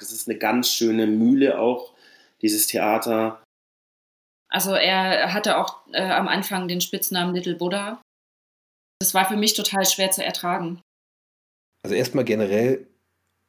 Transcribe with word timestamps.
Das 0.00 0.12
ist 0.12 0.28
eine 0.28 0.38
ganz 0.38 0.72
schöne 0.72 1.06
Mühle 1.06 1.58
auch, 1.58 1.94
dieses 2.42 2.66
Theater. 2.66 3.42
Also 4.48 4.72
er 4.72 5.32
hatte 5.32 5.58
auch 5.58 5.86
äh, 5.92 6.02
am 6.02 6.26
Anfang 6.26 6.66
den 6.66 6.80
Spitznamen 6.80 7.34
Little 7.34 7.54
Buddha. 7.54 8.02
Das 8.98 9.14
war 9.14 9.28
für 9.28 9.36
mich 9.36 9.54
total 9.54 9.86
schwer 9.86 10.10
zu 10.10 10.24
ertragen. 10.24 10.80
Also 11.84 11.94
erstmal 11.94 12.24
generell 12.24 12.86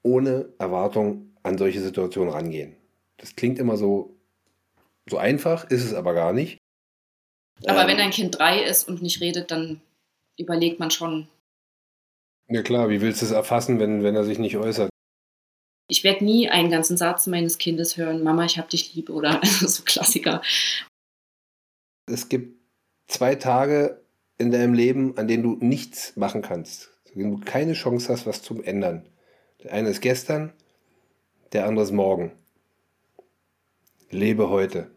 ohne 0.03 0.49
Erwartung 0.59 1.35
an 1.43 1.57
solche 1.57 1.81
Situationen 1.81 2.31
rangehen. 2.31 2.75
Das 3.17 3.35
klingt 3.35 3.59
immer 3.59 3.77
so, 3.77 4.15
so 5.09 5.17
einfach, 5.17 5.69
ist 5.69 5.83
es 5.83 5.93
aber 5.93 6.13
gar 6.13 6.33
nicht. 6.33 6.57
Aber 7.65 7.81
ähm, 7.81 7.87
wenn 7.87 7.99
ein 7.99 8.11
Kind 8.11 8.37
drei 8.37 8.63
ist 8.63 8.87
und 8.87 9.01
nicht 9.01 9.21
redet, 9.21 9.51
dann 9.51 9.81
überlegt 10.37 10.79
man 10.79 10.91
schon. 10.91 11.27
Ja 12.47 12.61
klar, 12.61 12.89
wie 12.89 13.01
willst 13.01 13.21
du 13.21 13.25
es 13.25 13.31
erfassen, 13.31 13.79
wenn, 13.79 14.03
wenn 14.03 14.15
er 14.15 14.23
sich 14.23 14.39
nicht 14.39 14.57
äußert? 14.57 14.90
Ich 15.91 16.05
werde 16.05 16.23
nie 16.23 16.47
einen 16.47 16.71
ganzen 16.71 16.95
Satz 16.95 17.27
meines 17.27 17.57
Kindes 17.57 17.97
hören, 17.97 18.23
Mama, 18.23 18.45
ich 18.45 18.57
hab 18.57 18.69
dich 18.69 18.95
lieb 18.95 19.09
oder 19.09 19.41
also 19.43 19.67
so 19.67 19.83
Klassiker. 19.83 20.41
Es 22.05 22.29
gibt 22.29 22.57
zwei 23.09 23.35
Tage 23.35 24.01
in 24.37 24.51
deinem 24.51 24.73
Leben, 24.73 25.17
an 25.17 25.27
denen 25.27 25.43
du 25.43 25.57
nichts 25.59 26.15
machen 26.15 26.41
kannst, 26.41 26.91
an 27.07 27.19
denen 27.19 27.31
du 27.31 27.45
keine 27.45 27.73
Chance 27.73 28.07
hast, 28.07 28.25
was 28.25 28.41
zu 28.41 28.63
ändern. 28.63 29.05
Der 29.63 29.73
eine 29.73 29.89
ist 29.89 29.99
gestern, 29.99 30.53
der 31.51 31.65
andere 31.65 31.83
ist 31.83 31.91
morgen. 31.91 32.31
Lebe 34.11 34.47
heute. 34.49 34.91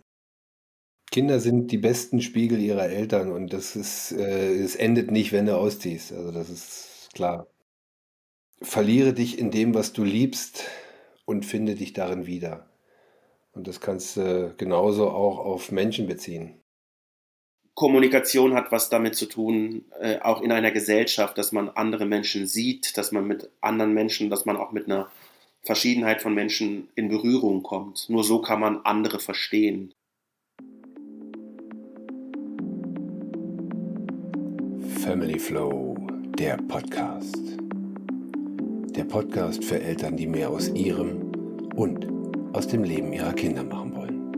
Kinder 1.11 1.41
sind 1.41 1.73
die 1.73 1.79
besten 1.79 2.23
Spiegel 2.23 2.61
ihrer 2.61 2.89
Eltern 2.89 3.33
und 3.33 3.53
das 3.53 3.75
ist, 3.75 4.13
äh, 4.13 4.63
es 4.63 4.77
endet 4.77 5.11
nicht, 5.11 5.33
wenn 5.33 5.47
du 5.47 5.57
ausziehst. 5.57 6.13
Also 6.13 6.31
das 6.31 6.51
ist 6.51 7.09
klar. 7.15 7.49
Verliere 8.63 9.13
dich 9.13 9.41
in 9.41 9.51
dem, 9.51 9.75
was 9.75 9.93
du 9.93 10.05
liebst 10.05 10.63
und 11.25 11.45
finde 11.45 11.75
dich 11.75 11.93
darin 11.93 12.27
wieder. 12.27 12.69
Und 13.53 13.69
das 13.69 13.81
kannst 13.81 14.17
du 14.17 14.55
genauso 14.57 15.11
auch 15.11 15.39
auf 15.39 15.71
Menschen 15.71 16.07
beziehen. 16.07 16.61
Kommunikation 17.75 18.55
hat 18.55 18.71
was 18.71 18.89
damit 18.89 19.17
zu 19.17 19.27
tun, 19.27 19.85
äh, 20.01 20.21
auch 20.21 20.43
in 20.43 20.53
einer 20.53 20.71
Gesellschaft, 20.71 21.37
dass 21.39 21.51
man 21.51 21.69
andere 21.69 22.07
Menschen 22.07 22.47
sieht, 22.47 22.97
dass 22.97 23.11
man 23.11 23.27
mit 23.27 23.51
anderen 23.61 23.95
Menschen, 23.95 24.31
dass 24.31 24.45
man 24.45 24.57
auch 24.57 24.71
mit 24.71 24.87
einer 24.87 25.11
Verschiedenheit 25.63 26.23
von 26.23 26.35
Menschen 26.35 26.89
in 26.95 27.09
Berührung 27.09 27.63
kommt. 27.63 28.09
Nur 28.09 28.23
so 28.23 28.41
kann 28.41 28.61
man 28.61 28.81
andere 28.85 29.19
verstehen. 29.19 29.93
Family 35.03 35.39
Flow, 35.39 35.97
der 36.39 36.57
Podcast. 36.69 37.64
Der 38.97 39.03
Podcast 39.03 39.65
für 39.65 39.81
Eltern, 39.81 40.17
die 40.17 40.29
mehr 40.29 40.51
aus 40.51 40.69
ihrem 40.69 41.33
und 41.75 42.07
aus 42.53 42.69
dem 42.69 42.85
Leben 42.85 43.13
ihrer 43.13 43.33
Kinder 43.33 43.65
machen 43.65 43.97
wollen. 43.97 44.33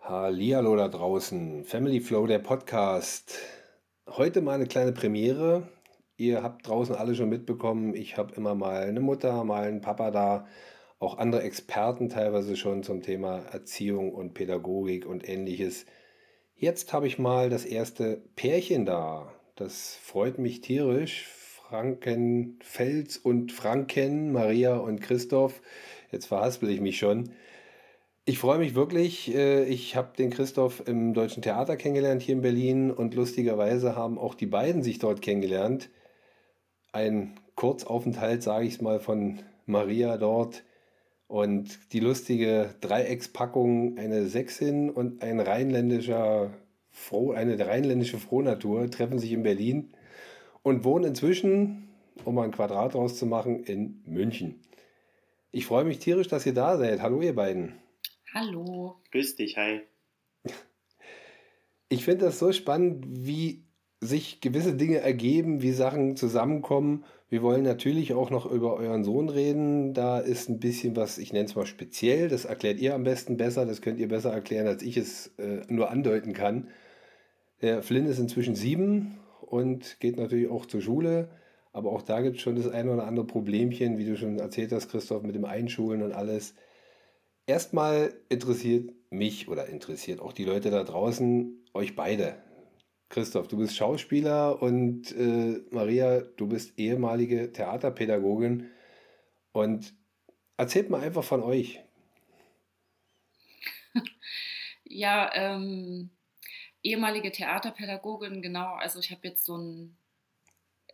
Hallihallo 0.00 0.74
da 0.74 0.88
draußen, 0.88 1.62
Family 1.62 2.00
Flow, 2.00 2.26
der 2.26 2.40
Podcast. 2.40 3.38
Heute 4.08 4.40
mal 4.40 4.54
eine 4.54 4.66
kleine 4.66 4.90
Premiere. 4.90 5.68
Ihr 6.16 6.42
habt 6.42 6.66
draußen 6.66 6.96
alle 6.96 7.14
schon 7.14 7.28
mitbekommen, 7.28 7.94
ich 7.94 8.16
habe 8.16 8.34
immer 8.34 8.56
mal 8.56 8.82
eine 8.82 9.00
Mutter, 9.00 9.44
mal 9.44 9.62
einen 9.62 9.80
Papa 9.80 10.10
da, 10.10 10.48
auch 10.98 11.18
andere 11.18 11.42
Experten 11.42 12.08
teilweise 12.08 12.56
schon 12.56 12.82
zum 12.82 13.02
Thema 13.02 13.38
Erziehung 13.52 14.12
und 14.12 14.34
Pädagogik 14.34 15.06
und 15.06 15.28
ähnliches. 15.28 15.86
Jetzt 16.56 16.92
habe 16.92 17.06
ich 17.06 17.20
mal 17.20 17.50
das 17.50 17.64
erste 17.64 18.20
Pärchen 18.34 18.84
da. 18.84 19.32
Das 19.54 19.94
freut 20.02 20.38
mich 20.38 20.60
tierisch. 20.60 21.37
Frankenfels 21.68 23.18
und 23.18 23.52
Franken, 23.52 24.32
Maria 24.32 24.78
und 24.78 25.02
Christoph. 25.02 25.60
Jetzt 26.10 26.26
verhaspel 26.26 26.70
ich 26.70 26.80
mich 26.80 26.96
schon. 26.96 27.30
Ich 28.24 28.38
freue 28.38 28.58
mich 28.58 28.74
wirklich. 28.74 29.34
Äh, 29.34 29.64
ich 29.64 29.94
habe 29.94 30.16
den 30.16 30.30
Christoph 30.30 30.82
im 30.86 31.12
Deutschen 31.12 31.42
Theater 31.42 31.76
kennengelernt 31.76 32.22
hier 32.22 32.36
in 32.36 32.40
Berlin 32.40 32.90
und 32.90 33.14
lustigerweise 33.14 33.96
haben 33.96 34.18
auch 34.18 34.34
die 34.34 34.46
beiden 34.46 34.82
sich 34.82 34.98
dort 34.98 35.20
kennengelernt. 35.20 35.90
Ein 36.92 37.34
Kurzaufenthalt, 37.54 38.42
sage 38.42 38.64
ich 38.64 38.74
es 38.74 38.80
mal, 38.80 38.98
von 38.98 39.40
Maria 39.66 40.16
dort 40.16 40.64
und 41.26 41.92
die 41.92 42.00
lustige 42.00 42.70
Dreieckspackung, 42.80 43.98
eine 43.98 44.26
Sächsin 44.26 44.88
und 44.88 45.22
ein 45.22 45.38
rheinländischer 45.38 46.50
Froh, 46.90 47.32
eine 47.32 47.58
rheinländische 47.58 48.16
Frohnatur 48.16 48.90
treffen 48.90 49.18
sich 49.18 49.32
in 49.32 49.42
Berlin 49.42 49.92
und 50.62 50.84
wohnen 50.84 51.06
inzwischen, 51.06 51.88
um 52.24 52.34
mal 52.34 52.44
ein 52.44 52.52
Quadrat 52.52 52.94
rauszumachen, 52.94 53.64
in 53.64 54.02
München. 54.06 54.60
Ich 55.50 55.66
freue 55.66 55.84
mich 55.84 55.98
tierisch, 55.98 56.28
dass 56.28 56.46
ihr 56.46 56.54
da 56.54 56.76
seid. 56.76 57.00
Hallo, 57.00 57.22
ihr 57.22 57.34
beiden. 57.34 57.74
Hallo. 58.34 58.96
Grüß 59.12 59.36
dich, 59.36 59.56
hi. 59.56 59.80
Ich 61.88 62.04
finde 62.04 62.26
das 62.26 62.38
so 62.38 62.52
spannend, 62.52 63.04
wie 63.08 63.64
sich 64.00 64.40
gewisse 64.40 64.74
Dinge 64.74 64.98
ergeben, 64.98 65.62
wie 65.62 65.72
Sachen 65.72 66.16
zusammenkommen. 66.16 67.04
Wir 67.30 67.42
wollen 67.42 67.62
natürlich 67.62 68.12
auch 68.12 68.30
noch 68.30 68.46
über 68.50 68.74
euren 68.74 69.04
Sohn 69.04 69.28
reden. 69.28 69.94
Da 69.94 70.18
ist 70.18 70.48
ein 70.48 70.60
bisschen 70.60 70.96
was, 70.96 71.18
ich 71.18 71.32
nenne 71.32 71.46
es 71.46 71.56
mal 71.56 71.66
speziell. 71.66 72.28
Das 72.28 72.44
erklärt 72.44 72.78
ihr 72.78 72.94
am 72.94 73.04
besten 73.04 73.36
besser. 73.36 73.66
Das 73.66 73.82
könnt 73.82 73.98
ihr 73.98 74.08
besser 74.08 74.32
erklären, 74.32 74.66
als 74.66 74.82
ich 74.82 74.96
es 74.96 75.28
äh, 75.38 75.62
nur 75.68 75.90
andeuten 75.90 76.32
kann. 76.32 76.68
Der 77.60 77.82
Flynn 77.82 78.06
ist 78.06 78.18
inzwischen 78.18 78.54
sieben 78.54 79.17
und 79.48 79.98
geht 80.00 80.16
natürlich 80.16 80.50
auch 80.50 80.66
zur 80.66 80.80
Schule. 80.80 81.30
Aber 81.72 81.92
auch 81.92 82.02
da 82.02 82.20
gibt 82.20 82.36
es 82.36 82.42
schon 82.42 82.56
das 82.56 82.68
eine 82.68 82.92
oder 82.92 83.06
andere 83.06 83.26
Problemchen, 83.26 83.98
wie 83.98 84.04
du 84.04 84.16
schon 84.16 84.38
erzählt 84.38 84.72
hast, 84.72 84.90
Christoph, 84.90 85.22
mit 85.22 85.34
dem 85.34 85.44
Einschulen 85.44 86.02
und 86.02 86.12
alles. 86.12 86.54
Erstmal 87.46 88.14
interessiert 88.28 88.90
mich 89.10 89.48
oder 89.48 89.66
interessiert 89.66 90.20
auch 90.20 90.32
die 90.32 90.44
Leute 90.44 90.70
da 90.70 90.84
draußen, 90.84 91.64
euch 91.74 91.96
beide. 91.96 92.36
Christoph, 93.08 93.48
du 93.48 93.56
bist 93.56 93.74
Schauspieler 93.74 94.60
und 94.60 95.12
äh, 95.16 95.62
Maria, 95.70 96.20
du 96.20 96.46
bist 96.46 96.78
ehemalige 96.78 97.52
Theaterpädagogin. 97.52 98.70
Und 99.52 99.94
erzählt 100.56 100.90
mal 100.90 101.00
einfach 101.00 101.24
von 101.24 101.42
euch. 101.42 101.80
ja, 104.84 105.30
ähm, 105.34 106.10
ehemalige 106.82 107.32
Theaterpädagogin, 107.32 108.42
genau. 108.42 108.74
Also 108.74 108.98
ich 109.00 109.10
habe 109.10 109.26
jetzt 109.28 109.44
so 109.44 109.54
einen, 109.54 109.96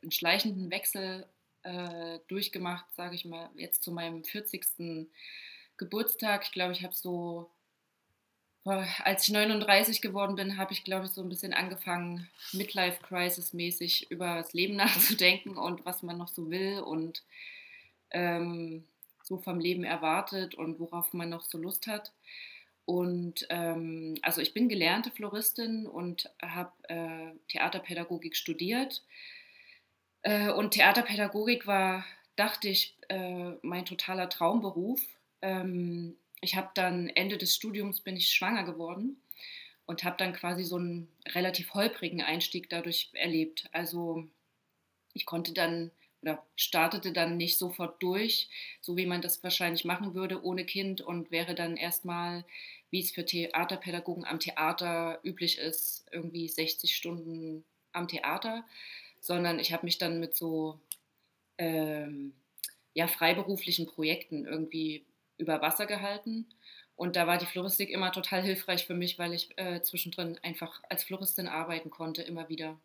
einen 0.03 0.13
schleichenden 0.13 0.71
Wechsel 0.71 1.27
äh, 1.63 2.19
durchgemacht, 2.29 2.87
sage 2.95 3.15
ich 3.15 3.25
mal, 3.25 3.51
jetzt 3.57 3.83
zu 3.83 3.93
meinem 3.93 4.25
40. 4.25 5.09
Geburtstag. 5.77 6.45
Ich 6.45 6.53
glaube, 6.53 6.73
ich 6.73 6.83
habe 6.83 6.95
so 6.95 7.51
als 8.65 9.25
ich 9.25 9.31
39 9.31 10.01
geworden 10.01 10.37
bin, 10.37 10.57
habe 10.57 10.73
ich, 10.73 10.85
glaube 10.85 11.07
ich, 11.07 11.13
so 11.13 11.21
ein 11.23 11.29
bisschen 11.29 11.53
angefangen, 11.53 12.29
Midlife-Crisis-mäßig 12.53 14.11
über 14.11 14.37
das 14.37 14.55
Leben 14.55 14.77
nachzudenken 14.77 15.59
und 15.59 15.85
was 15.85 16.03
man 16.03 16.17
noch 16.17 16.29
so 16.29 16.51
will 16.51 16.81
und 16.81 17.23
ähm, 18.11 18.85
so 19.23 19.39
vom 19.39 19.61
Leben 19.61 19.85
erwartet 19.85 20.55
und 20.55 20.81
worauf 20.81 21.13
man 21.13 21.29
noch 21.29 21.43
so 21.43 21.59
Lust 21.59 21.87
hat. 21.87 22.13
Und 22.87 23.47
ähm, 23.49 24.17
also 24.23 24.41
ich 24.41 24.53
bin 24.53 24.69
gelernte 24.69 25.11
Floristin 25.11 25.87
und 25.87 26.31
habe 26.43 26.73
äh, 26.89 27.33
Theaterpädagogik 27.49 28.37
studiert. 28.37 29.03
Äh, 30.23 30.51
und 30.51 30.73
Theaterpädagogik 30.73 31.67
war, 31.67 32.05
dachte 32.37 32.69
ich, 32.69 32.97
äh, 33.09 33.53
mein 33.63 33.87
totaler 33.87 34.29
Traumberuf. 34.29 35.01
Ähm, 35.41 36.17
ich 36.41 36.57
habe 36.57 36.71
dann 36.75 37.09
Ende 37.09 37.39
des 37.39 37.55
Studiums 37.55 38.01
bin 38.01 38.17
ich 38.17 38.31
schwanger 38.31 38.65
geworden 38.65 39.17
und 39.87 40.05
habe 40.05 40.17
dann 40.19 40.35
quasi 40.35 40.65
so 40.65 40.77
einen 40.77 41.09
relativ 41.29 41.73
holprigen 41.75 42.21
Einstieg 42.21 42.69
dadurch 42.69 43.11
erlebt. 43.15 43.69
Also 43.73 44.27
ich 45.15 45.25
konnte 45.25 45.53
dann 45.53 45.91
oder 46.25 46.43
startete 46.57 47.13
dann 47.13 47.37
nicht 47.37 47.59
sofort 47.59 48.03
durch, 48.03 48.49
so 48.81 48.97
wie 48.97 49.05
man 49.05 49.21
das 49.21 49.43
wahrscheinlich 49.43 49.85
machen 49.85 50.15
würde 50.15 50.43
ohne 50.43 50.65
Kind 50.65 51.03
und 51.03 51.31
wäre 51.31 51.55
dann 51.55 51.77
erstmal, 51.77 52.47
wie 52.91 53.01
es 53.01 53.11
für 53.11 53.27
Theaterpädagogen 53.27 54.25
am 54.25 54.41
Theater 54.41 55.21
üblich 55.23 55.59
ist, 55.59 56.07
irgendwie 56.11 56.49
60 56.49 56.97
Stunden 56.97 57.63
am 57.93 58.09
Theater, 58.09 58.65
sondern 59.21 59.59
ich 59.59 59.75
habe 59.75 59.85
mich 59.85 59.99
dann 59.99 60.19
mit 60.19 60.35
so 60.35 60.81
ähm, 61.59 62.33
ja, 62.95 63.07
freiberuflichen 63.07 63.87
Projekten 63.87 64.47
irgendwie 64.47 65.05
über 65.37 65.61
Wasser 65.61 65.85
gehalten. 65.85 66.47
Und 66.97 67.17
da 67.17 67.27
war 67.27 67.37
die 67.37 67.47
Floristik 67.47 67.91
immer 67.91 68.13
total 68.13 68.43
hilfreich 68.43 68.87
für 68.87 68.95
mich, 68.95 69.19
weil 69.19 69.35
ich 69.35 69.51
äh, 69.59 69.83
zwischendrin 69.83 70.39
einfach 70.43 70.83
als 70.89 71.05
Floristin 71.05 71.49
arbeiten 71.49 71.91
konnte, 71.91 72.23
immer 72.23 72.49
wieder. 72.49 72.79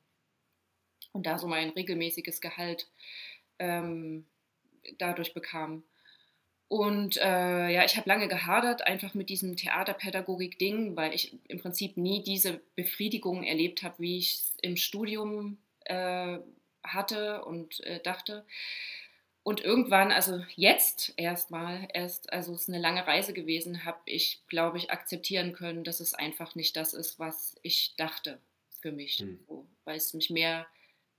Und 1.11 1.25
da 1.25 1.38
so 1.39 1.47
mein 1.47 1.69
regelmäßiges 1.69 2.41
Gehalt 2.41 2.88
ähm, 3.57 4.25
dadurch 4.97 5.33
bekam. 5.33 5.83
Und 6.67 7.17
äh, 7.17 7.69
ja, 7.69 7.83
ich 7.83 7.97
habe 7.97 8.07
lange 8.07 8.27
gehadert, 8.27 8.85
einfach 8.85 9.15
mit 9.15 9.29
diesem 9.29 9.56
Theaterpädagogik-Ding, 9.56 10.95
weil 10.95 11.15
ich 11.15 11.35
im 11.47 11.59
Prinzip 11.59 11.97
nie 11.97 12.21
diese 12.23 12.61
Befriedigung 12.75 13.44
erlebt 13.44 13.81
habe, 13.81 13.95
wie 13.97 14.19
ich 14.19 14.33
es 14.33 14.53
im 14.61 14.77
Studium 14.77 15.57
äh, 15.85 16.38
hatte 16.83 17.44
und 17.44 17.79
äh, 17.81 18.00
dachte. 18.01 18.45
Und 19.41 19.61
irgendwann, 19.61 20.11
also 20.11 20.44
jetzt 20.56 21.13
erstmal, 21.17 21.88
erst, 21.91 22.31
also 22.31 22.53
es 22.53 22.63
ist 22.63 22.69
eine 22.69 22.77
lange 22.77 23.07
Reise 23.07 23.33
gewesen, 23.33 23.83
habe 23.83 24.01
ich, 24.06 24.44
glaube 24.47 24.77
ich, 24.77 24.91
akzeptieren 24.91 25.53
können, 25.53 25.83
dass 25.83 26.00
es 26.01 26.13
einfach 26.13 26.53
nicht 26.53 26.75
das 26.75 26.94
ist, 26.94 27.17
was 27.17 27.56
ich 27.63 27.95
dachte 27.97 28.39
für 28.79 28.91
mich, 28.91 29.21
mhm. 29.21 29.39
so, 29.47 29.65
weil 29.85 29.97
es 29.97 30.13
mich 30.13 30.29
mehr 30.29 30.67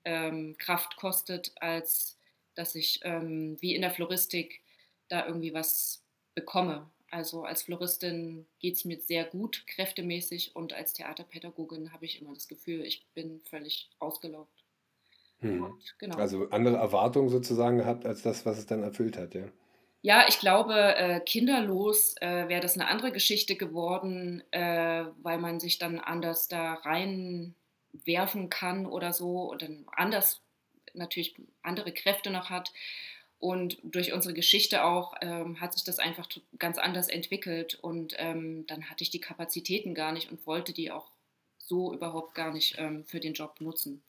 ähm, 0.04 0.56
Kraft 0.58 0.96
kostet, 0.96 1.52
als 1.56 2.18
dass 2.54 2.74
ich 2.74 3.00
ähm, 3.04 3.56
wie 3.60 3.74
in 3.74 3.82
der 3.82 3.90
Floristik 3.90 4.60
da 5.08 5.26
irgendwie 5.26 5.54
was 5.54 6.02
bekomme. 6.34 6.90
Also 7.10 7.44
als 7.44 7.62
Floristin 7.62 8.46
geht 8.60 8.76
es 8.76 8.84
mir 8.84 9.00
sehr 9.00 9.24
gut, 9.24 9.66
kräftemäßig, 9.66 10.54
und 10.54 10.72
als 10.72 10.92
Theaterpädagogin 10.92 11.92
habe 11.92 12.04
ich 12.04 12.20
immer 12.20 12.34
das 12.34 12.46
Gefühl, 12.46 12.84
ich 12.84 13.04
bin 13.14 13.40
völlig 13.40 13.90
ausgelaugt. 13.98 14.64
Hm. 15.40 15.74
genau. 15.98 16.16
Also 16.16 16.48
andere 16.50 16.76
Erwartungen 16.76 17.30
sozusagen 17.30 17.78
gehabt, 17.78 18.04
als 18.04 18.22
das, 18.22 18.44
was 18.44 18.58
es 18.58 18.66
dann 18.66 18.82
erfüllt 18.82 19.16
hat, 19.16 19.34
ja. 19.34 19.48
Ja, 20.02 20.24
ich 20.28 20.38
glaube, 20.38 20.96
äh, 20.96 21.20
kinderlos 21.20 22.14
äh, 22.20 22.48
wäre 22.48 22.60
das 22.60 22.74
eine 22.74 22.88
andere 22.88 23.12
Geschichte 23.12 23.56
geworden, 23.56 24.42
äh, 24.50 25.04
weil 25.22 25.38
man 25.38 25.60
sich 25.60 25.78
dann 25.78 25.98
anders 25.98 26.48
da 26.48 26.74
reinwerfen 27.92 28.50
kann 28.50 28.86
oder 28.86 29.12
so 29.12 29.50
und 29.50 29.62
dann 29.62 29.84
anders 29.92 30.40
natürlich 30.94 31.34
andere 31.62 31.92
Kräfte 31.92 32.30
noch 32.30 32.50
hat. 32.50 32.72
Und 33.38 33.78
durch 33.82 34.12
unsere 34.12 34.34
Geschichte 34.34 34.84
auch 34.84 35.14
ähm, 35.22 35.60
hat 35.60 35.72
sich 35.72 35.82
das 35.82 35.98
einfach 35.98 36.28
ganz 36.58 36.76
anders 36.76 37.08
entwickelt. 37.08 37.78
Und 37.80 38.14
ähm, 38.18 38.66
dann 38.66 38.90
hatte 38.90 39.02
ich 39.02 39.10
die 39.10 39.20
Kapazitäten 39.20 39.94
gar 39.94 40.12
nicht 40.12 40.30
und 40.30 40.46
wollte 40.46 40.74
die 40.74 40.90
auch 40.90 41.10
so 41.56 41.94
überhaupt 41.94 42.34
gar 42.34 42.52
nicht 42.52 42.74
ähm, 42.78 43.04
für 43.06 43.18
den 43.18 43.32
Job 43.32 43.60
nutzen. 43.60 44.02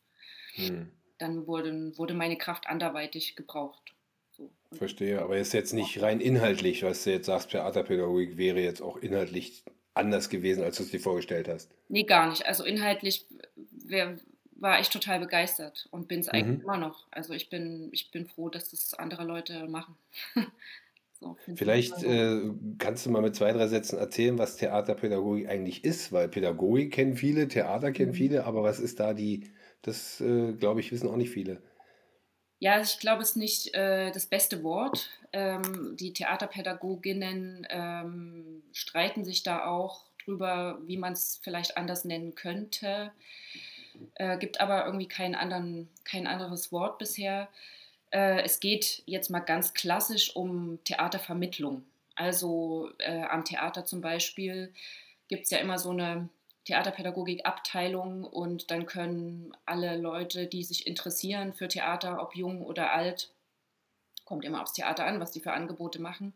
Hm. 0.55 0.91
Dann 1.17 1.47
wurde, 1.47 1.97
wurde 1.97 2.13
meine 2.13 2.37
Kraft 2.37 2.67
anderweitig 2.67 3.37
gebraucht. 3.37 3.93
So. 4.31 4.49
Verstehe, 4.73 5.21
aber 5.21 5.37
ist 5.37 5.53
jetzt 5.53 5.73
nicht 5.73 6.01
rein 6.01 6.19
inhaltlich, 6.19 6.83
was 6.83 7.05
du 7.05 7.11
jetzt 7.11 7.27
sagst, 7.27 7.51
Theaterpädagogik 7.51 8.35
wäre 8.35 8.59
jetzt 8.59 8.81
auch 8.81 8.97
inhaltlich 8.97 9.63
anders 9.93 10.29
gewesen, 10.29 10.63
als 10.63 10.77
du 10.77 10.83
es 10.83 10.91
dir 10.91 10.99
vorgestellt 10.99 11.47
hast. 11.47 11.71
Nee, 11.87 12.03
gar 12.03 12.29
nicht. 12.29 12.45
Also 12.45 12.63
inhaltlich 12.63 13.25
wär, 13.91 14.17
war 14.55 14.79
ich 14.79 14.89
total 14.89 15.19
begeistert 15.19 15.87
und 15.91 16.07
bin 16.07 16.21
es 16.21 16.27
mhm. 16.27 16.31
eigentlich 16.33 16.63
immer 16.63 16.77
noch. 16.77 17.05
Also 17.11 17.33
ich 17.33 17.49
bin, 17.49 17.89
ich 17.91 18.11
bin 18.11 18.27
froh, 18.27 18.49
dass 18.49 18.71
das 18.71 18.93
andere 18.93 19.23
Leute 19.23 19.67
machen. 19.67 19.95
so, 21.19 21.37
Vielleicht 21.55 22.03
äh, 22.03 22.41
kannst 22.77 23.05
du 23.05 23.11
mal 23.11 23.21
mit 23.21 23.35
zwei, 23.35 23.51
drei 23.51 23.67
Sätzen 23.67 23.99
erzählen, 23.99 24.37
was 24.37 24.57
Theaterpädagogik 24.57 25.49
eigentlich 25.49 25.83
ist, 25.83 26.11
weil 26.11 26.29
Pädagogik 26.29 26.93
kennen 26.93 27.15
viele, 27.15 27.47
Theater 27.47 27.91
kennen 27.91 28.11
mhm. 28.11 28.15
viele, 28.15 28.45
aber 28.45 28.63
was 28.63 28.79
ist 28.79 28.99
da 28.99 29.13
die, 29.13 29.51
das 29.81 30.21
äh, 30.21 30.53
glaube 30.53 30.79
ich, 30.79 30.91
wissen 30.91 31.09
auch 31.09 31.17
nicht 31.17 31.31
viele. 31.31 31.61
Ja, 32.63 32.79
ich 32.79 32.99
glaube, 32.99 33.23
es 33.23 33.31
ist 33.31 33.37
nicht 33.37 33.73
äh, 33.73 34.11
das 34.11 34.27
beste 34.27 34.61
Wort. 34.61 35.09
Ähm, 35.33 35.95
die 35.99 36.13
Theaterpädagoginnen 36.13 37.65
ähm, 37.71 38.61
streiten 38.71 39.25
sich 39.25 39.41
da 39.41 39.65
auch 39.65 40.05
drüber, 40.23 40.79
wie 40.85 40.97
man 40.97 41.13
es 41.13 41.39
vielleicht 41.41 41.75
anders 41.75 42.05
nennen 42.05 42.35
könnte. 42.35 43.11
Äh, 44.15 44.37
gibt 44.37 44.61
aber 44.61 44.85
irgendwie 44.85 45.07
kein, 45.07 45.35
anderen, 45.35 45.89
kein 46.03 46.27
anderes 46.27 46.71
Wort 46.71 46.97
bisher. 46.97 47.49
Äh, 48.11 48.41
es 48.43 48.59
geht 48.59 49.03
jetzt 49.05 49.29
mal 49.29 49.39
ganz 49.39 49.73
klassisch 49.73 50.35
um 50.35 50.79
Theatervermittlung. 50.83 51.83
Also 52.15 52.89
äh, 52.99 53.23
am 53.23 53.45
Theater 53.45 53.85
zum 53.85 54.01
Beispiel 54.01 54.73
gibt 55.27 55.45
es 55.45 55.49
ja 55.49 55.59
immer 55.59 55.79
so 55.79 55.91
eine 55.91 56.29
Theaterpädagogik-Abteilung 56.65 58.23
und 58.23 58.69
dann 58.69 58.85
können 58.85 59.53
alle 59.65 59.97
Leute, 59.97 60.45
die 60.45 60.63
sich 60.63 60.85
interessieren 60.85 61.53
für 61.53 61.67
Theater, 61.67 62.21
ob 62.21 62.35
jung 62.35 62.61
oder 62.61 62.93
alt, 62.93 63.31
kommt 64.31 64.45
immer 64.45 64.61
aufs 64.61 64.71
Theater 64.71 65.05
an, 65.05 65.19
was 65.19 65.31
die 65.31 65.41
für 65.41 65.51
Angebote 65.51 66.01
machen, 66.01 66.33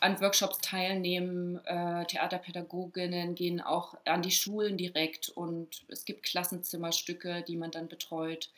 an 0.00 0.18
Workshops 0.22 0.56
teilnehmen. 0.62 1.62
Äh, 1.66 2.06
Theaterpädagoginnen 2.06 3.34
gehen 3.34 3.60
auch 3.60 3.98
an 4.06 4.22
die 4.22 4.30
Schulen 4.30 4.78
direkt 4.78 5.28
und 5.28 5.84
es 5.88 6.06
gibt 6.06 6.22
Klassenzimmerstücke, 6.22 7.44
die 7.46 7.58
man 7.58 7.70
dann 7.70 7.88
betreut. 7.88 8.48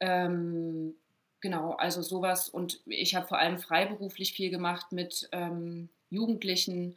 Ähm, 0.00 0.94
genau, 1.42 1.72
also 1.72 2.00
sowas. 2.00 2.48
Und 2.48 2.80
ich 2.86 3.14
habe 3.14 3.26
vor 3.26 3.38
allem 3.38 3.58
freiberuflich 3.58 4.32
viel 4.32 4.48
gemacht 4.48 4.90
mit 4.92 5.28
ähm, 5.32 5.90
Jugendlichen, 6.08 6.96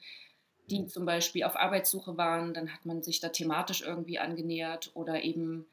die 0.69 0.87
zum 0.87 1.05
Beispiel 1.05 1.43
auf 1.43 1.57
Arbeitssuche 1.57 2.15
waren. 2.15 2.53
Dann 2.53 2.71
hat 2.71 2.85
man 2.85 3.03
sich 3.03 3.19
da 3.19 3.27
thematisch 3.27 3.81
irgendwie 3.81 4.17
angenähert 4.17 4.91
oder 4.93 5.25
eben 5.25 5.65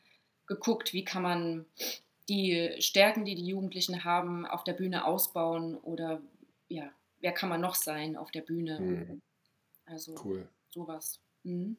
geguckt, 0.48 0.92
wie 0.92 1.04
kann 1.04 1.22
man 1.22 1.64
die 2.32 2.70
Stärken, 2.81 3.25
die 3.25 3.34
die 3.34 3.46
Jugendlichen 3.46 4.05
haben, 4.05 4.46
auf 4.46 4.64
der 4.64 4.73
Bühne 4.73 5.05
ausbauen 5.05 5.76
oder 5.76 6.23
ja, 6.69 6.90
wer 7.20 7.32
kann 7.32 7.50
man 7.50 7.61
noch 7.61 7.75
sein 7.75 8.17
auf 8.17 8.31
der 8.31 8.40
Bühne? 8.40 8.81
Mhm. 8.81 9.23
Also 9.84 10.14
cool. 10.25 10.49
sowas. 10.70 11.20
Mhm. 11.43 11.76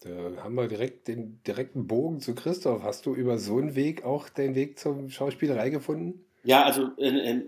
Da 0.00 0.42
haben 0.42 0.54
wir 0.54 0.66
direkt 0.66 1.08
den 1.08 1.42
direkten 1.44 1.86
Bogen 1.86 2.20
zu 2.20 2.34
Christoph. 2.34 2.82
Hast 2.82 3.06
du 3.06 3.14
über 3.14 3.38
so 3.38 3.58
einen 3.58 3.74
Weg 3.74 4.04
auch 4.04 4.28
den 4.28 4.54
Weg 4.54 4.78
zur 4.78 5.08
Schauspielerei 5.10 5.70
gefunden? 5.70 6.24
Ja, 6.42 6.64
also 6.64 6.96
äh, 6.98 7.42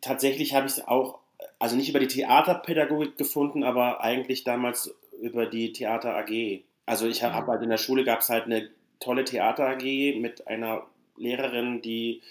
tatsächlich 0.00 0.54
habe 0.54 0.66
ich 0.66 0.72
es 0.72 0.86
auch, 0.86 1.20
also 1.58 1.76
nicht 1.76 1.88
über 1.88 1.98
die 1.98 2.08
Theaterpädagogik 2.08 3.16
gefunden, 3.16 3.64
aber 3.64 4.02
eigentlich 4.02 4.44
damals 4.44 4.94
über 5.20 5.46
die 5.46 5.72
Theater 5.72 6.14
AG. 6.14 6.62
Also 6.86 7.06
ich 7.06 7.22
habe 7.22 7.46
mhm. 7.46 7.50
halt 7.50 7.62
in 7.62 7.70
der 7.70 7.78
Schule 7.78 8.04
gab 8.04 8.20
es 8.20 8.28
halt 8.28 8.44
eine 8.44 8.70
tolle 9.00 9.24
Theater 9.24 9.68
AG 9.68 10.20
mit 10.20 10.46
einer 10.46 10.86
Lehrerin, 11.16 11.82
die, 11.82 12.22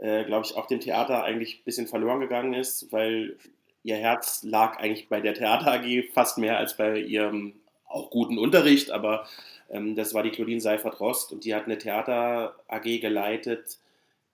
äh, 0.00 0.24
glaube 0.24 0.46
ich, 0.46 0.56
auch 0.56 0.66
dem 0.66 0.80
Theater 0.80 1.24
eigentlich 1.24 1.60
ein 1.60 1.64
bisschen 1.64 1.86
verloren 1.86 2.20
gegangen 2.20 2.54
ist, 2.54 2.92
weil 2.92 3.36
ihr 3.82 3.96
Herz 3.96 4.42
lag 4.42 4.78
eigentlich 4.78 5.08
bei 5.08 5.20
der 5.20 5.34
Theater 5.34 5.72
AG 5.72 6.10
fast 6.12 6.38
mehr 6.38 6.58
als 6.58 6.76
bei 6.76 6.98
ihrem 6.98 7.54
auch 7.86 8.10
guten 8.10 8.38
Unterricht, 8.38 8.90
aber 8.90 9.26
ähm, 9.70 9.96
das 9.96 10.14
war 10.14 10.22
die 10.22 10.30
Claudine 10.30 10.60
Seifert-Rost 10.60 11.32
und 11.32 11.44
die 11.44 11.54
hat 11.54 11.64
eine 11.64 11.78
Theater 11.78 12.56
AG 12.68 13.00
geleitet, 13.00 13.78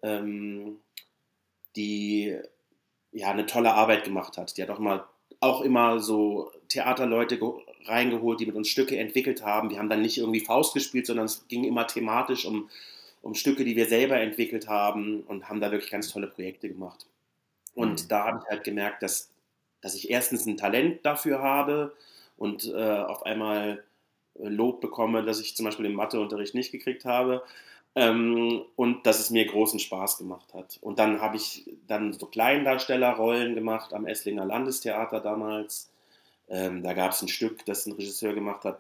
ähm, 0.02 0.78
die 1.76 2.36
ja 3.12 3.30
eine 3.30 3.46
tolle 3.46 3.74
Arbeit 3.74 4.04
gemacht 4.04 4.36
hat. 4.36 4.56
Die 4.56 4.62
hat 4.62 4.70
auch 4.70 4.78
mal 4.78 5.04
auch 5.40 5.62
immer 5.62 6.00
so 6.00 6.50
Theaterleute 6.68 7.38
reingeholt, 7.84 8.40
die 8.40 8.46
mit 8.46 8.56
uns 8.56 8.68
Stücke 8.68 8.98
entwickelt 8.98 9.44
haben. 9.44 9.70
Wir 9.70 9.78
haben 9.78 9.88
dann 9.88 10.02
nicht 10.02 10.18
irgendwie 10.18 10.40
Faust 10.40 10.74
gespielt, 10.74 11.06
sondern 11.06 11.26
es 11.26 11.46
ging 11.48 11.64
immer 11.64 11.86
thematisch 11.86 12.44
um 12.44 12.68
um 13.28 13.34
Stücke, 13.34 13.62
die 13.62 13.76
wir 13.76 13.86
selber 13.86 14.18
entwickelt 14.18 14.68
haben 14.68 15.20
und 15.20 15.50
haben 15.50 15.60
da 15.60 15.70
wirklich 15.70 15.90
ganz 15.90 16.10
tolle 16.10 16.28
Projekte 16.28 16.68
gemacht. 16.68 17.06
Und 17.74 18.04
mhm. 18.04 18.08
da 18.08 18.24
habe 18.24 18.40
ich 18.42 18.50
halt 18.50 18.64
gemerkt, 18.64 19.02
dass, 19.02 19.30
dass 19.82 19.94
ich 19.94 20.10
erstens 20.10 20.46
ein 20.46 20.56
Talent 20.56 21.04
dafür 21.04 21.42
habe 21.42 21.94
und 22.38 22.72
äh, 22.74 23.00
auf 23.00 23.26
einmal 23.26 23.84
äh, 24.38 24.48
Lob 24.48 24.80
bekomme, 24.80 25.22
dass 25.24 25.40
ich 25.40 25.54
zum 25.56 25.66
Beispiel 25.66 25.84
den 25.84 25.94
Matheunterricht 25.94 26.54
nicht 26.54 26.72
gekriegt 26.72 27.04
habe. 27.04 27.42
Ähm, 27.94 28.62
und 28.76 29.06
dass 29.06 29.18
es 29.20 29.30
mir 29.30 29.44
großen 29.44 29.78
Spaß 29.78 30.18
gemacht 30.18 30.54
hat. 30.54 30.78
Und 30.80 30.98
dann 30.98 31.20
habe 31.20 31.36
ich 31.36 31.70
dann 31.86 32.12
so 32.12 32.26
Kleindarstellerrollen 32.26 33.54
gemacht 33.54 33.92
am 33.92 34.06
Esslinger 34.06 34.44
Landestheater 34.44 35.20
damals. 35.20 35.90
Ähm, 36.48 36.82
da 36.82 36.94
gab 36.94 37.12
es 37.12 37.22
ein 37.22 37.28
Stück, 37.28 37.64
das 37.66 37.86
ein 37.86 37.92
Regisseur 37.92 38.34
gemacht 38.34 38.64
hat, 38.64 38.78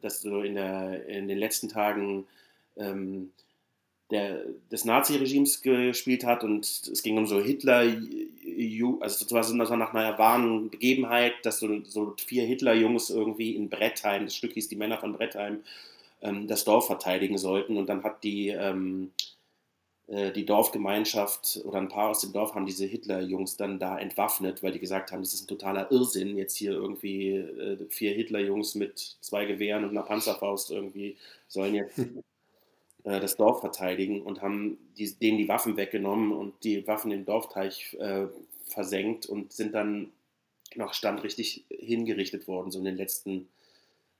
das 0.00 0.20
so 0.20 0.42
in, 0.42 0.54
der, 0.54 1.06
in 1.06 1.26
den 1.26 1.38
letzten 1.38 1.68
Tagen 1.68 2.26
ähm, 2.76 3.32
der, 4.10 4.44
des 4.70 4.84
Nazi-Regimes 4.84 5.62
gespielt 5.62 6.24
hat 6.24 6.42
und 6.44 6.64
es 6.64 7.02
ging 7.02 7.16
um 7.16 7.26
so 7.26 7.40
Hitler, 7.40 7.80
also 9.00 9.24
das 9.24 9.32
war 9.32 9.76
nach 9.76 9.94
einer 9.94 10.18
wahren 10.18 10.70
Begebenheit, 10.70 11.34
dass 11.44 11.60
so, 11.60 11.82
so 11.84 12.14
vier 12.18 12.44
Hitler-Jungs 12.44 13.10
irgendwie 13.10 13.54
in 13.54 13.68
Brettheim, 13.68 14.24
das 14.24 14.34
Stück 14.36 14.52
hieß 14.52 14.68
Die 14.68 14.76
Männer 14.76 14.98
von 14.98 15.12
Brettheim, 15.12 15.60
ähm, 16.22 16.46
das 16.48 16.64
Dorf 16.64 16.86
verteidigen 16.86 17.38
sollten 17.38 17.76
und 17.76 17.88
dann 17.88 18.02
hat 18.02 18.24
die, 18.24 18.48
ähm, 18.48 19.12
äh, 20.08 20.32
die 20.32 20.44
Dorfgemeinschaft 20.44 21.60
oder 21.64 21.78
ein 21.78 21.88
paar 21.88 22.10
aus 22.10 22.20
dem 22.20 22.32
Dorf 22.32 22.54
haben 22.54 22.66
diese 22.66 22.86
Hitler-Jungs 22.86 23.56
dann 23.56 23.78
da 23.78 23.98
entwaffnet, 23.98 24.62
weil 24.62 24.72
die 24.72 24.80
gesagt 24.80 25.12
haben, 25.12 25.22
das 25.22 25.34
ist 25.34 25.44
ein 25.44 25.48
totaler 25.48 25.90
Irrsinn, 25.92 26.36
jetzt 26.36 26.56
hier 26.56 26.72
irgendwie 26.72 27.36
äh, 27.36 27.78
vier 27.90 28.12
Hitler-Jungs 28.12 28.74
mit 28.74 28.98
zwei 29.20 29.44
Gewehren 29.44 29.84
und 29.84 29.90
einer 29.90 30.02
Panzerfaust 30.02 30.72
irgendwie 30.72 31.16
sollen 31.46 31.74
jetzt 31.74 32.00
äh, 33.04 33.20
das 33.20 33.36
Dorf 33.36 33.60
verteidigen 33.60 34.22
und 34.22 34.42
haben 34.42 34.78
die, 34.96 35.12
denen 35.14 35.38
die 35.38 35.48
Waffen 35.48 35.76
weggenommen 35.76 36.32
und 36.32 36.54
die 36.64 36.86
Waffen 36.86 37.10
im 37.10 37.24
Dorfteich 37.24 37.96
äh, 38.00 38.26
versenkt 38.66 39.26
und 39.26 39.52
sind 39.52 39.74
dann 39.74 40.10
nach 40.76 40.94
Stand 40.94 41.24
richtig 41.24 41.64
hingerichtet 41.68 42.46
worden, 42.46 42.70
so 42.70 42.78
in 42.78 42.84
den 42.84 42.96
letzten 42.96 43.48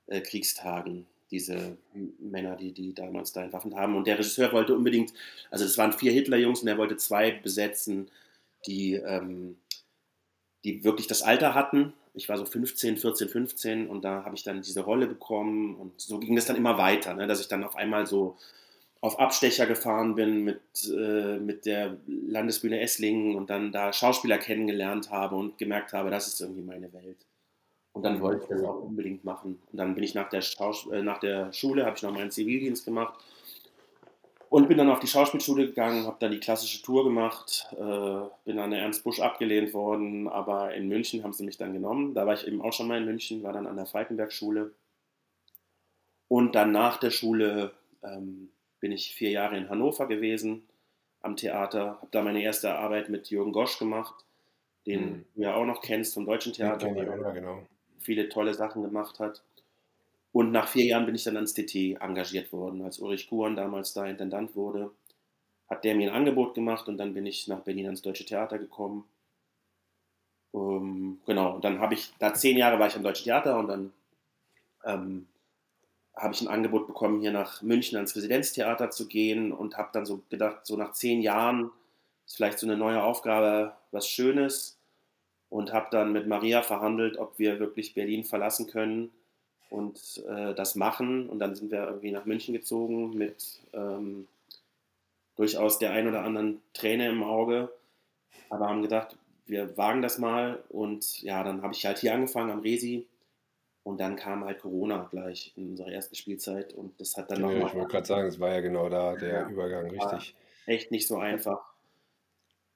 äh, 0.07 0.21
Kriegstagen, 0.21 1.05
diese 1.31 1.77
Männer, 2.19 2.57
die, 2.57 2.73
die 2.73 2.93
damals 2.93 3.31
da 3.31 3.43
entwaffnet 3.43 3.75
haben. 3.75 3.95
Und 3.95 4.05
der 4.05 4.15
Regisseur 4.15 4.51
wollte 4.51 4.75
unbedingt, 4.75 5.13
also 5.49 5.63
es 5.63 5.77
waren 5.77 5.93
vier 5.93 6.11
Hitlerjungs 6.11 6.61
und 6.61 6.67
er 6.67 6.77
wollte 6.77 6.97
zwei 6.97 7.31
besetzen, 7.31 8.09
die, 8.67 8.95
ähm, 8.95 9.57
die 10.63 10.83
wirklich 10.83 11.07
das 11.07 11.21
Alter 11.21 11.55
hatten. 11.55 11.93
Ich 12.13 12.27
war 12.27 12.37
so 12.37 12.45
15, 12.45 12.97
14, 12.97 13.29
15 13.29 13.87
und 13.87 14.03
da 14.03 14.25
habe 14.25 14.35
ich 14.35 14.43
dann 14.43 14.61
diese 14.61 14.81
Rolle 14.81 15.07
bekommen 15.07 15.75
und 15.75 15.99
so 16.01 16.19
ging 16.19 16.35
das 16.35 16.45
dann 16.45 16.57
immer 16.57 16.77
weiter, 16.77 17.13
ne, 17.13 17.25
dass 17.27 17.39
ich 17.39 17.47
dann 17.47 17.63
auf 17.63 17.77
einmal 17.77 18.05
so 18.05 18.35
auf 19.01 19.19
Abstecher 19.19 19.65
gefahren 19.65 20.15
bin 20.15 20.43
mit, 20.43 20.61
äh, 20.95 21.37
mit 21.37 21.65
der 21.65 21.97
Landesbühne 22.07 22.79
Esslingen 22.79 23.35
und 23.35 23.49
dann 23.49 23.71
da 23.71 23.91
Schauspieler 23.91 24.37
kennengelernt 24.37 25.09
habe 25.09 25.35
und 25.35 25.57
gemerkt 25.57 25.91
habe, 25.93 26.11
das 26.11 26.27
ist 26.27 26.39
irgendwie 26.39 26.61
meine 26.61 26.93
Welt. 26.93 27.25
Und 27.93 28.03
dann 28.03 28.21
wollte 28.21 28.43
ich 28.43 28.49
das 28.49 28.63
auch 28.63 28.81
unbedingt 28.81 29.25
machen. 29.25 29.59
Und 29.71 29.77
dann 29.77 29.95
bin 29.95 30.03
ich 30.03 30.13
nach 30.13 30.29
der, 30.29 30.41
Schaus 30.41 30.87
äh, 30.91 31.01
nach 31.01 31.19
der 31.19 31.51
Schule, 31.51 31.85
habe 31.85 31.97
ich 31.97 32.03
noch 32.03 32.13
meinen 32.13 32.31
Zivildienst 32.31 32.85
gemacht 32.85 33.19
und 34.51 34.67
bin 34.67 34.77
dann 34.77 34.89
auf 34.89 34.99
die 34.99 35.07
Schauspielschule 35.07 35.65
gegangen, 35.65 36.05
habe 36.05 36.17
dann 36.19 36.31
die 36.31 36.39
klassische 36.39 36.83
Tour 36.83 37.03
gemacht, 37.03 37.67
äh, 37.71 38.21
bin 38.45 38.59
an 38.59 38.71
der 38.71 38.81
Ernst 38.81 39.03
Busch 39.03 39.19
abgelehnt 39.19 39.73
worden, 39.73 40.27
aber 40.27 40.75
in 40.75 40.89
München 40.89 41.23
haben 41.23 41.33
sie 41.33 41.45
mich 41.45 41.57
dann 41.57 41.73
genommen. 41.73 42.13
Da 42.13 42.27
war 42.27 42.35
ich 42.35 42.45
eben 42.45 42.61
auch 42.61 42.73
schon 42.73 42.87
mal 42.87 42.99
in 42.99 43.05
München, 43.05 43.43
war 43.43 43.53
dann 43.53 43.65
an 43.65 43.77
der 43.77 43.85
Falkenberg-Schule. 43.87 44.73
Und 46.27 46.53
dann 46.53 46.71
nach 46.71 46.97
der 46.97 47.11
Schule 47.11 47.71
ähm, 48.03 48.49
bin 48.81 48.91
ich 48.91 49.15
vier 49.15 49.29
Jahre 49.29 49.55
in 49.57 49.69
Hannover 49.69 50.07
gewesen 50.07 50.63
am 51.21 51.37
Theater, 51.37 51.99
habe 52.01 52.07
da 52.11 52.21
meine 52.21 52.41
erste 52.41 52.73
Arbeit 52.75 53.07
mit 53.09 53.29
Jürgen 53.29 53.53
Gosch 53.53 53.77
gemacht, 53.79 54.25
den 54.85 55.01
mhm. 55.05 55.25
du 55.35 55.41
ja 55.43 55.55
auch 55.55 55.65
noch 55.65 55.81
kennst 55.81 56.15
vom 56.15 56.25
Deutschen 56.25 56.51
Theater, 56.51 56.87
ja, 56.87 57.05
der 57.05 57.31
genau. 57.33 57.65
viele 57.99 58.27
tolle 58.27 58.53
Sachen 58.53 58.81
gemacht 58.81 59.19
hat. 59.19 59.43
Und 60.33 60.51
nach 60.51 60.67
vier 60.67 60.85
Jahren 60.85 61.05
bin 61.05 61.15
ich 61.15 61.23
dann 61.23 61.35
ans 61.35 61.53
TT 61.53 62.01
engagiert 62.01 62.51
worden. 62.51 62.81
Als 62.81 62.99
Ulrich 62.99 63.29
Kuhn 63.29 63.55
damals 63.55 63.93
da 63.93 64.05
Intendant 64.07 64.55
wurde, 64.55 64.91
hat 65.69 65.83
der 65.83 65.95
mir 65.95 66.09
ein 66.09 66.15
Angebot 66.15 66.55
gemacht 66.55 66.87
und 66.87 66.97
dann 66.97 67.13
bin 67.13 67.25
ich 67.25 67.47
nach 67.47 67.61
Berlin 67.61 67.85
ans 67.85 68.01
Deutsche 68.01 68.25
Theater 68.25 68.57
gekommen. 68.57 69.05
Ähm, 70.53 71.19
genau, 71.25 71.55
und 71.55 71.63
dann 71.63 71.79
habe 71.79 71.93
ich, 71.93 72.13
da 72.17 72.33
zehn 72.33 72.57
Jahre 72.57 72.79
war 72.79 72.87
ich 72.87 72.95
am 72.95 73.03
Deutschen 73.03 73.25
Theater 73.25 73.59
und 73.59 73.67
dann 73.67 73.93
ähm, 74.85 75.27
habe 76.15 76.33
ich 76.33 76.41
ein 76.41 76.47
Angebot 76.47 76.87
bekommen, 76.87 77.21
hier 77.21 77.31
nach 77.31 77.61
München 77.61 77.95
ans 77.95 78.15
Residenztheater 78.15 78.91
zu 78.91 79.07
gehen 79.07 79.51
und 79.51 79.77
habe 79.77 79.89
dann 79.93 80.05
so 80.05 80.21
gedacht, 80.29 80.65
so 80.65 80.75
nach 80.75 80.91
zehn 80.91 81.21
Jahren 81.21 81.71
ist 82.25 82.35
vielleicht 82.35 82.59
so 82.59 82.67
eine 82.67 82.77
neue 82.77 83.03
Aufgabe 83.03 83.73
was 83.91 84.07
Schönes 84.07 84.77
und 85.49 85.73
habe 85.73 85.87
dann 85.91 86.13
mit 86.13 86.27
Maria 86.27 86.61
verhandelt, 86.61 87.17
ob 87.17 87.37
wir 87.39 87.59
wirklich 87.59 87.93
Berlin 87.93 88.23
verlassen 88.23 88.67
können 88.67 89.11
und 89.69 90.23
äh, 90.27 90.53
das 90.53 90.75
machen. 90.75 91.29
Und 91.29 91.39
dann 91.39 91.55
sind 91.55 91.71
wir 91.71 91.85
irgendwie 91.87 92.11
nach 92.11 92.25
München 92.25 92.53
gezogen 92.53 93.17
mit 93.17 93.59
ähm, 93.73 94.27
durchaus 95.35 95.79
der 95.79 95.91
ein 95.91 96.07
oder 96.07 96.23
anderen 96.23 96.61
Träne 96.73 97.09
im 97.09 97.23
Auge, 97.23 97.69
aber 98.49 98.67
haben 98.67 98.81
gedacht, 98.81 99.17
wir 99.45 99.75
wagen 99.75 100.01
das 100.01 100.17
mal 100.17 100.63
und 100.69 101.21
ja, 101.21 101.43
dann 101.43 101.63
habe 101.63 101.73
ich 101.73 101.85
halt 101.85 101.97
hier 101.97 102.13
angefangen 102.13 102.51
am 102.51 102.59
Resi 102.59 103.07
und 103.83 103.99
dann 103.99 104.15
kam 104.15 104.43
halt 104.43 104.59
Corona 104.59 105.07
gleich 105.09 105.53
in 105.55 105.71
unserer 105.71 105.91
ersten 105.91 106.15
Spielzeit 106.15 106.73
und 106.73 106.99
das 106.99 107.17
hat 107.17 107.31
dann 107.31 107.41
ja, 107.41 107.47
nochmal. 107.47 107.67
Ich 107.67 107.75
wollte 107.75 107.87
gerade 107.87 108.07
sagen, 108.07 108.27
es 108.27 108.39
war 108.39 108.51
ja 108.51 108.61
genau 108.61 108.89
da 108.89 109.15
der 109.15 109.33
ja, 109.33 109.49
Übergang, 109.49 109.89
richtig. 109.89 110.35
Echt 110.67 110.91
nicht 110.91 111.07
so 111.07 111.17
einfach, 111.17 111.73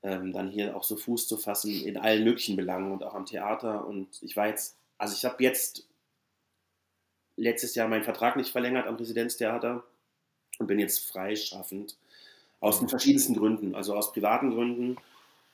ähm, 0.02 0.34
dann 0.34 0.50
hier 0.50 0.76
auch 0.76 0.84
so 0.84 0.96
Fuß 0.96 1.28
zu 1.28 1.38
fassen 1.38 1.72
in 1.72 1.98
allen 1.98 2.24
möglichen 2.24 2.56
Belangen 2.56 2.92
und 2.92 3.04
auch 3.04 3.14
am 3.14 3.26
Theater. 3.26 3.86
Und 3.86 4.22
ich 4.24 4.36
war 4.36 4.48
jetzt, 4.48 4.78
also 4.98 5.14
ich 5.16 5.26
habe 5.26 5.44
jetzt 5.44 5.88
letztes 7.38 7.76
Jahr 7.76 7.88
meinen 7.88 8.04
Vertrag 8.04 8.36
nicht 8.36 8.52
verlängert 8.52 8.88
am 8.88 8.96
Residenztheater 8.96 9.84
und 10.58 10.68
bin 10.68 10.80
jetzt 10.80 11.08
freischaffend. 11.10 11.98
Aus 12.62 12.80
den 12.80 12.90
verschiedensten 12.90 13.36
Gründen, 13.36 13.76
also 13.76 13.94
aus 13.94 14.12
privaten 14.12 14.50
Gründen 14.50 14.98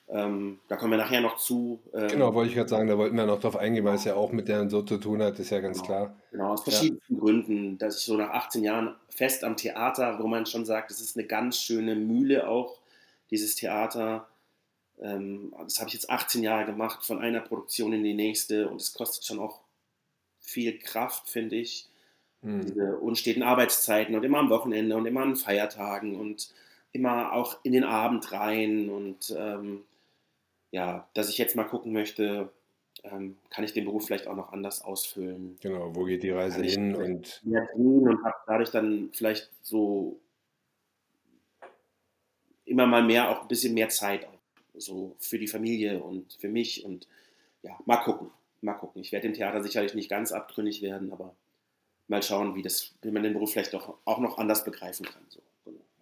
ähm, 0.08 0.60
da 0.68 0.76
kommen 0.76 0.92
wir 0.92 0.98
nachher 0.98 1.20
noch 1.20 1.36
zu. 1.36 1.80
Ähm, 1.94 2.08
genau, 2.08 2.34
wollte 2.34 2.50
ich 2.50 2.56
gerade 2.56 2.68
sagen, 2.68 2.88
da 2.88 2.98
wollten 2.98 3.16
wir 3.16 3.24
noch 3.24 3.40
drauf 3.40 3.56
eingehen, 3.56 3.84
weil 3.84 3.94
es 3.94 4.04
ja 4.04 4.14
auch 4.14 4.30
mit 4.32 4.48
deren 4.48 4.68
so 4.68 4.82
zu 4.82 4.98
tun 4.98 5.22
hat, 5.22 5.38
ist 5.38 5.50
ja 5.50 5.60
ganz 5.60 5.78
genau, 5.78 5.86
klar. 5.86 6.16
Genau, 6.30 6.52
aus 6.52 6.64
verschiedensten 6.64 7.14
ja. 7.14 7.20
Gründen, 7.20 7.78
dass 7.78 7.98
ich 7.98 8.04
so 8.04 8.16
nach 8.16 8.30
18 8.30 8.62
Jahren 8.62 8.94
fest 9.08 9.42
am 9.42 9.56
Theater, 9.56 10.18
wo 10.18 10.26
man 10.26 10.44
schon 10.44 10.66
sagt, 10.66 10.90
es 10.90 11.00
ist 11.00 11.16
eine 11.16 11.26
ganz 11.26 11.58
schöne 11.58 11.94
Mühle 11.94 12.48
auch, 12.48 12.78
dieses 13.30 13.54
Theater. 13.54 14.28
Ähm, 15.00 15.54
das 15.64 15.78
habe 15.78 15.88
ich 15.88 15.94
jetzt 15.94 16.10
18 16.10 16.42
Jahre 16.42 16.66
gemacht, 16.66 17.04
von 17.06 17.18
einer 17.18 17.40
Produktion 17.40 17.92
in 17.92 18.04
die 18.04 18.14
nächste 18.14 18.68
und 18.68 18.80
es 18.80 18.92
kostet 18.92 19.24
schon 19.24 19.38
auch 19.38 19.60
viel 20.40 20.78
Kraft, 20.78 21.30
finde 21.30 21.56
ich. 21.56 21.88
Hm. 22.42 22.66
Diese 22.66 22.96
unsteten 22.98 23.42
Arbeitszeiten 23.42 24.14
und 24.14 24.24
immer 24.24 24.40
am 24.40 24.50
Wochenende 24.50 24.96
und 24.96 25.06
immer 25.06 25.22
an 25.22 25.36
Feiertagen 25.36 26.16
und 26.16 26.52
immer 26.92 27.32
auch 27.32 27.58
in 27.62 27.72
den 27.72 27.84
Abend 27.84 28.30
rein 28.32 28.90
und 28.90 29.34
ähm, 29.36 29.84
ja, 30.72 31.08
dass 31.14 31.28
ich 31.28 31.38
jetzt 31.38 31.54
mal 31.54 31.64
gucken 31.64 31.92
möchte, 31.92 32.50
ähm, 33.04 33.36
kann 33.50 33.64
ich 33.64 33.72
den 33.72 33.84
Beruf 33.84 34.06
vielleicht 34.06 34.26
auch 34.26 34.36
noch 34.36 34.52
anders 34.52 34.82
ausfüllen. 34.82 35.56
Genau, 35.60 35.94
wo 35.94 36.04
geht 36.04 36.22
die 36.22 36.30
Reise 36.30 36.62
hin 36.62 36.96
und 36.96 37.40
mehr 37.44 37.68
tun 37.72 38.08
und 38.08 38.24
habe 38.24 38.36
dadurch 38.46 38.70
dann 38.70 39.10
vielleicht 39.12 39.50
so 39.62 40.18
immer 42.64 42.86
mal 42.86 43.02
mehr 43.02 43.30
auch 43.30 43.42
ein 43.42 43.48
bisschen 43.48 43.74
mehr 43.74 43.90
Zeit 43.90 44.26
so 44.74 45.14
für 45.18 45.38
die 45.38 45.46
Familie 45.46 46.02
und 46.02 46.32
für 46.34 46.48
mich 46.48 46.84
und 46.84 47.06
ja, 47.62 47.78
mal 47.84 47.98
gucken, 47.98 48.30
mal 48.62 48.72
gucken. 48.72 49.02
Ich 49.02 49.12
werde 49.12 49.28
dem 49.28 49.34
Theater 49.34 49.62
sicherlich 49.62 49.94
nicht 49.94 50.08
ganz 50.08 50.32
abtrünnig 50.32 50.80
werden, 50.82 51.12
aber 51.12 51.34
mal 52.08 52.22
schauen, 52.22 52.54
wie 52.54 52.62
das, 52.62 52.94
wie 53.02 53.10
man 53.10 53.22
den 53.22 53.34
Beruf 53.34 53.52
vielleicht 53.52 53.74
auch, 53.74 53.98
auch 54.04 54.18
noch 54.18 54.38
anders 54.38 54.64
begreifen 54.64 55.06
kann. 55.06 55.22
So. 55.28 55.40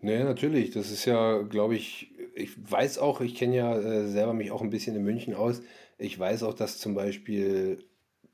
Naja, 0.00 0.24
natürlich. 0.24 0.70
Das 0.70 0.90
ist 0.90 1.04
ja, 1.04 1.42
glaube 1.42 1.74
ich, 1.74 2.12
ich 2.34 2.50
weiß 2.70 2.98
auch, 2.98 3.20
ich 3.20 3.34
kenne 3.34 3.56
ja 3.56 3.78
äh, 3.78 4.08
selber 4.08 4.34
mich 4.34 4.50
auch 4.50 4.62
ein 4.62 4.70
bisschen 4.70 4.96
in 4.96 5.02
München 5.02 5.34
aus. 5.34 5.62
Ich 5.98 6.18
weiß 6.18 6.42
auch, 6.44 6.54
dass 6.54 6.78
zum 6.78 6.94
Beispiel 6.94 7.84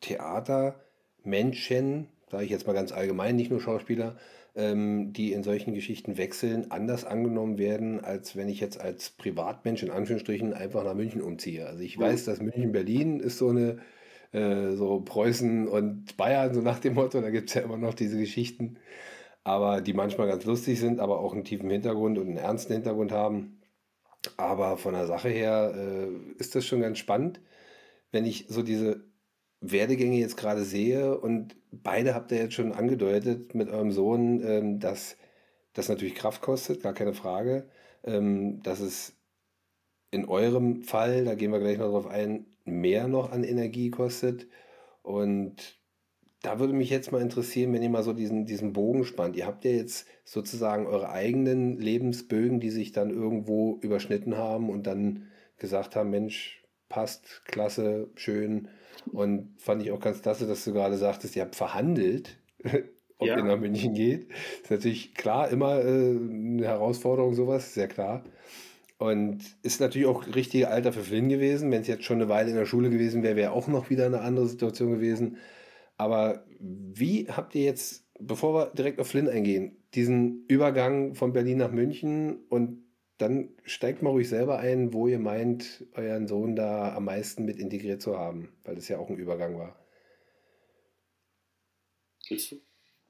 Theatermenschen, 0.01 2.09
sage 2.31 2.45
ich 2.45 2.51
jetzt 2.51 2.67
mal 2.67 2.73
ganz 2.73 2.93
allgemein, 2.93 3.37
nicht 3.37 3.51
nur 3.51 3.61
Schauspieler, 3.61 4.17
ähm, 4.55 5.13
die 5.13 5.33
in 5.33 5.43
solchen 5.43 5.75
Geschichten 5.75 6.17
wechseln, 6.17 6.71
anders 6.71 7.05
angenommen 7.05 7.59
werden, 7.59 8.03
als 8.03 8.37
wenn 8.37 8.49
ich 8.49 8.61
jetzt 8.61 8.81
als 8.81 9.11
Privatmensch 9.11 9.83
in 9.83 9.91
Anführungsstrichen 9.91 10.55
einfach 10.55 10.85
nach 10.85 10.95
München 10.95 11.23
umziehe. 11.23 11.67
Also 11.67 11.83
ich 11.83 11.99
weiß, 11.99 12.25
dass 12.25 12.41
München-Berlin 12.41 13.21
ist 13.21 13.39
so 13.39 13.51
eine, 13.51 13.79
äh, 14.33 14.75
so 14.75 15.01
Preußen 15.01 15.69
und 15.69 16.17
Bayern, 16.17 16.55
so 16.55 16.63
nach 16.63 16.79
dem 16.79 16.95
Motto, 16.95 17.21
da 17.21 17.31
gibt 17.31 17.49
es 17.49 17.55
ja 17.55 17.63
immer 17.63 17.77
noch 17.77 17.95
diese 17.95 18.19
Geschichten 18.19 18.79
aber 19.47 19.81
die 19.81 19.93
manchmal 19.93 20.27
ganz 20.27 20.45
lustig 20.45 20.81
sind, 20.81 20.99
aber 20.99 21.21
auch 21.21 21.33
einen 21.33 21.45
tiefen 21.45 21.71
Hintergrund 21.71 22.19
und 22.19 22.27
einen 22.27 22.37
ernsten 22.37 22.73
Hintergrund 22.73 23.13
haben. 23.13 23.56
Aber 24.37 24.77
von 24.77 24.95
der 24.95 25.07
Sache 25.07 25.29
her 25.29 25.75
äh, 25.77 26.09
ist 26.39 26.55
das 26.55 26.65
schon 26.67 26.81
ganz 26.81 26.99
spannend, 26.99 27.41
wenn 28.13 28.25
ich 28.25 28.47
so 28.49 28.63
diese 28.63 29.05
Werdegänge 29.61 30.19
jetzt 30.19 30.37
gerade 30.37 30.65
sehe 30.65 31.19
und 31.19 31.57
beide 31.71 32.15
habt 32.15 32.33
ihr 32.33 32.39
jetzt 32.39 32.55
schon 32.55 32.73
angedeutet 32.73 33.55
mit 33.55 33.69
eurem 33.69 33.93
Sohn, 33.93 34.43
ähm, 34.47 34.81
dass 34.81 35.17
das 35.73 35.89
natürlich 35.89 36.15
Kraft 36.15 36.43
kostet, 36.43 36.83
gar 36.83 36.95
keine 36.95 37.15
Frage, 37.15 37.69
ähm, 38.05 38.63
dass 38.63 38.81
es 38.81 39.17
in 40.11 40.27
eurem 40.27 40.83
Fall, 40.83 41.25
da 41.25 41.35
gehen 41.35 41.53
wir 41.53 41.61
gleich 41.61 41.79
noch 41.79 41.91
drauf 41.91 42.07
ein, 42.07 42.47
mehr 42.65 43.09
noch 43.09 43.33
an 43.33 43.45
Energie 43.45 43.91
kostet. 43.91 44.47
Und 45.03 45.79
da 46.47 46.61
würde 46.61 46.75
mich 46.75 46.91
jetzt 46.91 47.11
mal 47.11 47.21
interessieren, 47.21 47.73
wenn 47.73 47.83
ihr 47.83 47.91
mal 47.91 48.05
so 48.05 48.13
diesen, 48.13 48.47
diesen 48.47 48.73
Bogen 48.73 49.05
spannt. 49.05 49.35
Ihr 49.35 49.47
habt 49.47 49.65
ja 49.65 49.73
jetzt 49.73 50.07
sozusagen 50.25 50.87
eure 50.87 51.11
eigenen 51.11 51.77
Lebensbögen, 51.77 52.61
die 52.61 52.71
sich 52.71 52.93
dann 52.93 53.11
irgendwo 53.11 53.81
überschnitten 53.83 54.37
haben 54.37 54.71
und 54.71 54.87
dann 54.87 55.27
gesagt 55.59 55.97
haben, 55.97 56.11
Mensch, 56.11 56.63
passt, 56.89 57.43
klasse, 57.47 58.11
schön. 58.15 58.69
Und 59.13 59.55
fand 59.59 59.83
ich 59.83 59.91
auch 59.91 59.99
ganz 59.99 60.23
klasse, 60.23 60.47
dass 60.47 60.65
du 60.65 60.73
gerade 60.73 60.97
sagtest, 60.97 61.35
ihr 61.35 61.43
habt 61.43 61.57
verhandelt, 61.57 62.39
ob 63.19 63.27
ja. 63.27 63.39
ihr 63.39 63.43
nach 63.43 63.59
München 63.59 63.95
geht. 63.95 64.29
Ist 64.63 64.71
natürlich 64.71 65.15
klar, 65.15 65.49
immer 65.49 65.81
äh, 65.81 66.11
eine 66.11 66.65
Herausforderung, 66.65 67.35
sowas, 67.35 67.75
sehr 67.75 67.89
klar. 67.89 68.23
Und 68.99 69.41
ist 69.65 69.81
natürlich 69.81 70.07
auch 70.07 70.33
richtige 70.33 70.69
Alter 70.69 70.93
für 70.93 71.03
Flynn 71.03 71.29
gewesen. 71.29 71.73
Wenn 71.73 71.83
es 71.83 71.89
jetzt 71.89 72.05
schon 72.05 72.21
eine 72.21 72.29
Weile 72.29 72.51
in 72.51 72.57
der 72.57 72.67
Schule 72.67 72.89
gewesen 72.89 73.25
wäre, 73.25 73.35
wäre 73.35 73.51
auch 73.51 73.67
noch 73.67 73.91
wieder 73.91 74.07
eine 74.07 74.21
andere 74.21 74.47
Situation 74.47 74.93
gewesen. 74.93 75.39
Aber 75.97 76.45
wie 76.59 77.29
habt 77.29 77.55
ihr 77.55 77.65
jetzt, 77.65 78.05
bevor 78.19 78.55
wir 78.55 78.75
direkt 78.75 79.01
auf 79.01 79.09
Flynn 79.09 79.29
eingehen, 79.29 79.77
diesen 79.95 80.45
Übergang 80.47 81.15
von 81.15 81.33
Berlin 81.33 81.59
nach 81.59 81.71
München 81.71 82.45
und 82.49 82.85
dann 83.19 83.49
steigt 83.65 84.03
mal 84.03 84.11
ruhig 84.11 84.29
selber 84.29 84.59
ein, 84.59 84.93
wo 84.93 85.09
ihr 85.09 85.19
meint, 85.19 85.87
euren 85.95 86.27
Sohn 86.29 86.55
da 86.55 86.95
am 86.95 87.07
meisten 87.07 87.47
mit 87.47 87.59
integriert 87.59 88.03
zu 88.03 88.19
haben, 88.19 88.53
weil 88.63 88.75
das 88.75 88.89
ja 88.89 88.99
auch 88.99 89.09
ein 89.09 89.17
Übergang 89.17 89.59
war. 89.59 89.75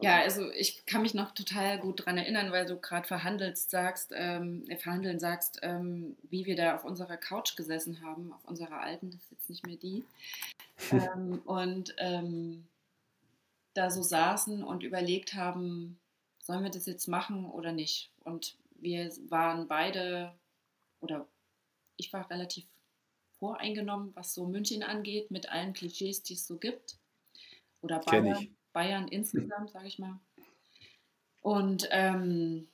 Ja, 0.01 0.21
also 0.21 0.51
ich 0.53 0.85
kann 0.85 1.03
mich 1.03 1.15
noch 1.15 1.33
total 1.33 1.79
gut 1.79 2.01
daran 2.01 2.19
erinnern, 2.19 2.53
weil 2.53 2.67
du 2.67 2.79
gerade 2.79 3.09
verhandelst 3.09 3.71
sagst, 3.71 4.13
ähm, 4.15 4.65
äh, 4.69 4.77
verhandeln 4.77 5.19
sagst, 5.19 5.59
ähm, 5.63 6.17
wie 6.29 6.45
wir 6.45 6.55
da 6.55 6.77
auf 6.77 6.85
unserer 6.85 7.17
Couch 7.17 7.57
gesessen 7.57 8.03
haben, 8.03 8.33
auf 8.33 8.45
unserer 8.45 8.81
alten, 8.81 9.11
das 9.11 9.23
ist 9.23 9.31
jetzt 9.31 9.49
nicht 9.49 9.67
mehr 9.67 9.77
die. 9.77 10.05
ähm, 10.93 11.41
und 11.47 11.95
ähm, 11.97 12.67
da 13.77 13.91
so 13.91 14.03
saßen 14.03 14.63
und 14.63 14.83
überlegt 14.83 15.35
haben, 15.35 15.99
sollen 16.39 16.63
wir 16.63 16.71
das 16.71 16.87
jetzt 16.87 17.09
machen 17.09 17.51
oder 17.51 17.73
nicht? 17.73 18.11
Und 18.25 18.57
wir 18.77 19.11
waren 19.29 19.69
beide, 19.69 20.33
oder 21.01 21.27
ich 21.97 22.13
war 22.13 22.29
relativ 22.31 22.67
voreingenommen, 23.39 24.15
was 24.15 24.35
so 24.35 24.47
München 24.47 24.83
angeht, 24.83 25.31
mit 25.31 25.51
allen 25.51 25.73
Klischees, 25.73 26.23
die 26.23 26.35
es 26.35 26.47
so 26.47 26.57
gibt. 26.57 26.97
Oder 27.83 28.01
Bayern, 28.01 28.49
Bayern 28.73 29.09
insgesamt, 29.09 29.71
sage 29.71 29.89
ich 29.89 29.99
mal. 29.99 30.19
Und 31.43 31.89
ähm, 31.91 32.69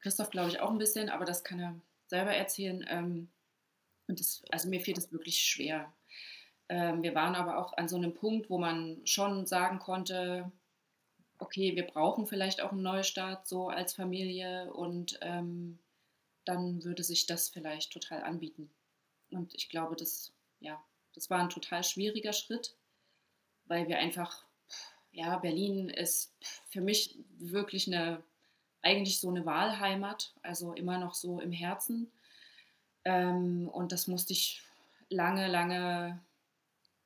Christoph, 0.00 0.30
glaube 0.30 0.50
ich, 0.50 0.60
auch 0.60 0.70
ein 0.70 0.78
bisschen, 0.78 1.08
aber 1.08 1.24
das 1.24 1.42
kann 1.42 1.58
er 1.58 1.74
selber 2.06 2.32
erzählen. 2.32 2.84
Ähm, 2.88 3.28
und 4.06 4.20
das, 4.20 4.42
also 4.50 4.68
mir 4.68 4.80
fiel 4.80 4.94
das 4.94 5.10
wirklich 5.10 5.40
schwer. 5.40 5.92
Ähm, 6.68 7.02
wir 7.02 7.14
waren 7.14 7.34
aber 7.34 7.58
auch 7.58 7.76
an 7.76 7.88
so 7.88 7.96
einem 7.96 8.14
Punkt, 8.14 8.50
wo 8.50 8.58
man 8.58 9.00
schon 9.04 9.46
sagen 9.46 9.78
konnte, 9.78 10.50
okay, 11.38 11.76
wir 11.76 11.86
brauchen 11.86 12.26
vielleicht 12.26 12.60
auch 12.60 12.72
einen 12.72 12.82
Neustart 12.82 13.46
so 13.46 13.68
als 13.68 13.94
Familie 13.94 14.72
und 14.72 15.18
ähm, 15.22 15.78
dann 16.44 16.84
würde 16.84 17.02
sich 17.02 17.26
das 17.26 17.48
vielleicht 17.48 17.92
total 17.92 18.22
anbieten. 18.22 18.70
Und 19.30 19.54
ich 19.54 19.68
glaube, 19.68 19.96
das, 19.96 20.32
ja, 20.60 20.82
das 21.14 21.28
war 21.30 21.40
ein 21.40 21.50
total 21.50 21.84
schwieriger 21.84 22.32
Schritt, 22.32 22.74
weil 23.66 23.88
wir 23.88 23.98
einfach, 23.98 24.44
ja, 25.12 25.36
Berlin 25.38 25.88
ist 25.88 26.32
für 26.68 26.80
mich 26.80 27.18
wirklich 27.38 27.86
eine, 27.86 28.22
eigentlich 28.82 29.20
so 29.20 29.28
eine 29.28 29.44
Wahlheimat, 29.44 30.32
also 30.42 30.72
immer 30.72 30.98
noch 30.98 31.14
so 31.14 31.40
im 31.40 31.52
Herzen. 31.52 32.10
Ähm, 33.04 33.68
und 33.68 33.92
das 33.92 34.06
musste 34.06 34.32
ich 34.32 34.62
lange, 35.08 35.48
lange, 35.48 36.20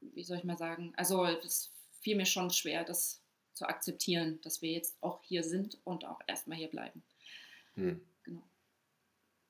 wie 0.01 0.25
soll 0.25 0.39
ich 0.39 0.45
mal 0.45 0.59
sagen, 0.59 0.93
also 0.97 1.25
es 1.25 1.71
fiel 2.01 2.17
mir 2.17 2.27
schon 2.27 2.51
schwer, 2.51 2.85
das 2.85 3.21
zu 3.55 3.67
akzeptieren, 3.67 4.41
dass 4.43 4.63
wir 4.63 4.73
jetzt 4.73 4.97
auch 5.03 5.23
hier 5.23 5.43
sind 5.43 5.79
und 5.85 6.07
auch 6.07 6.21
erstmal 6.27 6.57
hier 6.57 6.69
bleiben. 6.69 7.03
Hm. 7.75 8.01
Genau. 8.25 8.43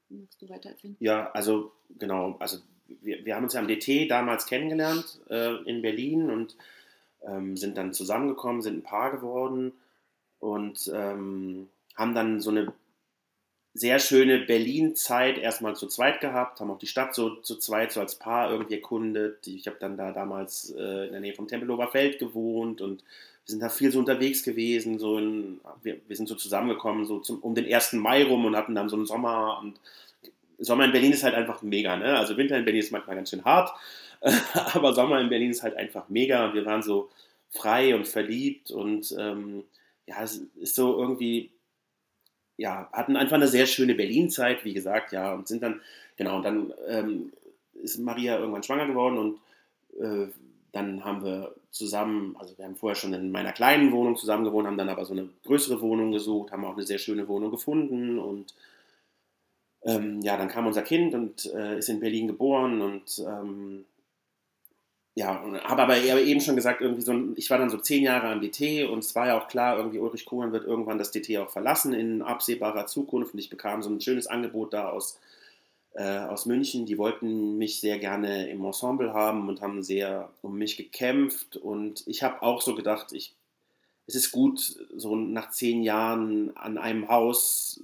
Magst 0.09 0.43
du 0.43 0.49
weiter 0.49 0.71
erzählen? 0.71 0.97
Ja, 0.99 1.31
also 1.33 1.73
genau, 1.99 2.37
also 2.41 2.59
wir, 2.87 3.25
wir 3.25 3.37
haben 3.37 3.45
uns 3.45 3.55
ja 3.55 3.61
am 3.61 3.69
DT 3.69 4.11
damals 4.11 4.47
kennengelernt 4.47 5.21
äh, 5.29 5.63
in 5.65 5.83
Berlin 5.83 6.31
und 6.31 6.57
ähm, 7.23 7.57
sind 7.57 7.77
dann 7.79 7.93
zusammengekommen, 7.93 8.63
sind 8.63 8.79
ein 8.79 8.83
Paar 8.83 9.13
geworden 9.13 9.73
und 10.41 10.91
ähm, 10.93 11.69
haben 11.95 12.15
dann 12.15 12.41
so 12.41 12.51
eine 12.51 12.73
sehr 13.73 13.99
schöne 14.01 14.41
Berlin-Zeit 14.41 15.39
erstmal 15.39 15.77
zu 15.77 15.87
zweit 15.87 16.21
gehabt, 16.21 16.61
haben 16.61 16.71
auch 16.71 16.79
die 16.79 16.89
Stadt 16.89 17.15
so 17.15 17.37
zu 17.37 17.57
zweit, 17.57 17.93
so 17.93 18.01
als 18.01 18.17
Paar 18.17 18.51
irgendwie 18.51 18.75
erkundet. 18.75 19.47
Ich 19.47 19.67
habe 19.67 19.77
dann 19.79 19.97
da 19.97 20.13
damals 20.13 20.71
äh, 20.77 21.07
in 21.07 21.13
der 21.13 21.21
Nähe 21.21 21.35
vom 21.35 21.47
Tempelhofer 21.47 21.89
Feld 21.89 22.19
gewohnt 22.19 22.81
und 22.81 23.03
wir 23.03 23.53
sind 23.53 23.63
da 23.63 23.69
viel 23.69 23.93
so 23.93 24.01
unterwegs 24.01 24.43
gewesen. 24.43 24.99
So 24.99 25.19
in, 25.19 25.61
wir, 25.83 26.01
wir 26.07 26.17
sind 26.17 26.29
so 26.29 26.35
zusammengekommen, 26.35 27.05
so 27.05 27.21
zum, 27.21 27.39
um 27.41 27.55
den 27.55 27.73
1. 27.73 27.95
Mai 27.95 28.25
rum 28.25 28.45
und 28.45 28.57
hatten 28.57 28.75
dann 28.75 28.89
so 28.89 28.97
einen 28.97 29.07
Sommer. 29.07 29.61
Und 29.63 29.79
Sommer 30.59 30.85
in 30.85 30.93
Berlin 30.93 31.13
ist 31.13 31.23
halt 31.23 31.35
einfach 31.35 31.63
mega. 31.63 31.97
Ne? 31.97 32.19
Also 32.19 32.37
Winter 32.37 32.59
in 32.59 32.65
Berlin 32.65 32.83
ist 32.83 32.93
manchmal 32.93 33.17
ganz 33.17 33.31
schön 33.31 33.45
hart, 33.45 33.73
aber 34.75 34.95
Sommer 34.95 35.21
in 35.21 35.29
Berlin 35.29 35.51
ist 35.51 35.63
halt 35.63 35.77
einfach 35.77 36.09
mega. 36.09 36.47
Und 36.47 36.55
wir 36.55 36.67
waren 36.67 36.83
so 36.83 37.09
frei 37.51 37.95
und 37.95 38.07
verliebt 38.07 38.71
und 38.71 39.15
ähm, 39.19 39.65
ja, 40.07 40.23
es 40.23 40.43
ist 40.57 40.75
so 40.75 40.99
irgendwie 40.99 41.51
ja, 42.61 42.89
hatten 42.93 43.17
einfach 43.17 43.37
eine 43.37 43.49
sehr 43.49 43.67
schöne 43.67 43.95
Berlin-Zeit, 43.95 44.65
wie 44.65 44.75
gesagt, 44.75 45.13
ja, 45.13 45.33
und 45.33 45.49
sind 45.49 45.63
dann, 45.63 45.81
genau, 46.17 46.37
und 46.37 46.45
dann 46.45 46.73
ähm, 46.89 47.33
ist 47.83 47.99
Maria 47.99 48.39
irgendwann 48.39 48.63
schwanger 48.63 48.87
geworden 48.87 49.19
und 49.19 49.39
äh, 49.99 50.31
dann 50.73 51.03
haben 51.05 51.25
wir 51.25 51.55
zusammen, 51.71 52.37
also 52.39 52.57
wir 52.59 52.67
haben 52.67 52.77
vorher 52.77 52.97
schon 52.97 53.15
in 53.15 53.33
meiner 53.33 53.53
kleinen 53.53 53.93
Wohnung 53.93 54.17
zusammen 54.17 54.45
gewohnt, 54.45 54.67
haben 54.67 54.77
dann 54.77 54.91
aber 54.91 55.07
so 55.07 55.15
eine 55.15 55.31
größere 55.45 55.81
Wohnung 55.81 56.13
gesucht, 56.13 56.53
haben 56.53 56.67
auch 56.67 56.77
eine 56.77 56.87
sehr 56.87 56.99
schöne 56.99 57.27
Wohnung 57.29 57.51
gefunden 57.51 58.19
und 58.19 58.55
ähm, 59.83 60.21
ja, 60.21 60.37
dann 60.37 60.49
kam 60.49 60.67
unser 60.67 60.83
Kind 60.83 61.15
und 61.15 61.47
äh, 61.55 61.79
ist 61.79 61.89
in 61.89 62.01
Berlin 62.01 62.27
geboren 62.27 62.83
und 62.83 63.25
ähm, 63.27 63.87
ja, 65.15 65.43
habe 65.65 65.83
aber 65.83 65.99
eben 65.99 66.41
schon 66.41 66.55
gesagt, 66.55 66.81
irgendwie 66.81 67.03
so, 67.03 67.15
ich 67.35 67.51
war 67.51 67.59
dann 67.59 67.71
so 67.71 67.79
zehn 67.79 68.05
Jahre 68.05 68.29
am 68.29 68.41
DT 68.41 68.89
und 68.89 69.01
es 69.01 69.15
war 69.15 69.27
ja 69.27 69.41
auch 69.41 69.49
klar, 69.49 69.77
irgendwie 69.77 69.99
Ulrich 69.99 70.25
Kohlen 70.25 70.53
wird 70.53 70.65
irgendwann 70.65 70.99
das 70.99 71.11
DT 71.11 71.37
auch 71.39 71.51
verlassen 71.51 71.93
in 71.93 72.23
absehbarer 72.23 72.87
Zukunft. 72.87 73.35
Und 73.35 73.41
ich 73.41 73.51
bekam 73.51 73.83
so 73.83 73.91
ein 73.91 74.01
schönes 74.01 74.29
Angebot 74.29 74.73
da 74.73 74.89
aus, 74.89 75.19
äh, 75.95 76.19
aus 76.21 76.47
München. 76.47 76.87
Die 76.87 76.97
wollten 76.97 77.59
mich 77.59 77.81
sehr 77.81 77.99
gerne 77.99 78.49
im 78.51 78.65
Ensemble 78.65 79.13
haben 79.13 79.49
und 79.49 79.63
haben 79.63 79.83
sehr 79.83 80.31
um 80.43 80.57
mich 80.57 80.77
gekämpft. 80.77 81.57
Und 81.57 82.07
ich 82.07 82.23
habe 82.23 82.43
auch 82.43 82.63
so 82.63 82.77
gedacht, 82.77 83.13
ich, 83.13 83.35
es 84.07 84.15
ist 84.15 84.31
gut, 84.31 84.61
so 84.97 85.17
nach 85.17 85.51
zehn 85.51 85.83
Jahren 85.83 86.57
an 86.57 86.79
einem 86.79 87.09
Haus 87.09 87.81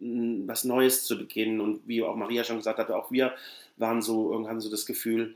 äh, 0.00 0.46
was 0.46 0.64
Neues 0.64 1.04
zu 1.04 1.18
beginnen. 1.18 1.60
Und 1.60 1.86
wie 1.86 2.02
auch 2.02 2.16
Maria 2.16 2.44
schon 2.44 2.56
gesagt 2.56 2.78
hatte, 2.78 2.96
auch 2.96 3.10
wir 3.12 3.34
waren 3.76 4.00
so, 4.00 4.32
irgendwann 4.32 4.60
so 4.60 4.70
das 4.70 4.86
Gefühl, 4.86 5.34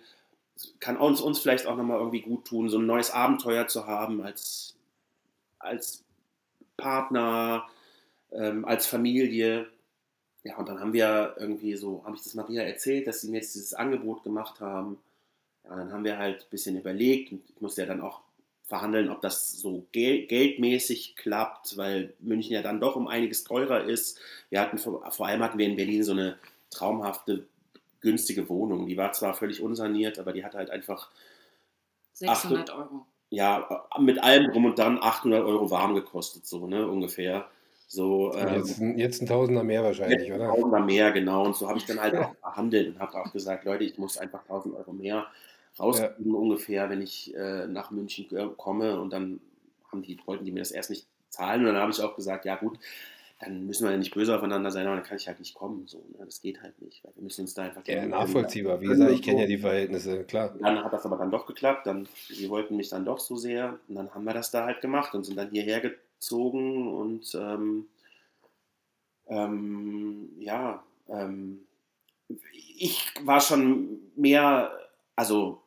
kann 0.81 0.97
uns, 0.97 1.21
uns 1.21 1.39
vielleicht 1.39 1.67
auch 1.67 1.77
nochmal 1.77 1.99
irgendwie 1.99 2.23
gut 2.23 2.47
tun, 2.47 2.69
so 2.69 2.79
ein 2.79 2.87
neues 2.87 3.11
Abenteuer 3.11 3.67
zu 3.67 3.87
haben 3.87 4.23
als, 4.23 4.77
als 5.59 6.05
Partner, 6.77 7.67
ähm, 8.33 8.65
als 8.65 8.87
Familie. 8.87 9.67
Ja, 10.45 10.57
und 10.57 10.69
dann 10.69 10.81
haben 10.81 10.93
wir 10.93 11.37
irgendwie 11.39 11.77
so, 11.77 12.03
habe 12.05 12.17
ich 12.17 12.23
das 12.23 12.35
Maria 12.35 12.63
erzählt, 12.63 13.07
dass 13.07 13.21
sie 13.21 13.31
mir 13.31 13.39
jetzt 13.39 13.55
dieses 13.55 13.75
Angebot 13.75 14.23
gemacht 14.23 14.61
haben. 14.61 14.99
Ja, 15.65 15.77
dann 15.77 15.93
haben 15.93 16.05
wir 16.05 16.19
halt 16.19 16.43
ein 16.43 16.51
bisschen 16.51 16.79
überlegt 16.79 17.33
und 17.33 17.43
ich 17.49 17.61
musste 17.61 17.83
ja 17.83 17.89
dann 17.89 18.01
auch 18.01 18.21
verhandeln, 18.65 19.11
ob 19.11 19.21
das 19.21 19.53
so 19.53 19.87
gel 19.93 20.27
geldmäßig 20.27 21.17
klappt, 21.17 21.77
weil 21.77 22.15
München 22.21 22.53
ja 22.53 22.63
dann 22.63 22.81
doch 22.81 22.97
um 22.97 23.09
einiges 23.09 23.45
teurer 23.45 23.85
ist. 23.85 24.19
Wir 24.51 24.61
hatten 24.61 24.79
vor, 24.79 25.11
vor 25.13 25.27
allem 25.27 25.43
hatten 25.43 25.59
wir 25.59 25.67
in 25.67 25.77
Berlin 25.77 26.03
so 26.03 26.13
eine 26.13 26.39
traumhafte 26.71 27.47
günstige 28.01 28.49
Wohnung. 28.49 28.87
Die 28.87 28.97
war 28.97 29.13
zwar 29.13 29.35
völlig 29.35 29.63
unsaniert, 29.63 30.19
aber 30.19 30.33
die 30.33 30.45
hat 30.45 30.55
halt 30.55 30.71
einfach 30.71 31.11
600 32.15 32.71
Euro. 32.71 33.07
Ja, 33.29 33.89
mit 33.99 34.23
allem 34.23 34.51
drum 34.53 34.67
und 34.67 34.79
dann 34.79 35.03
800 35.03 35.45
Euro 35.45 35.71
warm 35.71 35.95
gekostet, 35.95 36.47
so 36.47 36.67
ne, 36.67 36.87
ungefähr. 36.87 37.49
So, 37.89 38.35
ähm, 38.35 38.55
jetzt, 38.55 38.81
jetzt, 38.81 39.23
ein 39.23 39.27
Tausender 39.27 39.63
mehr 39.63 39.83
wahrscheinlich, 39.85 40.33
oder? 40.33 40.49
Ein 40.51 40.57
Tausender 40.57 40.81
mehr, 40.81 41.13
genau. 41.13 41.45
Und 41.45 41.57
so 41.57 41.69
habe 41.69 41.79
ich 41.79 41.87
dann 41.87 42.01
halt 42.01 42.17
auch 42.17 42.35
verhandelt 42.37 42.89
und 42.89 42.99
habe 43.01 43.15
auch 43.21 43.33
gesagt, 43.33 43.65
Leute, 43.65 43.85
ich 43.85 43.97
muss 43.97 44.19
einfach 44.19 44.43
1000 44.43 44.75
Euro 44.75 44.93
mehr 44.93 45.27
rauskriegen 45.79 46.33
ja. 46.33 46.39
ungefähr, 46.39 46.91
wenn 46.91 47.03
ich 47.03 47.35
äh, 47.37 47.67
nach 47.67 47.91
München 47.91 48.27
komme. 48.57 48.99
Und 48.99 49.13
dann 49.13 49.41
haben 49.91 50.03
die, 50.03 50.19
wollten 50.27 50.45
die 50.45 50.53
mir 50.53 50.61
das 50.61 50.73
erst 50.73 50.91
nicht 50.91 51.07
zahlen. 51.29 51.61
Und 51.61 51.75
dann 51.75 51.83
habe 51.83 51.93
ich 51.93 52.01
auch 52.01 52.17
gesagt, 52.17 52.45
ja 52.45 52.57
gut, 52.57 52.79
dann 53.39 53.67
müssen 53.67 53.85
wir 53.85 53.91
ja 53.91 53.99
nicht 53.99 54.15
böse 54.15 54.35
aufeinander 54.35 54.71
sein, 54.71 54.87
aber 54.87 54.97
dann 54.97 55.05
kann 55.05 55.19
ich 55.19 55.29
halt 55.29 55.39
nicht 55.39 55.55
kommen. 55.55 55.87
So, 55.87 55.99
ne? 55.99 56.25
Das 56.25 56.41
geht 56.41 56.63
halt 56.63 56.81
nicht, 56.81 57.05
weil 57.05 57.15
wir 57.17 57.23
müssen 57.23 57.43
uns 57.43 57.53
da 57.53 57.65
einfach. 57.65 57.87
Ja, 57.87 58.07
nachvollziehbar. 58.07 58.81
Wie 58.81 58.87
gesagt, 58.87 59.13
ich 59.13 59.23
kenne 59.23 59.43
ja 59.43 59.47
die 59.47 59.59
Verhältnisse, 59.59 60.25
klar. 60.25 60.55
Dann 60.59 60.83
hat 60.83 60.93
das 60.93 61.05
aber 61.05 61.19
dann 61.19 61.31
doch 61.31 61.47
geklappt. 61.47 61.87
Dann, 61.87 62.09
sie 62.29 62.49
wollten 62.49 62.77
mich 62.77 62.89
dann 62.89 63.05
doch 63.05 63.19
so 63.19 63.37
sehr. 63.37 63.79
Und 63.89 63.97
dann 63.97 64.15
haben 64.15 64.25
wir 64.25 64.33
das 64.33 64.51
da 64.51 64.65
halt 64.65 64.81
gemacht 64.81 65.15
und 65.15 65.25
sind 65.25 65.37
dann 65.37 65.51
hierher 65.51 65.81
gezogen 65.81 66.95
und 66.95 67.35
ähm, 67.35 67.87
ähm, 69.29 70.31
ja, 70.39 70.83
ähm, 71.09 71.67
ich 72.79 73.13
war 73.23 73.41
schon 73.41 73.99
mehr, 74.17 74.71
also 75.15 75.61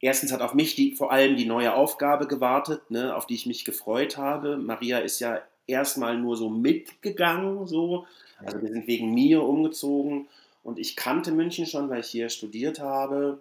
erstens 0.00 0.32
hat 0.32 0.42
auf 0.42 0.54
mich 0.54 0.74
die, 0.76 0.94
vor 0.94 1.10
allem 1.10 1.36
die 1.36 1.46
neue 1.46 1.74
Aufgabe 1.74 2.26
gewartet, 2.26 2.90
ne, 2.90 3.16
auf 3.16 3.26
die 3.26 3.34
ich 3.34 3.46
mich 3.46 3.64
gefreut 3.64 4.16
habe. 4.16 4.56
Maria 4.56 4.98
ist 4.98 5.20
ja 5.20 5.40
erstmal 5.68 6.18
nur 6.18 6.36
so 6.36 6.48
mitgegangen, 6.48 7.66
so. 7.66 8.06
Also 8.44 8.60
wir 8.62 8.68
sind 8.68 8.86
wegen 8.86 9.14
mir 9.14 9.42
umgezogen 9.42 10.28
und 10.62 10.78
ich 10.78 10.96
kannte 10.96 11.32
München 11.32 11.66
schon, 11.66 11.90
weil 11.90 12.00
ich 12.00 12.08
hier 12.08 12.28
studiert 12.28 12.80
habe 12.80 13.38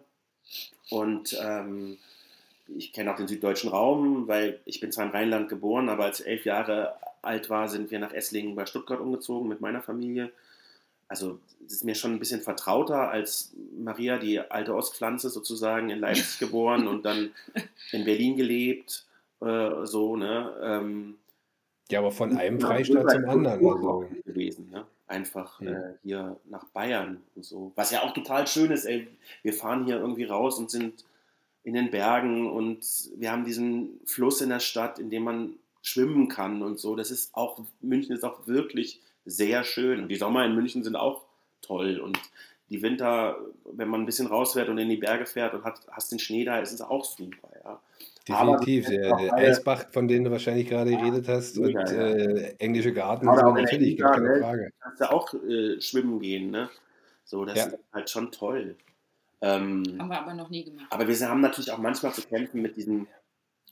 und 0.89 1.37
ähm, 1.41 1.97
ich 2.67 2.93
kenne 2.93 3.11
auch 3.11 3.17
den 3.17 3.27
süddeutschen 3.27 3.69
Raum, 3.69 4.27
weil 4.27 4.59
ich 4.65 4.79
bin 4.79 4.91
zwar 4.91 5.05
im 5.05 5.11
Rheinland 5.11 5.49
geboren, 5.49 5.89
aber 5.89 6.05
als 6.05 6.19
ich 6.19 6.27
elf 6.27 6.45
Jahre 6.45 6.95
alt 7.21 7.49
war, 7.49 7.67
sind 7.69 7.91
wir 7.91 7.99
nach 7.99 8.13
Esslingen 8.13 8.55
bei 8.55 8.65
Stuttgart 8.65 8.99
umgezogen 8.99 9.47
mit 9.47 9.61
meiner 9.61 9.81
Familie. 9.81 10.31
Also 11.07 11.39
es 11.65 11.73
ist 11.73 11.83
mir 11.83 11.95
schon 11.95 12.13
ein 12.13 12.19
bisschen 12.19 12.41
vertrauter 12.41 13.09
als 13.09 13.53
Maria, 13.77 14.17
die 14.17 14.39
alte 14.39 14.75
Ostpflanze 14.75 15.29
sozusagen 15.29 15.89
in 15.89 15.99
Leipzig 15.99 16.39
geboren 16.39 16.87
und 16.87 17.05
dann 17.05 17.31
in 17.91 18.03
Berlin 18.03 18.35
gelebt, 18.35 19.05
äh, 19.41 19.85
so, 19.85 20.15
ne? 20.15 20.53
Ähm, 20.61 21.15
ja, 21.91 21.99
aber 21.99 22.11
von 22.11 22.37
einem 22.37 22.59
Freistaat 22.59 23.09
zum 23.09 23.25
anderen. 23.29 23.65
Also. 23.65 24.05
gewesen, 24.25 24.69
ne? 24.71 24.85
Einfach 25.07 25.59
hm. 25.59 25.67
äh, 25.67 25.93
hier 26.03 26.37
nach 26.45 26.65
Bayern 26.65 27.21
und 27.35 27.45
so. 27.45 27.71
Was 27.75 27.91
ja 27.91 28.03
auch 28.03 28.13
total 28.13 28.47
schön 28.47 28.71
ist, 28.71 28.85
ey. 28.85 29.07
Wir 29.41 29.53
fahren 29.53 29.85
hier 29.85 29.97
irgendwie 29.97 30.25
raus 30.25 30.59
und 30.59 30.69
sind 30.69 31.05
in 31.63 31.73
den 31.73 31.91
Bergen 31.91 32.49
und 32.49 32.79
wir 33.17 33.31
haben 33.31 33.45
diesen 33.45 33.99
Fluss 34.05 34.41
in 34.41 34.49
der 34.49 34.59
Stadt, 34.59 34.99
in 34.99 35.09
dem 35.09 35.23
man 35.23 35.53
schwimmen 35.81 36.27
kann 36.27 36.61
und 36.61 36.79
so. 36.79 36.95
Das 36.95 37.11
ist 37.11 37.33
auch, 37.35 37.59
München 37.81 38.15
ist 38.15 38.23
auch 38.23 38.47
wirklich 38.47 39.01
sehr 39.25 39.63
schön. 39.63 40.03
Und 40.03 40.09
die 40.09 40.15
Sommer 40.15 40.45
in 40.45 40.55
München 40.55 40.83
sind 40.83 40.95
auch 40.95 41.23
toll. 41.61 41.99
Und 41.99 42.19
die 42.69 42.81
Winter, 42.81 43.37
wenn 43.65 43.87
man 43.87 44.01
ein 44.01 44.05
bisschen 44.05 44.27
rausfährt 44.27 44.69
und 44.69 44.77
in 44.77 44.89
die 44.89 44.97
Berge 44.97 45.25
fährt 45.25 45.53
und 45.53 45.63
hat, 45.63 45.81
hast 45.91 46.11
den 46.11 46.19
Schnee 46.19 46.43
da, 46.43 46.59
ist 46.59 46.73
es 46.73 46.81
auch 46.81 47.05
super, 47.05 47.49
ja. 47.63 47.81
Definitiv. 48.27 48.87
Der, 48.87 49.15
der 49.15 49.33
Eisbach, 49.33 49.85
von 49.91 50.07
dem 50.07 50.23
du 50.23 50.31
wahrscheinlich 50.31 50.67
gerade 50.67 50.91
geredet 50.91 51.27
hast, 51.27 51.57
ja, 51.57 51.63
und 51.63 51.73
ja. 51.73 51.83
Äh, 51.83 52.55
englische 52.59 52.93
Garten, 52.93 53.27
aber 53.27 53.53
natürlich, 53.53 53.97
gar 53.97 54.13
keine 54.13 54.39
Frage. 54.39 54.71
Kannst 54.79 55.01
du 55.01 55.11
auch 55.11 55.33
äh, 55.33 55.81
schwimmen 55.81 56.19
gehen, 56.19 56.51
ne? 56.51 56.69
So, 57.23 57.45
das 57.45 57.57
ja. 57.57 57.65
ist 57.65 57.77
halt 57.93 58.09
schon 58.09 58.31
toll. 58.31 58.75
Ähm, 59.41 59.83
haben 59.99 60.09
wir 60.09 60.19
aber 60.19 60.33
noch 60.33 60.49
nie 60.49 60.63
gemacht. 60.63 60.87
Aber 60.89 61.07
wir 61.07 61.29
haben 61.29 61.41
natürlich 61.41 61.71
auch 61.71 61.77
manchmal 61.77 62.13
zu 62.13 62.21
kämpfen 62.21 62.61
mit 62.61 62.75
diesem 62.75 63.07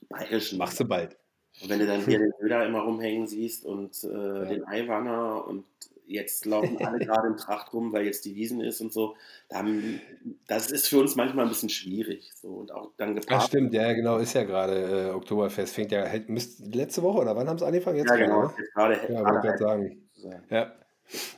bayerischen. 0.10 0.58
Machst 0.58 0.80
du 0.80 0.86
bald. 0.86 1.18
Und 1.62 1.70
wenn 1.70 1.80
du 1.80 1.88
dann 1.88 2.02
hier 2.06 2.20
den 2.20 2.32
Köder 2.40 2.66
immer 2.66 2.82
rumhängen 2.82 3.28
siehst 3.28 3.66
und 3.66 4.04
äh, 4.04 4.48
den 4.48 4.68
Eiwanner 4.68 5.46
und 5.48 5.66
jetzt 6.08 6.46
laufen 6.46 6.78
alle 6.84 7.00
gerade 7.06 7.28
im 7.28 7.38
Tracht 7.38 7.74
rum, 7.74 7.94
weil 7.94 8.06
jetzt 8.06 8.26
die 8.26 8.36
Wiesen 8.36 8.62
ist 8.62 8.82
und 8.82 8.94
so. 8.94 9.16
Dann, 9.50 10.00
das 10.48 10.72
ist 10.72 10.88
für 10.88 11.00
uns 11.00 11.16
manchmal 11.16 11.46
ein 11.46 11.50
bisschen 11.50 11.70
schwierig. 11.70 12.32
So. 12.36 12.50
Und 12.50 12.72
auch 12.72 12.92
dann 12.98 13.16
gepaart. 13.16 13.42
Ach 13.44 13.48
stimmt, 13.48 13.74
ja, 13.74 13.94
genau, 13.94 14.18
ist 14.18 14.34
ja 14.34 14.44
gerade 14.44 15.10
äh, 15.10 15.14
Oktoberfest. 15.14 15.74
Fängt 15.74 15.92
ja 15.92 16.06
müsst, 16.28 16.74
letzte 16.74 17.02
Woche 17.04 17.20
oder 17.20 17.36
wann 17.36 17.48
haben 17.48 17.58
sie 17.58 17.66
angefangen? 17.66 17.98
Jetzt 17.98 18.10
ja, 18.10 18.16
genau, 18.16 18.52
jetzt 18.58 18.74
gerade. 18.74 19.00
Ja, 19.10 19.26
wollte 19.26 19.48
gerade 19.48 19.58
sagen. 19.58 20.02
Ja. 20.50 20.74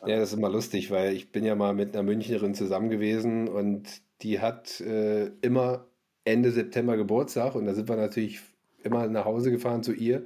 ja, 0.05 0.17
das 0.19 0.31
ist 0.31 0.37
immer 0.37 0.49
lustig, 0.49 0.91
weil 0.91 1.13
ich 1.13 1.31
bin 1.31 1.43
ja 1.43 1.55
mal 1.55 1.73
mit 1.73 1.93
einer 1.93 2.03
Münchnerin 2.03 2.53
zusammen 2.53 2.89
gewesen 2.89 3.47
und 3.47 3.87
die 4.21 4.39
hat 4.39 4.79
äh, 4.81 5.27
immer 5.41 5.85
Ende 6.23 6.51
September 6.51 6.97
Geburtstag 6.97 7.55
und 7.55 7.65
da 7.65 7.73
sind 7.73 7.89
wir 7.89 7.95
natürlich 7.95 8.39
immer 8.83 9.07
nach 9.07 9.25
Hause 9.25 9.51
gefahren 9.51 9.83
zu 9.83 9.93
ihr. 9.93 10.23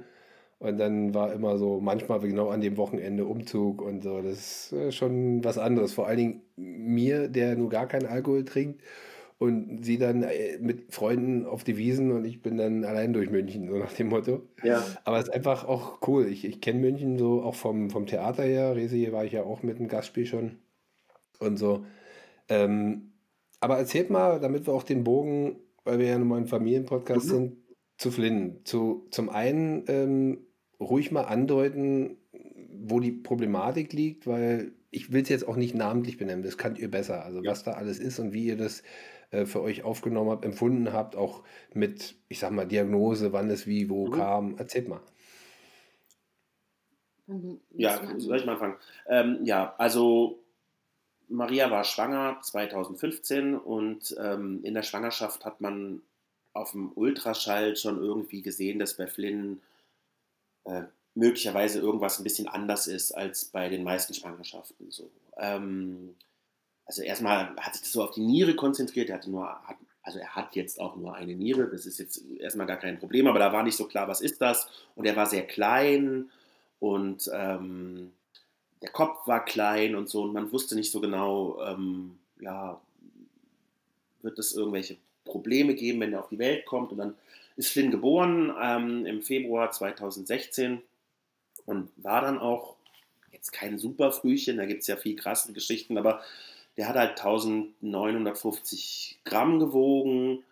Und 0.62 0.78
dann 0.78 1.12
war 1.12 1.32
immer 1.32 1.58
so, 1.58 1.80
manchmal 1.80 2.20
genau 2.20 2.50
an 2.50 2.60
dem 2.60 2.76
Wochenende 2.76 3.26
Umzug 3.26 3.82
und 3.82 4.04
so. 4.04 4.22
Das 4.22 4.70
ist 4.70 4.72
äh, 4.72 4.92
schon 4.92 5.42
was 5.42 5.58
anderes. 5.58 5.92
Vor 5.92 6.06
allen 6.06 6.18
Dingen 6.18 6.42
mir, 6.54 7.26
der 7.26 7.56
nur 7.56 7.68
gar 7.68 7.88
keinen 7.88 8.06
Alkohol 8.06 8.44
trinkt 8.44 8.80
und 9.38 9.84
sie 9.84 9.98
dann 9.98 10.22
äh, 10.22 10.58
mit 10.60 10.94
Freunden 10.94 11.46
auf 11.46 11.64
die 11.64 11.76
Wiesen 11.78 12.12
und 12.12 12.24
ich 12.24 12.42
bin 12.42 12.58
dann 12.58 12.84
allein 12.84 13.12
durch 13.12 13.28
München, 13.28 13.66
so 13.66 13.76
nach 13.76 13.92
dem 13.92 14.06
Motto. 14.06 14.42
Ja. 14.62 14.84
Aber 15.02 15.18
es 15.18 15.24
ist 15.24 15.34
einfach 15.34 15.66
auch 15.66 15.98
cool. 16.06 16.28
Ich, 16.28 16.44
ich 16.44 16.60
kenne 16.60 16.78
München 16.78 17.18
so 17.18 17.42
auch 17.42 17.56
vom, 17.56 17.90
vom 17.90 18.06
Theater 18.06 18.44
her. 18.44 18.76
Resi 18.76 19.10
war 19.10 19.24
ich 19.24 19.32
ja 19.32 19.42
auch 19.42 19.64
mit 19.64 19.78
einem 19.78 19.88
Gastspiel 19.88 20.26
schon 20.26 20.58
und 21.40 21.56
so. 21.56 21.84
Ähm, 22.48 23.10
aber 23.58 23.78
erzählt 23.78 24.10
mal, 24.10 24.38
damit 24.38 24.68
wir 24.68 24.74
auch 24.74 24.84
den 24.84 25.02
Bogen, 25.02 25.56
weil 25.82 25.98
wir 25.98 26.06
ja 26.06 26.18
nun 26.18 26.28
mal 26.28 26.36
ein 26.36 26.46
Familienpodcast 26.46 27.26
mhm. 27.26 27.30
sind, 27.30 27.56
zu 27.96 28.12
Flynn. 28.12 28.60
Zu, 28.62 29.08
zum 29.10 29.28
einen 29.28 29.82
ähm, 29.88 30.46
ruhig 30.82 31.12
mal 31.12 31.22
andeuten, 31.22 32.16
wo 32.84 33.00
die 33.00 33.12
Problematik 33.12 33.92
liegt, 33.92 34.26
weil 34.26 34.72
ich 34.90 35.12
will 35.12 35.22
es 35.22 35.28
jetzt 35.28 35.48
auch 35.48 35.56
nicht 35.56 35.74
namentlich 35.74 36.18
benennen, 36.18 36.42
das 36.42 36.58
könnt 36.58 36.78
ihr 36.78 36.90
besser. 36.90 37.24
Also 37.24 37.42
ja. 37.42 37.50
was 37.50 37.64
da 37.64 37.72
alles 37.72 37.98
ist 37.98 38.18
und 38.18 38.32
wie 38.32 38.44
ihr 38.44 38.56
das 38.56 38.82
äh, 39.30 39.46
für 39.46 39.62
euch 39.62 39.84
aufgenommen 39.84 40.30
habt, 40.30 40.44
empfunden 40.44 40.92
habt, 40.92 41.16
auch 41.16 41.42
mit, 41.72 42.16
ich 42.28 42.38
sag 42.38 42.52
mal, 42.52 42.66
Diagnose, 42.66 43.32
wann 43.32 43.50
es 43.50 43.66
wie, 43.66 43.88
wo 43.88 44.06
mhm. 44.08 44.12
kam. 44.12 44.58
Erzählt 44.58 44.88
mal. 44.88 45.00
Ja, 47.70 48.00
soll 48.18 48.36
ich 48.36 48.44
mal 48.44 48.52
anfangen? 48.52 48.76
Ähm, 49.08 49.38
ja, 49.44 49.74
also 49.78 50.42
Maria 51.28 51.70
war 51.70 51.84
schwanger 51.84 52.38
2015 52.42 53.54
und 53.54 54.14
ähm, 54.20 54.60
in 54.64 54.74
der 54.74 54.82
Schwangerschaft 54.82 55.44
hat 55.46 55.60
man 55.60 56.02
auf 56.52 56.72
dem 56.72 56.92
Ultraschall 56.94 57.76
schon 57.76 58.02
irgendwie 58.02 58.42
gesehen, 58.42 58.78
dass 58.78 58.96
bei 58.98 59.06
Flynn 59.06 59.60
äh, 60.64 60.82
möglicherweise 61.14 61.80
irgendwas 61.80 62.18
ein 62.18 62.24
bisschen 62.24 62.48
anders 62.48 62.86
ist 62.86 63.12
als 63.12 63.46
bei 63.46 63.68
den 63.68 63.84
meisten 63.84 64.14
Schwangerschaften. 64.14 64.90
So. 64.90 65.10
Ähm, 65.36 66.14
also 66.84 67.02
erstmal 67.02 67.54
hat 67.56 67.74
sich 67.74 67.82
das 67.82 67.92
so 67.92 68.02
auf 68.02 68.12
die 68.12 68.20
Niere 68.20 68.54
konzentriert. 68.54 69.10
Er 69.10 69.16
hatte 69.16 69.30
nur, 69.30 69.48
hat, 69.48 69.76
also 70.02 70.18
er 70.18 70.34
hat 70.34 70.56
jetzt 70.56 70.80
auch 70.80 70.96
nur 70.96 71.14
eine 71.14 71.34
Niere. 71.34 71.68
Das 71.68 71.86
ist 71.86 71.98
jetzt 71.98 72.22
erstmal 72.38 72.66
gar 72.66 72.78
kein 72.78 72.98
Problem, 72.98 73.26
aber 73.26 73.38
da 73.38 73.52
war 73.52 73.62
nicht 73.62 73.76
so 73.76 73.86
klar, 73.86 74.08
was 74.08 74.20
ist 74.20 74.40
das. 74.40 74.68
Und 74.94 75.04
er 75.04 75.16
war 75.16 75.26
sehr 75.26 75.46
klein 75.46 76.30
und 76.80 77.30
ähm, 77.32 78.12
der 78.80 78.90
Kopf 78.90 79.26
war 79.26 79.44
klein 79.44 79.94
und 79.94 80.08
so 80.08 80.22
und 80.22 80.32
man 80.32 80.50
wusste 80.50 80.74
nicht 80.74 80.90
so 80.90 81.00
genau, 81.00 81.62
ähm, 81.62 82.18
ja, 82.40 82.80
wird 84.22 84.38
es 84.38 84.54
irgendwelche 84.54 84.96
Probleme 85.24 85.74
geben, 85.74 86.00
wenn 86.00 86.12
er 86.12 86.20
auf 86.20 86.28
die 86.28 86.38
Welt 86.38 86.66
kommt. 86.66 86.90
Und 86.90 86.98
dann 86.98 87.14
ist 87.56 87.70
Flynn 87.70 87.90
geboren 87.90 88.52
ähm, 88.60 89.06
im 89.06 89.22
Februar 89.22 89.70
2016 89.70 90.82
und 91.66 91.90
war 91.96 92.20
dann 92.20 92.38
auch 92.38 92.76
jetzt 93.30 93.52
kein 93.52 93.78
super 93.78 94.12
Frühchen, 94.12 94.56
da 94.56 94.66
gibt 94.66 94.82
es 94.82 94.86
ja 94.86 94.96
viel 94.96 95.16
krasse 95.16 95.52
Geschichten, 95.52 95.98
aber 95.98 96.22
der 96.76 96.88
hat 96.88 96.96
halt 96.96 97.20
1950 97.20 99.20
Gramm 99.24 99.58
gewogen. 99.58 100.44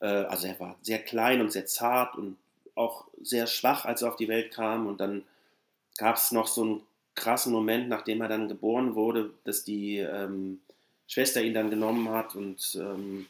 Äh, 0.00 0.06
also 0.06 0.46
er 0.46 0.58
war 0.60 0.76
sehr 0.82 1.00
klein 1.00 1.40
und 1.40 1.52
sehr 1.52 1.66
zart 1.66 2.16
und 2.16 2.36
auch 2.74 3.06
sehr 3.22 3.46
schwach, 3.46 3.84
als 3.84 4.02
er 4.02 4.08
auf 4.08 4.16
die 4.16 4.28
Welt 4.28 4.52
kam. 4.52 4.86
Und 4.86 5.00
dann 5.00 5.24
gab 5.96 6.16
es 6.16 6.32
noch 6.32 6.46
so 6.46 6.62
einen 6.62 6.82
krassen 7.14 7.52
Moment, 7.52 7.88
nachdem 7.88 8.20
er 8.20 8.28
dann 8.28 8.48
geboren 8.48 8.94
wurde, 8.94 9.30
dass 9.44 9.64
die 9.64 9.98
ähm, 9.98 10.60
Schwester 11.06 11.42
ihn 11.42 11.54
dann 11.54 11.70
genommen 11.70 12.08
hat 12.10 12.34
und 12.34 12.78
ähm, 12.80 13.26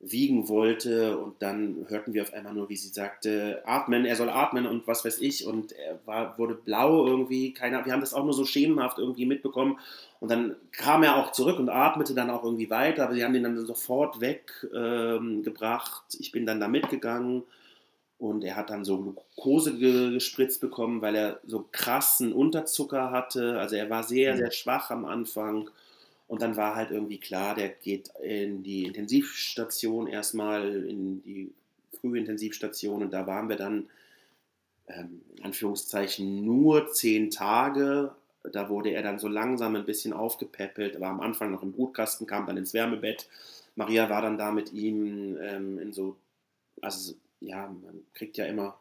wiegen 0.00 0.48
wollte 0.48 1.18
und 1.18 1.42
dann 1.42 1.84
hörten 1.88 2.14
wir 2.14 2.22
auf 2.22 2.32
einmal 2.32 2.54
nur, 2.54 2.70
wie 2.70 2.76
sie 2.76 2.88
sagte, 2.88 3.62
atmen, 3.66 4.06
er 4.06 4.16
soll 4.16 4.30
atmen 4.30 4.66
und 4.66 4.86
was 4.86 5.04
weiß 5.04 5.20
ich. 5.20 5.46
Und 5.46 5.72
er 5.72 5.98
war, 6.06 6.38
wurde 6.38 6.54
blau 6.54 7.06
irgendwie, 7.06 7.52
keiner, 7.52 7.84
wir 7.84 7.92
haben 7.92 8.00
das 8.00 8.14
auch 8.14 8.24
nur 8.24 8.32
so 8.32 8.46
schemenhaft 8.46 8.98
irgendwie 8.98 9.26
mitbekommen. 9.26 9.78
Und 10.18 10.30
dann 10.30 10.56
kam 10.72 11.02
er 11.02 11.16
auch 11.16 11.32
zurück 11.32 11.58
und 11.58 11.68
atmete 11.68 12.14
dann 12.14 12.30
auch 12.30 12.44
irgendwie 12.44 12.70
weiter, 12.70 13.04
aber 13.04 13.14
sie 13.14 13.24
haben 13.24 13.34
ihn 13.34 13.42
dann 13.42 13.66
sofort 13.66 14.20
weggebracht, 14.20 16.04
ähm, 16.14 16.18
ich 16.18 16.32
bin 16.32 16.46
dann 16.46 16.60
da 16.60 16.68
mitgegangen 16.68 17.42
und 18.18 18.42
er 18.44 18.56
hat 18.56 18.70
dann 18.70 18.84
so 18.84 18.98
Glucose 18.98 19.78
gespritzt 19.78 20.60
bekommen, 20.60 21.02
weil 21.02 21.14
er 21.14 21.40
so 21.46 21.66
krassen 21.72 22.32
Unterzucker 22.32 23.10
hatte, 23.10 23.58
also 23.58 23.76
er 23.76 23.88
war 23.88 24.02
sehr, 24.02 24.34
mhm. 24.34 24.38
sehr 24.38 24.50
schwach 24.50 24.90
am 24.90 25.04
Anfang 25.04 25.70
und 26.30 26.42
dann 26.42 26.56
war 26.56 26.76
halt 26.76 26.92
irgendwie 26.92 27.18
klar, 27.18 27.56
der 27.56 27.70
geht 27.70 28.12
in 28.22 28.62
die 28.62 28.84
Intensivstation 28.84 30.06
erstmal, 30.06 30.86
in 30.86 31.20
die 31.24 31.52
Frühintensivstation 32.00 33.02
und 33.02 33.12
da 33.12 33.26
waren 33.26 33.48
wir 33.48 33.56
dann, 33.56 33.88
ähm, 34.86 35.22
in 35.34 35.46
Anführungszeichen, 35.46 36.44
nur 36.44 36.92
zehn 36.92 37.32
Tage. 37.32 38.14
Da 38.44 38.68
wurde 38.68 38.90
er 38.90 39.02
dann 39.02 39.18
so 39.18 39.26
langsam 39.26 39.74
ein 39.74 39.84
bisschen 39.84 40.12
aufgepäppelt, 40.12 41.00
war 41.00 41.10
am 41.10 41.20
Anfang 41.20 41.50
noch 41.50 41.64
im 41.64 41.72
Brutkasten, 41.72 42.28
kam 42.28 42.46
dann 42.46 42.58
ins 42.58 42.74
Wärmebett. 42.74 43.28
Maria 43.74 44.08
war 44.08 44.22
dann 44.22 44.38
da 44.38 44.52
mit 44.52 44.72
ihm 44.72 45.36
ähm, 45.42 45.80
in 45.80 45.92
so, 45.92 46.14
also 46.80 47.12
ja, 47.40 47.66
man 47.66 48.04
kriegt 48.14 48.36
ja 48.36 48.44
immer 48.46 48.78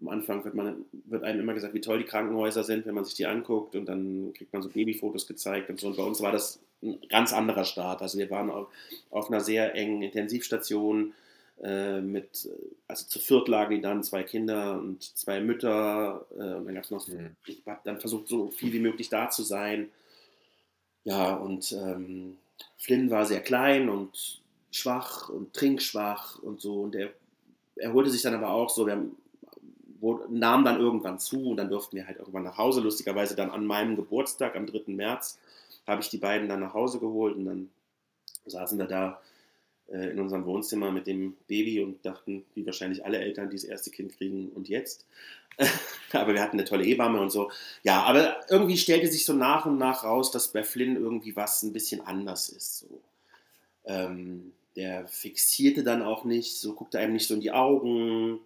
am 0.00 0.08
Anfang 0.08 0.44
wird, 0.44 0.54
man, 0.54 0.84
wird 0.92 1.24
einem 1.24 1.40
immer 1.40 1.54
gesagt, 1.54 1.74
wie 1.74 1.80
toll 1.80 1.98
die 1.98 2.04
Krankenhäuser 2.04 2.64
sind, 2.64 2.86
wenn 2.86 2.94
man 2.94 3.04
sich 3.04 3.14
die 3.14 3.26
anguckt 3.26 3.76
und 3.76 3.86
dann 3.86 4.32
kriegt 4.34 4.52
man 4.52 4.62
so 4.62 4.68
Babyfotos 4.68 5.26
gezeigt 5.26 5.70
und 5.70 5.78
so. 5.78 5.88
Und 5.88 5.96
bei 5.96 6.02
uns 6.02 6.20
war 6.20 6.32
das 6.32 6.60
ein 6.82 6.98
ganz 7.08 7.32
anderer 7.32 7.64
Start. 7.64 8.02
Also 8.02 8.18
wir 8.18 8.30
waren 8.30 8.50
auf, 8.50 8.68
auf 9.10 9.28
einer 9.28 9.40
sehr 9.40 9.74
engen 9.74 10.02
Intensivstation 10.02 11.12
äh, 11.62 12.00
mit, 12.00 12.48
also 12.88 13.06
zu 13.06 13.18
viert 13.18 13.48
lagen 13.48 13.74
die 13.74 13.80
dann, 13.82 14.02
zwei 14.02 14.22
Kinder 14.22 14.78
und 14.78 15.02
zwei 15.02 15.40
Mütter. 15.40 16.26
Äh, 16.32 16.54
und 16.54 16.64
dann 16.66 16.74
gab 16.74 16.84
es 16.84 16.90
noch, 16.90 17.06
mhm. 17.06 17.36
ich 17.46 17.62
habe 17.66 17.80
dann 17.84 18.00
versucht, 18.00 18.28
so 18.28 18.50
viel 18.50 18.72
wie 18.72 18.80
möglich 18.80 19.10
da 19.10 19.28
zu 19.28 19.42
sein. 19.42 19.90
Ja, 21.04 21.34
und 21.34 21.72
ähm, 21.72 22.38
Flynn 22.78 23.10
war 23.10 23.26
sehr 23.26 23.40
klein 23.42 23.88
und 23.88 24.40
schwach 24.70 25.28
und 25.28 25.52
trinkschwach 25.52 26.38
und 26.42 26.60
so. 26.60 26.80
Und 26.80 26.94
er 26.94 27.10
erholte 27.76 28.10
sich 28.10 28.22
dann 28.22 28.34
aber 28.34 28.50
auch 28.50 28.70
so, 28.70 28.86
wir 28.86 28.94
haben 28.94 29.16
wurde, 30.00 30.26
nahm 30.28 30.64
dann 30.64 30.80
irgendwann 30.80 31.18
zu 31.18 31.50
und 31.50 31.56
dann 31.56 31.68
durften 31.68 31.96
wir 31.96 32.06
halt 32.06 32.18
irgendwann 32.18 32.44
nach 32.44 32.58
Hause. 32.58 32.80
Lustigerweise 32.80 33.36
dann 33.36 33.50
an 33.50 33.66
meinem 33.66 33.96
Geburtstag, 33.96 34.56
am 34.56 34.66
3. 34.66 34.92
März, 34.92 35.38
habe 35.86 36.02
ich 36.02 36.08
die 36.08 36.18
beiden 36.18 36.48
dann 36.48 36.60
nach 36.60 36.74
Hause 36.74 36.98
geholt 36.98 37.36
und 37.36 37.44
dann 37.44 37.70
saßen 38.46 38.78
wir 38.78 38.86
da 38.86 39.20
äh, 39.88 40.10
in 40.10 40.20
unserem 40.20 40.44
Wohnzimmer 40.44 40.90
mit 40.90 41.06
dem 41.06 41.36
Baby 41.48 41.82
und 41.82 42.04
dachten, 42.04 42.44
wie 42.54 42.64
wahrscheinlich 42.64 43.04
alle 43.04 43.18
Eltern, 43.18 43.50
die 43.50 43.56
das 43.56 43.64
erste 43.64 43.90
Kind 43.90 44.16
kriegen 44.16 44.50
und 44.50 44.68
jetzt. 44.68 45.06
aber 46.12 46.34
wir 46.34 46.42
hatten 46.42 46.58
eine 46.58 46.64
tolle 46.64 46.84
Hebamme 46.84 47.20
und 47.20 47.30
so. 47.30 47.50
Ja, 47.82 48.02
aber 48.04 48.36
irgendwie 48.48 48.78
stellte 48.78 49.08
sich 49.08 49.24
so 49.24 49.32
nach 49.32 49.66
und 49.66 49.78
nach 49.78 50.04
raus, 50.04 50.30
dass 50.30 50.52
bei 50.52 50.64
Flynn 50.64 50.96
irgendwie 50.96 51.36
was 51.36 51.62
ein 51.62 51.72
bisschen 51.72 52.00
anders 52.00 52.48
ist. 52.48 52.78
So. 52.78 53.00
Ähm, 53.84 54.52
der 54.76 55.08
fixierte 55.08 55.82
dann 55.82 56.02
auch 56.02 56.24
nicht, 56.24 56.56
so 56.56 56.74
guckte 56.74 56.98
einem 56.98 57.14
nicht 57.14 57.26
so 57.26 57.34
in 57.34 57.40
die 57.40 57.52
Augen 57.52 58.38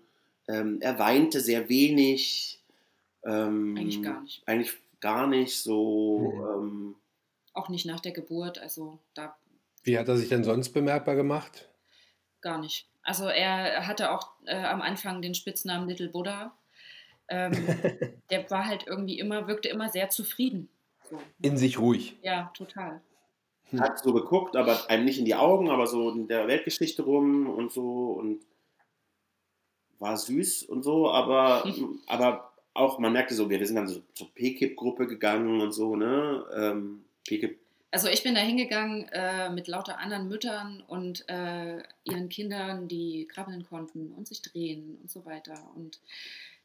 ähm, 0.49 0.79
er 0.81 0.99
weinte 0.99 1.41
sehr 1.41 1.69
wenig. 1.69 2.61
Ähm, 3.25 3.77
eigentlich 3.79 4.03
gar 4.03 4.21
nicht. 4.23 4.43
Eigentlich 4.47 4.73
gar 5.01 5.27
nicht 5.27 5.59
so. 5.59 6.33
Ähm, 6.35 6.97
auch 7.53 7.69
nicht 7.69 7.87
nach 7.87 8.01
der 8.01 8.13
Geburt. 8.13 8.59
Also 8.59 8.99
da. 9.15 9.37
Wie 9.83 9.99
hat 9.99 10.09
er 10.09 10.17
sich 10.17 10.29
denn 10.29 10.45
sonst 10.45 10.71
bemerkbar 10.71 11.15
gemacht? 11.15 11.69
Gar 12.41 12.59
nicht. 12.59 12.87
Also 13.03 13.27
er 13.27 13.87
hatte 13.87 14.11
auch 14.11 14.33
äh, 14.47 14.57
am 14.57 14.83
Anfang 14.83 15.23
den 15.23 15.35
Spitznamen 15.35 15.89
Little 15.89 16.09
Buddha. 16.09 16.57
Ähm, 17.29 17.53
der 18.31 18.51
war 18.51 18.67
halt 18.67 18.87
irgendwie 18.87 19.19
immer, 19.19 19.47
wirkte 19.47 19.69
immer 19.69 19.89
sehr 19.89 20.11
zufrieden. 20.11 20.69
So. 21.11 21.19
In 21.43 21.57
sich 21.57 21.79
ruhig. 21.79 22.17
Ja, 22.23 22.51
total. 22.57 23.01
Hat 23.79 23.99
so 23.99 24.13
geguckt, 24.13 24.57
aber 24.57 24.89
einem 24.89 25.05
nicht 25.05 25.19
in 25.19 25.25
die 25.25 25.35
Augen, 25.35 25.69
aber 25.71 25.87
so 25.87 26.11
in 26.11 26.29
der 26.29 26.47
Weltgeschichte 26.47 27.03
rum 27.03 27.49
und 27.49 27.73
so 27.73 28.13
und 28.13 28.41
war 30.05 30.17
süß 30.17 30.65
und 30.65 30.83
so, 30.83 31.11
aber, 31.11 31.65
aber 32.07 32.53
auch, 32.75 32.99
man 32.99 33.13
merkte 33.13 33.35
so, 33.35 33.49
wir 33.49 33.65
sind 33.67 33.77
dann 33.77 33.89
so 33.89 34.03
zur 34.13 34.33
PKIP-Gruppe 34.35 35.07
gegangen 35.07 35.61
und 35.61 35.73
so, 35.73 35.97
ne? 35.97 36.45
Ähm, 36.55 37.05
PKIP. 37.27 37.59
Also 37.91 38.09
ich 38.09 38.23
bin 38.23 38.35
da 38.35 38.41
hingegangen 38.41 39.09
äh, 39.13 39.51
mit 39.51 39.69
lauter 39.69 39.99
anderen 39.99 40.29
Müttern 40.29 40.83
und 40.89 41.29
äh, 41.29 41.81
ihren 42.03 42.29
Kindern, 42.29 42.89
die 42.89 43.27
krabbeln 43.27 43.65
konnten 43.65 44.13
und 44.13 44.27
sich 44.27 44.43
drehen 44.43 44.99
und 45.01 45.11
so 45.11 45.25
weiter. 45.25 45.55
Und 45.77 46.01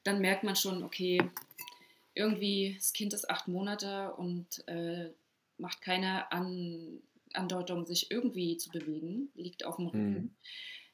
dann 0.04 0.22
merkt 0.22 0.44
man 0.44 0.56
schon, 0.56 0.84
okay, 0.84 1.22
irgendwie, 2.16 2.74
das 2.78 2.94
Kind 2.94 3.14
ist 3.14 3.30
acht 3.30 3.48
Monate 3.48 4.12
und 4.16 4.68
äh, 4.68 5.12
macht 5.58 5.82
keine 5.82 6.32
An 6.32 7.00
Andeutung, 7.34 7.86
sich 7.86 8.10
irgendwie 8.10 8.58
zu 8.58 8.72
bewegen, 8.72 9.30
liegt 9.36 9.64
auf 9.64 9.76
dem 9.76 9.86
Rücken. 9.86 10.12
Mhm. 10.12 10.30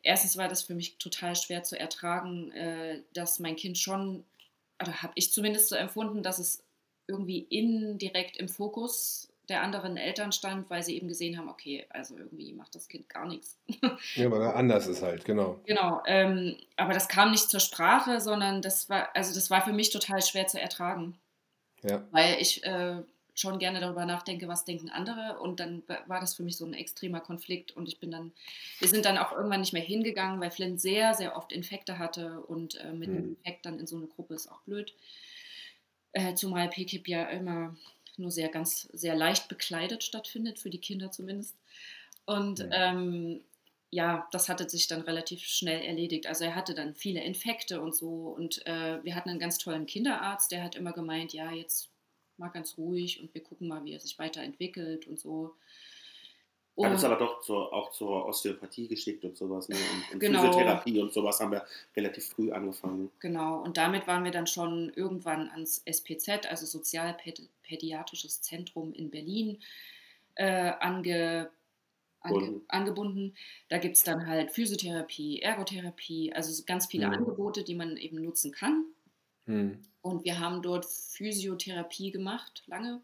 Erstens 0.06 0.38
war 0.38 0.48
das 0.48 0.62
für 0.62 0.76
mich 0.76 0.98
total 0.98 1.36
schwer 1.36 1.64
zu 1.64 1.78
ertragen, 1.80 2.52
äh, 2.52 3.02
dass 3.14 3.40
mein 3.40 3.56
Kind 3.56 3.78
schon, 3.80 4.24
oder 4.80 5.02
habe 5.02 5.14
ich 5.16 5.34
zumindest 5.34 5.70
so 5.70 5.76
empfunden, 5.76 6.22
dass 6.22 6.38
es 6.38 6.64
irgendwie 7.08 7.40
indirekt 7.40 8.38
im 8.38 8.48
Fokus 8.48 9.30
der 9.50 9.62
anderen 9.64 9.98
Eltern 9.98 10.32
stand, 10.32 10.70
weil 10.70 10.84
sie 10.84 10.96
eben 10.96 11.08
gesehen 11.08 11.38
haben, 11.38 11.50
okay, 11.50 11.86
also 11.90 12.16
irgendwie 12.18 12.54
macht 12.54 12.76
das 12.76 12.88
Kind 12.88 13.10
gar 13.10 13.28
nichts. 13.28 13.58
Ja, 14.16 14.30
weil 14.32 14.42
er 14.42 14.56
anders 14.56 14.86
ist 14.88 15.02
halt, 15.02 15.26
genau. 15.26 15.60
Genau, 15.66 16.02
ähm, 16.06 16.56
aber 16.78 16.94
das 16.94 17.08
kam 17.08 17.32
nicht 17.32 17.50
zur 17.50 17.60
Sprache, 17.60 18.22
sondern 18.22 18.62
das 18.62 18.90
war, 18.90 19.10
also 19.16 19.34
das 19.34 19.50
war 19.50 19.64
für 19.64 19.74
mich 19.74 19.90
total 19.90 20.22
schwer 20.22 20.46
zu 20.48 20.60
ertragen, 20.62 21.18
Ja. 21.84 22.04
weil 22.12 22.38
ich 22.40 22.64
äh, 22.64 23.02
schon 23.36 23.60
gerne 23.60 23.80
darüber 23.82 24.06
nachdenke, 24.06 24.48
was 24.48 24.66
denken 24.66 24.90
andere 24.90 25.40
und 25.40 25.60
dann 25.60 25.84
wa- 25.88 26.04
war 26.08 26.20
das 26.22 26.36
für 26.36 26.44
mich 26.44 26.58
so 26.58 26.66
ein 26.66 26.74
extremer 26.74 27.20
Konflikt 27.22 27.72
und 27.74 27.88
ich 27.88 28.00
bin 28.00 28.12
dann, 28.12 28.34
wir 28.80 28.88
sind 28.88 29.06
dann 29.06 29.18
auch 29.18 29.32
irgendwann 29.34 29.60
nicht 29.62 29.74
mehr 29.74 29.82
hingegangen, 29.84 30.40
weil 30.42 30.52
Flynn 30.52 30.78
sehr, 30.80 31.14
sehr 31.14 31.36
oft 31.38 31.52
Infekte 31.52 32.00
hatte 32.00 32.42
und 32.42 32.76
äh, 32.76 32.94
mit 32.94 33.14
einem 33.14 33.26
Mhm. 33.26 33.36
Infekt 33.38 33.66
dann 33.66 33.80
in 33.80 33.88
so 33.88 33.98
eine 33.98 34.08
Gruppe 34.08 34.36
ist 34.36 34.48
auch 34.52 34.62
blöd. 34.62 34.94
Äh, 36.14 36.34
zumal 36.36 36.70
PKIP 36.70 37.08
ja 37.10 37.26
immer 37.26 37.76
nur 38.18 38.32
sehr 38.32 38.50
ganz, 38.50 38.84
sehr 38.94 39.16
leicht 39.16 39.50
bekleidet 39.50 40.04
stattfindet, 40.04 40.60
für 40.60 40.70
die 40.70 40.80
Kinder 40.80 41.12
zumindest. 41.12 41.58
Und 42.26 42.66
Mhm. 42.66 42.72
ähm, 42.72 43.46
ja, 43.92 44.28
das 44.32 44.50
hatte 44.50 44.70
sich 44.70 44.88
dann 44.88 45.02
relativ 45.02 45.42
schnell 45.44 45.82
erledigt. 45.82 46.28
Also 46.28 46.46
er 46.46 46.56
hatte 46.56 46.74
dann 46.76 46.96
viele 46.96 47.22
Infekte 47.24 47.82
und 47.82 47.96
so. 47.96 48.30
Und 48.30 48.66
äh, 48.68 49.04
wir 49.04 49.16
hatten 49.16 49.30
einen 49.30 49.40
ganz 49.40 49.58
tollen 49.58 49.86
Kinderarzt, 49.86 50.52
der 50.52 50.64
hat 50.64 50.76
immer 50.76 50.94
gemeint, 50.94 51.34
ja, 51.34 51.52
jetzt 51.52 51.92
mal 52.38 52.50
ganz 52.50 52.78
ruhig 52.78 53.22
und 53.22 53.34
wir 53.34 53.42
gucken 53.44 53.68
mal, 53.68 53.84
wie 53.86 53.94
er 53.94 54.00
sich 54.00 54.18
weiterentwickelt 54.20 55.08
und 55.08 55.20
so. 55.20 55.56
Hat 56.78 56.92
uns 56.92 57.04
Und- 57.06 57.12
aber 57.12 57.20
doch 57.26 57.40
zur, 57.42 57.72
auch 57.72 57.92
zur 57.92 58.26
Osteopathie 58.26 58.90
geschickt 58.90 59.24
und 59.24 59.38
sowas. 59.38 59.70
Ne? 59.70 59.76
Und, 59.78 60.14
und 60.16 60.20
Genau. 60.20 60.42
Physiotherapie 60.42 61.00
und 61.00 61.14
sowas 61.14 61.40
haben 61.40 61.52
wir 61.52 61.66
relativ 61.96 62.26
früh 62.28 62.52
angefangen. 62.52 63.10
Genau, 63.20 63.62
und 63.64 63.78
damit 63.78 64.08
waren 64.08 64.26
wir 64.26 64.32
dann 64.32 64.46
schon 64.46 64.92
irgendwann 64.94 65.50
ans 65.52 65.82
SPZ, 65.86 66.46
also 66.50 66.66
Sozialpädiatrisches 66.66 68.42
Zentrum 68.42 68.94
in 68.94 69.10
Berlin, 69.10 69.60
äh, 70.36 70.74
ange, 70.82 71.50
ange, 72.20 72.34
Bunden. 72.40 72.62
angebunden. 72.68 73.36
Da 73.70 73.78
gibt 73.78 73.96
es 73.96 74.04
dann 74.04 74.28
halt 74.28 74.52
Physiotherapie, 74.52 75.40
Ergotherapie, 75.42 76.34
also 76.34 76.52
so 76.52 76.64
ganz 76.66 76.88
viele 76.88 77.08
Mhm. 77.08 77.14
Angebote, 77.14 77.64
die 77.64 77.76
man 77.76 77.96
eben 77.96 78.22
nutzen 78.22 78.52
kann. 78.52 78.84
Mhm. 79.46 79.84
Und 80.02 80.24
wir 80.24 80.40
haben 80.40 80.62
dort 80.62 80.86
Physiotherapie 80.86 82.12
gemacht, 82.12 82.64
lange. 82.68 83.02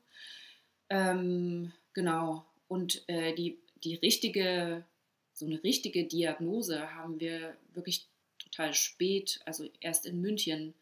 Ähm, 0.89 1.71
genau. 1.93 2.45
Und 2.67 3.03
äh, 3.07 3.33
die, 3.33 3.57
die 3.83 3.95
richtige, 3.95 4.85
so 5.33 5.45
eine 5.45 5.63
richtige 5.63 6.05
Diagnose 6.05 6.93
haben 6.93 7.19
wir 7.19 7.57
wirklich 7.73 8.07
total 8.37 8.73
spät, 8.73 9.39
also 9.45 9.67
erst 9.79 10.05
in 10.05 10.21
München, 10.21 10.73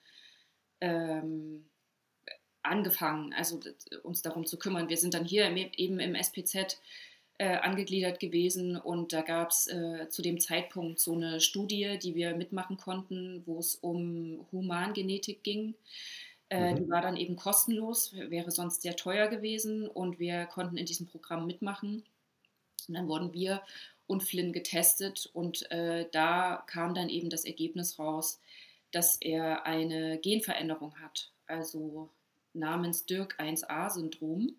ähm, 0.82 1.66
angefangen, 2.62 3.34
also 3.34 3.60
uns 4.04 4.22
darum 4.22 4.46
zu 4.46 4.60
kümmern. 4.60 4.90
Wir 4.90 4.98
sind 4.98 5.14
dann 5.14 5.26
hier 5.26 5.48
im, 5.48 5.58
eben 5.58 6.00
im 6.00 6.16
SPZ 6.16 6.80
äh, 7.40 7.56
angegliedert 7.58 8.20
gewesen 8.20 8.78
und 8.78 9.14
da 9.14 9.22
gab 9.22 9.50
es 9.50 9.66
äh, 9.68 10.10
zu 10.10 10.22
dem 10.22 10.40
Zeitpunkt 10.40 11.00
so 11.00 11.14
eine 11.14 11.40
Studie, 11.40 11.98
die 11.98 12.14
wir 12.14 12.36
mitmachen 12.36 12.78
konnten, 12.78 13.44
wo 13.46 13.60
es 13.60 13.76
um 13.76 14.46
Humangenetik 14.52 15.44
ging. 15.44 15.74
Äh, 16.50 16.74
Mhm. 16.74 16.76
Die 16.76 16.90
war 16.90 17.02
dann 17.02 17.18
eben 17.18 17.36
kostenlos, 17.38 18.14
wäre 18.14 18.52
sonst 18.52 18.82
sehr 18.82 18.96
teuer 18.96 19.28
gewesen 19.28 19.88
und 19.88 20.20
wir 20.20 20.46
konnten 20.48 20.78
in 20.78 20.86
diesem 20.86 21.08
Programm 21.08 21.48
mitmachen. 21.48 22.04
Und 22.88 22.94
dann 22.96 23.08
wurden 23.08 23.34
wir 23.34 23.62
und 24.08 24.24
Flynn 24.24 24.52
getestet 24.52 25.30
und 25.34 25.70
äh, 25.72 26.08
da 26.12 26.64
kam 26.68 26.94
dann 26.96 27.10
eben 27.10 27.30
das 27.30 27.46
Ergebnis 27.46 28.00
raus, 28.00 28.42
dass 28.92 29.16
er 29.18 29.66
eine 29.66 30.18
Genveränderung 30.20 31.00
hat, 31.00 31.32
also 31.46 32.10
namens 32.54 33.06
Dirk-1a-Syndrom. 33.06 34.56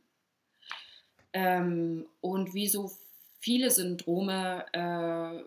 Ähm, 1.32 2.06
und 2.20 2.54
wie 2.54 2.68
so 2.68 2.90
viele 3.38 3.70
Syndrome 3.70 4.66
äh, 4.72 5.44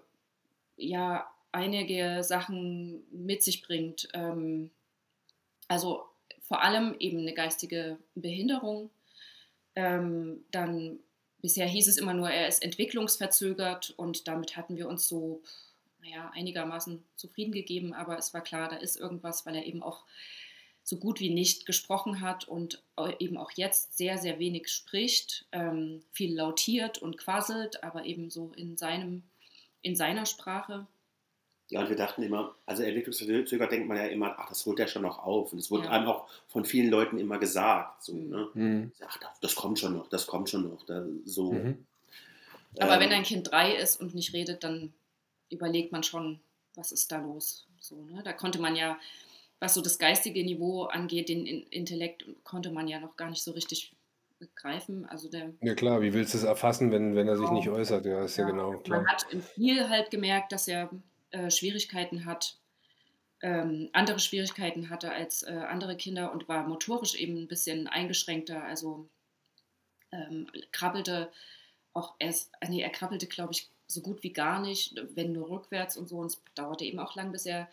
ja 0.77 1.29
einige 1.51 2.23
Sachen 2.23 3.03
mit 3.11 3.43
sich 3.43 3.61
bringt. 3.61 4.09
Ähm, 4.13 4.71
also 5.67 6.03
vor 6.41 6.61
allem 6.61 6.95
eben 6.99 7.19
eine 7.19 7.33
geistige 7.33 7.97
Behinderung. 8.15 8.89
Ähm, 9.75 10.43
dann 10.51 10.99
bisher 11.41 11.67
hieß 11.67 11.87
es 11.87 11.97
immer 11.97 12.13
nur, 12.13 12.29
er 12.29 12.47
ist 12.47 12.63
entwicklungsverzögert 12.63 13.91
und 13.97 14.27
damit 14.27 14.57
hatten 14.57 14.77
wir 14.77 14.87
uns 14.87 15.07
so, 15.07 15.41
naja, 16.01 16.31
einigermaßen 16.33 17.03
zufrieden 17.15 17.51
gegeben, 17.51 17.93
aber 17.93 18.17
es 18.17 18.33
war 18.33 18.41
klar, 18.41 18.69
da 18.69 18.75
ist 18.77 18.97
irgendwas, 18.97 19.45
weil 19.45 19.55
er 19.55 19.65
eben 19.65 19.83
auch 19.83 20.05
so 20.83 20.97
gut 20.97 21.19
wie 21.19 21.29
nicht 21.29 21.65
gesprochen 21.65 22.19
hat 22.21 22.47
und 22.47 22.81
eben 23.19 23.37
auch 23.37 23.51
jetzt 23.51 23.97
sehr, 23.97 24.17
sehr 24.17 24.37
wenig 24.39 24.67
spricht, 24.69 25.45
ähm, 25.51 26.03
viel 26.11 26.35
lautiert 26.35 26.97
und 26.97 27.17
quasselt, 27.17 27.83
aber 27.83 28.05
eben 28.05 28.29
so 28.29 28.51
in, 28.55 28.75
seinem, 28.77 29.23
in 29.81 29.95
seiner 29.95 30.25
Sprache. 30.25 30.85
Ja, 31.69 31.81
und 31.81 31.89
wir 31.89 31.95
dachten 31.95 32.21
immer, 32.21 32.53
also 32.65 32.83
entwicklungsverzögert 32.83 33.71
denkt 33.71 33.87
man 33.87 33.97
ja 33.97 34.05
immer, 34.07 34.35
ach, 34.37 34.49
das 34.49 34.65
holt 34.65 34.77
er 34.79 34.87
schon 34.89 35.01
noch 35.03 35.19
auf. 35.19 35.53
Und 35.53 35.59
es 35.59 35.71
wurde 35.71 35.85
Ja. 35.85 35.91
einem 35.91 36.07
auch 36.07 36.27
von 36.49 36.65
vielen 36.65 36.89
Leuten 36.91 37.17
immer 37.17 37.39
gesagt. 37.39 38.03
So, 38.03 38.13
Mhm. 38.13 38.29
ne? 38.29 38.49
Mhm. 38.53 38.91
Ach, 39.07 39.17
das- 39.17 39.39
das 39.39 39.55
kommt 39.55 39.79
schon 39.79 39.97
noch, 39.97 40.07
das 40.09 40.27
kommt 40.27 40.49
schon 40.49 40.69
noch. 40.69 40.85
Da, 40.85 41.05
so. 41.25 41.53
Mhm. 41.53 41.85
Aber 42.79 42.95
Ähm, 42.95 42.99
wenn 42.99 43.11
ein 43.13 43.23
Kind 43.23 43.49
drei 43.49 43.73
ist 43.75 44.01
und 44.01 44.13
nicht 44.13 44.33
redet, 44.33 44.63
dann 44.63 44.93
überlegt 45.49 45.91
man 45.93 46.03
schon, 46.03 46.41
was 46.75 46.91
ist 46.91 47.11
da 47.11 47.17
los. 47.19 47.65
So, 47.79 47.95
ne? 48.05 48.21
Da 48.23 48.33
konnte 48.33 48.59
man 48.59 48.75
ja, 48.75 48.99
was 49.63 49.73
so 49.75 49.81
das 49.81 49.97
geistige 49.97 50.43
Niveau 50.43 50.83
angeht, 50.83 51.29
den 51.29 51.47
In- 51.47 51.63
Intellekt 51.67 52.25
konnte 52.43 52.69
man 52.69 52.89
ja 52.89 52.99
noch 52.99 53.15
gar 53.15 53.29
nicht 53.29 53.41
so 53.43 53.51
richtig 53.51 53.95
greifen. 54.55 55.05
Also 55.05 55.29
der, 55.29 55.53
Ja 55.61 55.73
klar, 55.73 56.01
wie 56.01 56.13
willst 56.13 56.33
du 56.33 56.37
es 56.37 56.43
erfassen, 56.43 56.91
wenn, 56.91 57.15
wenn 57.15 57.29
er 57.29 57.37
sich 57.37 57.45
Genau. 57.45 57.59
nicht 57.59 57.69
äußert? 57.69 58.05
Ja, 58.05 58.25
ist 58.25 58.35
ja, 58.35 58.43
Ja, 58.43 58.51
genau 58.51 58.71
man 58.71 58.83
klar. 58.83 59.07
hat 59.07 59.25
im 59.31 59.41
Spiel 59.41 59.87
halt 59.87 60.11
gemerkt, 60.11 60.51
dass 60.51 60.67
er 60.67 60.89
äh, 61.31 61.49
Schwierigkeiten 61.49 62.25
hat, 62.25 62.57
ähm, 63.41 63.89
andere 63.93 64.19
Schwierigkeiten 64.19 64.89
hatte 64.89 65.13
als 65.13 65.43
äh, 65.43 65.51
andere 65.51 65.95
Kinder 65.95 66.33
und 66.33 66.49
war 66.49 66.67
motorisch 66.67 67.15
eben 67.15 67.37
ein 67.37 67.47
bisschen 67.47 67.87
eingeschränkter. 67.87 68.65
Also 68.65 69.07
ähm, 70.11 70.47
krabbelte 70.73 71.31
auch 71.93 72.15
erst, 72.19 72.51
äh, 72.59 72.67
nee, 72.67 72.81
er 72.81 72.89
krabbelte, 72.89 73.27
glaube 73.27 73.53
ich, 73.53 73.69
so 73.87 74.01
gut 74.01 74.23
wie 74.23 74.33
gar 74.33 74.61
nicht, 74.61 74.95
wenn 75.15 75.31
nur 75.31 75.49
rückwärts 75.49 75.95
und 75.95 76.09
so. 76.09 76.17
Und 76.17 76.27
es 76.27 76.41
dauerte 76.55 76.83
eben 76.83 76.99
auch 76.99 77.15
lang, 77.15 77.31
bis 77.31 77.45
er 77.45 77.69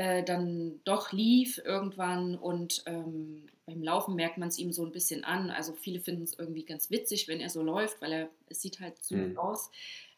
äh, 0.00 0.24
dann 0.24 0.80
doch 0.84 1.12
lief 1.12 1.60
irgendwann 1.62 2.34
und 2.34 2.82
ähm, 2.86 3.50
beim 3.66 3.82
Laufen 3.82 4.14
merkt 4.14 4.38
man 4.38 4.48
es 4.48 4.58
ihm 4.58 4.72
so 4.72 4.82
ein 4.82 4.92
bisschen 4.92 5.24
an. 5.24 5.50
Also 5.50 5.74
viele 5.74 6.00
finden 6.00 6.22
es 6.22 6.38
irgendwie 6.38 6.64
ganz 6.64 6.88
witzig, 6.90 7.28
wenn 7.28 7.38
er 7.38 7.50
so 7.50 7.62
läuft, 7.62 8.00
weil 8.00 8.12
er 8.12 8.30
es 8.46 8.62
sieht 8.62 8.80
halt 8.80 8.94
so 9.04 9.14
Mhm. 9.14 9.36
aus. 9.36 9.70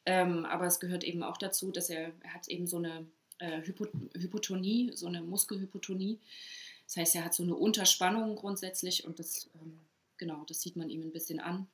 Ähm, 0.07 0.45
aber 0.45 0.67
es 0.67 0.79
gehört 0.79 1.03
eben 1.03 1.25
auch 1.25 1.37
dazu, 1.37 1.73
dass 1.73 1.91
er, 1.91 2.13
er 2.23 2.33
hat 2.33 2.47
eben 2.47 2.69
so 2.69 2.77
eine 2.77 3.07
äh, 3.39 3.61
Hypo, 3.63 3.87
Hypotonie, 4.17 4.93
so 4.95 5.09
eine 5.09 5.21
Muskelhypotonie. 5.21 6.21
Das 6.87 6.97
heißt, 6.99 7.17
er 7.17 7.25
hat 7.25 7.35
so 7.35 7.43
eine 7.43 7.57
Unterspannung 7.57 8.37
grundsätzlich 8.37 9.05
und 9.05 9.19
das, 9.19 9.51
ähm, 9.61 9.81
genau, 10.17 10.45
das 10.47 10.61
sieht 10.61 10.77
man 10.77 10.91
ihm 10.91 11.03
ein 11.03 11.13
bisschen 11.13 11.41
an. 11.41 11.67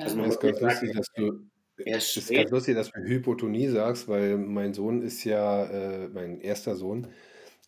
Also 0.00 0.16
Ähm, 0.16 0.22
man 0.22 0.30
Das 0.30 0.34
ist 0.34 0.40
ganz 0.40 0.60
lustig, 0.60 0.92
dass 0.96 1.06
du, 1.14 1.46
es 1.84 2.16
ist 2.16 2.32
ganz 2.32 2.50
lustig, 2.50 2.74
dass 2.74 2.90
du 2.90 3.00
Hypotonie 3.00 3.68
sagst, 3.68 4.08
weil 4.08 4.36
mein 4.38 4.74
Sohn 4.74 5.02
ist 5.02 5.24
ja, 5.24 5.64
äh, 5.66 6.08
mein 6.08 6.40
erster 6.40 6.76
Sohn 6.76 7.08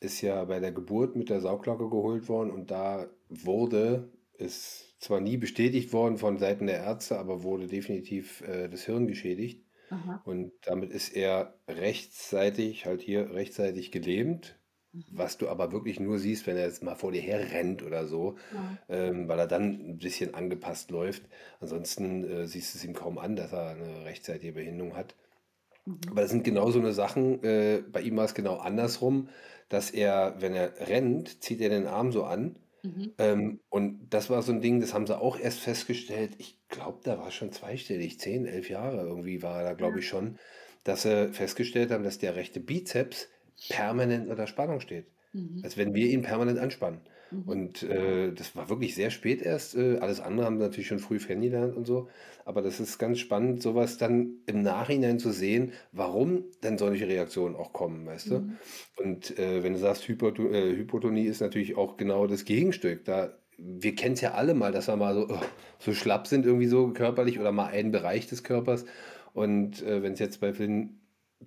ist 0.01 0.21
ja 0.21 0.45
bei 0.45 0.61
der 0.61 0.73
Geburt 0.73 1.17
mit 1.17 1.31
der 1.31 1.41
Sauglocke 1.41 1.89
geholt 1.89 2.29
worden 2.29 2.51
und 2.51 2.71
da 2.71 3.11
wurde, 3.29 4.13
ist 4.39 4.97
zwar 5.01 5.21
nie 5.21 5.37
bestätigt 5.37 5.93
worden 5.93 6.19
von 6.19 6.39
Seiten 6.39 6.67
der 6.67 6.79
Ärzte, 6.79 7.19
aber 7.19 7.43
wurde 7.43 7.67
definitiv 7.69 8.41
äh, 8.43 8.69
das 8.69 8.85
Hirn 8.85 9.07
geschädigt. 9.07 9.65
aha, 9.91 10.25
Und 10.25 10.53
damit 10.63 10.91
ist 10.93 11.11
er 11.11 11.59
rechtzeitig, 11.69 12.87
halt 12.87 13.03
hier 13.03 13.33
rechtzeitig 13.35 13.93
gelähmt, 13.93 14.61
was 15.11 15.39
du 15.39 15.49
aber 15.49 15.73
wirklich 15.73 16.01
nur 16.01 16.19
siehst, 16.19 16.47
wenn 16.47 16.57
er 16.57 16.67
jetzt 16.67 16.83
mal 16.83 16.95
vor 16.97 17.13
dir 17.13 17.21
her 17.23 17.53
rennt 17.53 17.83
oder 17.83 18.07
so, 18.07 18.37
ja, 18.51 18.79
ähm, 18.89 19.29
weil 19.29 19.39
er 19.39 19.47
dann 19.47 19.65
ein 19.91 19.99
bisschen 19.99 20.35
angepasst 20.35 20.91
läuft. 20.91 21.23
Ansonsten 21.61 22.25
äh, 22.25 22.47
siehst 22.47 22.75
du 22.75 22.79
es 22.79 22.85
ihm 22.85 22.95
kaum 22.95 23.19
an, 23.19 23.37
dass 23.37 23.53
er 23.53 23.71
eine 23.71 24.05
rechtzeitige 24.05 24.53
Behinderung 24.55 24.97
hat. 24.97 25.15
mhm, 25.87 26.11
Aber 26.11 26.23
das 26.23 26.31
sind 26.31 26.45
genau 26.45 26.71
so 26.71 26.79
eine 26.79 26.93
Sachen, 26.93 27.43
äh, 27.43 27.83
bei 27.91 28.03
ihm 28.03 28.17
war 28.17 28.25
es 28.25 28.35
genau 28.35 28.57
andersrum, 28.59 29.29
dass 29.69 29.91
er, 29.91 30.37
wenn 30.41 30.55
er 30.55 30.89
rennt, 30.89 31.43
zieht 31.43 31.61
er 31.61 31.71
den 31.71 31.87
Arm 31.87 32.13
so 32.13 32.25
an. 32.25 32.57
mhm, 32.85 33.13
Ähm, 33.19 33.61
und 33.71 34.11
das 34.11 34.31
war 34.31 34.43
so 34.43 34.53
ein 34.53 34.61
Ding, 34.63 34.81
das 34.81 34.95
haben 34.95 35.07
sie 35.07 35.19
auch 35.19 35.39
erst 35.39 35.61
festgestellt. 35.61 36.33
Ich 36.39 36.59
glaube, 36.69 37.01
da 37.05 37.19
war 37.19 37.29
es 37.29 37.35
schon 37.35 37.53
zweistellig, 37.53 38.21
zehn, 38.21 38.47
elf 38.47 38.71
Jahre 38.71 39.03
irgendwie 39.03 39.43
war 39.43 39.59
er 39.63 39.65
da, 39.71 39.75
glaube 39.75 40.01
ich 40.01 40.09
schon, 40.09 40.39
dass 40.85 41.03
sie 41.03 41.33
festgestellt 41.33 41.91
haben, 41.93 42.05
dass 42.05 42.19
der 42.19 42.37
rechte 42.37 42.61
Bizeps 42.61 43.29
permanent 43.69 44.29
unter 44.29 44.47
Spannung 44.47 44.81
steht. 44.81 45.07
mhm, 45.33 45.61
Als 45.63 45.77
wenn 45.77 45.95
wir 45.95 46.07
ihn 46.07 46.23
permanent 46.23 46.59
anspannen. 46.59 47.01
Mhm. 47.31 47.43
Und 47.49 47.83
äh, 47.85 48.33
das 48.33 48.55
war 48.57 48.69
wirklich 48.69 48.95
sehr 48.95 49.11
spät 49.11 49.43
erst. 49.43 49.75
Äh, 49.75 49.99
alles 49.99 50.21
andere 50.21 50.47
haben 50.47 50.59
wir 50.59 50.67
natürlich 50.67 50.89
schon 50.89 50.99
früh 50.99 51.19
kennengelernt 51.19 51.75
und 51.77 51.87
so. 51.87 52.09
Aber 52.45 52.63
das 52.63 52.81
ist 52.81 52.99
ganz 52.99 53.19
spannend, 53.19 53.63
sowas 53.63 53.99
dann 53.99 54.37
im 54.47 54.63
Nachhinein 54.63 55.19
zu 55.19 55.31
sehen, 55.31 55.73
warum 55.93 56.45
denn 56.63 56.79
solche 56.79 57.09
Reaktionen 57.09 57.57
auch 57.57 57.73
kommen, 57.73 58.07
weißt 58.07 58.31
du? 58.31 58.39
Mhm. 58.41 58.57
Und 58.97 59.39
äh, 59.39 59.63
wenn 59.63 59.73
du 59.73 59.79
sagst, 59.79 60.07
Hypot 60.09 60.39
äh, 60.39 60.77
Hypotonie 60.77 61.25
ist 61.25 61.41
natürlich 61.41 61.77
auch 61.77 61.97
genau 61.97 62.27
das 62.27 62.45
Gegenstück. 62.45 63.05
Da, 63.05 63.39
wir 63.59 63.95
kennen 63.95 64.15
es 64.15 64.21
ja 64.21 64.33
alle 64.33 64.55
mal, 64.55 64.73
dass 64.73 64.89
wir 64.89 64.97
mal 64.97 65.15
so, 65.15 65.29
oh, 65.31 65.41
so 65.79 65.95
schlapp 65.95 66.27
sind, 66.27 66.45
irgendwie 66.47 66.67
so 66.67 66.89
körperlich 66.93 67.39
oder 67.39 67.53
mal 67.53 67.67
einen 67.67 67.93
Bereich 67.93 68.27
des 68.27 68.43
Körpers. 68.43 68.85
Und 69.35 69.83
äh, 69.83 70.03
wenn 70.03 70.13
es 70.13 70.19
jetzt 70.19 70.41
bei 70.41 70.53
Finn 70.53 70.99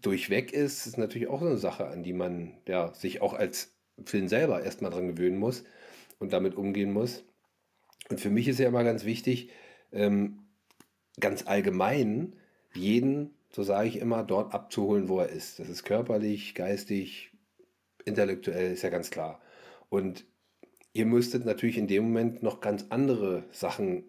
durchweg 0.01 0.51
ist, 0.51 0.86
ist 0.86 0.97
natürlich 0.97 1.27
auch 1.27 1.41
so 1.41 1.47
eine 1.47 1.58
Sache, 1.58 1.88
an 1.88 2.03
die 2.03 2.13
man 2.13 2.58
ja, 2.67 2.93
sich 2.93 3.21
auch 3.21 3.34
als 3.34 3.73
Film 4.03 4.27
selber 4.27 4.63
erstmal 4.63 4.91
dran 4.91 5.08
gewöhnen 5.08 5.38
muss 5.38 5.63
und 6.19 6.34
damit 6.34 6.55
umgehen 6.55 6.91
muss. 6.91 7.23
Und 8.10 8.19
für 8.19 8.29
mich 8.29 8.47
ist 8.47 8.60
ja 8.60 8.67
immer 8.67 8.84
ganz 8.84 9.05
wichtig, 9.05 9.49
ähm, 9.91 10.47
ganz 11.19 11.47
allgemein 11.47 12.36
jeden, 12.73 13.34
so 13.51 13.63
sage 13.63 13.88
ich 13.88 13.97
immer, 13.99 14.23
dort 14.23 14.53
abzuholen, 14.53 15.08
wo 15.08 15.19
er 15.19 15.29
ist. 15.29 15.60
Das 15.60 15.69
ist 15.69 15.84
körperlich, 15.84 16.55
geistig, 16.55 17.31
intellektuell, 18.03 18.73
ist 18.73 18.84
ja 18.84 18.89
ganz 18.89 19.12
klar. 19.12 19.41
Und 19.89 20.25
ihr 20.93 21.05
müsstet 21.05 21.45
natürlich 21.45 21.77
in 21.77 21.88
dem 21.88 22.03
Moment 22.05 22.43
noch 22.43 22.60
ganz 22.60 22.86
andere 22.89 23.45
Sachen 23.51 24.03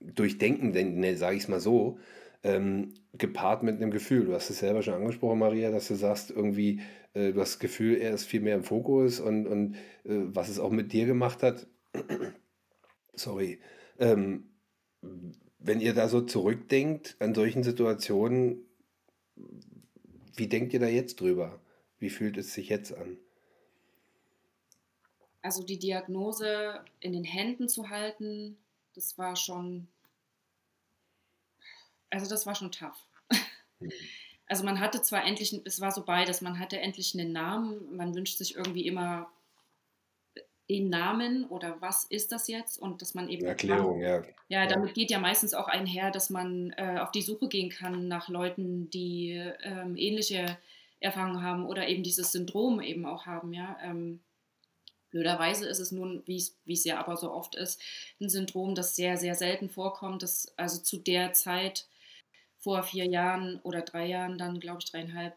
durchdenken, 0.00 0.72
denn 0.72 0.98
ne, 0.98 1.16
sage 1.16 1.36
ich 1.36 1.42
es 1.42 1.48
mal 1.48 1.60
so, 1.60 1.98
ähm, 2.42 2.94
gepaart 3.12 3.62
mit 3.62 3.76
einem 3.76 3.90
Gefühl. 3.90 4.26
Du 4.26 4.34
hast 4.34 4.50
es 4.50 4.60
selber 4.60 4.82
schon 4.82 4.94
angesprochen, 4.94 5.38
Maria, 5.38 5.70
dass 5.70 5.88
du 5.88 5.94
sagst, 5.94 6.30
irgendwie, 6.30 6.80
äh, 7.14 7.32
du 7.32 7.40
hast 7.40 7.54
das 7.54 7.58
Gefühl, 7.58 7.96
er 7.96 8.12
ist 8.12 8.24
viel 8.24 8.40
mehr 8.40 8.54
im 8.54 8.64
Fokus 8.64 9.20
und, 9.20 9.46
und 9.46 9.74
äh, 10.04 10.24
was 10.34 10.48
es 10.48 10.58
auch 10.58 10.70
mit 10.70 10.92
dir 10.92 11.06
gemacht 11.06 11.42
hat. 11.42 11.66
Sorry. 13.14 13.60
Ähm, 13.98 14.50
wenn 15.58 15.80
ihr 15.80 15.94
da 15.94 16.08
so 16.08 16.22
zurückdenkt 16.22 17.16
an 17.18 17.34
solchen 17.34 17.62
Situationen, 17.62 18.64
wie 20.36 20.48
denkt 20.48 20.72
ihr 20.72 20.80
da 20.80 20.88
jetzt 20.88 21.20
drüber? 21.20 21.60
Wie 21.98 22.10
fühlt 22.10 22.38
es 22.38 22.54
sich 22.54 22.70
jetzt 22.70 22.94
an? 22.94 23.18
Also 25.42 25.62
die 25.62 25.78
Diagnose 25.78 26.80
in 27.00 27.12
den 27.12 27.24
Händen 27.24 27.68
zu 27.68 27.88
halten, 27.88 28.58
das 28.94 29.16
war 29.18 29.36
schon, 29.36 29.88
also 32.10 32.28
das 32.28 32.46
war 32.46 32.54
schon 32.54 32.72
tough. 32.72 33.06
Mhm. 33.78 33.90
Also 34.46 34.64
man 34.64 34.80
hatte 34.80 35.00
zwar 35.00 35.24
endlich, 35.24 35.60
es 35.64 35.80
war 35.80 35.92
so 35.92 36.04
beides, 36.04 36.40
man 36.40 36.58
hatte 36.58 36.80
endlich 36.80 37.14
einen 37.14 37.32
Namen, 37.32 37.96
man 37.96 38.16
wünscht 38.16 38.36
sich 38.36 38.56
irgendwie 38.56 38.84
immer 38.84 39.30
den 40.68 40.88
Namen 40.88 41.46
oder 41.46 41.80
was 41.80 42.04
ist 42.04 42.32
das 42.32 42.48
jetzt 42.48 42.76
und 42.78 43.00
dass 43.02 43.14
man 43.14 43.28
eben 43.28 43.44
Erklärung, 43.44 44.00
ja. 44.00 44.22
ja. 44.48 44.66
damit 44.66 44.94
geht 44.94 45.10
ja 45.10 45.18
meistens 45.18 45.52
auch 45.54 45.68
einher, 45.68 46.10
dass 46.10 46.30
man 46.30 46.72
äh, 46.76 46.98
auf 47.00 47.10
die 47.10 47.22
Suche 47.22 47.48
gehen 47.48 47.70
kann 47.70 48.08
nach 48.08 48.28
Leuten, 48.28 48.90
die 48.90 49.30
ähm, 49.62 49.96
ähnliche 49.96 50.58
Erfahrungen 51.00 51.42
haben 51.42 51.66
oder 51.66 51.88
eben 51.88 52.02
dieses 52.02 52.32
Syndrom 52.32 52.80
eben 52.80 53.06
auch 53.06 53.26
haben, 53.26 53.52
ja. 53.52 53.78
Ähm, 53.82 54.20
blöderweise 55.10 55.66
ist 55.66 55.80
es 55.80 55.90
nun, 55.90 56.22
wie 56.26 56.36
es 56.66 56.84
ja 56.84 56.98
aber 57.00 57.16
so 57.16 57.32
oft 57.32 57.56
ist, 57.56 57.80
ein 58.20 58.28
Syndrom, 58.28 58.76
das 58.76 58.94
sehr, 58.94 59.16
sehr 59.16 59.34
selten 59.34 59.70
vorkommt, 59.70 60.22
das 60.22 60.52
also 60.56 60.80
zu 60.80 60.98
der 60.98 61.32
Zeit 61.32 61.86
vor 62.60 62.82
vier 62.82 63.06
Jahren 63.06 63.58
oder 63.60 63.82
drei 63.82 64.06
Jahren, 64.06 64.38
dann 64.38 64.60
glaube 64.60 64.80
ich 64.80 64.90
dreieinhalb, 64.90 65.34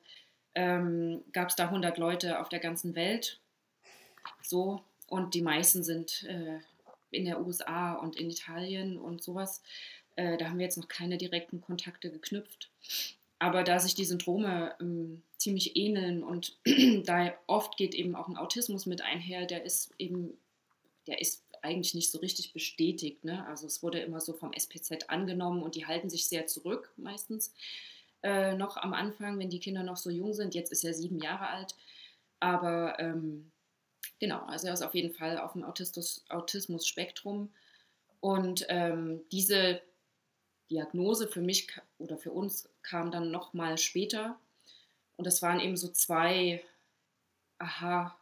ähm, 0.55 1.23
gab 1.31 1.49
es 1.49 1.55
da 1.55 1.65
100 1.65 1.97
Leute 1.97 2.39
auf 2.39 2.49
der 2.49 2.59
ganzen 2.59 2.95
Welt. 2.95 3.39
So, 4.41 4.81
und 5.07 5.33
die 5.33 5.41
meisten 5.41 5.83
sind 5.83 6.23
äh, 6.23 6.59
in 7.11 7.25
der 7.25 7.41
USA 7.41 7.93
und 7.93 8.15
in 8.15 8.29
Italien 8.29 8.97
und 8.97 9.23
sowas. 9.23 9.61
Äh, 10.15 10.37
da 10.37 10.49
haben 10.49 10.59
wir 10.59 10.65
jetzt 10.65 10.77
noch 10.77 10.87
keine 10.87 11.17
direkten 11.17 11.61
Kontakte 11.61 12.11
geknüpft. 12.11 12.69
Aber 13.39 13.63
da 13.63 13.79
sich 13.79 13.95
die 13.95 14.05
Syndrome 14.05 14.75
ähm, 14.79 15.21
ziemlich 15.37 15.75
ähneln 15.75 16.23
und 16.23 16.57
da 17.05 17.33
oft 17.47 17.77
geht 17.77 17.93
eben 17.93 18.15
auch 18.15 18.27
ein 18.27 18.37
Autismus 18.37 18.85
mit 18.85 19.01
einher, 19.01 19.45
der 19.45 19.63
ist 19.63 19.91
eben, 19.97 20.37
der 21.07 21.19
ist 21.19 21.43
eigentlich 21.63 21.93
nicht 21.93 22.11
so 22.11 22.19
richtig 22.19 22.53
bestätigt. 22.53 23.23
Ne? 23.25 23.45
Also 23.47 23.67
es 23.67 23.81
wurde 23.83 23.99
immer 23.99 24.19
so 24.19 24.33
vom 24.33 24.53
SPZ 24.53 25.09
angenommen 25.09 25.63
und 25.63 25.75
die 25.75 25.85
halten 25.85 26.09
sich 26.09 26.27
sehr 26.27 26.47
zurück 26.47 26.91
meistens. 26.97 27.53
Äh, 28.21 28.55
noch 28.55 28.77
am 28.77 28.93
Anfang, 28.93 29.39
wenn 29.39 29.49
die 29.49 29.59
Kinder 29.59 29.83
noch 29.83 29.97
so 29.97 30.09
jung 30.09 30.33
sind. 30.33 30.55
Jetzt 30.55 30.71
ist 30.71 30.83
er 30.83 30.93
sieben 30.93 31.19
Jahre 31.19 31.47
alt. 31.47 31.75
Aber 32.39 32.99
ähm, 32.99 33.51
Genau, 34.23 34.39
also 34.45 34.67
er 34.67 34.73
ist 34.73 34.81
auf 34.81 34.95
jeden 34.95 35.13
Fall 35.13 35.37
auf 35.37 35.51
dem 35.51 35.63
Autismus-Spektrum. 35.65 37.53
Und 38.21 38.65
ähm, 38.69 39.21
diese 39.31 39.81
Diagnose 40.71 41.27
für 41.27 41.41
mich 41.41 41.67
oder 41.97 42.17
für 42.17 42.31
uns 42.31 42.69
kam 42.83 43.11
dann 43.11 43.31
noch 43.31 43.53
mal 43.53 43.77
später. 43.77 44.39
Und 45.17 45.27
das 45.27 45.41
waren 45.41 45.59
eben 45.59 45.75
so 45.75 45.89
zwei 45.89 46.63
Aha-Momente, 47.57 48.15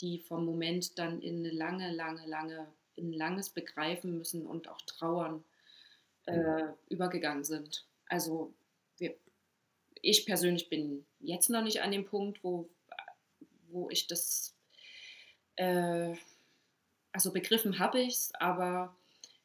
die 0.00 0.18
vom 0.18 0.44
Moment 0.44 0.98
dann 0.98 1.20
in 1.20 1.38
eine 1.38 1.50
lange, 1.50 1.92
lange, 1.92 2.26
lange, 2.26 2.66
in 2.96 3.10
ein 3.10 3.12
langes 3.12 3.50
Begreifen 3.50 4.16
müssen 4.18 4.46
und 4.46 4.68
auch 4.68 4.80
Trauern 4.82 5.44
äh, 6.26 6.64
übergegangen 6.88 7.44
sind. 7.44 7.86
Also 8.06 8.52
wir, 8.98 9.14
ich 10.00 10.26
persönlich 10.26 10.68
bin 10.68 11.04
jetzt 11.20 11.50
noch 11.50 11.62
nicht 11.62 11.82
an 11.82 11.90
dem 11.90 12.04
Punkt, 12.04 12.42
wo 12.42 12.68
wo 13.74 13.90
ich 13.90 14.06
das, 14.06 14.54
äh, 15.56 16.14
also 17.12 17.32
begriffen 17.32 17.78
habe 17.78 18.00
ich 18.00 18.14
es, 18.14 18.32
aber 18.36 18.96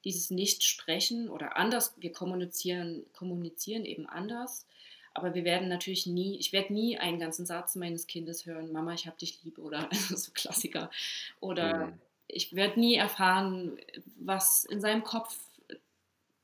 dieses 0.06 0.30
Nicht-Sprechen 0.30 1.28
oder 1.30 1.58
anders, 1.58 1.94
wir 1.98 2.14
kommunizieren, 2.14 3.06
kommunizieren 3.12 3.84
eben 3.84 4.06
anders, 4.06 4.66
aber 5.14 5.34
wir 5.34 5.44
werden 5.44 5.70
natürlich 5.70 6.06
nie, 6.06 6.38
ich 6.38 6.54
werde 6.54 6.74
nie 6.74 6.98
einen 6.98 7.20
ganzen 7.20 7.46
Satz 7.46 7.76
meines 7.76 8.08
Kindes 8.08 8.46
hören, 8.46 8.72
Mama, 8.72 8.94
ich 8.94 9.08
habe 9.08 9.18
dich 9.18 9.44
lieb 9.44 9.58
oder 9.58 9.90
so 9.92 10.32
Klassiker. 10.34 10.90
Oder 11.40 11.88
mhm. 11.88 11.94
ich 12.28 12.56
werde 12.56 12.80
nie 12.80 12.96
erfahren, 12.96 13.78
was 14.18 14.66
in 14.66 14.82
seinem 14.82 15.04
Kopf 15.04 15.38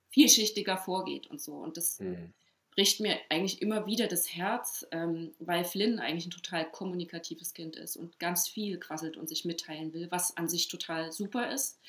vielschichtiger 0.10 0.78
vorgeht 0.78 1.28
und 1.28 1.42
so. 1.42 1.54
Und 1.54 1.78
das 1.78 2.00
mhm 2.00 2.34
bricht 2.76 3.00
mir 3.00 3.18
eigentlich 3.30 3.62
immer 3.62 3.88
wieder 3.88 4.08
das 4.08 4.36
Herz, 4.36 4.86
ähm, 4.92 5.34
weil 5.40 5.64
Flynn 5.64 6.00
eigentlich 6.00 6.28
ein 6.28 6.32
total 6.32 6.70
kommunikatives 6.70 7.54
Kind 7.54 7.78
ist 7.78 7.96
und 7.96 8.20
ganz 8.20 8.48
viel 8.50 8.78
quasselt 8.78 9.18
und 9.18 9.30
sich 9.30 9.46
mitteilen 9.46 9.94
will, 9.94 10.08
was 10.12 10.36
an 10.36 10.50
sich 10.50 10.68
total 10.68 11.12
super 11.12 11.52
ist, 11.52 11.80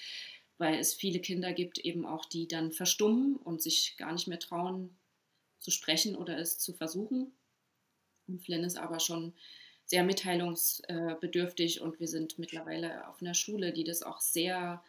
weil 0.59 0.79
es 0.79 0.95
viele 0.95 1.19
Kinder 1.19 1.53
gibt, 1.53 1.79
eben 1.79 2.07
auch, 2.07 2.25
die 2.25 2.47
dann 2.47 2.73
verstummen 2.73 3.37
und 3.37 3.61
sich 3.61 3.97
gar 3.99 4.13
nicht 4.13 4.29
mehr 4.29 4.39
trauen 4.39 4.97
zu 5.59 5.71
sprechen 5.71 6.17
oder 6.17 6.39
es 6.39 6.59
zu 6.59 6.73
versuchen. 6.73 7.33
Und 8.29 8.43
Flynn 8.43 8.65
ist 8.65 8.79
aber 8.79 9.01
schon 9.01 9.35
sehr 9.85 10.03
mitteilungsbedürftig 10.05 11.81
und 11.81 12.01
wir 12.01 12.09
sind 12.09 12.39
mittlerweile 12.39 13.09
auf 13.09 13.23
einer 13.23 13.35
Schule, 13.35 13.73
die 13.73 13.85
das 13.85 14.03
auch 14.03 14.21
sehr 14.21 14.83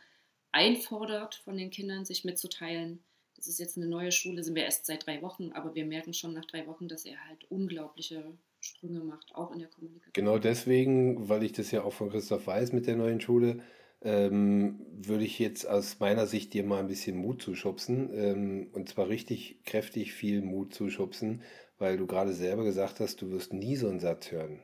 einfordert 0.52 1.36
von 1.36 1.56
den 1.58 1.70
Kindern, 1.70 2.04
sich 2.04 2.26
mitzuteilen 2.26 3.04
das 3.38 3.48
ist 3.48 3.60
jetzt 3.60 3.78
eine 3.78 3.86
neue 3.86 4.12
Schule, 4.12 4.44
sind 4.44 4.56
wir 4.56 4.66
erst 4.66 4.88
seit 4.88 5.06
drei 5.06 5.22
Wochen, 5.22 5.52
aber 5.54 5.76
wir 5.76 5.86
merken 5.86 6.14
schon 6.14 6.34
nach 6.34 6.46
drei 6.46 6.66
Wochen, 6.66 6.88
dass 6.88 7.06
er 7.06 7.24
halt 7.28 7.46
unglaubliche 7.50 8.24
Sprünge 8.60 9.00
macht, 9.00 9.34
auch 9.36 9.52
in 9.52 9.60
der 9.60 9.68
Kommunikation. 9.68 10.14
Genau 10.14 10.40
deswegen, 10.40 11.30
weil 11.30 11.44
ich 11.44 11.54
das 11.54 11.70
ja 11.70 11.84
auch 11.84 11.94
von 11.94 12.10
Christoph 12.10 12.48
weiß 12.48 12.74
mit 12.74 12.88
der 12.88 12.96
neuen 12.96 13.22
Schule, 13.22 13.62
ähm, 14.02 14.86
würde 14.92 15.24
ich 15.24 15.40
jetzt 15.40 15.66
aus 15.66 16.00
meiner 16.00 16.28
Sicht 16.28 16.54
dir 16.54 16.64
mal 16.64 16.80
ein 16.80 16.88
bisschen 16.88 17.18
Mut 17.18 17.42
zuschubsen. 17.42 18.10
Ähm, 18.14 18.70
und 18.74 18.90
zwar 18.90 19.10
richtig 19.10 19.64
kräftig 19.66 20.14
viel 20.14 20.42
Mut 20.42 20.74
zuschubsen, 20.74 21.44
weil 21.78 21.98
du 21.98 22.08
gerade 22.08 22.34
selber 22.34 22.64
gesagt 22.64 23.00
hast, 23.00 23.22
du 23.22 23.32
wirst 23.32 23.54
nie 23.54 23.76
so 23.76 23.88
einen 23.88 24.00
Satz 24.00 24.32
hören. 24.32 24.60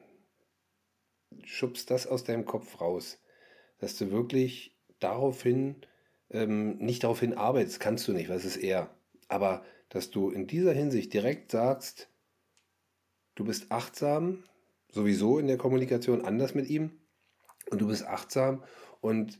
Schubst 1.43 1.89
das 1.89 2.05
aus 2.05 2.23
deinem 2.23 2.45
Kopf 2.45 2.79
raus, 2.79 3.19
dass 3.79 3.97
du 3.97 4.11
wirklich 4.11 4.77
daraufhin 4.99 5.85
ähm, 6.29 6.77
nicht 6.77 7.03
darauf 7.03 7.19
hin 7.19 7.33
arbeitest, 7.33 7.79
kannst 7.79 8.07
du 8.07 8.13
nicht, 8.13 8.29
was 8.29 8.45
ist 8.45 8.57
er. 8.57 8.95
Aber 9.27 9.65
dass 9.89 10.09
du 10.09 10.29
in 10.29 10.47
dieser 10.47 10.73
Hinsicht 10.73 11.13
direkt 11.13 11.51
sagst, 11.51 12.09
du 13.35 13.45
bist 13.45 13.71
achtsam, 13.71 14.43
sowieso 14.89 15.39
in 15.39 15.47
der 15.47 15.57
Kommunikation 15.57 16.23
anders 16.23 16.55
mit 16.55 16.69
ihm, 16.69 16.99
und 17.69 17.81
du 17.81 17.87
bist 17.87 18.05
achtsam 18.05 18.63
und 19.03 19.39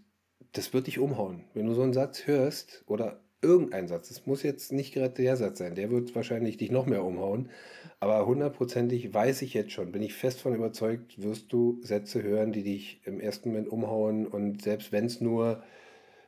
das 0.51 0.74
wird 0.74 0.88
dich 0.88 0.99
umhauen. 0.99 1.45
Wenn 1.53 1.66
du 1.66 1.74
so 1.74 1.84
einen 1.84 1.93
Satz 1.93 2.28
hörst 2.28 2.84
oder 2.86 3.22
irgendein 3.41 3.88
Satz, 3.88 4.11
es 4.11 4.26
muss 4.26 4.43
jetzt 4.43 4.74
nicht 4.74 4.93
gerade 4.93 5.14
der 5.14 5.38
Satz 5.38 5.59
sein, 5.59 5.74
der 5.74 5.89
wird 5.89 6.14
wahrscheinlich 6.16 6.57
dich 6.57 6.70
noch 6.70 6.86
mehr 6.86 7.03
umhauen, 7.03 7.49
aber 7.99 8.26
hundertprozentig 8.26 9.14
weiß 9.14 9.41
ich 9.41 9.53
jetzt 9.53 9.72
schon, 9.72 9.91
bin 9.91 10.03
ich 10.03 10.14
fest 10.14 10.41
von 10.41 10.53
überzeugt, 10.53 11.22
wirst 11.22 11.51
du 11.53 11.80
Sätze 11.82 12.22
hören, 12.22 12.51
die 12.51 12.64
dich 12.64 13.01
im 13.05 13.22
ersten 13.22 13.49
Moment 13.49 13.70
umhauen 13.70 14.28
und 14.28 14.61
selbst 14.61 14.91
wenn 14.91 15.05
es 15.05 15.22
nur 15.22 15.64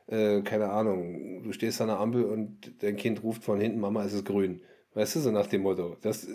äh, 0.06 0.40
keine 0.40 0.70
Ahnung, 0.70 1.42
du 1.42 1.52
stehst 1.52 1.80
an 1.82 1.88
der 1.88 2.00
Ampel 2.00 2.24
und 2.24 2.82
dein 2.82 2.96
Kind 2.96 3.22
ruft 3.22 3.44
von 3.44 3.60
hinten, 3.60 3.80
Mama, 3.80 4.04
es 4.04 4.14
ist 4.14 4.24
grün. 4.24 4.62
Weißt 4.94 5.16
du, 5.16 5.20
so 5.20 5.30
nach 5.30 5.46
dem 5.46 5.62
Motto. 5.62 5.96
Das 6.00 6.26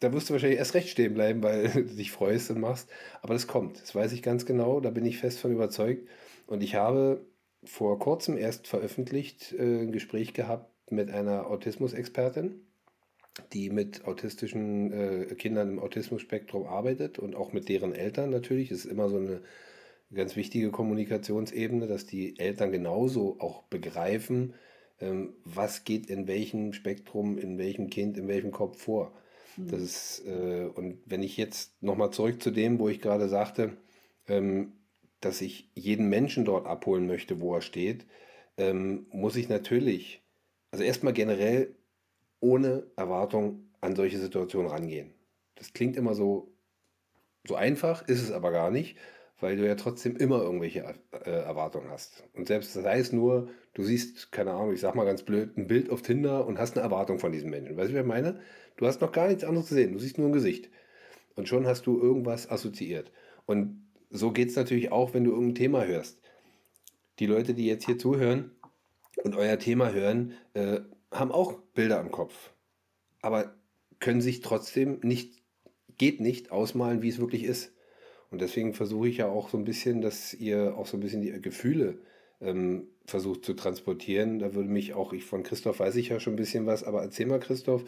da 0.00 0.12
wirst 0.12 0.28
du 0.28 0.34
wahrscheinlich 0.34 0.58
erst 0.58 0.74
recht 0.74 0.88
stehen 0.88 1.14
bleiben, 1.14 1.42
weil 1.42 1.68
du 1.74 1.82
dich 1.84 2.12
freust 2.12 2.50
und 2.50 2.60
machst. 2.60 2.88
Aber 3.22 3.34
das 3.34 3.46
kommt. 3.46 3.80
Das 3.80 3.94
weiß 3.94 4.12
ich 4.12 4.22
ganz 4.22 4.46
genau. 4.46 4.80
Da 4.80 4.90
bin 4.90 5.06
ich 5.06 5.18
fest 5.18 5.38
von 5.38 5.52
überzeugt. 5.52 6.08
Und 6.46 6.62
ich 6.62 6.74
habe 6.74 7.26
vor 7.64 7.98
kurzem 7.98 8.36
erst 8.36 8.66
veröffentlicht 8.66 9.52
äh, 9.52 9.82
ein 9.82 9.92
Gespräch 9.92 10.34
gehabt 10.34 10.70
mit 10.90 11.10
einer 11.10 11.48
Autismusexpertin, 11.48 12.60
die 13.52 13.70
mit 13.70 14.06
autistischen 14.06 14.92
äh, 14.92 15.34
Kindern 15.34 15.70
im 15.70 15.78
Autismusspektrum 15.78 16.66
arbeitet 16.66 17.18
und 17.18 17.34
auch 17.34 17.52
mit 17.52 17.68
deren 17.68 17.92
Eltern 17.92 18.30
natürlich. 18.30 18.68
Das 18.68 18.78
ist 18.78 18.84
immer 18.86 19.08
so 19.08 19.16
eine 19.16 19.42
ganz 20.14 20.36
wichtige 20.36 20.70
Kommunikationsebene, 20.70 21.86
dass 21.88 22.06
die 22.06 22.38
Eltern 22.38 22.70
genauso 22.70 23.36
auch 23.40 23.62
begreifen, 23.64 24.54
ähm, 25.00 25.34
was 25.44 25.84
geht 25.84 26.06
in 26.06 26.28
welchem 26.28 26.72
Spektrum, 26.72 27.38
in 27.38 27.58
welchem 27.58 27.90
Kind, 27.90 28.16
in 28.16 28.28
welchem 28.28 28.52
Kopf 28.52 28.80
vor. 28.80 29.12
Mhm. 29.56 29.68
Das 29.68 29.82
ist, 29.82 30.22
äh, 30.26 30.66
und 30.74 30.98
wenn 31.06 31.22
ich 31.22 31.36
jetzt 31.36 31.82
nochmal 31.82 32.10
zurück 32.10 32.42
zu 32.42 32.50
dem, 32.50 32.78
wo 32.78 32.88
ich 32.88 33.00
gerade 33.00 33.28
sagte, 33.28 33.76
ähm, 34.28 34.72
dass 35.20 35.40
ich 35.40 35.70
jeden 35.74 36.08
Menschen 36.08 36.44
dort 36.44 36.66
abholen 36.66 37.06
möchte, 37.06 37.40
wo 37.40 37.54
er 37.54 37.62
steht, 37.62 38.06
ähm, 38.56 39.06
muss 39.10 39.36
ich 39.36 39.48
natürlich, 39.48 40.22
also 40.70 40.84
erstmal 40.84 41.12
generell 41.12 41.74
ohne 42.40 42.86
Erwartung 42.96 43.70
an 43.80 43.96
solche 43.96 44.18
Situationen 44.18 44.70
rangehen. 44.70 45.14
Das 45.54 45.72
klingt 45.72 45.96
immer 45.96 46.14
so, 46.14 46.52
so 47.46 47.54
einfach, 47.54 48.06
ist 48.08 48.22
es 48.22 48.30
aber 48.30 48.50
gar 48.50 48.70
nicht, 48.70 48.96
weil 49.40 49.56
du 49.56 49.66
ja 49.66 49.74
trotzdem 49.74 50.16
immer 50.16 50.40
irgendwelche 50.42 50.94
äh, 51.12 51.30
Erwartungen 51.30 51.90
hast. 51.90 52.24
Und 52.34 52.46
selbst 52.46 52.72
sei 52.72 52.98
es 52.98 53.12
nur, 53.12 53.48
du 53.74 53.82
siehst, 53.82 54.32
keine 54.32 54.52
Ahnung, 54.52 54.72
ich 54.72 54.80
sag 54.80 54.94
mal 54.94 55.04
ganz 55.04 55.22
blöd, 55.22 55.56
ein 55.56 55.66
Bild 55.66 55.90
auf 55.90 56.02
Tinder 56.02 56.46
und 56.46 56.58
hast 56.58 56.76
eine 56.76 56.84
Erwartung 56.84 57.18
von 57.18 57.32
diesem 57.32 57.50
Menschen. 57.50 57.76
Weißt 57.76 57.90
du, 57.90 57.94
was 57.94 58.00
ich 58.00 58.06
meine? 58.06 58.40
Du 58.76 58.86
hast 58.86 59.00
noch 59.00 59.12
gar 59.12 59.28
nichts 59.28 59.44
anderes 59.44 59.68
gesehen, 59.68 59.92
du 59.92 59.98
siehst 59.98 60.18
nur 60.18 60.28
ein 60.28 60.32
Gesicht. 60.32 60.70
Und 61.34 61.48
schon 61.48 61.66
hast 61.66 61.86
du 61.86 62.00
irgendwas 62.00 62.50
assoziiert. 62.50 63.12
Und 63.44 63.85
so 64.10 64.32
geht 64.32 64.50
es 64.50 64.56
natürlich 64.56 64.92
auch, 64.92 65.14
wenn 65.14 65.24
du 65.24 65.30
irgendein 65.30 65.54
Thema 65.54 65.84
hörst. 65.84 66.20
Die 67.18 67.26
Leute, 67.26 67.54
die 67.54 67.66
jetzt 67.66 67.86
hier 67.86 67.98
zuhören 67.98 68.50
und 69.22 69.34
euer 69.34 69.58
Thema 69.58 69.90
hören, 69.90 70.34
äh, 70.54 70.80
haben 71.10 71.32
auch 71.32 71.54
Bilder 71.74 72.00
im 72.00 72.10
Kopf. 72.10 72.52
Aber 73.20 73.54
können 73.98 74.20
sich 74.20 74.40
trotzdem 74.40 75.00
nicht, 75.02 75.42
geht 75.98 76.20
nicht 76.20 76.52
ausmalen, 76.52 77.02
wie 77.02 77.08
es 77.08 77.18
wirklich 77.18 77.44
ist. 77.44 77.72
Und 78.30 78.40
deswegen 78.40 78.74
versuche 78.74 79.08
ich 79.08 79.18
ja 79.18 79.28
auch 79.28 79.48
so 79.48 79.56
ein 79.56 79.64
bisschen, 79.64 80.02
dass 80.02 80.34
ihr 80.34 80.76
auch 80.76 80.86
so 80.86 80.96
ein 80.96 81.00
bisschen 81.00 81.22
die 81.22 81.40
Gefühle 81.40 81.98
ähm, 82.40 82.88
versucht 83.06 83.44
zu 83.44 83.54
transportieren. 83.54 84.38
Da 84.38 84.54
würde 84.54 84.68
mich 84.68 84.94
auch, 84.94 85.12
ich 85.12 85.24
von 85.24 85.42
Christoph 85.42 85.80
weiß 85.80 85.96
ich 85.96 86.08
ja 86.08 86.20
schon 86.20 86.34
ein 86.34 86.36
bisschen 86.36 86.66
was, 86.66 86.84
aber 86.84 87.02
erzähl 87.02 87.26
mal, 87.26 87.40
Christoph, 87.40 87.84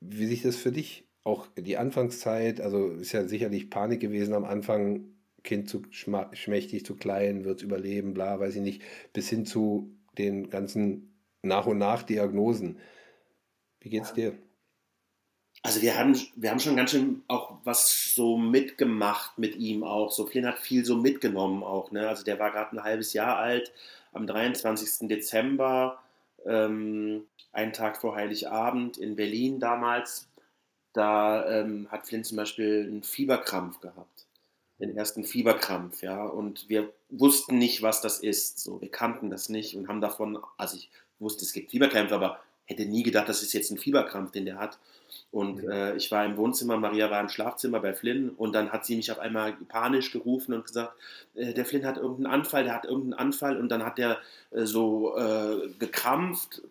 wie 0.00 0.26
sich 0.26 0.42
das 0.42 0.56
für 0.56 0.72
dich 0.72 1.04
auch 1.24 1.46
die 1.56 1.76
Anfangszeit, 1.76 2.60
also 2.60 2.88
ist 2.88 3.12
ja 3.12 3.26
sicherlich 3.26 3.70
Panik 3.70 4.00
gewesen 4.00 4.34
am 4.34 4.44
Anfang, 4.44 5.04
Kind 5.42 5.68
zu 5.68 5.82
schmächtig, 5.90 6.84
zu 6.84 6.96
klein, 6.96 7.44
wird 7.44 7.58
es 7.58 7.62
überleben, 7.62 8.14
bla, 8.14 8.38
weiß 8.38 8.56
ich 8.56 8.62
nicht, 8.62 8.82
bis 9.12 9.28
hin 9.28 9.46
zu 9.46 9.90
den 10.18 10.50
ganzen 10.50 11.12
nach 11.42 11.66
und 11.66 11.78
nach 11.78 12.02
Diagnosen. 12.02 12.78
Wie 13.80 13.90
geht's 13.90 14.12
dir? 14.12 14.38
Also 15.64 15.80
wir 15.80 15.96
haben, 15.96 16.18
wir 16.34 16.50
haben 16.50 16.58
schon 16.58 16.76
ganz 16.76 16.90
schön 16.90 17.22
auch 17.28 17.58
was 17.64 18.14
so 18.14 18.36
mitgemacht 18.36 19.38
mit 19.38 19.56
ihm 19.56 19.84
auch. 19.84 20.10
So 20.10 20.26
Flynn 20.26 20.46
hat 20.46 20.58
viel 20.58 20.84
so 20.84 20.96
mitgenommen 20.96 21.62
auch. 21.62 21.92
Ne? 21.92 22.08
Also 22.08 22.24
der 22.24 22.38
war 22.38 22.50
gerade 22.50 22.76
ein 22.76 22.82
halbes 22.82 23.12
Jahr 23.12 23.38
alt 23.38 23.72
am 24.12 24.26
23. 24.26 25.08
Dezember, 25.08 26.02
ähm, 26.44 27.26
einen 27.52 27.72
Tag 27.72 28.00
vor 28.00 28.16
Heiligabend 28.16 28.98
in 28.98 29.14
Berlin 29.14 29.60
damals. 29.60 30.28
Da 30.92 31.48
ähm, 31.48 31.88
hat 31.90 32.06
Flynn 32.06 32.24
zum 32.24 32.36
Beispiel 32.36 32.86
einen 32.88 33.02
Fieberkrampf 33.02 33.80
gehabt. 33.80 34.26
Den 34.82 34.96
ersten 34.96 35.24
Fieberkrampf, 35.24 36.02
ja. 36.02 36.24
Und 36.24 36.68
wir 36.68 36.92
wussten 37.08 37.56
nicht, 37.56 37.82
was 37.82 38.00
das 38.00 38.18
ist. 38.18 38.58
So, 38.58 38.80
wir 38.80 38.90
kannten 38.90 39.30
das 39.30 39.48
nicht 39.48 39.76
und 39.76 39.88
haben 39.88 40.00
davon, 40.00 40.38
also 40.56 40.76
ich 40.76 40.90
wusste, 41.20 41.44
es 41.44 41.52
gibt 41.52 41.70
Fieberkrämpfe, 41.70 42.14
aber 42.14 42.40
hätte 42.66 42.84
nie 42.84 43.02
gedacht, 43.02 43.28
das 43.28 43.42
ist 43.42 43.52
jetzt 43.52 43.70
ein 43.70 43.78
Fieberkrampf, 43.78 44.32
den 44.32 44.44
der 44.44 44.58
hat. 44.58 44.78
Und 45.30 45.64
äh, 45.64 45.96
ich 45.96 46.10
war 46.10 46.24
im 46.26 46.36
Wohnzimmer, 46.36 46.76
Maria 46.76 47.10
war 47.10 47.20
im 47.20 47.28
Schlafzimmer 47.28 47.80
bei 47.80 47.94
Flynn 47.94 48.30
und 48.30 48.54
dann 48.54 48.70
hat 48.70 48.84
sie 48.84 48.96
mich 48.96 49.10
auf 49.10 49.18
einmal 49.18 49.54
panisch 49.68 50.10
gerufen 50.10 50.52
und 50.52 50.66
gesagt, 50.66 50.94
äh, 51.34 51.54
der 51.54 51.64
Flynn 51.64 51.86
hat 51.86 51.96
irgendeinen 51.96 52.34
Anfall, 52.34 52.64
der 52.64 52.74
hat 52.74 52.84
irgendeinen 52.84 53.14
Anfall 53.14 53.56
und 53.56 53.68
dann 53.68 53.84
hat 53.84 53.98
der 53.98 54.18
äh, 54.50 54.64
so 54.64 55.16
äh, 55.16 55.68
gekrampft 55.78 56.62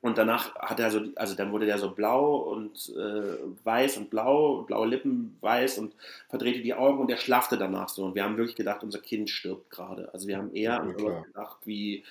und 0.00 0.16
danach 0.16 0.54
hat 0.56 0.78
er 0.78 0.90
so, 0.90 1.00
also 1.16 1.34
dann 1.34 1.50
wurde 1.50 1.66
der 1.66 1.78
so 1.78 1.90
blau 1.90 2.36
und 2.36 2.92
äh, 2.96 3.36
weiß 3.64 3.96
und 3.96 4.10
blau, 4.10 4.62
blaue 4.62 4.86
Lippen, 4.86 5.36
weiß 5.40 5.78
und 5.78 5.94
verdrehte 6.28 6.60
die 6.60 6.74
Augen 6.74 7.00
und 7.00 7.10
er 7.10 7.16
schlafte 7.16 7.58
danach 7.58 7.88
so 7.88 8.04
und 8.04 8.14
wir 8.14 8.22
haben 8.22 8.36
wirklich 8.36 8.56
gedacht, 8.56 8.84
unser 8.84 9.00
Kind 9.00 9.28
stirbt 9.28 9.70
gerade. 9.70 10.12
Also 10.12 10.28
wir 10.28 10.36
haben 10.36 10.54
eher 10.54 10.72
ja, 10.72 10.78
an 10.78 10.96
gedacht 10.96 11.58
wie 11.64 12.04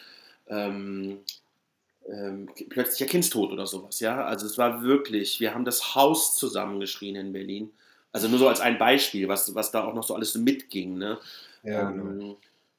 ähm, 0.48 1.20
ähm, 2.10 2.50
plötzlicher 2.70 3.10
Kindstod 3.10 3.52
oder 3.52 3.66
sowas, 3.68 4.00
ja. 4.00 4.26
Also 4.26 4.46
es 4.46 4.58
war 4.58 4.82
wirklich, 4.82 5.40
wir 5.40 5.54
haben 5.54 5.66
das 5.66 5.96
Haus 5.96 6.36
zusammengeschrien 6.36 7.16
in 7.16 7.34
Berlin. 7.34 7.72
Also 8.12 8.28
nur 8.28 8.40
so 8.40 8.48
als 8.48 8.62
ein 8.62 8.78
Beispiel, 8.78 9.28
was, 9.28 9.54
was 9.56 9.72
da 9.72 9.84
auch 9.84 9.94
noch 9.94 10.04
so 10.04 10.16
alles 10.16 10.36
mitging, 10.36 10.98
ne? 10.98 11.20
Ja, 11.64 11.90
ähm, 11.90 12.20
genau. 12.20 12.38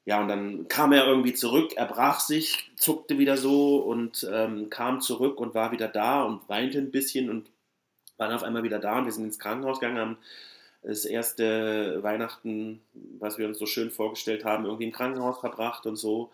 Ja, 0.09 0.19
und 0.19 0.27
dann 0.27 0.67
kam 0.67 0.91
er 0.91 1.05
irgendwie 1.05 1.35
zurück, 1.35 1.73
er 1.75 1.85
brach 1.85 2.19
sich, 2.19 2.71
zuckte 2.77 3.19
wieder 3.19 3.37
so 3.37 3.77
und 3.77 4.27
ähm, 4.33 4.71
kam 4.71 5.01
zurück 5.01 5.39
und 5.39 5.53
war 5.53 5.71
wieder 5.71 5.87
da 5.87 6.23
und 6.23 6.49
weinte 6.49 6.79
ein 6.79 6.89
bisschen 6.89 7.29
und 7.29 7.51
war 8.17 8.27
dann 8.27 8.35
auf 8.35 8.41
einmal 8.41 8.63
wieder 8.63 8.79
da 8.79 8.97
und 8.97 9.05
wir 9.05 9.11
sind 9.11 9.25
ins 9.25 9.37
Krankenhaus 9.37 9.79
gegangen, 9.79 9.99
haben 9.99 10.17
das 10.81 11.05
erste 11.05 12.01
Weihnachten, 12.01 12.81
was 13.19 13.37
wir 13.37 13.47
uns 13.47 13.59
so 13.59 13.67
schön 13.67 13.91
vorgestellt 13.91 14.45
haben, 14.45 14.65
irgendwie 14.65 14.85
im 14.85 14.91
Krankenhaus 14.91 15.41
verbracht 15.41 15.85
und 15.85 15.95
so. 15.95 16.31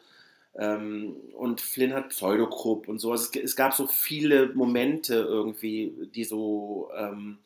Ähm, 0.58 1.18
und 1.34 1.60
Flynn 1.60 1.94
hat 1.94 2.08
Pseudogrupp 2.12 2.88
und 2.88 3.00
so. 3.00 3.12
Also 3.12 3.26
es, 3.26 3.44
es, 3.44 3.56
gab 3.58 3.74
so 3.74 3.88
viele 3.88 4.54
Momente 4.54 5.16
irgendwie, 5.16 5.94
die 6.16 6.24
so 6.24 6.92
ähm, 6.96 7.40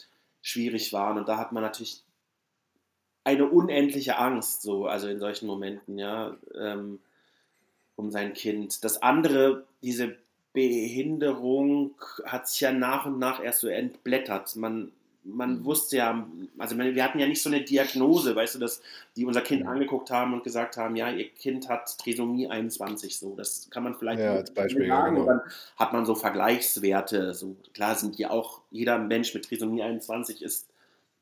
schwierig 0.43 0.93
waren. 0.93 1.17
Und 1.17 1.27
da 1.27 1.37
hat 1.37 1.53
man 1.53 1.63
natürlich 1.63 2.03
eine 3.23 3.47
unendliche 3.47 4.17
Angst, 4.17 4.61
so, 4.61 4.85
also 4.87 5.07
in 5.07 5.19
solchen 5.19 5.47
Momenten, 5.47 5.97
ja, 5.97 6.37
ähm, 6.59 6.99
um 7.95 8.11
sein 8.11 8.33
Kind. 8.33 8.83
Das 8.83 9.01
andere, 9.01 9.65
diese 9.83 10.15
Behinderung 10.53 11.91
hat 12.25 12.47
sich 12.47 12.61
ja 12.61 12.71
nach 12.71 13.05
und 13.05 13.19
nach 13.19 13.43
erst 13.43 13.59
so 13.59 13.67
entblättert. 13.67 14.55
Man 14.55 14.91
man 15.23 15.65
wusste 15.65 15.97
ja, 15.97 16.27
also 16.57 16.77
wir 16.77 17.03
hatten 17.03 17.19
ja 17.19 17.27
nicht 17.27 17.41
so 17.41 17.49
eine 17.49 17.61
Diagnose, 17.61 18.35
weißt 18.35 18.55
du, 18.55 18.59
dass 18.59 18.81
die 19.15 19.25
unser 19.25 19.41
Kind 19.41 19.65
angeguckt 19.65 20.11
haben 20.11 20.33
und 20.33 20.43
gesagt 20.43 20.77
haben, 20.77 20.95
ja, 20.95 21.09
ihr 21.11 21.29
Kind 21.29 21.69
hat 21.69 21.97
Trisomie 21.97 22.47
21, 22.47 23.17
so, 23.17 23.35
das 23.35 23.69
kann 23.69 23.83
man 23.83 23.95
vielleicht 23.95 24.21
ja, 24.21 24.33
als 24.33 24.51
Beispiel 24.51 24.87
sagen, 24.87 25.15
genau. 25.15 25.27
dann 25.27 25.41
hat 25.77 25.93
man 25.93 26.05
so 26.05 26.15
Vergleichswerte, 26.15 27.33
so, 27.33 27.55
klar 27.73 27.95
sind 27.95 28.17
die 28.17 28.27
auch, 28.27 28.61
jeder 28.71 28.97
Mensch 28.97 29.33
mit 29.33 29.45
Trisomie 29.45 29.83
21 29.83 30.41
ist 30.41 30.67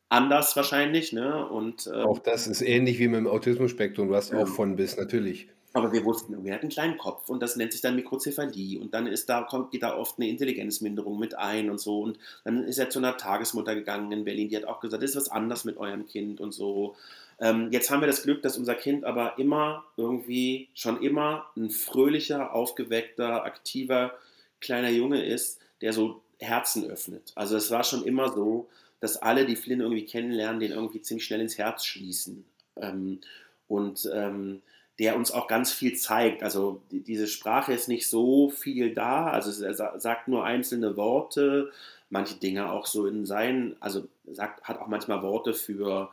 anders 0.09 0.55
wahrscheinlich, 0.55 1.13
ne, 1.13 1.47
und... 1.47 1.87
Ähm, 1.87 2.07
auch 2.07 2.19
das 2.19 2.47
ist 2.47 2.61
ähnlich 2.61 2.99
wie 2.99 3.07
mit 3.07 3.19
dem 3.19 3.27
Autismus-Spektrum, 3.27 4.09
du 4.09 4.15
hast 4.15 4.31
ja. 4.31 4.43
auch 4.43 4.47
von 4.47 4.75
bis, 4.75 4.97
natürlich. 4.97 5.47
Aber 5.73 5.91
wir 5.91 6.03
wussten, 6.05 6.43
wir 6.43 6.53
hatten 6.53 6.63
einen 6.63 6.71
kleinen 6.71 6.97
Kopf 6.97 7.29
und 7.29 7.41
das 7.41 7.55
nennt 7.55 7.71
sich 7.71 7.81
dann 7.81 7.95
Mikrozephalie. 7.95 8.79
Und 8.79 8.95
dann 8.95 9.05
ist 9.05 9.29
da, 9.29 9.43
kommt, 9.43 9.69
geht 9.71 9.83
da 9.83 9.95
oft 9.95 10.17
eine 10.17 10.27
Intelligenzminderung 10.27 11.19
mit 11.19 11.37
ein 11.37 11.69
und 11.69 11.79
so. 11.79 12.01
Und 12.01 12.17
dann 12.45 12.63
ist 12.63 12.79
er 12.79 12.89
zu 12.89 12.97
einer 12.97 13.17
Tagesmutter 13.17 13.75
gegangen 13.75 14.11
in 14.11 14.23
Berlin, 14.23 14.49
die 14.49 14.57
hat 14.57 14.65
auch 14.65 14.79
gesagt, 14.79 15.03
das 15.03 15.11
ist 15.11 15.17
was 15.17 15.29
anders 15.29 15.65
mit 15.65 15.77
eurem 15.77 16.07
Kind 16.07 16.41
und 16.41 16.51
so. 16.51 16.95
Ähm, 17.39 17.69
jetzt 17.71 17.91
haben 17.91 18.01
wir 18.01 18.07
das 18.07 18.23
Glück, 18.23 18.41
dass 18.41 18.57
unser 18.57 18.73
Kind 18.73 19.03
aber 19.05 19.37
immer 19.37 19.83
irgendwie, 19.97 20.69
schon 20.73 21.01
immer 21.01 21.45
ein 21.55 21.69
fröhlicher, 21.69 22.55
aufgeweckter, 22.55 23.43
aktiver, 23.45 24.13
kleiner 24.59 24.89
Junge 24.89 25.23
ist, 25.23 25.59
der 25.81 25.93
so 25.93 26.21
Herzen 26.39 26.89
öffnet. 26.89 27.33
Also 27.35 27.55
es 27.55 27.69
war 27.69 27.83
schon 27.83 28.03
immer 28.03 28.31
so, 28.31 28.67
dass 28.99 29.17
alle, 29.17 29.45
die 29.45 29.55
Flynn 29.55 29.81
irgendwie 29.81 30.05
kennenlernen, 30.05 30.59
den 30.59 30.71
irgendwie 30.71 31.01
ziemlich 31.01 31.25
schnell 31.25 31.41
ins 31.41 31.57
Herz 31.57 31.85
schließen. 31.85 32.45
Ähm, 32.77 33.19
und 33.67 34.09
ähm, 34.13 34.61
der 34.99 35.15
uns 35.15 35.31
auch 35.31 35.47
ganz 35.47 35.71
viel 35.71 35.95
zeigt. 35.95 36.43
Also 36.43 36.81
die, 36.91 37.01
diese 37.01 37.27
Sprache 37.27 37.73
ist 37.73 37.87
nicht 37.87 38.07
so 38.07 38.49
viel 38.49 38.93
da, 38.93 39.27
also 39.27 39.63
er 39.63 39.73
sagt 39.99 40.27
nur 40.27 40.43
einzelne 40.43 40.97
Worte, 40.97 41.71
manche 42.09 42.35
Dinge 42.35 42.71
auch 42.71 42.85
so 42.85 43.05
in 43.05 43.25
seinen, 43.25 43.75
also 43.79 44.07
sagt, 44.25 44.63
hat 44.63 44.79
auch 44.79 44.87
manchmal 44.87 45.21
Worte 45.21 45.53
für, 45.53 46.09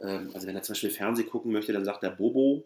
ähm, 0.00 0.30
also 0.34 0.46
wenn 0.46 0.56
er 0.56 0.62
zum 0.62 0.74
Beispiel 0.74 0.90
Fernseh 0.90 1.24
gucken 1.24 1.52
möchte, 1.52 1.72
dann 1.72 1.84
sagt 1.84 2.02
er 2.04 2.10
Bobo. 2.10 2.64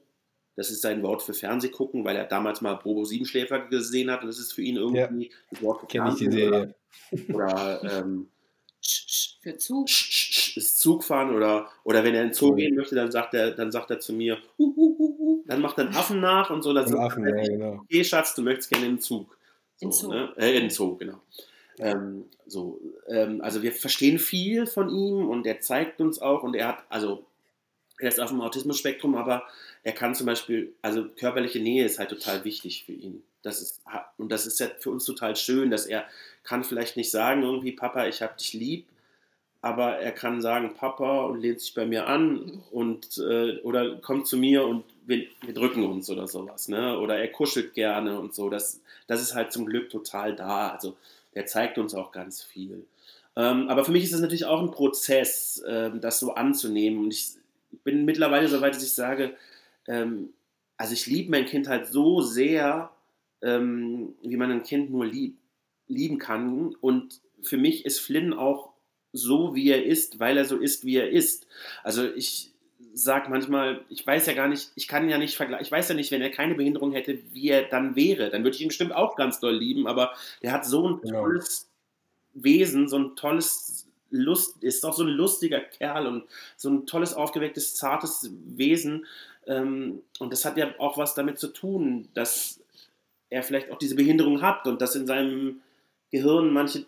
Das 0.55 0.71
ist 0.71 0.83
sein 0.83 1.03
Wort 1.03 1.23
für 1.23 1.33
Fernsehgucken, 1.33 2.05
weil 2.05 2.15
er 2.15 2.25
damals 2.25 2.61
mal 2.61 2.75
Bobo 2.75 3.05
Siebenschläfer 3.05 3.61
gesehen 3.61 4.11
hat 4.11 4.21
und 4.21 4.29
das 4.29 4.39
ist 4.39 4.53
für 4.53 4.61
ihn 4.61 4.77
irgendwie 4.77 5.27
ja. 5.27 5.37
das 5.51 5.63
Wort 5.63 5.81
für 5.81 5.87
Fernsehen. 5.87 6.49
Oder, 6.49 6.75
oder 7.33 7.83
ähm, 7.85 8.29
für 9.41 9.57
Zug. 9.57 9.89
Ist 9.89 10.78
Zugfahren 10.80 11.35
oder, 11.35 11.68
oder 11.85 12.05
wenn 12.05 12.14
er 12.14 12.22
in 12.22 12.28
den 12.28 12.35
Zoo 12.35 12.55
gehen 12.55 12.74
möchte, 12.74 12.95
dann 12.95 13.11
sagt 13.11 13.35
er, 13.35 13.53
dann 13.53 13.72
sagt 13.72 13.91
er 13.91 14.01
zu 14.01 14.12
mir, 14.12 14.39
hu, 14.59 14.74
hu, 14.76 14.97
hu, 14.99 15.45
dann 15.47 15.61
macht 15.61 15.78
er 15.78 15.87
einen 15.87 15.95
Affen 15.95 16.20
nach 16.20 16.51
und 16.51 16.62
so. 16.62 16.72
Dann 16.72 16.87
sagt 16.87 17.01
Affen, 17.01 17.26
er, 17.26 17.43
ja, 17.43 17.49
genau. 17.49 17.80
okay, 17.85 18.05
Schatz, 18.05 18.35
du 18.35 18.43
möchtest 18.43 18.70
gerne 18.70 18.87
in 18.87 18.93
den 18.93 19.01
Zug. 19.01 19.37
So, 19.76 19.87
in 19.87 19.93
Zoo. 19.93 20.09
Ne? 20.11 20.33
Äh, 20.37 20.55
in 20.55 20.62
den 20.62 20.70
Zoo, 20.70 20.97
genau. 20.97 21.20
Ähm, 21.78 22.26
so, 22.47 22.80
ähm, 23.09 23.41
also 23.41 23.62
wir 23.62 23.72
verstehen 23.72 24.18
viel 24.18 24.66
von 24.66 24.91
ihm 24.91 25.28
und 25.28 25.47
er 25.47 25.61
zeigt 25.61 26.01
uns 26.01 26.20
auch 26.20 26.43
und 26.43 26.55
er 26.55 26.68
hat, 26.68 26.85
also 26.89 27.24
er 27.99 28.09
ist 28.09 28.20
auf 28.20 28.30
dem 28.30 28.41
Autismus-Spektrum, 28.41 29.14
aber 29.14 29.45
er 29.83 29.93
kann 29.93 30.14
zum 30.14 30.26
Beispiel, 30.26 30.74
also 30.83 31.07
körperliche 31.09 31.61
Nähe 31.61 31.85
ist 31.85 31.99
halt 31.99 32.11
total 32.11 32.45
wichtig 32.45 32.85
für 32.85 32.93
ihn. 32.93 33.22
Das 33.43 33.61
ist, 33.61 33.80
und 34.16 34.30
das 34.30 34.47
ist 34.47 34.61
ja 34.61 34.68
für 34.78 34.91
uns 34.91 35.05
total 35.05 35.35
schön, 35.35 35.70
dass 35.70 35.87
er 35.87 36.05
kann 36.45 36.62
vielleicht 36.62 36.97
nicht 36.97 37.11
sagen, 37.11 37.43
irgendwie, 37.43 37.72
Papa, 37.72 38.07
ich 38.07 38.22
hab 38.22 38.39
dich 38.39 38.53
lieb, 38.53 38.87
aber 39.61 39.99
er 39.99 40.12
kann 40.12 40.41
sagen, 40.41 40.74
Papa, 40.74 41.24
und 41.26 41.41
lehnt 41.41 41.61
sich 41.61 41.74
bei 41.74 41.87
mir 41.87 42.07
an 42.07 42.62
und 42.70 43.18
äh, 43.18 43.61
oder 43.61 43.97
kommt 43.97 44.26
zu 44.26 44.37
mir 44.37 44.64
und 44.64 44.85
wir, 45.07 45.26
wir, 45.41 45.55
drücken 45.55 45.85
uns 45.85 46.11
oder 46.11 46.28
sowas, 46.28 46.68
ne? 46.68 46.99
Oder 46.99 47.18
er 47.18 47.28
kuschelt 47.28 47.74
gerne 47.74 48.18
und 48.18 48.35
so. 48.35 48.51
Das, 48.51 48.80
das 49.07 49.20
ist 49.20 49.35
halt 49.35 49.53
zum 49.53 49.66
Glück 49.66 49.91
total 49.91 50.35
da. 50.35 50.70
Also 50.70 50.97
der 51.35 51.47
zeigt 51.47 51.78
uns 51.78 51.95
auch 51.95 52.12
ganz 52.12 52.43
viel. 52.43 52.87
Ähm, 53.37 53.68
aber 53.68 53.85
für 53.85 53.93
mich 53.93 54.05
ist 54.05 54.12
es 54.12 54.20
natürlich 54.20 54.45
auch 54.45 54.61
ein 54.61 54.70
Prozess, 54.70 55.59
äh, 55.61 55.91
das 55.95 56.18
so 56.18 56.35
anzunehmen. 56.35 57.05
Und 57.05 57.12
ich 57.12 57.30
bin 57.85 58.05
mittlerweile 58.05 58.49
so 58.49 58.61
weit, 58.61 58.74
dass 58.74 58.83
ich 58.83 58.93
sage, 58.93 59.35
ähm, 59.87 60.33
also 60.76 60.95
ich 60.95 61.07
liebe 61.07 61.30
mein 61.30 61.47
Kind 61.47 61.68
halt 61.68 61.87
so 61.87 62.20
sehr, 62.20 62.91
ähm, 63.43 64.14
wie 64.22 64.37
man 64.37 64.51
ein 64.51 64.62
Kind 64.62 64.91
nur 64.91 65.07
lieb, 65.07 65.37
lieben 65.87 66.18
kann. 66.18 66.74
Und 66.80 67.20
für 67.43 67.57
mich 67.57 67.85
ist 67.85 68.01
Flynn 68.01 68.33
auch 68.33 68.72
so, 69.12 69.55
wie 69.55 69.70
er 69.70 69.85
ist, 69.85 70.18
weil 70.20 70.39
er 70.39 70.45
so 70.45 70.57
ist, 70.57 70.85
wie 70.85 70.97
er 70.97 71.11
ist. 71.11 71.47
Also 71.83 72.05
ich 72.05 72.53
sage 72.95 73.30
manchmal, 73.30 73.85
ich 73.89 74.07
weiß 74.07 74.26
ja 74.26 74.33
gar 74.35 74.49
nicht, 74.49 74.70
ich 74.74 74.89
kann 74.89 75.09
ja 75.09 75.18
nicht 75.18 75.37
vergleichen, 75.37 75.64
ich 75.64 75.72
weiß 75.72 75.89
ja 75.89 75.95
nicht, 75.95 76.11
wenn 76.11 76.22
er 76.22 76.30
keine 76.30 76.55
Behinderung 76.55 76.93
hätte, 76.93 77.18
wie 77.33 77.49
er 77.49 77.62
dann 77.62 77.97
wäre. 77.97 78.30
Dann 78.30 78.43
würde 78.43 78.57
ich 78.57 78.62
ihn 78.62 78.68
bestimmt 78.68 78.93
auch 78.93 79.16
ganz 79.16 79.41
doll 79.41 79.57
lieben, 79.57 79.87
aber 79.87 80.12
der 80.43 80.53
hat 80.53 80.66
so 80.66 80.89
ein 80.89 81.01
genau. 81.01 81.22
tolles 81.22 81.70
Wesen, 82.35 82.89
so 82.89 82.99
ein 82.99 83.16
tolles 83.16 83.87
Lust, 84.11 84.62
ist 84.62 84.85
auch 84.85 84.95
so 84.95 85.05
ein 85.05 85.09
lustiger 85.09 85.61
Kerl 85.61 86.07
und 86.07 86.24
so 86.57 86.68
ein 86.70 86.87
tolles, 86.87 87.14
aufgewecktes, 87.14 87.74
zartes 87.74 88.30
Wesen. 88.45 89.07
Ähm, 89.47 90.03
und 90.18 90.32
das 90.32 90.45
hat 90.45 90.57
ja 90.57 90.74
auch 90.78 90.99
was 90.99 91.14
damit 91.14 91.38
zu 91.38 91.49
tun, 91.49 92.09
dass 92.14 92.61
er 93.30 93.43
vielleicht 93.43 93.70
auch 93.70 93.78
diese 93.78 93.97
Behinderung 93.97 94.43
hat 94.43 94.66
und 94.66 94.80
dass 94.80 94.95
in 94.95 95.07
seinem 95.07 95.62
Gehirn 96.11 96.53
manche 96.53 96.84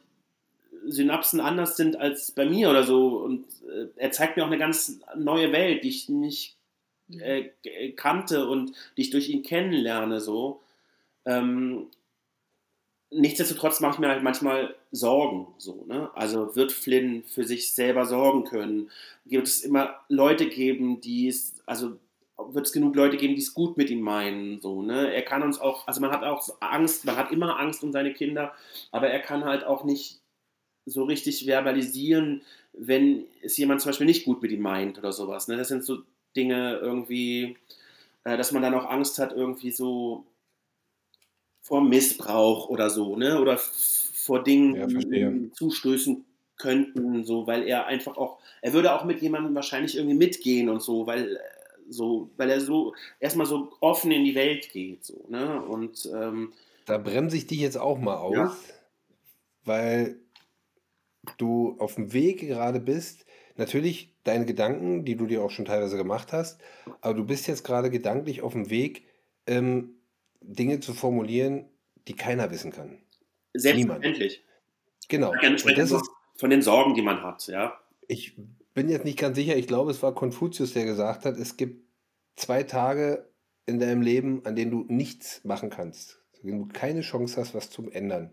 Synapsen 0.86 1.40
anders 1.40 1.76
sind 1.76 1.96
als 1.96 2.30
bei 2.32 2.44
mir 2.44 2.70
oder 2.70 2.84
so. 2.84 3.18
Und 3.18 3.46
äh, 3.68 3.86
er 3.96 4.12
zeigt 4.12 4.36
mir 4.36 4.42
auch 4.42 4.48
eine 4.48 4.58
ganz 4.58 5.00
neue 5.16 5.52
Welt, 5.52 5.84
die 5.84 5.88
ich 5.88 6.08
nicht 6.08 6.56
mhm. 7.08 7.20
äh, 7.20 7.92
kannte 7.92 8.46
und 8.46 8.72
die 8.96 9.02
ich 9.02 9.10
durch 9.10 9.28
ihn 9.30 9.42
kennenlerne. 9.42 10.20
So. 10.20 10.60
Ähm, 11.24 11.88
nichtsdestotrotz 13.10 13.80
mache 13.80 13.94
ich 13.94 13.98
mir 14.00 14.08
halt 14.08 14.22
manchmal 14.22 14.74
Sorgen. 14.90 15.48
So, 15.58 15.84
ne? 15.86 16.10
Also 16.14 16.54
wird 16.54 16.72
Flynn 16.72 17.24
für 17.24 17.44
sich 17.44 17.72
selber 17.72 18.04
sorgen 18.04 18.44
können? 18.44 18.90
Wird 19.24 19.46
es 19.46 19.62
immer 19.62 20.00
Leute 20.08 20.48
geben, 20.48 21.00
die 21.00 21.28
es, 21.28 21.54
also 21.66 21.98
wird 22.36 22.66
es 22.66 22.72
genug 22.72 22.96
Leute 22.96 23.16
geben, 23.16 23.34
die 23.34 23.42
es 23.42 23.54
gut 23.54 23.76
mit 23.76 23.90
ihm 23.90 24.00
meinen. 24.00 24.60
So, 24.60 24.82
ne? 24.82 25.12
Er 25.12 25.22
kann 25.22 25.42
uns 25.42 25.60
auch, 25.60 25.86
also 25.86 26.00
man 26.00 26.10
hat 26.10 26.24
auch 26.24 26.48
Angst, 26.60 27.04
man 27.04 27.16
hat 27.16 27.30
immer 27.30 27.58
Angst 27.58 27.82
um 27.84 27.92
seine 27.92 28.12
Kinder, 28.12 28.52
aber 28.90 29.08
er 29.08 29.20
kann 29.20 29.44
halt 29.44 29.64
auch 29.64 29.84
nicht 29.84 30.20
so 30.86 31.04
richtig 31.04 31.46
verbalisieren, 31.46 32.42
wenn 32.72 33.24
es 33.42 33.56
jemand 33.56 33.80
zum 33.80 33.90
Beispiel 33.90 34.06
nicht 34.06 34.24
gut 34.24 34.42
mit 34.42 34.50
ihm 34.50 34.62
meint 34.62 34.98
oder 34.98 35.12
sowas. 35.12 35.48
Ne? 35.48 35.56
Das 35.56 35.68
sind 35.68 35.84
so 35.84 35.98
Dinge 36.36 36.78
irgendwie, 36.78 37.56
äh, 38.24 38.36
dass 38.36 38.52
man 38.52 38.62
dann 38.62 38.74
auch 38.74 38.90
Angst 38.90 39.18
hat, 39.18 39.32
irgendwie 39.32 39.70
so 39.70 40.26
vor 41.60 41.80
Missbrauch 41.80 42.68
oder 42.68 42.90
so, 42.90 43.16
ne? 43.16 43.40
Oder 43.40 43.56
vor 43.56 44.42
Dingen, 44.42 44.74
ja, 44.74 44.86
die 44.86 45.50
zustößen 45.52 46.24
könnten, 46.58 47.24
so, 47.24 47.46
weil 47.46 47.62
er 47.62 47.86
einfach 47.86 48.16
auch, 48.16 48.38
er 48.60 48.72
würde 48.74 48.94
auch 48.94 49.04
mit 49.04 49.22
jemandem 49.22 49.54
wahrscheinlich 49.54 49.96
irgendwie 49.96 50.16
mitgehen 50.16 50.68
und 50.68 50.82
so, 50.82 51.06
weil 51.06 51.40
so, 51.88 52.30
weil 52.36 52.50
er 52.50 52.60
so 52.60 52.94
erstmal 53.20 53.46
so 53.46 53.72
offen 53.80 54.10
in 54.10 54.24
die 54.24 54.34
Welt 54.34 54.70
geht, 54.70 55.04
so, 55.04 55.24
ne? 55.28 55.62
Und 55.62 56.08
ähm, 56.14 56.52
da 56.86 56.98
bremse 56.98 57.36
ich 57.36 57.46
dich 57.46 57.60
jetzt 57.60 57.78
auch 57.78 57.98
mal 57.98 58.16
aus, 58.16 58.36
ja. 58.36 58.56
weil 59.64 60.18
du 61.38 61.76
auf 61.78 61.94
dem 61.94 62.12
Weg 62.12 62.40
gerade 62.40 62.80
bist, 62.80 63.24
natürlich 63.56 64.14
deine 64.24 64.46
Gedanken, 64.46 65.04
die 65.04 65.16
du 65.16 65.26
dir 65.26 65.42
auch 65.42 65.50
schon 65.50 65.64
teilweise 65.64 65.96
gemacht 65.96 66.32
hast, 66.32 66.60
aber 67.00 67.14
du 67.14 67.24
bist 67.24 67.46
jetzt 67.46 67.64
gerade 67.64 67.90
gedanklich 67.90 68.42
auf 68.42 68.52
dem 68.52 68.70
Weg, 68.70 69.04
ähm, 69.46 69.96
Dinge 70.40 70.80
zu 70.80 70.92
formulieren, 70.92 71.66
die 72.08 72.14
keiner 72.14 72.50
wissen 72.50 72.70
kann. 72.70 72.98
Selbstverständlich. 73.54 74.42
Genau. 75.08 75.30
Und 75.30 75.78
das 75.78 75.90
ist, 75.90 76.10
von 76.36 76.50
den 76.50 76.62
Sorgen, 76.62 76.94
die 76.94 77.02
man 77.02 77.22
hat, 77.22 77.46
ja. 77.46 77.78
Ich 78.08 78.36
bin 78.74 78.88
jetzt 78.88 79.04
nicht 79.04 79.18
ganz 79.18 79.36
sicher, 79.36 79.56
ich 79.56 79.66
glaube, 79.66 79.90
es 79.90 80.02
war 80.02 80.14
Konfuzius, 80.14 80.72
der 80.72 80.84
gesagt 80.84 81.24
hat, 81.24 81.38
es 81.38 81.56
gibt 81.56 81.88
zwei 82.36 82.64
Tage 82.64 83.28
in 83.66 83.78
deinem 83.78 84.02
Leben, 84.02 84.44
an 84.44 84.56
denen 84.56 84.70
du 84.70 84.84
nichts 84.88 85.42
machen 85.44 85.70
kannst, 85.70 86.20
an 86.42 86.50
du 86.50 86.66
keine 86.66 87.00
Chance 87.00 87.40
hast, 87.40 87.54
was 87.54 87.70
zu 87.70 87.90
ändern. 87.90 88.30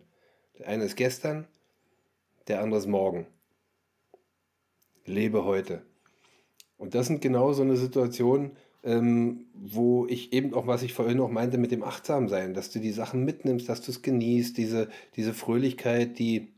Der 0.58 0.68
eine 0.68 0.84
ist 0.84 0.98
gestern, 0.98 1.48
der 2.48 2.62
andere 2.62 2.80
ist 2.80 2.88
morgen. 2.88 3.28
Lebe 5.06 5.46
heute. 5.46 5.86
Und 6.78 6.96
das 6.96 7.08
sind 7.08 7.22
genau 7.22 7.54
so 7.54 7.62
eine 7.62 7.78
Situation, 7.78 8.52
ähm, 8.84 9.46
wo 9.54 10.08
ich 10.08 10.34
eben 10.34 10.54
auch, 10.54 10.66
was 10.68 10.82
ich 10.82 10.94
vorhin 10.94 11.18
noch 11.18 11.30
meinte 11.30 11.58
mit 11.58 11.72
dem 11.72 11.84
Achtsamsein, 11.84 12.54
dass 12.54 12.72
du 12.72 12.80
die 12.80 12.92
Sachen 12.92 13.24
mitnimmst, 13.24 13.70
dass 13.70 13.82
du 13.82 13.92
es 13.92 14.02
genießt, 14.02 14.58
diese, 14.58 14.89
diese 15.16 15.34
Fröhlichkeit, 15.34 16.18
die, 16.18 16.54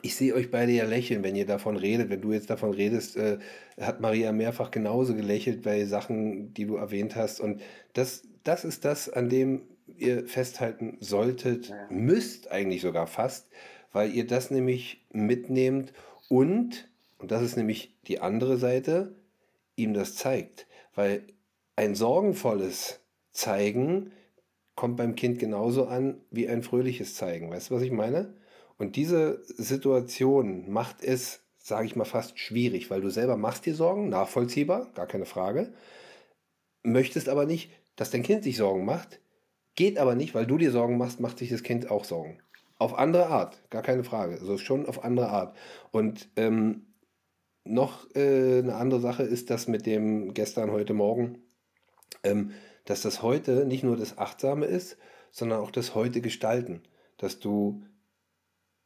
ich 0.00 0.16
sehe 0.16 0.34
euch 0.34 0.50
beide 0.50 0.72
ja 0.72 0.84
lächeln, 0.84 1.22
wenn 1.22 1.36
ihr 1.36 1.44
davon 1.44 1.76
redet. 1.76 2.08
Wenn 2.08 2.22
du 2.22 2.32
jetzt 2.32 2.48
davon 2.48 2.72
redest, 2.72 3.16
äh, 3.16 3.38
hat 3.78 4.00
Maria 4.00 4.32
mehrfach 4.32 4.70
genauso 4.70 5.14
gelächelt 5.14 5.62
bei 5.62 5.84
Sachen, 5.84 6.54
die 6.54 6.64
du 6.64 6.76
erwähnt 6.76 7.14
hast. 7.14 7.40
Und 7.40 7.60
das, 7.92 8.22
das 8.44 8.64
ist 8.64 8.84
das, 8.84 9.10
an 9.10 9.28
dem 9.28 9.62
ihr 9.98 10.26
festhalten 10.26 10.96
solltet, 11.00 11.72
müsst 11.90 12.50
eigentlich 12.50 12.80
sogar 12.80 13.06
fast, 13.06 13.48
weil 13.92 14.14
ihr 14.14 14.26
das 14.26 14.50
nämlich 14.50 15.04
mitnehmt 15.12 15.92
und, 16.28 16.88
und 17.18 17.30
das 17.30 17.42
ist 17.42 17.56
nämlich 17.56 17.94
die 18.06 18.20
andere 18.20 18.56
Seite, 18.56 19.14
ihm 19.76 19.92
das 19.92 20.14
zeigt. 20.14 20.66
Weil 20.94 21.24
ein 21.76 21.94
sorgenvolles 21.94 23.00
Zeigen 23.32 24.12
kommt 24.74 24.96
beim 24.96 25.14
Kind 25.14 25.38
genauso 25.38 25.86
an 25.86 26.20
wie 26.30 26.48
ein 26.48 26.62
fröhliches 26.62 27.14
Zeigen. 27.14 27.50
Weißt 27.50 27.70
du, 27.70 27.74
was 27.74 27.82
ich 27.82 27.92
meine? 27.92 28.34
Und 28.78 28.96
diese 28.96 29.42
Situation 29.46 30.70
macht 30.70 31.02
es, 31.02 31.40
sage 31.58 31.86
ich 31.86 31.96
mal, 31.96 32.04
fast 32.04 32.38
schwierig, 32.38 32.90
weil 32.90 33.00
du 33.00 33.10
selber 33.10 33.36
machst 33.36 33.66
dir 33.66 33.74
Sorgen, 33.74 34.08
nachvollziehbar, 34.08 34.90
gar 34.94 35.06
keine 35.06 35.26
Frage, 35.26 35.72
möchtest 36.82 37.28
aber 37.28 37.46
nicht, 37.46 37.70
dass 37.96 38.10
dein 38.10 38.22
Kind 38.22 38.44
sich 38.44 38.56
Sorgen 38.56 38.84
macht, 38.84 39.20
geht 39.74 39.98
aber 39.98 40.14
nicht, 40.14 40.34
weil 40.34 40.46
du 40.46 40.58
dir 40.58 40.70
Sorgen 40.70 40.98
machst, 40.98 41.20
macht 41.20 41.38
sich 41.38 41.50
das 41.50 41.62
Kind 41.62 41.90
auch 41.90 42.04
Sorgen. 42.04 42.38
Auf 42.78 42.98
andere 42.98 43.26
Art, 43.26 43.62
gar 43.70 43.82
keine 43.82 44.02
Frage. 44.02 44.34
Also 44.40 44.58
schon 44.58 44.86
auf 44.86 45.04
andere 45.04 45.28
Art. 45.28 45.56
Und 45.92 46.28
ähm, 46.36 46.86
noch 47.64 48.12
äh, 48.16 48.58
eine 48.58 48.74
andere 48.74 49.00
Sache 49.00 49.22
ist 49.22 49.50
das 49.50 49.68
mit 49.68 49.86
dem 49.86 50.34
gestern, 50.34 50.72
heute 50.72 50.94
Morgen, 50.94 51.38
ähm, 52.24 52.50
dass 52.84 53.02
das 53.02 53.22
heute 53.22 53.66
nicht 53.66 53.84
nur 53.84 53.96
das 53.96 54.18
Achtsame 54.18 54.66
ist, 54.66 54.96
sondern 55.30 55.60
auch 55.60 55.70
das 55.70 55.94
heute 55.94 56.20
Gestalten. 56.20 56.82
Dass 57.18 57.38
du, 57.38 57.84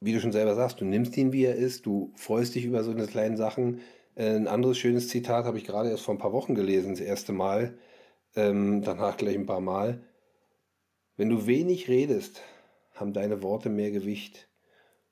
wie 0.01 0.13
du 0.13 0.21
schon 0.21 0.33
selber 0.33 0.55
sagst, 0.55 0.81
du 0.81 0.85
nimmst 0.85 1.17
ihn, 1.17 1.33
wie 1.33 1.45
er 1.45 1.57
ist, 1.57 1.87
du 1.87 2.13
freust 2.17 2.55
dich 2.55 2.65
über 2.65 2.85
so 2.85 2.91
eine 2.91 3.07
kleinen 3.07 3.37
Sachen. 3.37 3.81
Äh, 4.15 4.37
ein 4.37 4.49
anderes 4.49 4.79
schönes 4.79 5.09
Zitat 5.09 5.45
habe 5.45 5.59
ich 5.59 5.65
gerade 5.65 5.91
erst 5.91 6.05
vor 6.05 6.15
ein 6.15 6.19
paar 6.19 6.33
Wochen 6.33 6.55
gelesen, 6.55 6.91
das 6.91 7.01
erste 7.01 7.33
Mal, 7.33 7.79
ähm, 8.35 8.83
danach 8.83 9.17
gleich 9.17 9.37
ein 9.37 9.47
paar 9.47 9.61
Mal. 9.61 10.03
Wenn 11.17 11.31
du 11.31 11.47
wenig 11.47 11.89
redest, 11.89 12.43
haben 12.95 13.13
deine 13.13 13.43
Worte 13.43 13.69
mehr 13.69 13.91
Gewicht. 13.91 14.49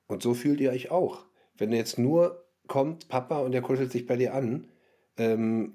Und 0.07 0.23
so 0.23 0.35
fühlt 0.35 0.61
ihr 0.61 0.71
euch 0.71 0.91
auch. 0.91 1.25
Wenn 1.57 1.73
jetzt 1.73 1.99
nur 1.99 2.45
kommt 2.67 3.09
Papa 3.09 3.41
und 3.41 3.55
er 3.55 3.63
kuschelt 3.63 3.93
sich 3.93 4.07
bei 4.07 4.17
dir 4.17 4.35
an, 4.35 4.69
ähm, 5.17 5.75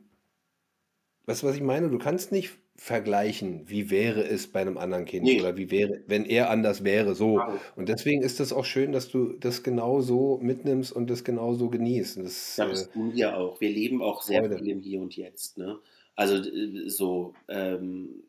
weißt 1.26 1.44
du, 1.44 1.48
was 1.48 1.56
ich 1.56 1.62
meine? 1.62 1.90
Du 1.90 1.98
kannst 1.98 2.32
nicht 2.32 2.58
vergleichen, 2.80 3.68
wie 3.68 3.92
wäre 3.92 4.24
es 4.24 4.48
bei 4.48 4.62
einem 4.62 4.78
anderen 4.78 5.04
Kind 5.04 5.26
nee. 5.26 5.40
oder 5.40 5.58
wie 5.58 5.70
wäre, 5.70 6.02
wenn 6.08 6.26
er 6.26 6.50
anders 6.50 6.86
wäre, 6.86 7.14
so. 7.14 7.42
Und 7.76 7.90
deswegen 7.90 8.22
ist 8.22 8.40
es 8.40 8.54
auch 8.54 8.64
schön, 8.64 8.94
dass 8.94 9.10
du 9.10 9.34
das 9.34 9.64
genau 9.64 10.00
so 10.00 10.40
mitnimmst 10.42 10.94
und 10.94 11.10
das 11.10 11.26
genau 11.26 11.54
so 11.54 11.70
genießt. 11.70 12.20
Das, 12.20 12.56
ja, 12.56 12.68
das 12.68 12.84
äh, 12.84 12.92
tun 12.92 13.14
wir 13.14 13.38
auch. 13.38 13.60
Wir 13.60 13.70
leben 13.70 14.02
auch 14.02 14.22
sehr 14.22 14.40
Freude. 14.40 14.58
viel 14.58 14.70
im 14.70 14.80
Hier 14.80 15.02
und 15.02 15.16
Jetzt. 15.18 15.58
Ne? 15.58 15.78
Also 16.16 16.36
äh, 16.36 16.90
so, 16.90 17.34
ähm, 17.50 18.24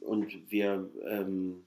und 0.00 0.50
wir, 0.50 0.88
ähm, 1.06 1.66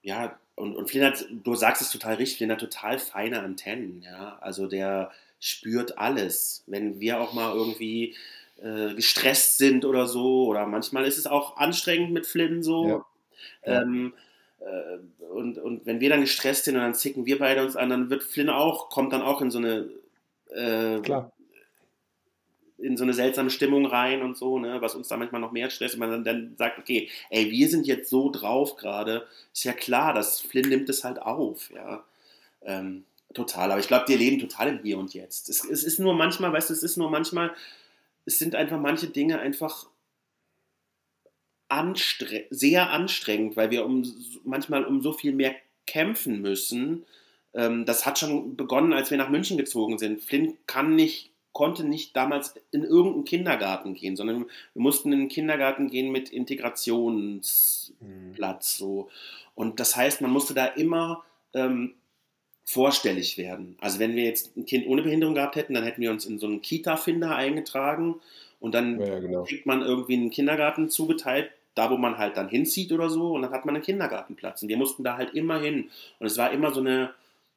ja, 0.00 0.38
und, 0.54 0.74
und 0.74 0.88
Flynn 0.88 1.04
hat, 1.04 1.26
du 1.44 1.54
sagst 1.54 1.82
es 1.82 1.90
total 1.90 2.14
richtig, 2.14 2.38
Flynn 2.38 2.52
hat 2.52 2.60
total 2.60 2.98
feine 2.98 3.42
Antennen, 3.42 4.00
ja. 4.02 4.38
Also 4.40 4.66
der 4.66 5.10
spürt 5.38 5.98
alles. 5.98 6.64
Wenn 6.66 6.98
wir 6.98 7.20
auch 7.20 7.34
mal 7.34 7.54
irgendwie 7.54 8.14
äh, 8.62 8.94
gestresst 8.94 9.58
sind 9.58 9.84
oder 9.84 10.06
so, 10.06 10.46
oder 10.46 10.66
manchmal 10.66 11.04
ist 11.04 11.18
es 11.18 11.26
auch 11.26 11.56
anstrengend 11.56 12.12
mit 12.12 12.26
Flynn 12.26 12.62
so. 12.62 13.04
Ja. 13.64 13.82
Ähm, 13.82 14.14
äh, 14.60 15.24
und, 15.26 15.58
und 15.58 15.86
wenn 15.86 16.00
wir 16.00 16.08
dann 16.08 16.20
gestresst 16.20 16.64
sind 16.64 16.76
und 16.76 16.82
dann 16.82 16.94
zicken 16.94 17.26
wir 17.26 17.38
beide 17.38 17.62
uns 17.62 17.76
an, 17.76 17.90
dann 17.90 18.10
wird 18.10 18.22
Flynn 18.22 18.48
auch, 18.48 18.88
kommt 18.88 19.12
dann 19.12 19.22
auch 19.22 19.40
in 19.40 19.50
so 19.50 19.58
eine 19.58 19.88
äh, 20.50 21.00
Klar. 21.00 21.32
in 22.78 22.96
so 22.96 23.04
eine 23.04 23.14
seltsame 23.14 23.50
Stimmung 23.50 23.86
rein 23.86 24.22
und 24.22 24.36
so, 24.36 24.58
ne, 24.58 24.80
was 24.80 24.94
uns 24.94 25.08
da 25.08 25.16
manchmal 25.16 25.40
noch 25.40 25.52
mehr 25.52 25.70
stresst, 25.70 25.94
wenn 25.94 26.08
man 26.08 26.10
dann, 26.10 26.24
dann 26.24 26.56
sagt, 26.56 26.78
okay, 26.78 27.08
ey, 27.30 27.50
wir 27.50 27.68
sind 27.68 27.86
jetzt 27.86 28.08
so 28.10 28.30
drauf 28.30 28.76
gerade, 28.76 29.26
ist 29.52 29.64
ja 29.64 29.72
klar, 29.72 30.14
dass 30.14 30.40
Flynn 30.40 30.68
nimmt 30.68 30.88
es 30.88 31.04
halt 31.04 31.20
auf, 31.20 31.70
ja. 31.74 32.04
Ähm, 32.62 33.04
total, 33.34 33.70
aber 33.70 33.80
ich 33.80 33.88
glaube, 33.88 34.08
wir 34.08 34.16
leben 34.16 34.38
total 34.38 34.68
im 34.68 34.82
Hier 34.82 34.98
und 34.98 35.14
Jetzt. 35.14 35.48
Es, 35.48 35.64
es 35.64 35.84
ist 35.84 35.98
nur 35.98 36.14
manchmal, 36.14 36.52
weißt 36.52 36.70
du, 36.70 36.74
es 36.74 36.82
ist 36.82 36.96
nur 36.96 37.10
manchmal, 37.10 37.52
es 38.26 38.38
sind 38.38 38.54
einfach 38.54 38.78
manche 38.78 39.06
Dinge 39.06 39.38
einfach 39.38 39.86
anstre 41.68 42.44
sehr 42.50 42.90
anstrengend, 42.90 43.56
weil 43.56 43.70
wir 43.70 43.84
um, 43.86 44.04
manchmal 44.44 44.84
um 44.84 45.00
so 45.02 45.12
viel 45.12 45.32
mehr 45.32 45.54
kämpfen 45.86 46.40
müssen. 46.40 47.04
Ähm, 47.54 47.84
das 47.86 48.06
hat 48.06 48.18
schon 48.18 48.56
begonnen, 48.56 48.92
als 48.92 49.10
wir 49.10 49.18
nach 49.18 49.30
München 49.30 49.56
gezogen 49.56 49.98
sind. 49.98 50.22
Flynn 50.22 50.56
kann 50.66 50.94
nicht, 50.94 51.30
konnte 51.52 51.84
nicht 51.84 52.14
damals 52.16 52.54
in 52.70 52.84
irgendeinen 52.84 53.24
Kindergarten 53.24 53.94
gehen, 53.94 54.16
sondern 54.16 54.46
wir 54.74 54.82
mussten 54.82 55.12
in 55.12 55.20
einen 55.20 55.28
Kindergarten 55.28 55.88
gehen 55.88 56.12
mit 56.12 56.28
Integrationsplatz. 56.28 58.00
Mhm. 58.00 58.60
So. 58.60 59.08
Und 59.54 59.80
das 59.80 59.96
heißt, 59.96 60.20
man 60.20 60.30
musste 60.30 60.54
da 60.54 60.66
immer 60.66 61.24
ähm, 61.54 61.94
vorstellig 62.66 63.38
werden. 63.38 63.76
Also 63.80 64.00
wenn 64.00 64.16
wir 64.16 64.24
jetzt 64.24 64.56
ein 64.56 64.66
Kind 64.66 64.86
ohne 64.88 65.02
Behinderung 65.02 65.34
gehabt 65.34 65.54
hätten, 65.54 65.74
dann 65.74 65.84
hätten 65.84 66.02
wir 66.02 66.10
uns 66.10 66.26
in 66.26 66.38
so 66.38 66.46
einen 66.46 66.60
Kita-Finder 66.60 67.34
eingetragen 67.34 68.16
und 68.60 68.74
dann 68.74 69.00
ja, 69.00 69.20
genau. 69.20 69.44
kriegt 69.44 69.66
man 69.66 69.82
irgendwie 69.82 70.14
einen 70.14 70.30
Kindergarten 70.30 70.90
zugeteilt, 70.90 71.50
da 71.76 71.90
wo 71.90 71.96
man 71.96 72.18
halt 72.18 72.36
dann 72.36 72.48
hinzieht 72.48 72.90
oder 72.90 73.08
so, 73.08 73.34
und 73.34 73.42
dann 73.42 73.52
hat 73.52 73.66
man 73.66 73.76
einen 73.76 73.84
Kindergartenplatz. 73.84 74.62
Und 74.62 74.68
wir 74.68 74.76
mussten 74.76 75.04
da 75.04 75.16
halt 75.16 75.34
immer 75.34 75.60
hin. 75.60 75.90
Und 76.18 76.26
es 76.26 76.36
war 76.38 76.50
immer 76.50 76.72
so 76.72 76.80
eine, 76.80 77.10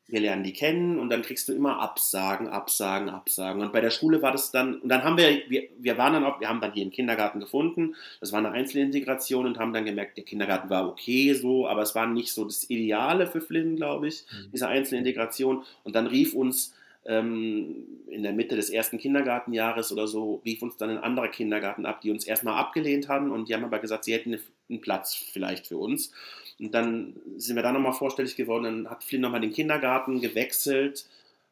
wir 0.10 0.20
lernen 0.20 0.44
die 0.44 0.54
kennen 0.54 1.00
und 1.00 1.10
dann 1.10 1.22
kriegst 1.22 1.48
du 1.48 1.54
immer 1.54 1.80
Absagen, 1.80 2.48
Absagen, 2.48 3.10
Absagen. 3.10 3.62
Und 3.62 3.72
bei 3.72 3.82
der 3.82 3.92
Schule 3.92 4.22
war 4.22 4.32
das 4.32 4.52
dann, 4.52 4.80
und 4.80 4.90
dann 4.90 5.04
haben 5.04 5.18
wir, 5.18 5.42
wir, 5.48 5.70
wir 5.78 5.98
waren 5.98 6.14
dann 6.14 6.26
auch, 6.26 6.40
wir 6.40 6.50
haben 6.50 6.62
dann 6.62 6.74
hier 6.74 6.82
einen 6.82 6.92
Kindergarten 6.92 7.40
gefunden, 7.40 7.96
das 8.20 8.32
war 8.32 8.40
eine 8.40 8.52
Einzelintegration 8.52 9.46
und 9.46 9.60
haben 9.60 9.74
dann 9.74 9.86
gemerkt, 9.86 10.18
der 10.18 10.24
Kindergarten 10.24 10.70
war 10.70 10.88
okay 10.88 11.34
so, 11.34 11.68
aber 11.68 11.82
es 11.82 11.96
war 11.96 12.08
nicht 12.08 12.34
so 12.34 12.46
das 12.46 12.70
Ideale 12.70 13.28
für 13.28 13.42
Flynn, 13.42 13.76
glaube 13.76 14.08
ich, 14.08 14.26
mhm. 14.32 14.52
diese 14.52 14.68
Einzelintegration. 14.68 15.64
Und 15.84 15.96
dann 15.96 16.08
rief 16.08 16.34
uns 16.34 16.74
ähm, 17.06 17.86
in 18.08 18.24
der 18.24 18.34
Mitte 18.34 18.56
des 18.56 18.70
ersten 18.70 18.98
Kindergartenjahres 18.98 19.92
oder 19.92 20.08
so, 20.08 20.42
rief 20.46 20.62
uns 20.62 20.78
dann 20.78 20.90
ein 20.90 20.98
anderer 20.98 21.30
Kindergarten 21.30 21.86
ab, 21.86 22.02
die 22.02 22.12
uns 22.12 22.26
erstmal 22.26 22.56
abgelehnt 22.56 23.08
haben 23.08 23.32
und 23.32 23.50
die 23.50 23.54
haben 23.54 23.64
aber 23.64 23.80
gesagt, 23.80 24.06
sie 24.06 24.14
hätten 24.14 24.38
einen 24.70 24.82
Platz 24.82 25.16
vielleicht 25.16 25.68
für 25.68 25.78
uns. 25.78 26.12
Und 26.60 26.74
dann 26.74 27.16
sind 27.38 27.56
wir 27.56 27.64
da 27.64 27.72
nochmal 27.72 27.94
vorstellig 27.94 28.36
geworden, 28.36 28.64
dann 28.64 28.90
hat 28.90 29.04
Flynn 29.04 29.22
nochmal 29.22 29.42
den 29.42 29.54
Kindergarten 29.54 30.20
gewechselt 30.20 31.06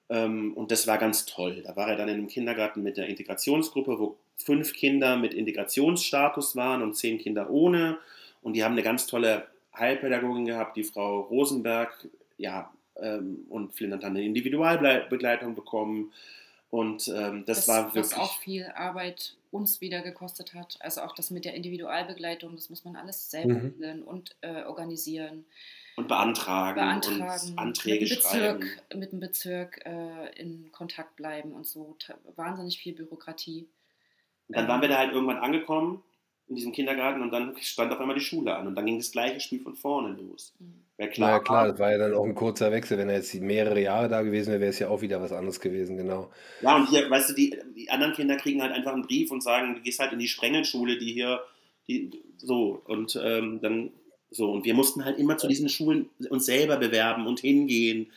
ähm, 0.09 0.53
und 0.53 0.71
das 0.71 0.87
war 0.87 0.97
ganz 0.97 1.25
toll. 1.25 1.63
Da 1.65 1.75
war 1.75 1.89
er 1.89 1.95
dann 1.95 2.09
in 2.09 2.15
einem 2.15 2.27
Kindergarten 2.27 2.83
mit 2.83 2.97
der 2.97 3.07
Integrationsgruppe, 3.07 3.99
wo 3.99 4.17
fünf 4.35 4.73
Kinder 4.73 5.15
mit 5.17 5.33
Integrationsstatus 5.33 6.55
waren 6.55 6.81
und 6.81 6.95
zehn 6.95 7.17
Kinder 7.17 7.49
ohne 7.49 7.97
und 8.41 8.53
die 8.53 8.63
haben 8.63 8.73
eine 8.73 8.83
ganz 8.83 9.07
tolle 9.07 9.47
Heilpädagogin 9.77 10.45
gehabt, 10.45 10.75
die 10.75 10.83
Frau 10.83 11.21
Rosenberg, 11.21 12.07
ja, 12.37 12.71
ähm, 13.01 13.45
und 13.49 13.73
Flynn 13.73 13.93
hat 13.93 14.03
dann 14.03 14.15
eine 14.15 14.25
Individualbegleitung 14.25 15.55
bekommen. 15.55 16.11
Und 16.69 17.07
ähm, 17.07 17.43
das, 17.45 17.65
das, 17.65 17.67
war 17.67 17.85
wirklich. 17.95 18.11
Was 18.11 18.19
auch 18.19 18.39
viel 18.39 18.65
Arbeit 18.75 19.35
uns 19.51 19.81
wieder 19.81 20.01
gekostet 20.01 20.53
hat. 20.53 20.77
Also 20.79 21.01
auch 21.01 21.13
das 21.15 21.31
mit 21.31 21.45
der 21.45 21.53
Individualbegleitung, 21.53 22.55
das 22.55 22.69
muss 22.69 22.85
man 22.85 22.95
alles 22.95 23.29
selber 23.29 23.55
mhm. 23.55 24.03
und 24.03 24.35
äh, 24.41 24.63
organisieren. 24.63 25.45
Und 25.95 26.07
beantragen, 26.07 26.79
beantragen 26.79 27.51
und 27.51 27.59
Anträge 27.59 28.05
mit 28.05 28.15
Bezirk, 28.15 28.63
schreiben. 28.63 28.99
Mit 28.99 29.11
dem 29.11 29.19
Bezirk 29.19 29.85
äh, 29.85 30.29
in 30.39 30.71
Kontakt 30.71 31.15
bleiben 31.15 31.53
und 31.53 31.65
so. 31.65 31.97
Wahnsinnig 32.35 32.77
viel 32.77 32.93
Bürokratie. 32.93 33.67
Und 34.47 34.57
dann 34.57 34.67
waren 34.67 34.81
wir 34.81 34.89
da 34.89 34.99
halt 34.99 35.11
irgendwann 35.11 35.37
angekommen 35.37 36.03
in 36.49 36.55
diesem 36.55 36.71
Kindergarten 36.71 37.21
und 37.21 37.31
dann 37.31 37.55
stand 37.59 37.91
auf 37.91 37.99
einmal 37.99 38.15
die 38.15 38.23
Schule 38.23 38.55
an 38.55 38.67
und 38.67 38.75
dann 38.75 38.85
ging 38.85 38.97
das 38.97 39.11
gleiche 39.11 39.39
Spiel 39.39 39.59
von 39.59 39.75
vorne 39.75 40.15
los. 40.15 40.53
Mhm. 40.59 40.87
Ja 40.99 41.05
klar, 41.07 41.29
ja, 41.29 41.39
klar, 41.39 41.67
das 41.67 41.79
war 41.79 41.91
ja 41.91 41.99
dann 41.99 42.15
auch 42.15 42.25
ein 42.25 42.33
kurzer 42.33 42.71
Wechsel. 42.71 42.97
Wenn 42.97 43.09
er 43.09 43.17
jetzt 43.17 43.35
mehrere 43.35 43.79
Jahre 43.79 44.09
da 44.09 44.23
gewesen 44.23 44.49
wäre, 44.49 44.61
wäre 44.61 44.71
es 44.71 44.79
ja 44.79 44.89
auch 44.89 45.01
wieder 45.01 45.21
was 45.21 45.31
anderes 45.31 45.59
gewesen, 45.59 45.95
genau. 45.95 46.31
Ja, 46.61 46.75
und 46.75 46.89
hier, 46.89 47.07
weißt 47.07 47.29
du, 47.29 47.33
die, 47.35 47.55
die 47.75 47.91
anderen 47.91 48.13
Kinder 48.13 48.35
kriegen 48.35 48.63
halt 48.63 48.71
einfach 48.71 48.93
einen 48.93 49.03
Brief 49.03 49.29
und 49.29 49.43
sagen, 49.43 49.75
du 49.75 49.81
gehst 49.81 49.99
halt 49.99 50.11
in 50.13 50.19
die 50.19 50.27
Sprengelschule, 50.27 50.97
die 50.97 51.13
hier, 51.13 51.41
die, 51.87 52.09
so, 52.37 52.81
und 52.85 53.19
ähm, 53.23 53.59
dann, 53.61 53.91
so, 54.31 54.51
und 54.51 54.65
wir 54.65 54.73
mussten 54.73 55.05
halt 55.05 55.19
immer 55.19 55.37
zu 55.37 55.47
diesen 55.47 55.69
Schulen 55.69 56.09
uns 56.31 56.47
selber 56.47 56.77
bewerben 56.77 57.27
und 57.27 57.41
hingehen. 57.41 58.11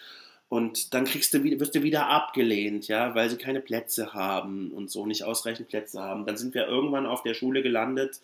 Und 0.51 0.95
dann 0.95 1.05
kriegst 1.05 1.33
du, 1.33 1.45
wirst 1.45 1.77
du 1.77 1.85
wieder 1.85 2.09
abgelehnt, 2.09 2.89
ja, 2.89 3.15
weil 3.15 3.31
sie 3.31 3.37
keine 3.37 3.61
Plätze 3.61 4.15
haben 4.15 4.73
und 4.73 4.91
so 4.91 5.07
nicht 5.07 5.23
ausreichend 5.23 5.69
Plätze 5.69 6.03
haben. 6.03 6.27
Dann 6.27 6.37
sind 6.37 6.55
wir 6.55 6.67
irgendwann 6.67 7.07
auf 7.07 7.23
der 7.23 7.35
Schule 7.35 7.63
gelandet, 7.63 8.21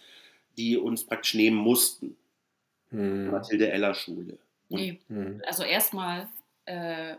die 0.56 0.76
uns 0.76 1.04
praktisch 1.04 1.34
nehmen 1.34 1.56
mussten. 1.56 2.16
Hm. 2.90 3.30
Mathilde 3.30 3.70
Eller 3.70 3.94
Schule. 3.94 4.38
Nee, 4.68 4.98
mhm. 5.06 5.40
also 5.46 5.62
erstmal 5.62 6.26
äh, 6.64 7.14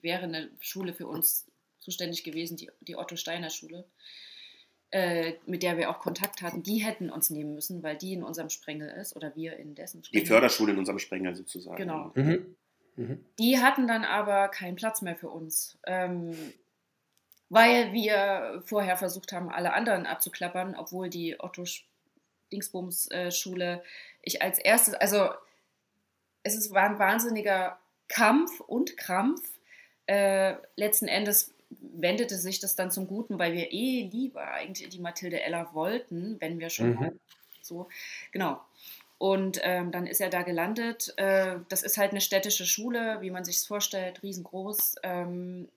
wäre 0.00 0.24
eine 0.24 0.50
Schule 0.58 0.92
für 0.92 1.06
uns 1.06 1.46
zuständig 1.78 2.24
gewesen, 2.24 2.56
die, 2.56 2.68
die 2.80 2.96
Otto 2.96 3.14
Steiner 3.14 3.50
Schule, 3.50 3.84
äh, 4.90 5.34
mit 5.46 5.62
der 5.62 5.78
wir 5.78 5.88
auch 5.88 6.00
Kontakt 6.00 6.42
hatten. 6.42 6.64
Die 6.64 6.78
hätten 6.78 7.10
uns 7.10 7.30
nehmen 7.30 7.54
müssen, 7.54 7.84
weil 7.84 7.96
die 7.96 8.14
in 8.14 8.24
unserem 8.24 8.50
Sprengel 8.50 8.88
ist 8.88 9.14
oder 9.14 9.36
wir 9.36 9.56
in 9.56 9.76
dessen 9.76 10.02
Sprengel. 10.02 10.24
Die 10.24 10.26
Förderschule 10.26 10.72
in 10.72 10.78
unserem 10.78 10.98
Sprengel 10.98 11.36
sozusagen. 11.36 11.76
Genau. 11.76 12.10
Mhm. 12.16 12.56
Mhm. 12.96 13.24
Die 13.38 13.58
hatten 13.58 13.86
dann 13.86 14.04
aber 14.04 14.48
keinen 14.48 14.76
Platz 14.76 15.02
mehr 15.02 15.16
für 15.16 15.30
uns. 15.30 15.78
Ähm, 15.86 16.34
weil 17.48 17.92
wir 17.92 18.62
vorher 18.64 18.96
versucht 18.96 19.32
haben, 19.32 19.50
alle 19.50 19.74
anderen 19.74 20.06
abzuklappern, 20.06 20.74
obwohl 20.74 21.10
die 21.10 21.38
Otto 21.38 21.64
Dingsbums 22.50 23.10
äh, 23.10 23.30
Schule 23.30 23.82
ich 24.22 24.40
als 24.40 24.58
erstes, 24.58 24.94
also 24.94 25.28
es 26.42 26.54
ist, 26.54 26.72
war 26.72 26.84
ein 26.84 26.98
wahnsinniger 26.98 27.78
Kampf 28.08 28.60
und 28.60 28.96
Krampf. 28.96 29.42
Äh, 30.06 30.54
letzten 30.76 31.08
Endes 31.08 31.54
wendete 31.70 32.36
sich 32.36 32.60
das 32.60 32.76
dann 32.76 32.90
zum 32.90 33.06
Guten, 33.06 33.38
weil 33.38 33.52
wir 33.52 33.72
eh 33.72 34.08
lieber 34.10 34.46
eigentlich 34.48 34.88
die 34.88 35.00
Mathilde 35.00 35.42
Eller 35.42 35.72
wollten, 35.74 36.40
wenn 36.40 36.58
wir 36.58 36.70
schon 36.70 36.94
mhm. 36.94 37.20
so, 37.60 37.88
genau. 38.32 38.60
Und 39.22 39.60
ähm, 39.62 39.92
dann 39.92 40.08
ist 40.08 40.20
er 40.20 40.30
da 40.30 40.42
gelandet. 40.42 41.14
Äh, 41.16 41.54
das 41.68 41.84
ist 41.84 41.96
halt 41.96 42.10
eine 42.10 42.20
städtische 42.20 42.66
Schule, 42.66 43.18
wie 43.20 43.30
man 43.30 43.44
sich 43.44 43.54
es 43.58 43.66
vorstellt, 43.68 44.20
riesengroß, 44.24 44.96
ähm, 45.04 45.68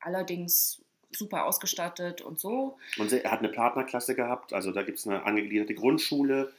allerdings 0.00 0.82
super 1.12 1.46
ausgestattet 1.46 2.22
und 2.22 2.40
so. 2.40 2.76
Und 2.98 3.12
er 3.12 3.30
hat 3.30 3.38
eine 3.38 3.50
Partnerklasse 3.50 4.16
gehabt, 4.16 4.52
also 4.52 4.72
da 4.72 4.82
gibt 4.82 4.98
es 4.98 5.06
eine 5.06 5.24
angegliederte 5.24 5.76
Grundschule. 5.76 6.52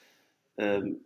Ähm, 0.55 1.01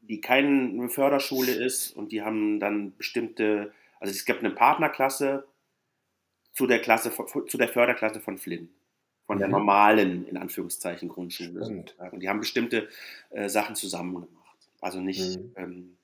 die 0.00 0.22
keine 0.22 0.88
Förderschule 0.88 1.52
ist 1.52 1.94
und 1.94 2.10
die 2.10 2.22
haben 2.22 2.58
dann 2.58 2.96
bestimmte, 2.96 3.74
also 4.00 4.10
es 4.10 4.24
gibt 4.24 4.38
eine 4.38 4.54
Partnerklasse 4.54 5.46
zu 6.54 6.66
der 6.66 6.78
Klasse 6.78 7.12
zu 7.46 7.58
der 7.58 7.68
Förderklasse 7.68 8.22
von 8.22 8.38
Flynn, 8.38 8.70
von 9.26 9.36
der 9.36 9.48
mhm. 9.48 9.52
normalen 9.52 10.26
in 10.26 10.38
Anführungszeichen 10.38 11.10
Grundschule. 11.10 11.60
Und 12.10 12.20
die 12.22 12.30
haben 12.30 12.40
bestimmte 12.40 12.88
äh, 13.28 13.50
Sachen 13.50 13.76
zusammen 13.76 14.14
gemacht. 14.14 14.35
Also 14.80 15.00
nicht, 15.00 15.38
mhm. 15.38 15.52
ähm, 15.56 15.96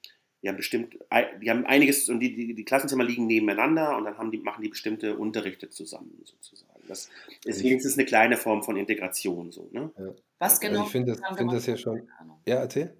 die 0.42 0.48
haben 0.48 0.56
bestimmt, 0.56 0.98
die 1.40 1.50
haben 1.50 1.66
einiges 1.66 2.08
und 2.08 2.20
die, 2.20 2.34
die, 2.34 2.54
die, 2.54 2.64
Klassenzimmer 2.64 3.04
liegen 3.04 3.26
nebeneinander 3.26 3.96
und 3.96 4.04
dann 4.04 4.18
haben 4.18 4.32
die, 4.32 4.38
machen 4.38 4.62
die 4.62 4.68
bestimmte 4.68 5.16
Unterrichte 5.16 5.70
zusammen 5.70 6.20
sozusagen. 6.24 6.72
Das, 6.88 7.10
deswegen 7.46 7.78
ist 7.78 7.84
es 7.84 7.96
eine 7.96 8.06
kleine 8.06 8.36
Form 8.36 8.62
von 8.62 8.76
Integration 8.76 9.52
so. 9.52 9.68
Ne? 9.70 9.92
Ja. 9.96 10.04
Was 10.38 10.54
also 10.54 10.60
genau? 10.60 10.84
ich 10.84 10.90
finde 10.90 11.12
das, 11.14 11.38
find 11.38 11.52
das 11.52 11.66
ja 11.66 11.76
schon. 11.76 12.08
Ja, 12.44 12.56
erzähl. 12.56 12.96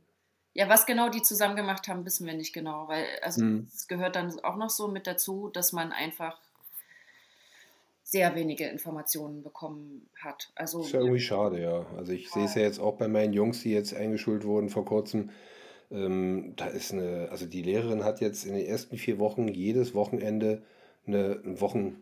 Ja, 0.54 0.68
was 0.68 0.86
genau 0.86 1.08
die 1.08 1.22
zusammen 1.22 1.56
gemacht 1.56 1.88
haben, 1.88 2.04
wissen 2.04 2.26
wir 2.26 2.34
nicht 2.34 2.52
genau, 2.52 2.86
weil 2.86 3.04
also 3.22 3.42
mhm. 3.42 3.66
es 3.74 3.88
gehört 3.88 4.16
dann 4.16 4.38
auch 4.40 4.56
noch 4.56 4.70
so 4.70 4.86
mit 4.86 5.06
dazu, 5.06 5.48
dass 5.48 5.72
man 5.72 5.92
einfach 5.92 6.38
sehr 8.12 8.34
wenige 8.34 8.66
Informationen 8.66 9.42
bekommen 9.42 10.08
hat. 10.22 10.52
Also 10.54 10.82
ist 10.82 10.92
ja 10.92 11.00
irgendwie 11.00 11.20
schade, 11.20 11.62
ja. 11.62 11.86
Also 11.96 12.12
ich 12.12 12.30
sehe 12.30 12.44
es 12.44 12.54
ja 12.54 12.60
jetzt 12.60 12.78
auch 12.78 12.96
bei 12.96 13.08
meinen 13.08 13.32
Jungs, 13.32 13.62
die 13.62 13.72
jetzt 13.72 13.94
eingeschult 13.94 14.44
wurden 14.44 14.68
vor 14.68 14.84
kurzem. 14.84 15.30
Ähm, 15.92 16.54
da 16.56 16.66
ist 16.66 16.92
eine, 16.92 17.28
also 17.30 17.46
die 17.46 17.62
Lehrerin 17.62 18.04
hat 18.04 18.20
jetzt 18.20 18.44
in 18.44 18.54
den 18.54 18.66
ersten 18.66 18.96
vier 18.96 19.18
Wochen 19.18 19.48
jedes 19.48 19.94
Wochenende 19.94 20.62
eine, 21.06 21.40
eine 21.44 21.60
Wochen 21.60 21.96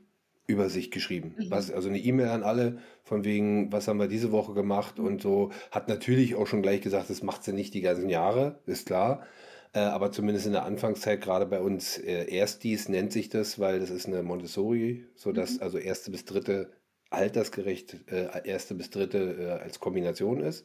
Übersicht 0.47 0.93
geschrieben. 0.93 1.35
Mhm. 1.39 1.51
Was, 1.51 1.71
also 1.71 1.89
eine 1.89 1.99
E-Mail 1.99 2.29
an 2.29 2.43
alle, 2.43 2.79
von 3.03 3.25
wegen, 3.25 3.73
was 3.73 3.89
haben 3.89 3.99
wir 3.99 4.09
diese 4.09 4.33
Woche 4.33 4.53
gemacht 4.53 4.99
und 4.99 5.23
so. 5.23 5.51
Hat 5.71 5.89
natürlich 5.89 6.35
auch 6.35 6.47
schon 6.47 6.63
gleich 6.63 6.81
gesagt, 6.81 7.09
das 7.09 7.23
macht 7.23 7.45
sie 7.45 7.53
nicht 7.53 7.73
die 7.75 7.81
ganzen 7.81 8.09
Jahre, 8.09 8.59
ist 8.67 8.87
klar. 8.87 9.27
Äh, 9.73 9.81
aber 9.81 10.11
zumindest 10.11 10.47
in 10.47 10.53
der 10.53 10.65
Anfangszeit, 10.65 11.21
gerade 11.21 11.47
bei 11.47 11.61
uns 11.61 11.99
äh, 11.99 12.27
Erstis 12.35 12.89
nennt 12.89 13.13
sich 13.13 13.29
das, 13.29 13.59
weil 13.59 13.79
das 13.79 13.91
ist 13.91 14.07
eine 14.07 14.23
Montessori, 14.23 15.05
sodass 15.15 15.55
mhm. 15.55 15.63
also 15.63 15.79
erste 15.79 16.11
bis 16.11 16.25
dritte 16.25 16.71
altersgerecht 17.11 17.97
äh, 18.11 18.29
erste 18.45 18.75
bis 18.75 18.91
dritte 18.91 19.19
äh, 19.19 19.63
als 19.63 19.81
Kombination 19.81 20.41
ist. 20.41 20.65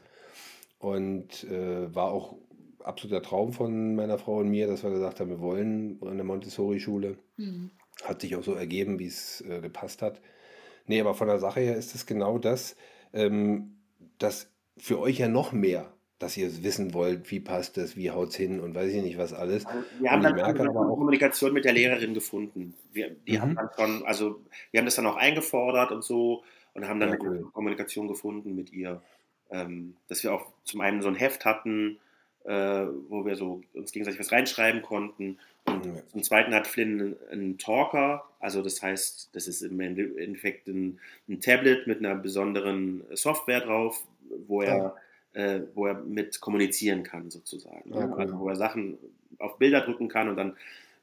Und 0.79 1.43
äh, 1.45 1.93
war 1.93 2.11
auch 2.11 2.35
absoluter 2.85 3.21
Traum 3.21 3.53
von 3.53 3.95
meiner 3.95 4.17
Frau 4.17 4.37
und 4.37 4.49
mir, 4.49 4.67
dass 4.67 4.83
wir 4.83 4.91
gesagt 4.91 5.19
haben, 5.19 5.29
wir 5.29 5.39
wollen 5.39 5.99
eine 6.05 6.23
Montessori-Schule. 6.23 7.17
Mhm. 7.37 7.71
Hat 8.03 8.21
sich 8.21 8.35
auch 8.35 8.43
so 8.43 8.53
ergeben, 8.53 8.99
wie 8.99 9.07
es 9.07 9.41
äh, 9.41 9.61
gepasst 9.61 10.01
hat. 10.01 10.21
Nee, 10.85 11.01
aber 11.01 11.13
von 11.13 11.27
der 11.27 11.39
Sache 11.39 11.61
her 11.61 11.75
ist 11.75 11.95
es 11.95 12.05
genau 12.05 12.37
das, 12.37 12.75
ähm, 13.13 13.77
dass 14.17 14.51
für 14.77 14.99
euch 14.99 15.19
ja 15.19 15.27
noch 15.27 15.51
mehr, 15.51 15.91
dass 16.19 16.37
ihr 16.37 16.63
wissen 16.63 16.93
wollt, 16.93 17.31
wie 17.31 17.39
passt 17.39 17.77
es, 17.77 17.97
wie 17.97 18.11
haut 18.11 18.29
es 18.29 18.35
hin 18.35 18.59
und 18.59 18.75
weiß 18.75 18.91
ich 18.93 19.01
nicht 19.01 19.17
was 19.17 19.33
alles. 19.33 19.65
Also, 19.65 19.79
wir 19.99 20.11
haben 20.11 20.23
dann 20.23 20.35
merke 20.35 20.61
eine 20.61 20.69
aber 20.69 20.81
auch, 20.81 20.95
Kommunikation 20.95 21.53
mit 21.53 21.65
der 21.65 21.73
Lehrerin 21.73 22.13
gefunden. 22.13 22.75
Wir, 22.91 23.15
die 23.27 23.39
haben 23.39 23.51
mhm, 23.51 23.55
dann 23.55 23.69
schon, 23.75 24.05
also 24.05 24.41
wir 24.71 24.79
haben 24.79 24.85
das 24.85 24.95
dann 24.95 25.07
auch 25.07 25.17
eingefordert 25.17 25.91
und 25.91 26.03
so 26.03 26.43
und 26.73 26.87
haben 26.87 26.99
dann 26.99 27.09
ja 27.09 27.17
cool. 27.21 27.49
Kommunikation 27.53 28.07
gefunden 28.07 28.55
mit 28.55 28.71
ihr. 28.71 29.01
Ähm, 29.51 29.95
dass 30.07 30.23
wir 30.23 30.33
auch 30.33 30.47
zum 30.63 30.81
einen 30.81 31.03
so 31.03 31.07
ein 31.07 31.15
Heft 31.15 31.45
hatten, 31.45 31.99
äh, 32.45 32.85
wo 33.09 33.25
wir 33.25 33.35
so 33.35 33.61
uns 33.73 33.91
gegenseitig 33.91 34.19
was 34.19 34.31
reinschreiben 34.31 34.81
konnten. 34.81 35.39
Und 35.65 35.85
Ja. 35.85 36.05
zum 36.07 36.23
Zweiten 36.23 36.53
hat 36.53 36.67
Flynn 36.67 37.15
einen, 37.31 37.57
Talker, 37.57 38.23
also 38.39 38.61
das 38.61 38.81
heißt, 38.81 39.29
das 39.33 39.47
ist 39.47 39.61
im 39.61 39.79
Endeffekt 39.79 40.67
ein, 40.67 40.99
ein 41.27 41.39
Tablet 41.41 41.87
mit 41.87 41.99
einer 41.99 42.15
besonderen 42.15 43.03
Software 43.13 43.61
drauf, 43.61 44.05
wo 44.47 44.61
er, 44.61 44.95
äh, 45.33 45.61
wo 45.73 45.87
er 45.87 45.95
mit 45.95 46.39
kommunizieren 46.39 47.03
kann, 47.03 47.31
sozusagen. 47.31 47.93
Ne? 47.93 48.13
Also 48.15 48.35
cool. 48.35 48.39
wo 48.39 48.49
er 48.49 48.55
Sachen 48.55 48.97
auf 49.39 49.57
Bilder 49.57 49.81
drücken 49.81 50.07
kann 50.07 50.29
und 50.29 50.37
dann 50.37 50.55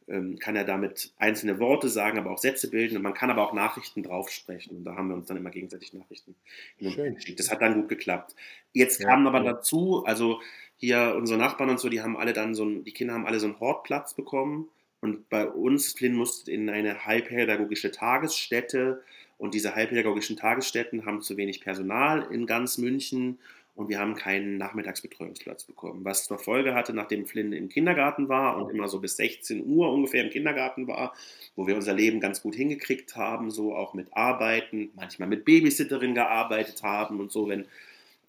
ähm, 0.08 0.38
kann 0.38 0.56
er 0.56 0.64
damit 0.64 1.12
einzelne 1.18 1.58
Worte 1.58 1.88
sagen, 1.88 2.18
aber 2.18 2.30
auch 2.30 2.38
Sätze 2.38 2.70
bilden 2.70 2.96
und 2.96 3.02
man 3.02 3.14
kann 3.14 3.30
aber 3.30 3.42
auch 3.46 3.52
Nachrichten 3.52 4.02
draufsprechen. 4.02 4.76
Und 4.76 4.84
da 4.84 4.96
haben 4.96 5.08
wir 5.08 5.14
uns 5.14 5.26
dann 5.26 5.36
immer 5.36 5.50
gegenseitig 5.50 5.92
Nachrichten 5.92 6.34
geschickt. 6.78 7.38
Das 7.38 7.50
hat 7.50 7.62
dann 7.62 7.74
gut 7.74 7.88
geklappt. 7.88 8.34
Jetzt 8.72 9.00
Ja, 9.00 9.08
kamen 9.08 9.26
aber 9.26 9.40
dazu, 9.40 10.04
also 10.04 10.40
hier 10.82 11.14
unsere 11.16 11.38
Nachbarn 11.38 11.70
und 11.70 11.78
so, 11.78 11.88
die 11.88 12.02
haben 12.02 12.16
alle 12.16 12.32
dann 12.32 12.56
so 12.56 12.64
ein, 12.64 12.82
die 12.82 12.90
Kinder 12.90 13.14
haben 13.14 13.24
alle 13.24 13.38
so 13.38 13.46
einen 13.46 13.60
Hortplatz 13.60 14.14
bekommen. 14.14 14.68
Und 15.00 15.28
bei 15.28 15.46
uns, 15.46 15.92
Flynn 15.92 16.14
musste 16.14 16.50
in 16.50 16.68
eine 16.68 17.06
heilpädagogische 17.06 17.92
Tagesstätte. 17.92 19.00
Und 19.38 19.54
diese 19.54 19.76
heilpädagogischen 19.76 20.36
Tagesstätten 20.36 21.06
haben 21.06 21.22
zu 21.22 21.36
wenig 21.36 21.60
Personal 21.60 22.26
in 22.32 22.46
ganz 22.46 22.78
München. 22.78 23.38
Und 23.76 23.90
wir 23.90 24.00
haben 24.00 24.16
keinen 24.16 24.58
Nachmittagsbetreuungsplatz 24.58 25.64
bekommen. 25.64 26.04
Was 26.04 26.26
zur 26.26 26.38
Folge 26.38 26.74
hatte, 26.74 26.92
nachdem 26.92 27.26
Flynn 27.26 27.52
im 27.52 27.68
Kindergarten 27.68 28.28
war 28.28 28.56
und 28.56 28.68
immer 28.68 28.88
so 28.88 28.98
bis 28.98 29.16
16 29.16 29.64
Uhr 29.64 29.92
ungefähr 29.92 30.24
im 30.24 30.30
Kindergarten 30.30 30.88
war, 30.88 31.14
wo 31.54 31.68
wir 31.68 31.76
unser 31.76 31.94
Leben 31.94 32.18
ganz 32.18 32.42
gut 32.42 32.56
hingekriegt 32.56 33.14
haben, 33.14 33.52
so 33.52 33.76
auch 33.76 33.94
mit 33.94 34.08
Arbeiten, 34.16 34.90
manchmal 34.96 35.28
mit 35.28 35.44
Babysitterin 35.44 36.14
gearbeitet 36.14 36.82
haben 36.82 37.20
und 37.20 37.30
so, 37.30 37.48
wenn 37.48 37.66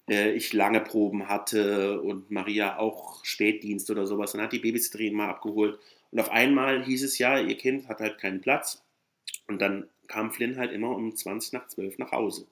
äh, 0.08 0.32
ich 0.32 0.52
lange 0.52 0.80
Proben 0.80 1.28
hatte 1.28 2.00
und 2.00 2.30
Maria 2.30 2.78
auch 2.78 3.24
Spätdienst 3.24 3.90
oder 3.90 4.06
sowas, 4.06 4.32
dann 4.32 4.42
hat 4.42 4.52
die 4.52 4.58
Babysitterin 4.58 5.14
mal 5.14 5.28
abgeholt. 5.28 5.78
Und 6.10 6.20
auf 6.20 6.30
einmal 6.30 6.84
hieß 6.84 7.02
es 7.02 7.18
ja, 7.18 7.38
ihr 7.38 7.56
Kind 7.56 7.88
hat 7.88 8.00
halt 8.00 8.18
keinen 8.18 8.40
Platz. 8.40 8.82
Und 9.46 9.60
dann 9.60 9.88
kam 10.06 10.30
Flynn 10.30 10.58
halt 10.58 10.72
immer 10.72 10.90
um 10.90 11.14
20 11.14 11.52
nach 11.52 11.66
12 11.66 11.98
nach 11.98 12.12
Hause. 12.12 12.46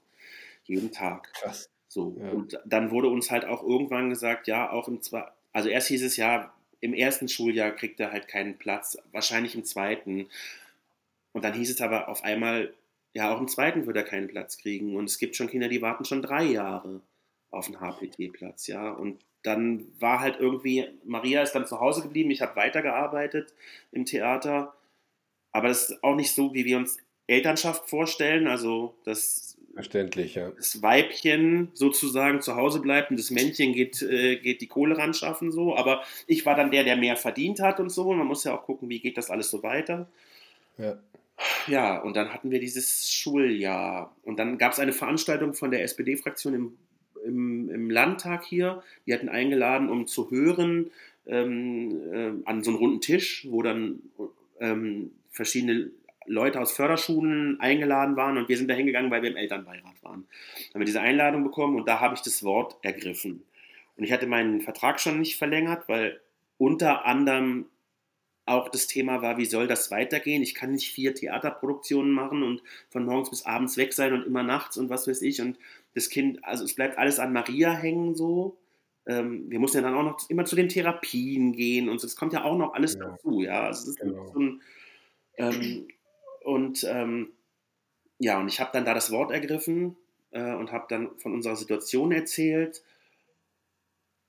Jeden 0.64 0.92
Tag. 0.92 1.32
Krass. 1.34 1.70
So. 1.88 2.16
Ja. 2.18 2.30
Und 2.30 2.58
dann 2.64 2.90
wurde 2.90 3.08
uns 3.08 3.30
halt 3.30 3.44
auch 3.44 3.62
irgendwann 3.62 4.10
gesagt, 4.10 4.46
ja, 4.46 4.70
auch 4.70 4.88
im 4.88 5.02
zwei, 5.02 5.24
also 5.52 5.68
erst 5.68 5.88
hieß 5.88 6.02
es 6.02 6.16
ja, 6.16 6.54
im 6.80 6.94
ersten 6.94 7.28
Schuljahr 7.28 7.70
kriegt 7.70 8.00
er 8.00 8.10
halt 8.10 8.26
keinen 8.28 8.58
Platz, 8.58 8.98
wahrscheinlich 9.12 9.54
im 9.54 9.64
zweiten. 9.64 10.28
Und 11.32 11.44
dann 11.44 11.54
hieß 11.54 11.70
es 11.70 11.80
aber 11.80 12.08
auf 12.08 12.24
einmal, 12.24 12.74
ja, 13.12 13.34
auch 13.34 13.40
im 13.40 13.48
zweiten 13.48 13.86
wird 13.86 13.96
er 13.96 14.02
keinen 14.04 14.28
Platz 14.28 14.58
kriegen. 14.58 14.96
Und 14.96 15.04
es 15.04 15.18
gibt 15.18 15.36
schon 15.36 15.48
Kinder, 15.48 15.68
die 15.68 15.82
warten 15.82 16.04
schon 16.04 16.22
drei 16.22 16.44
Jahre 16.44 17.02
auf 17.52 17.66
einen 17.66 17.80
HPT-Platz, 17.80 18.66
ja. 18.66 18.90
Und 18.90 19.20
dann 19.42 19.86
war 19.98 20.20
halt 20.20 20.38
irgendwie, 20.38 20.88
Maria 21.04 21.42
ist 21.42 21.52
dann 21.52 21.66
zu 21.66 21.80
Hause 21.80 22.02
geblieben, 22.02 22.30
ich 22.30 22.42
habe 22.42 22.56
weitergearbeitet 22.56 23.54
im 23.90 24.04
Theater. 24.04 24.74
Aber 25.52 25.68
das 25.68 25.90
ist 25.90 26.04
auch 26.04 26.14
nicht 26.14 26.32
so, 26.32 26.54
wie 26.54 26.64
wir 26.64 26.78
uns 26.78 26.98
Elternschaft 27.26 27.88
vorstellen. 27.88 28.46
Also, 28.46 28.94
dass 29.04 29.58
Verständlich, 29.74 30.34
ja. 30.34 30.50
das 30.50 30.82
Weibchen 30.82 31.70
sozusagen 31.72 32.42
zu 32.42 32.56
Hause 32.56 32.80
bleibt 32.80 33.10
und 33.10 33.18
das 33.18 33.30
Männchen 33.30 33.72
geht, 33.72 34.02
äh, 34.02 34.36
geht 34.36 34.60
die 34.60 34.66
Kohle 34.66 34.98
ran 34.98 35.14
schaffen 35.14 35.50
so. 35.50 35.76
Aber 35.76 36.02
ich 36.26 36.44
war 36.44 36.54
dann 36.54 36.70
der, 36.70 36.84
der 36.84 36.96
mehr 36.96 37.16
verdient 37.16 37.60
hat 37.60 37.80
und 37.80 37.90
so. 37.90 38.08
Und 38.08 38.18
man 38.18 38.26
muss 38.26 38.44
ja 38.44 38.54
auch 38.54 38.64
gucken, 38.64 38.88
wie 38.90 39.00
geht 39.00 39.16
das 39.16 39.30
alles 39.30 39.50
so 39.50 39.62
weiter. 39.62 40.08
Ja. 40.78 40.98
Ja, 41.66 41.98
und 41.98 42.16
dann 42.16 42.32
hatten 42.32 42.50
wir 42.50 42.60
dieses 42.60 43.10
Schuljahr. 43.10 44.14
Und 44.22 44.38
dann 44.38 44.58
gab 44.58 44.72
es 44.72 44.78
eine 44.78 44.92
Veranstaltung 44.92 45.54
von 45.54 45.70
der 45.70 45.82
SPD-Fraktion 45.82 46.54
im, 46.54 46.76
im, 47.24 47.70
im 47.70 47.90
Landtag 47.90 48.44
hier. 48.44 48.82
Die 49.06 49.14
hatten 49.14 49.28
eingeladen, 49.28 49.88
um 49.88 50.06
zu 50.06 50.30
hören 50.30 50.90
ähm, 51.26 52.00
äh, 52.12 52.48
an 52.48 52.62
so 52.62 52.70
einem 52.70 52.78
runden 52.78 53.00
Tisch, 53.00 53.46
wo 53.50 53.62
dann 53.62 54.00
ähm, 54.60 55.12
verschiedene 55.30 55.90
Leute 56.26 56.60
aus 56.60 56.72
Förderschulen 56.72 57.60
eingeladen 57.60 58.16
waren 58.16 58.38
und 58.38 58.48
wir 58.48 58.56
sind 58.56 58.68
da 58.68 58.74
hingegangen, 58.74 59.10
weil 59.10 59.22
wir 59.22 59.30
im 59.30 59.36
Elternbeirat 59.36 60.02
waren. 60.02 60.24
Dann 60.24 60.74
haben 60.74 60.80
wir 60.80 60.86
diese 60.86 61.00
Einladung 61.00 61.42
bekommen 61.42 61.76
und 61.76 61.88
da 61.88 62.00
habe 62.00 62.14
ich 62.14 62.22
das 62.22 62.44
Wort 62.44 62.76
ergriffen. 62.82 63.42
Und 63.96 64.04
ich 64.04 64.12
hatte 64.12 64.26
meinen 64.26 64.60
Vertrag 64.60 65.00
schon 65.00 65.18
nicht 65.18 65.36
verlängert, 65.36 65.88
weil 65.88 66.20
unter 66.58 67.04
anderem 67.04 67.66
auch 68.44 68.68
das 68.68 68.86
Thema 68.86 69.22
war, 69.22 69.38
wie 69.38 69.44
soll 69.44 69.68
das 69.68 69.90
weitergehen? 69.90 70.42
Ich 70.42 70.54
kann 70.54 70.72
nicht 70.72 70.92
vier 70.92 71.14
Theaterproduktionen 71.14 72.10
machen 72.10 72.42
und 72.42 72.62
von 72.90 73.04
morgens 73.04 73.30
bis 73.30 73.46
abends 73.46 73.76
weg 73.76 73.92
sein 73.92 74.12
und 74.12 74.26
immer 74.26 74.42
nachts 74.42 74.76
und 74.76 74.90
was 74.90 75.06
weiß 75.06 75.22
ich. 75.22 75.40
Und 75.40 75.58
das 75.94 76.08
Kind, 76.08 76.44
also 76.44 76.64
es 76.64 76.74
bleibt 76.74 76.98
alles 76.98 77.18
an 77.18 77.32
Maria 77.32 77.72
hängen 77.72 78.14
so. 78.14 78.58
Ähm, 79.06 79.50
wir 79.50 79.58
mussten 79.58 79.78
ja 79.78 79.82
dann 79.82 79.94
auch 79.94 80.02
noch 80.04 80.30
immer 80.30 80.44
zu 80.44 80.56
den 80.56 80.68
Therapien 80.68 81.52
gehen 81.52 81.88
und 81.88 82.00
so. 82.00 82.06
Das 82.06 82.16
kommt 82.16 82.32
ja 82.32 82.44
auch 82.44 82.56
noch 82.56 82.74
alles 82.74 82.94
Genau. 82.94 83.10
dazu, 83.10 83.40
ja. 83.42 83.64
Also 83.66 83.86
das 83.86 83.96
ist 83.96 84.00
Genau. 84.00 84.26
so 84.32 84.38
ein, 84.40 84.62
ähm, 85.38 85.88
und 86.44 86.84
ähm, 86.90 87.32
ja, 88.18 88.40
und 88.40 88.48
ich 88.48 88.60
habe 88.60 88.70
dann 88.72 88.84
da 88.84 88.94
das 88.94 89.10
Wort 89.12 89.32
ergriffen 89.32 89.96
äh, 90.32 90.54
und 90.54 90.72
habe 90.72 90.86
dann 90.88 91.18
von 91.18 91.34
unserer 91.34 91.56
Situation 91.56 92.12
erzählt. 92.12 92.82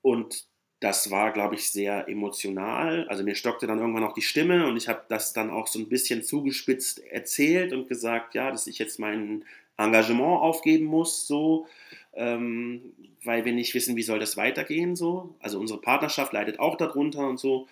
Und 0.01 0.45
das 0.79 1.11
war, 1.11 1.31
glaube 1.31 1.55
ich, 1.55 1.71
sehr 1.71 2.09
emotional. 2.09 3.07
Also 3.07 3.23
mir 3.23 3.35
stockte 3.35 3.67
dann 3.67 3.79
irgendwann 3.79 4.03
auch 4.03 4.13
die 4.13 4.21
Stimme 4.21 4.67
und 4.67 4.75
ich 4.75 4.89
habe 4.89 5.03
das 5.07 5.31
dann 5.33 5.49
auch 5.49 5.67
so 5.67 5.79
ein 5.79 5.87
bisschen 5.87 6.23
zugespitzt 6.23 6.99
erzählt 7.05 7.71
und 7.71 7.87
gesagt, 7.87 8.35
ja, 8.35 8.51
dass 8.51 8.67
ich 8.67 8.79
jetzt 8.79 8.99
mein 8.99 9.45
Engagement 9.77 10.41
aufgeben 10.41 10.85
muss, 10.85 11.27
so, 11.27 11.67
ähm, 12.13 12.93
weil 13.23 13.45
wir 13.45 13.53
nicht 13.53 13.73
wissen, 13.73 13.95
wie 13.95 14.03
soll 14.03 14.19
das 14.19 14.37
weitergehen, 14.37 14.95
so. 14.95 15.35
Also 15.39 15.59
unsere 15.59 15.81
Partnerschaft 15.81 16.33
leidet 16.33 16.59
auch 16.59 16.77
darunter 16.77 17.27
und 17.27 17.39
so. 17.39 17.67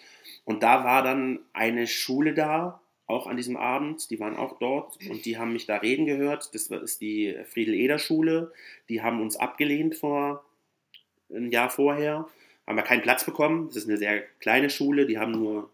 Und 0.45 0.63
da 0.63 0.83
war 0.83 1.03
dann 1.03 1.39
eine 1.53 1.87
Schule 1.87 2.33
da, 2.33 2.81
auch 3.11 3.27
an 3.27 3.37
diesem 3.37 3.57
Abend, 3.57 4.09
die 4.09 4.19
waren 4.19 4.37
auch 4.37 4.57
dort 4.57 4.97
und 5.09 5.25
die 5.25 5.37
haben 5.37 5.51
mich 5.53 5.65
da 5.65 5.77
reden 5.77 6.05
gehört. 6.05 6.55
Das 6.55 6.67
ist 6.67 7.01
die 7.01 7.35
Friedel-Eder-Schule. 7.45 8.53
Die 8.87 9.01
haben 9.01 9.21
uns 9.21 9.35
abgelehnt 9.35 9.95
vor 9.95 10.45
ein 11.29 11.51
Jahr 11.51 11.69
vorher, 11.69 12.27
haben 12.65 12.75
wir 12.77 12.83
keinen 12.83 13.01
Platz 13.01 13.25
bekommen. 13.25 13.67
Das 13.67 13.77
ist 13.77 13.89
eine 13.89 13.97
sehr 13.97 14.21
kleine 14.39 14.69
Schule, 14.69 15.05
die 15.05 15.17
haben 15.19 15.31
nur 15.31 15.69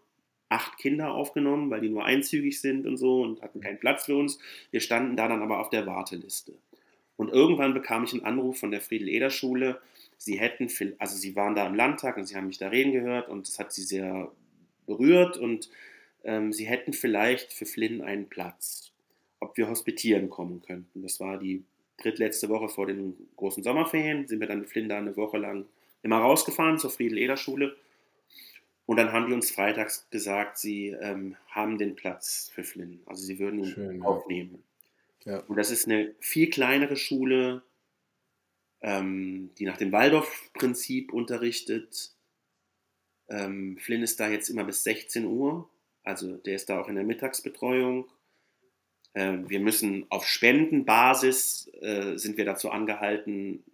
acht 0.48 0.78
Kinder 0.78 1.12
aufgenommen, 1.12 1.70
weil 1.70 1.80
die 1.80 1.90
nur 1.90 2.04
einzügig 2.04 2.60
sind 2.60 2.86
und 2.86 2.96
so 2.96 3.22
und 3.22 3.42
hatten 3.42 3.60
keinen 3.60 3.78
Platz 3.78 4.06
für 4.06 4.16
uns. 4.16 4.38
Wir 4.70 4.80
standen 4.80 5.16
da 5.16 5.28
dann 5.28 5.42
aber 5.42 5.60
auf 5.60 5.70
der 5.70 5.86
Warteliste. 5.86 6.54
Und 7.16 7.30
irgendwann 7.30 7.74
bekam 7.74 8.04
ich 8.04 8.12
einen 8.12 8.24
Anruf 8.24 8.58
von 8.58 8.70
der 8.70 8.80
Friedel-Eder-Schule. 8.80 9.80
Sie 10.16 10.38
hätten, 10.38 10.68
also 10.98 11.16
sie 11.16 11.36
waren 11.36 11.54
da 11.54 11.66
im 11.66 11.74
Landtag 11.74 12.16
und 12.16 12.24
sie 12.24 12.36
haben 12.36 12.46
mich 12.46 12.58
da 12.58 12.68
reden 12.68 12.92
gehört 12.92 13.28
und 13.28 13.48
das 13.48 13.58
hat 13.58 13.72
sie 13.72 13.82
sehr 13.82 14.30
berührt 14.86 15.36
und 15.36 15.68
ähm, 16.24 16.52
sie 16.52 16.66
hätten 16.66 16.92
vielleicht 16.92 17.52
für 17.52 17.66
Flynn 17.66 18.02
einen 18.02 18.28
Platz, 18.28 18.92
ob 19.40 19.56
wir 19.56 19.68
hospitieren 19.68 20.30
kommen 20.30 20.62
könnten. 20.62 21.02
Das 21.02 21.20
war 21.20 21.38
die 21.38 21.64
drittletzte 21.98 22.48
Woche 22.48 22.68
vor 22.68 22.86
den 22.86 23.14
großen 23.36 23.62
Sommerferien, 23.62 24.26
sind 24.26 24.40
wir 24.40 24.46
dann 24.46 24.60
mit 24.60 24.68
Flynn 24.68 24.88
da 24.88 24.98
eine 24.98 25.16
Woche 25.16 25.38
lang 25.38 25.66
immer 26.02 26.18
rausgefahren 26.18 26.78
zur 26.78 26.90
Friedel-Eder-Schule. 26.90 27.76
Und 28.88 28.96
dann 28.96 29.12
haben 29.12 29.26
die 29.26 29.34
uns 29.34 29.50
freitags 29.50 30.08
gesagt, 30.08 30.56
sie 30.56 30.96
ähm, 30.98 31.36
haben 31.50 31.76
den 31.76 31.94
Platz 31.94 32.50
für 32.54 32.64
Flynn. 32.64 33.02
Also 33.04 33.22
sie 33.22 33.38
würden 33.38 33.58
ihn 33.58 33.66
Schön, 33.66 34.02
aufnehmen. 34.02 34.64
Ja. 35.26 35.40
Und 35.40 35.56
das 35.56 35.70
ist 35.70 35.84
eine 35.86 36.14
viel 36.20 36.48
kleinere 36.48 36.96
Schule, 36.96 37.62
ähm, 38.80 39.50
die 39.58 39.66
nach 39.66 39.76
dem 39.76 39.92
Waldorf-Prinzip 39.92 41.12
unterrichtet. 41.12 42.12
Ähm, 43.28 43.76
Flynn 43.76 44.02
ist 44.02 44.20
da 44.20 44.30
jetzt 44.30 44.48
immer 44.48 44.64
bis 44.64 44.84
16 44.84 45.26
Uhr, 45.26 45.68
also 46.02 46.38
der 46.38 46.54
ist 46.54 46.70
da 46.70 46.80
auch 46.80 46.88
in 46.88 46.94
der 46.94 47.04
Mittagsbetreuung. 47.04 48.08
Ähm, 49.12 49.50
wir 49.50 49.60
müssen 49.60 50.06
auf 50.08 50.26
Spendenbasis, 50.26 51.70
äh, 51.82 52.16
sind 52.16 52.38
wir 52.38 52.46
dazu 52.46 52.70
angehalten, 52.70 53.64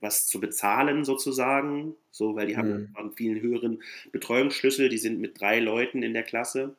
was 0.00 0.26
zu 0.26 0.40
bezahlen 0.40 1.04
sozusagen, 1.04 1.94
so, 2.10 2.34
weil 2.36 2.46
die 2.46 2.56
haben 2.56 2.70
Mhm. 2.90 2.96
einen 2.96 3.12
vielen 3.12 3.40
höheren 3.40 3.82
Betreuungsschlüssel, 4.12 4.88
die 4.88 4.98
sind 4.98 5.20
mit 5.20 5.40
drei 5.40 5.60
Leuten 5.60 6.02
in 6.02 6.14
der 6.14 6.22
Klasse. 6.22 6.76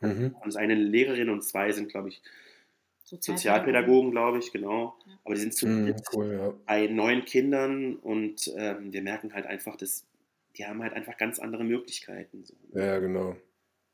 Mhm. 0.00 0.34
Also 0.40 0.58
eine 0.58 0.74
Lehrerin 0.74 1.28
und 1.30 1.42
zwei 1.44 1.72
sind, 1.72 1.88
glaube 1.90 2.08
ich, 2.08 2.22
Sozialpädagogen. 3.04 3.36
Sozialpädagogen, 3.36 4.10
glaube 4.10 4.38
ich, 4.38 4.52
genau. 4.52 4.96
Ja. 5.06 5.12
Aber 5.24 5.34
die 5.34 5.40
sind 5.40 5.54
zu 5.54 5.66
Mhm, 5.66 5.94
cool, 6.14 6.32
ja. 6.32 6.54
bei 6.66 6.86
neun 6.86 7.24
Kindern 7.24 7.96
und 7.96 8.50
ähm, 8.56 8.92
wir 8.92 9.02
merken 9.02 9.34
halt 9.34 9.46
einfach, 9.46 9.76
dass 9.76 10.06
die 10.56 10.66
haben 10.66 10.82
halt 10.82 10.92
einfach 10.94 11.16
ganz 11.18 11.38
andere 11.38 11.64
Möglichkeiten. 11.64 12.44
So. 12.44 12.54
Ja, 12.74 12.98
genau. 12.98 13.36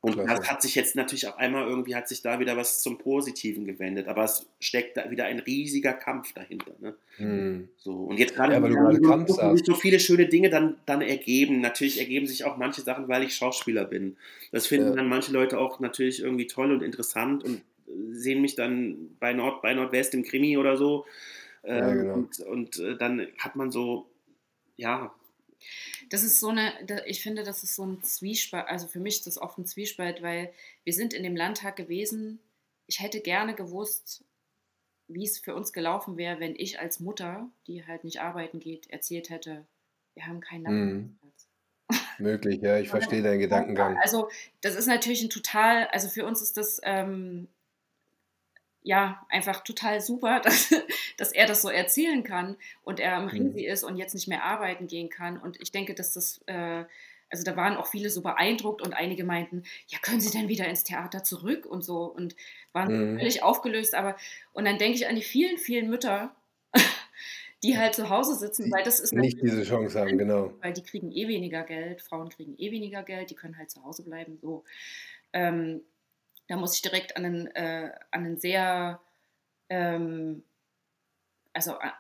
Und 0.01 0.12
Klasse. 0.12 0.28
das 0.28 0.51
hat 0.51 0.62
sich 0.62 0.76
jetzt 0.76 0.94
natürlich 0.94 1.26
auf 1.26 1.38
einmal 1.38 1.66
irgendwie 1.66 1.96
hat 1.96 2.07
sich 2.07 2.22
da 2.22 2.38
wieder 2.38 2.57
was 2.57 2.82
zum 2.82 2.99
Positiven 2.99 3.64
gewendet, 3.64 4.07
aber 4.07 4.22
es 4.22 4.46
steckt 4.61 4.96
da 4.96 5.11
wieder 5.11 5.24
ein 5.24 5.40
riesiger 5.40 5.92
Kampf 5.92 6.32
dahinter. 6.34 6.72
Ne? 6.78 6.94
Hm. 7.16 7.68
So, 7.76 7.94
und 8.05 8.16
jetzt 8.16 8.36
gerade, 8.36 8.53
ja, 8.53 8.62
wenn 8.62 9.57
sich 9.57 9.66
so 9.66 9.74
viele 9.74 9.99
schöne 9.99 10.28
Dinge 10.28 10.51
dann, 10.51 10.76
dann 10.86 11.03
ergeben. 11.03 11.61
Natürlich 11.61 11.99
ergeben 11.99 12.28
sich 12.28 12.44
auch 12.44 12.57
manche 12.57 12.82
Sachen, 12.82 13.09
weil 13.09 13.24
ich 13.24 13.34
Schauspieler 13.34 13.86
bin. 13.86 14.16
Das 14.53 14.68
finden 14.68 14.90
ja. 14.90 14.94
dann 14.94 15.09
manche 15.09 15.32
Leute 15.32 15.59
auch 15.59 15.80
natürlich 15.80 16.22
irgendwie 16.22 16.46
toll 16.46 16.70
und 16.70 16.84
interessant 16.84 17.42
und 17.42 17.62
sehen 18.12 18.40
mich 18.40 18.55
dann 18.55 19.16
bei 19.18 19.32
Nord, 19.32 19.62
bei 19.62 19.74
Nordwest 19.74 20.14
im 20.14 20.22
Krimi 20.22 20.57
oder 20.59 20.76
so. 20.76 21.07
Ja, 21.64 21.90
ähm, 21.90 21.99
genau. 21.99 22.14
Und, 22.14 22.40
und 22.40 22.78
äh, 22.78 22.96
dann 22.96 23.26
hat 23.38 23.57
man 23.57 23.72
so, 23.72 24.09
ja, 24.76 25.12
das 26.11 26.22
ist 26.22 26.40
so 26.40 26.48
eine, 26.48 26.72
ich 27.06 27.22
finde, 27.22 27.42
das 27.42 27.62
ist 27.62 27.74
so 27.74 27.84
ein 27.84 28.02
Zwiespalt, 28.02 28.66
also 28.68 28.86
für 28.86 29.00
mich 29.00 29.16
ist 29.16 29.26
das 29.26 29.38
oft 29.38 29.59
ein 29.59 29.66
Zwiespalt, 29.66 30.22
weil 30.22 30.52
wir 30.84 30.92
sind 30.92 31.12
in 31.12 31.22
dem 31.22 31.36
Landtag 31.36 31.76
gewesen. 31.76 32.40
Ich 32.86 33.00
hätte 33.00 33.20
gerne 33.20 33.54
gewusst, 33.54 34.24
wie 35.09 35.24
es 35.24 35.38
für 35.38 35.54
uns 35.54 35.72
gelaufen 35.72 36.16
wäre, 36.16 36.40
wenn 36.40 36.54
ich 36.54 36.78
als 36.78 37.00
Mutter, 37.00 37.50
die 37.66 37.86
halt 37.86 38.04
nicht 38.04 38.20
arbeiten 38.20 38.61
geht, 38.61 38.88
erzählt 38.90 39.30
hätte, 39.30 39.66
wir 40.14 40.26
haben 40.26 40.40
keinen 40.40 40.62
Nachmittagsplatz. 40.62 41.48
Mhm. 41.48 41.48
Möglich, 42.18 42.61
ja, 42.62 42.78
ich 42.78 42.88
verstehe 42.88 43.22
deinen 43.22 43.38
Gedankengang. 43.38 43.96
Also 43.98 44.28
das 44.61 44.74
ist 44.74 44.86
natürlich 44.86 45.22
ein 45.22 45.30
total, 45.30 45.86
also 45.88 46.09
für 46.09 46.26
uns 46.26 46.42
ist 46.42 46.56
das 46.56 46.80
ähm, 46.82 47.48
ja, 48.89 49.20
einfach 49.28 49.62
total 49.64 50.01
super, 50.01 50.41
dass, 50.45 50.74
dass 51.18 51.32
er 51.32 51.47
das 51.47 51.61
so 51.61 51.68
erzählen 51.68 52.22
kann 52.24 52.57
und 52.82 53.01
er 53.01 53.16
am 53.16 53.24
mhm. 53.24 53.28
Risi 53.28 53.66
ist 53.66 53.84
und 53.84 53.99
jetzt 53.99 54.14
nicht 54.14 54.28
mehr 54.28 54.45
arbeiten 54.45 54.86
gehen 54.86 55.11
kann. 55.11 55.39
Und 55.39 55.61
ich 55.61 55.70
denke, 55.70 55.95
dass 55.95 56.14
das, 56.14 56.41
äh, 56.47 56.84
also 57.28 57.45
da 57.45 57.55
waren 57.55 57.76
auch 57.76 57.86
viele 57.86 58.09
so 58.09 58.22
beeindruckt 58.22 58.80
und 58.80 58.95
einige 58.95 59.24
meinten, 59.24 59.64
ja, 59.89 59.99
können 60.01 60.22
Sie 60.22 60.30
denn 60.30 60.49
wieder 60.49 60.66
ins 60.66 60.84
Theater 60.84 61.22
zurück 61.22 61.66
und 61.66 61.84
so 61.84 62.05
und 62.05 62.34
waren 62.72 63.12
mhm. 63.12 63.18
völlig 63.18 63.43
aufgelöst. 63.43 63.95
Aber, 63.95 64.16
und 64.55 64.64
dann 64.64 64.78
denke 64.78 64.97
ich 64.97 65.07
an 65.07 65.16
die 65.16 65.22
vielen, 65.22 65.59
vielen 65.59 65.91
Mütter, 65.91 66.34
die 67.62 67.76
halt 67.76 67.95
zu 67.95 68.09
Hause 68.09 68.36
sitzen, 68.36 68.72
weil 68.72 68.84
das 68.84 69.01
ist 69.01 69.12
nicht 69.12 69.43
diese 69.43 69.64
Chance 69.64 70.01
haben, 70.01 70.16
genau. 70.16 70.55
Weil 70.62 70.72
die 70.72 70.82
kriegen 70.82 71.12
eh 71.12 71.28
weniger 71.28 71.62
Geld, 71.62 72.01
Frauen 72.01 72.30
kriegen 72.30 72.55
eh 72.57 72.70
weniger 72.70 73.03
Geld, 73.03 73.28
die 73.28 73.34
können 73.34 73.59
halt 73.59 73.70
zu 73.70 73.84
Hause 73.84 74.03
bleiben, 74.03 74.39
so. 74.41 74.64
Ähm, 75.34 75.82
da 76.49 76.57
muss 76.57 76.74
ich 76.74 76.82
direkt 76.82 77.16
an 77.16 77.24
einen, 77.24 77.46
äh, 77.49 77.92
an 78.11 78.24
einen 78.24 78.38
sehr, 78.38 79.01
ähm, 79.68 80.42
also 81.53 81.78
an, 81.78 81.92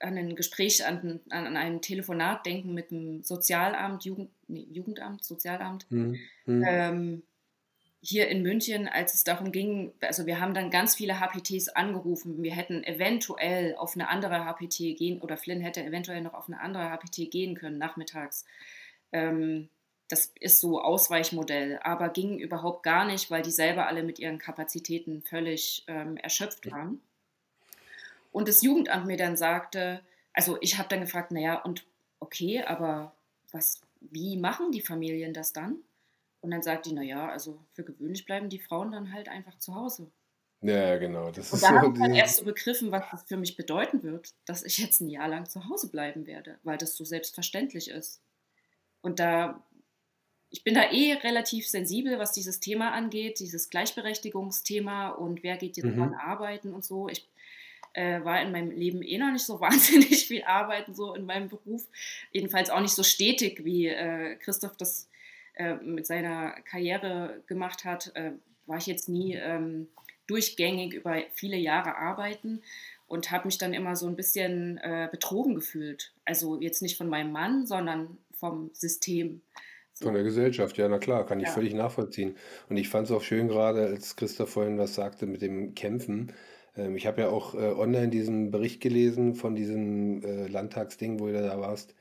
an 0.00 0.18
ein 0.18 0.36
Gespräch, 0.36 0.84
an, 0.84 1.20
an, 1.30 1.56
ein 1.56 1.80
Telefonat 1.80 2.44
denken 2.44 2.74
mit 2.74 2.90
dem 2.90 3.22
Sozialamt, 3.22 4.04
Jugend, 4.04 4.30
nee, 4.48 4.66
Jugendamt, 4.70 5.24
Sozialamt. 5.24 5.86
Mhm. 5.90 6.18
Ähm, 6.46 7.22
hier 8.00 8.28
in 8.28 8.42
München, 8.42 8.88
als 8.88 9.14
es 9.14 9.24
darum 9.24 9.52
ging, 9.52 9.92
also 10.00 10.26
wir 10.26 10.40
haben 10.40 10.54
dann 10.54 10.70
ganz 10.70 10.94
viele 10.94 11.18
HPTs 11.18 11.70
angerufen, 11.70 12.42
wir 12.42 12.54
hätten 12.54 12.84
eventuell 12.84 13.74
auf 13.76 13.94
eine 13.94 14.08
andere 14.08 14.44
HPT 14.44 14.96
gehen, 14.96 15.20
oder 15.20 15.36
Flynn 15.36 15.60
hätte 15.60 15.84
eventuell 15.84 16.20
noch 16.20 16.34
auf 16.34 16.46
eine 16.46 16.60
andere 16.60 16.90
HPT 16.90 17.30
gehen 17.30 17.54
können, 17.54 17.78
nachmittags. 17.78 18.44
Ähm, 19.12 19.68
das 20.08 20.32
ist 20.38 20.60
so 20.60 20.80
Ausweichmodell, 20.80 21.80
aber 21.82 22.08
ging 22.08 22.38
überhaupt 22.38 22.82
gar 22.82 23.04
nicht, 23.04 23.30
weil 23.30 23.42
die 23.42 23.50
selber 23.50 23.88
alle 23.88 24.02
mit 24.02 24.18
ihren 24.18 24.38
Kapazitäten 24.38 25.22
völlig 25.22 25.84
ähm, 25.88 26.16
erschöpft 26.16 26.70
waren. 26.70 27.00
Und 28.30 28.48
das 28.48 28.62
Jugendamt 28.62 29.06
mir 29.06 29.16
dann 29.16 29.36
sagte, 29.36 30.00
also 30.32 30.58
ich 30.60 30.78
habe 30.78 30.88
dann 30.88 31.00
gefragt, 31.00 31.32
naja, 31.32 31.62
und 31.62 31.84
okay, 32.20 32.62
aber 32.62 33.14
was, 33.50 33.80
wie 34.00 34.36
machen 34.36 34.70
die 34.72 34.82
Familien 34.82 35.32
das 35.32 35.52
dann? 35.52 35.78
Und 36.40 36.50
dann 36.50 36.62
sagt 36.62 36.86
die, 36.86 36.92
naja, 36.92 37.28
also 37.28 37.58
für 37.72 37.82
gewöhnlich 37.82 38.26
bleiben 38.26 38.48
die 38.48 38.60
Frauen 38.60 38.92
dann 38.92 39.12
halt 39.12 39.28
einfach 39.28 39.58
zu 39.58 39.74
Hause. 39.74 40.10
Ja, 40.60 40.96
genau. 40.98 41.30
Das 41.30 41.52
und 41.52 41.62
da 41.62 41.70
habe 41.70 41.92
ich 41.92 41.98
dann 41.98 42.14
erst 42.14 42.36
so 42.36 42.44
begriffen, 42.44 42.92
was 42.92 43.04
das 43.10 43.22
für 43.24 43.36
mich 43.36 43.56
bedeuten 43.56 44.02
wird, 44.02 44.34
dass 44.44 44.62
ich 44.62 44.78
jetzt 44.78 45.00
ein 45.00 45.08
Jahr 45.08 45.28
lang 45.28 45.46
zu 45.46 45.68
Hause 45.68 45.88
bleiben 45.88 46.26
werde, 46.26 46.58
weil 46.62 46.78
das 46.78 46.96
so 46.96 47.04
selbstverständlich 47.04 47.90
ist. 47.90 48.20
Und 49.00 49.18
da 49.18 49.62
ich 50.56 50.64
bin 50.64 50.74
da 50.74 50.90
eh 50.90 51.12
relativ 51.12 51.68
sensibel, 51.68 52.18
was 52.18 52.32
dieses 52.32 52.60
Thema 52.60 52.92
angeht, 52.92 53.40
dieses 53.40 53.68
Gleichberechtigungsthema 53.68 55.10
und 55.10 55.42
wer 55.42 55.58
geht 55.58 55.76
jetzt 55.76 55.84
mhm. 55.84 56.00
wann 56.00 56.14
arbeiten 56.14 56.72
und 56.72 56.82
so. 56.82 57.10
Ich 57.10 57.28
äh, 57.92 58.24
war 58.24 58.40
in 58.40 58.52
meinem 58.52 58.70
Leben 58.70 59.02
eh 59.02 59.18
noch 59.18 59.30
nicht 59.30 59.44
so 59.44 59.60
wahnsinnig 59.60 60.26
viel 60.26 60.44
arbeiten, 60.44 60.94
so 60.94 61.14
in 61.14 61.26
meinem 61.26 61.50
Beruf. 61.50 61.86
Jedenfalls 62.32 62.70
auch 62.70 62.80
nicht 62.80 62.94
so 62.94 63.02
stetig, 63.02 63.66
wie 63.66 63.88
äh, 63.88 64.36
Christoph 64.36 64.78
das 64.78 65.10
äh, 65.56 65.74
mit 65.74 66.06
seiner 66.06 66.52
Karriere 66.62 67.42
gemacht 67.46 67.84
hat. 67.84 68.12
Äh, 68.14 68.32
war 68.64 68.78
ich 68.78 68.86
jetzt 68.86 69.10
nie 69.10 69.34
ähm, 69.34 69.88
durchgängig 70.26 70.94
über 70.94 71.22
viele 71.34 71.58
Jahre 71.58 71.96
arbeiten 71.96 72.62
und 73.08 73.30
habe 73.30 73.46
mich 73.46 73.58
dann 73.58 73.74
immer 73.74 73.94
so 73.94 74.06
ein 74.06 74.16
bisschen 74.16 74.78
äh, 74.78 75.06
betrogen 75.10 75.54
gefühlt. 75.54 76.14
Also 76.24 76.58
jetzt 76.62 76.80
nicht 76.80 76.96
von 76.96 77.10
meinem 77.10 77.30
Mann, 77.30 77.66
sondern 77.66 78.16
vom 78.32 78.70
System. 78.72 79.42
Von 80.02 80.12
der 80.14 80.22
Gesellschaft, 80.24 80.76
ja, 80.76 80.88
na 80.88 80.98
klar, 80.98 81.24
kann 81.24 81.40
ich 81.40 81.48
Ja. 81.48 81.52
völlig 81.52 81.72
nachvollziehen. 81.74 82.36
Und 82.68 82.76
ich 82.76 82.88
fand 82.90 83.06
es 83.06 83.12
auch 83.12 83.22
schön 83.22 83.48
gerade, 83.48 83.86
als 83.86 84.14
Christoph 84.16 84.50
vorhin 84.50 84.78
was 84.78 84.94
sagte 84.94 85.26
mit 85.26 85.40
dem 85.40 85.74
Kämpfen. 85.74 86.32
Ähm, 86.76 86.96
ich 86.96 87.06
habe 87.06 87.22
ja 87.22 87.28
auch 87.30 87.54
äh, 87.54 87.58
online 87.72 88.08
diesen 88.10 88.50
Bericht 88.50 88.82
gelesen 88.82 89.34
von 89.34 89.54
diesem 89.54 90.22
äh, 90.22 90.46
Landtagsding, 90.48 91.18
wo 91.18 91.26
du 91.28 91.32
da 91.42 91.58
warst. 91.60 91.94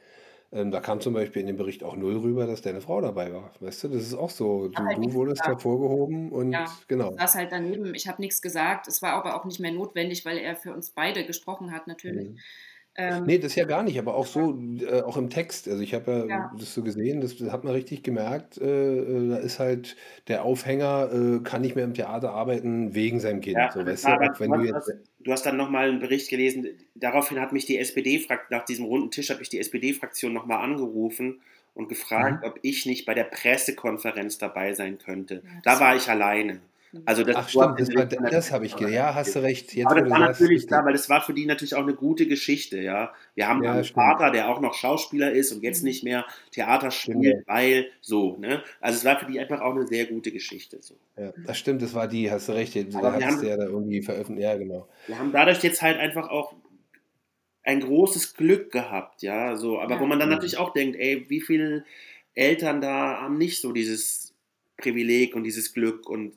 Ähm, 0.51 0.71
da 0.71 0.81
kam 0.81 1.01
zum 1.01 1.13
Beispiel 1.13 1.41
in 1.41 1.47
dem 1.47 1.57
Bericht 1.57 1.83
auch 1.83 1.95
null 1.95 2.17
rüber, 2.17 2.47
dass 2.47 2.61
deine 2.61 2.81
Frau 2.81 3.01
dabei 3.01 3.33
war. 3.33 3.53
Weißt 3.61 3.85
du, 3.85 3.89
das 3.89 4.03
ist 4.03 4.15
auch 4.15 4.29
so. 4.31 4.67
Du, 4.69 4.87
halt 4.87 5.01
du 5.01 5.13
wurdest 5.13 5.47
gesagt. 5.47 5.47
hervorgehoben 5.47 6.31
und 6.31 6.53
Ja, 6.53 6.65
ich 6.69 6.87
genau. 6.87 7.17
saß 7.17 7.35
halt 7.35 7.51
daneben. 7.51 7.95
Ich 7.95 8.07
habe 8.07 8.21
nichts 8.21 8.41
gesagt. 8.41 8.87
Es 8.87 9.01
war 9.01 9.13
aber 9.13 9.35
auch 9.39 9.45
nicht 9.45 9.59
mehr 9.59 9.71
notwendig, 9.71 10.25
weil 10.25 10.37
er 10.39 10.55
für 10.57 10.73
uns 10.73 10.91
beide 10.91 11.25
gesprochen 11.25 11.71
hat, 11.71 11.87
natürlich. 11.87 12.27
Mhm. 12.27 12.43
Ähm, 12.97 13.23
nee, 13.25 13.37
das 13.39 13.55
ja 13.55 13.65
gar 13.65 13.83
nicht, 13.83 13.99
aber 13.99 14.15
auch 14.15 14.25
so, 14.25 14.57
äh, 14.79 15.01
auch 15.01 15.17
im 15.17 15.29
Text. 15.29 15.67
Also 15.67 15.81
ich 15.83 15.93
habe 15.93 16.11
ja 16.11 16.25
Ja. 16.27 16.49
das 16.51 16.73
so 16.73 16.81
gesehen, 16.83 17.19
das, 17.21 17.35
das 17.35 17.51
hat 17.51 17.63
man 17.65 17.73
richtig 17.73 18.03
gemerkt. 18.03 18.57
Äh, 18.57 18.65
äh, 18.99 19.29
da 19.29 19.37
ist 19.37 19.59
halt 19.59 19.97
der 20.27 20.43
Aufhänger, 20.43 21.09
äh, 21.11 21.39
kann 21.43 21.61
nicht 21.61 21.75
mehr 21.75 21.83
im 21.83 21.93
Theater 21.93 22.31
arbeiten 22.31 22.95
wegen 22.95 23.19
seinem 23.19 23.41
Kind. 23.41 23.55
Ja, 23.57 23.71
So, 23.71 23.85
weißt 23.85 24.07
du, 24.07 24.11
auch 24.13 24.39
wenn 24.39 24.53
du 24.53 24.59
du 24.59 24.63
jetzt. 24.63 24.73
hast, 24.73 24.93
du 25.19 25.31
hast 25.31 25.45
dann 25.45 25.57
nochmal 25.57 25.89
einen 25.89 25.99
Bericht 25.99 26.29
gelesen. 26.29 26.67
Daraufhin 26.95 27.39
hat 27.39 27.51
mich 27.53 27.65
die 27.65 27.77
SPD-Fraktion, 27.77 28.57
nach 28.57 28.65
diesem 28.65 28.85
runden 28.85 29.11
Tisch 29.11 29.29
hat 29.29 29.39
mich 29.39 29.49
die 29.49 29.59
SPD-Fraktion 29.59 30.33
nochmal 30.33 30.63
angerufen 30.63 31.41
und 31.73 31.89
gefragt, 31.89 32.43
Mhm. 32.43 32.43
ob 32.43 32.59
ich 32.61 32.85
nicht 32.85 33.05
bei 33.05 33.13
der 33.13 33.25
Pressekonferenz 33.25 34.37
dabei 34.37 34.73
sein 34.73 34.97
könnte. 34.97 35.43
Ja, 35.43 35.49
Da 35.63 35.79
war 35.79 35.95
ich 35.95 36.09
alleine. 36.09 36.61
Also 37.05 37.23
das 37.23 37.35
Ach 37.35 37.49
stimmt, 37.49 37.79
das, 37.79 37.93
war, 37.93 38.05
das 38.05 38.51
habe 38.51 38.65
ich 38.65 38.75
gedacht. 38.75 38.93
Ja, 38.93 39.15
hast 39.15 39.35
du 39.35 39.39
recht. 39.39 39.73
Jetzt, 39.73 39.87
Aber 39.87 40.01
das 40.01 40.09
war 40.09 40.19
natürlich 40.19 40.67
klar, 40.67 40.85
weil 40.85 40.93
das 40.93 41.09
war 41.09 41.21
für 41.21 41.33
die 41.33 41.45
natürlich 41.45 41.75
auch 41.75 41.83
eine 41.83 41.93
gute 41.93 42.27
Geschichte, 42.27 42.79
ja. 42.79 43.13
Wir 43.33 43.47
haben 43.47 43.63
ja, 43.63 43.73
einen 43.73 43.83
stimmt. 43.83 43.95
Vater, 43.95 44.31
der 44.31 44.49
auch 44.49 44.61
noch 44.61 44.73
Schauspieler 44.73 45.31
ist 45.31 45.51
und 45.51 45.63
jetzt 45.63 45.81
mhm. 45.81 45.89
nicht 45.89 46.03
mehr 46.03 46.25
Theater 46.51 46.91
spielt, 46.91 47.17
stimmt. 47.17 47.47
weil 47.47 47.87
so, 48.01 48.37
ne? 48.37 48.63
Also 48.79 48.99
es 48.99 49.05
war 49.05 49.19
für 49.19 49.25
die 49.25 49.39
einfach 49.39 49.61
auch 49.61 49.75
eine 49.75 49.87
sehr 49.87 50.05
gute 50.05 50.31
Geschichte. 50.31 50.77
So. 50.81 50.95
Ja, 51.17 51.33
das 51.45 51.57
stimmt, 51.57 51.81
das 51.81 51.93
war 51.93 52.07
die, 52.07 52.31
hast 52.31 52.47
du 52.47 52.53
recht, 52.53 52.75
da 52.75 53.19
hast 53.21 53.41
du 53.41 53.47
ja 53.47 53.57
da 53.57 53.65
irgendwie 53.65 54.01
veröffentlicht, 54.01 54.43
ja 54.43 54.55
genau. 54.55 54.87
Wir 55.07 55.19
haben 55.19 55.31
dadurch 55.31 55.63
jetzt 55.63 55.81
halt 55.81 55.97
einfach 55.97 56.29
auch 56.29 56.53
ein 57.63 57.79
großes 57.79 58.35
Glück 58.35 58.71
gehabt, 58.71 59.23
ja, 59.23 59.55
so, 59.55 59.79
aber 59.79 59.95
ja. 59.95 59.99
wo 59.99 60.05
man 60.05 60.19
dann 60.19 60.29
natürlich 60.29 60.57
auch 60.57 60.71
denkt, 60.71 60.97
ey, 60.97 61.25
wie 61.29 61.41
viele 61.41 61.83
Eltern 62.35 62.79
da 62.79 63.21
haben 63.21 63.37
nicht 63.37 63.59
so 63.59 63.71
dieses 63.71 64.33
Privileg 64.77 65.35
und 65.35 65.43
dieses 65.43 65.73
Glück 65.73 66.07
und 66.07 66.33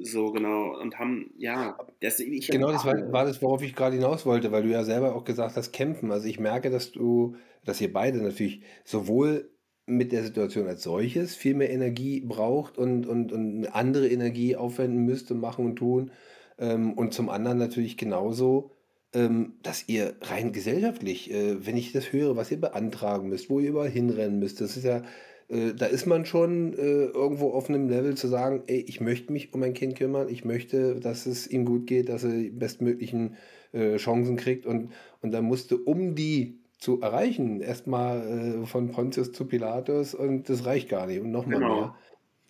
so 0.00 0.32
genau 0.32 0.78
und 0.80 0.98
haben, 0.98 1.32
ja, 1.36 1.76
das, 2.00 2.20
ich 2.20 2.48
genau 2.48 2.72
das 2.72 2.84
war, 2.84 3.12
war, 3.12 3.24
das, 3.24 3.42
worauf 3.42 3.62
ich 3.62 3.74
gerade 3.74 3.96
hinaus 3.96 4.26
wollte, 4.26 4.52
weil 4.52 4.62
du 4.62 4.70
ja 4.70 4.84
selber 4.84 5.14
auch 5.14 5.24
gesagt 5.24 5.56
hast, 5.56 5.72
kämpfen. 5.72 6.10
Also 6.10 6.26
ich 6.26 6.40
merke, 6.40 6.70
dass 6.70 6.92
du, 6.92 7.36
dass 7.64 7.80
ihr 7.80 7.92
beide 7.92 8.18
natürlich 8.18 8.62
sowohl 8.84 9.50
mit 9.86 10.12
der 10.12 10.22
Situation 10.22 10.66
als 10.66 10.82
solches 10.82 11.34
viel 11.34 11.54
mehr 11.54 11.70
Energie 11.70 12.20
braucht 12.20 12.78
und, 12.78 13.06
und, 13.06 13.32
und 13.32 13.56
eine 13.58 13.74
andere 13.74 14.08
Energie 14.08 14.56
aufwenden 14.56 15.04
müsst 15.04 15.30
und 15.30 15.40
machen 15.40 15.64
und 15.64 15.76
tun. 15.76 16.10
Ähm, 16.58 16.92
und 16.94 17.12
zum 17.12 17.28
anderen 17.28 17.58
natürlich 17.58 17.96
genauso, 17.96 18.76
ähm, 19.12 19.54
dass 19.62 19.88
ihr 19.88 20.14
rein 20.22 20.52
gesellschaftlich, 20.52 21.30
äh, 21.30 21.66
wenn 21.66 21.76
ich 21.76 21.92
das 21.92 22.12
höre, 22.12 22.36
was 22.36 22.50
ihr 22.50 22.60
beantragen 22.60 23.28
müsst, 23.28 23.50
wo 23.50 23.60
ihr 23.60 23.70
überall 23.70 23.90
hinrennen 23.90 24.38
müsst, 24.38 24.60
das 24.60 24.76
ist 24.76 24.84
ja 24.84 25.02
äh, 25.48 25.74
da 25.74 25.86
ist 25.86 26.06
man 26.06 26.24
schon 26.26 26.74
äh, 26.74 27.06
irgendwo 27.06 27.50
auf 27.50 27.68
einem 27.68 27.88
Level 27.88 28.14
zu 28.16 28.28
sagen, 28.28 28.62
ey, 28.66 28.84
ich 28.86 29.00
möchte 29.00 29.32
mich 29.32 29.52
um 29.52 29.60
mein 29.60 29.74
Kind 29.74 29.96
kümmern, 29.96 30.28
ich 30.28 30.44
möchte, 30.44 31.00
dass 31.00 31.26
es 31.26 31.46
ihm 31.46 31.64
gut 31.64 31.86
geht, 31.86 32.08
dass 32.08 32.24
er 32.24 32.30
die 32.30 32.50
bestmöglichen 32.50 33.36
äh, 33.72 33.96
Chancen 33.96 34.36
kriegt 34.36 34.66
und, 34.66 34.92
und 35.20 35.32
dann 35.32 35.44
musste, 35.44 35.76
um 35.76 36.14
die 36.14 36.58
zu 36.78 37.00
erreichen, 37.00 37.60
erstmal 37.60 38.62
äh, 38.62 38.66
von 38.66 38.90
Pontius 38.90 39.32
zu 39.32 39.46
Pilatus 39.46 40.14
und 40.14 40.48
das 40.48 40.66
reicht 40.66 40.88
gar 40.88 41.06
nicht 41.06 41.20
und 41.20 41.30
nochmal 41.30 41.60
genau. 41.60 41.74
mehr. 41.76 41.94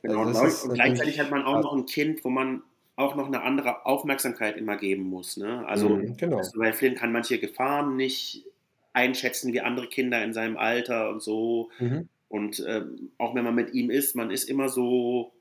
Genau. 0.02 0.24
Also 0.24 0.68
und 0.68 0.74
gleichzeitig 0.74 1.20
hat 1.20 1.30
man 1.30 1.44
auch 1.44 1.62
noch 1.62 1.74
ein 1.74 1.86
Kind, 1.86 2.24
wo 2.24 2.30
man 2.30 2.62
auch 2.96 3.14
noch 3.14 3.26
eine 3.26 3.42
andere 3.42 3.86
Aufmerksamkeit 3.86 4.56
immer 4.56 4.76
geben 4.76 5.04
muss. 5.04 5.36
Ne? 5.36 5.66
Also, 5.66 5.90
mhm, 5.90 6.16
genau. 6.16 6.38
also 6.38 6.58
bei 6.58 6.72
Flynn 6.72 6.94
kann 6.94 7.12
manche 7.12 7.38
Gefahren 7.38 7.96
nicht 7.96 8.44
einschätzen 8.92 9.52
wie 9.52 9.60
andere 9.60 9.88
Kinder 9.88 10.22
in 10.22 10.32
seinem 10.32 10.56
Alter 10.56 11.10
und 11.10 11.22
so. 11.22 11.70
Mhm. 11.78 12.08
Und 12.32 12.64
ähm, 12.66 13.10
auch 13.18 13.34
wenn 13.34 13.44
man 13.44 13.54
mit 13.54 13.74
ihm 13.74 13.90
ist, 13.90 14.16
man 14.16 14.30
ist 14.30 14.48
immer 14.48 14.70
so, 14.70 15.34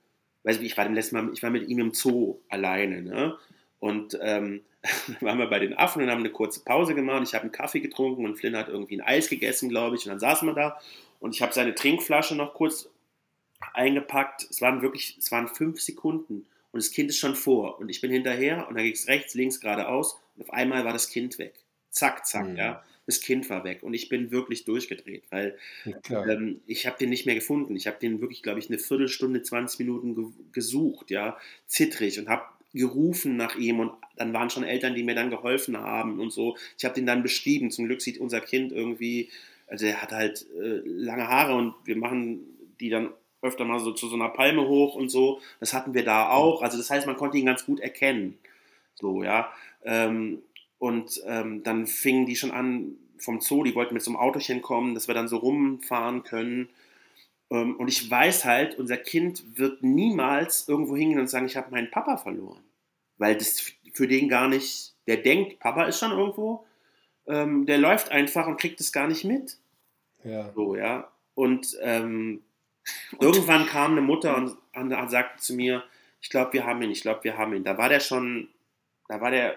weiß 0.43 0.57
ich, 0.57 0.63
ich 0.63 0.77
war, 0.77 0.89
letzten 0.89 1.15
Mal, 1.15 1.31
ich 1.31 1.41
war 1.41 1.49
mit 1.49 1.69
ihm 1.69 1.79
im 1.79 1.93
Zoo 1.93 2.39
alleine, 2.49 3.01
ne? 3.01 3.37
Und 3.79 4.19
ähm, 4.21 4.63
waren 5.21 5.39
wir 5.39 5.47
bei 5.47 5.59
den 5.59 5.73
Affen 5.77 6.03
und 6.03 6.11
haben 6.11 6.19
eine 6.19 6.31
kurze 6.31 6.65
Pause 6.65 6.93
gemacht. 6.93 7.23
Ich 7.23 7.33
habe 7.33 7.43
einen 7.43 7.53
Kaffee 7.53 7.79
getrunken 7.79 8.25
und 8.25 8.35
Flynn 8.35 8.57
hat 8.57 8.67
irgendwie 8.67 8.97
ein 8.97 9.07
Eis 9.07 9.29
gegessen, 9.29 9.69
glaube 9.69 9.95
ich. 9.95 10.05
Und 10.05 10.09
dann 10.09 10.19
saßen 10.19 10.45
wir 10.45 10.53
da 10.53 10.81
und 11.21 11.33
ich 11.33 11.41
habe 11.41 11.53
seine 11.53 11.73
Trinkflasche 11.73 12.35
noch 12.35 12.53
kurz 12.53 12.89
eingepackt. 13.73 14.45
Es 14.49 14.59
waren 14.59 14.81
wirklich, 14.81 15.15
es 15.17 15.31
waren 15.31 15.47
fünf 15.47 15.79
Sekunden 15.79 16.45
und 16.73 16.83
das 16.83 16.91
Kind 16.91 17.09
ist 17.09 17.19
schon 17.19 17.37
vor 17.37 17.79
und 17.79 17.87
ich 17.87 18.01
bin 18.01 18.11
hinterher 18.11 18.67
und 18.67 18.75
dann 18.75 18.83
ging 18.83 18.91
es 18.91 19.07
rechts, 19.07 19.33
links, 19.33 19.61
geradeaus 19.61 20.19
und 20.35 20.41
auf 20.41 20.51
einmal 20.51 20.83
war 20.83 20.91
das 20.91 21.07
Kind 21.07 21.39
weg. 21.39 21.53
Zack, 21.89 22.25
zack, 22.25 22.49
mhm. 22.49 22.57
ja. 22.57 22.83
Das 23.07 23.21
Kind 23.21 23.49
war 23.49 23.63
weg 23.63 23.83
und 23.83 23.93
ich 23.93 24.09
bin 24.09 24.31
wirklich 24.31 24.63
durchgedreht, 24.63 25.23
weil 25.31 25.57
ähm, 26.09 26.61
ich 26.67 26.85
habe 26.85 26.97
den 26.99 27.09
nicht 27.09 27.25
mehr 27.25 27.35
gefunden. 27.35 27.75
Ich 27.75 27.87
habe 27.87 27.97
den 27.99 28.21
wirklich, 28.21 28.43
glaube 28.43 28.59
ich, 28.59 28.69
eine 28.69 28.77
Viertelstunde, 28.77 29.41
20 29.41 29.79
Minuten 29.79 30.15
ge 30.15 30.25
gesucht, 30.51 31.09
ja, 31.09 31.37
zittrig 31.65 32.19
und 32.19 32.29
habe 32.29 32.43
gerufen 32.73 33.35
nach 33.35 33.55
ihm 33.55 33.79
und 33.79 33.91
dann 34.15 34.33
waren 34.33 34.49
schon 34.49 34.63
Eltern, 34.63 34.95
die 34.95 35.03
mir 35.03 35.15
dann 35.15 35.29
geholfen 35.29 35.77
haben 35.77 36.19
und 36.19 36.31
so. 36.31 36.55
Ich 36.77 36.85
habe 36.85 36.95
den 36.95 37.05
dann 37.05 37.23
beschrieben. 37.23 37.71
Zum 37.71 37.85
Glück 37.85 38.01
sieht 38.01 38.19
unser 38.19 38.39
Kind 38.39 38.71
irgendwie, 38.71 39.29
also 39.67 39.85
er 39.85 40.01
hat 40.01 40.11
halt 40.11 40.45
äh, 40.57 40.81
lange 40.85 41.27
Haare 41.27 41.55
und 41.55 41.73
wir 41.83 41.97
machen 41.97 42.45
die 42.79 42.89
dann 42.89 43.09
öfter 43.41 43.65
mal 43.65 43.79
so 43.79 43.91
zu 43.91 44.07
so 44.07 44.15
einer 44.15 44.29
Palme 44.29 44.67
hoch 44.67 44.95
und 44.95 45.09
so. 45.09 45.41
Das 45.59 45.73
hatten 45.73 45.93
wir 45.93 46.05
da 46.05 46.29
auch. 46.29 46.61
Also 46.61 46.77
das 46.77 46.89
heißt, 46.89 47.07
man 47.07 47.17
konnte 47.17 47.37
ihn 47.37 47.45
ganz 47.45 47.65
gut 47.65 47.79
erkennen. 47.79 48.37
So, 48.95 49.23
ja. 49.23 49.51
Ähm, 49.83 50.43
und 50.81 51.21
ähm, 51.27 51.61
dann 51.61 51.85
fingen 51.85 52.25
die 52.25 52.35
schon 52.35 52.49
an 52.49 52.95
vom 53.19 53.39
Zoo, 53.39 53.63
die 53.63 53.75
wollten 53.75 53.93
mit 53.93 54.01
so 54.01 54.09
einem 54.09 54.19
Autochen 54.19 54.63
kommen, 54.63 54.95
dass 54.95 55.07
wir 55.07 55.13
dann 55.13 55.27
so 55.27 55.37
rumfahren 55.37 56.23
können. 56.23 56.69
Ähm, 57.51 57.75
und 57.75 57.87
ich 57.87 58.09
weiß 58.09 58.45
halt, 58.45 58.79
unser 58.79 58.97
Kind 58.97 59.59
wird 59.59 59.83
niemals 59.83 60.67
irgendwo 60.67 60.95
hingehen 60.95 61.19
und 61.19 61.29
sagen, 61.29 61.45
ich 61.45 61.55
habe 61.55 61.69
meinen 61.69 61.91
Papa 61.91 62.17
verloren. 62.17 62.63
Weil 63.19 63.37
das 63.37 63.71
für 63.93 64.07
den 64.07 64.27
gar 64.27 64.47
nicht, 64.47 64.95
der 65.05 65.17
denkt, 65.17 65.59
Papa 65.59 65.85
ist 65.85 65.99
schon 65.99 66.11
irgendwo, 66.11 66.65
ähm, 67.27 67.67
der 67.67 67.77
läuft 67.77 68.09
einfach 68.09 68.47
und 68.47 68.59
kriegt 68.59 68.79
es 68.79 68.91
gar 68.91 69.07
nicht 69.07 69.23
mit. 69.23 69.59
Ja. 70.23 70.51
So, 70.55 70.75
ja. 70.75 71.11
Und 71.35 71.77
ähm, 71.81 72.41
Irgendwann 73.19 73.67
kam 73.67 73.91
eine 73.91 74.01
Mutter 74.01 74.35
und, 74.35 74.57
und 74.73 75.09
sagte 75.09 75.39
zu 75.41 75.53
mir, 75.53 75.83
ich 76.21 76.29
glaube, 76.29 76.53
wir 76.53 76.65
haben 76.65 76.81
ihn, 76.81 76.91
ich 76.91 77.01
glaube, 77.01 77.23
wir 77.23 77.37
haben 77.37 77.53
ihn. 77.53 77.63
Da 77.63 77.77
war 77.77 77.89
der 77.89 77.99
schon, 77.99 78.49
da 79.07 79.21
war 79.21 79.31
der 79.31 79.55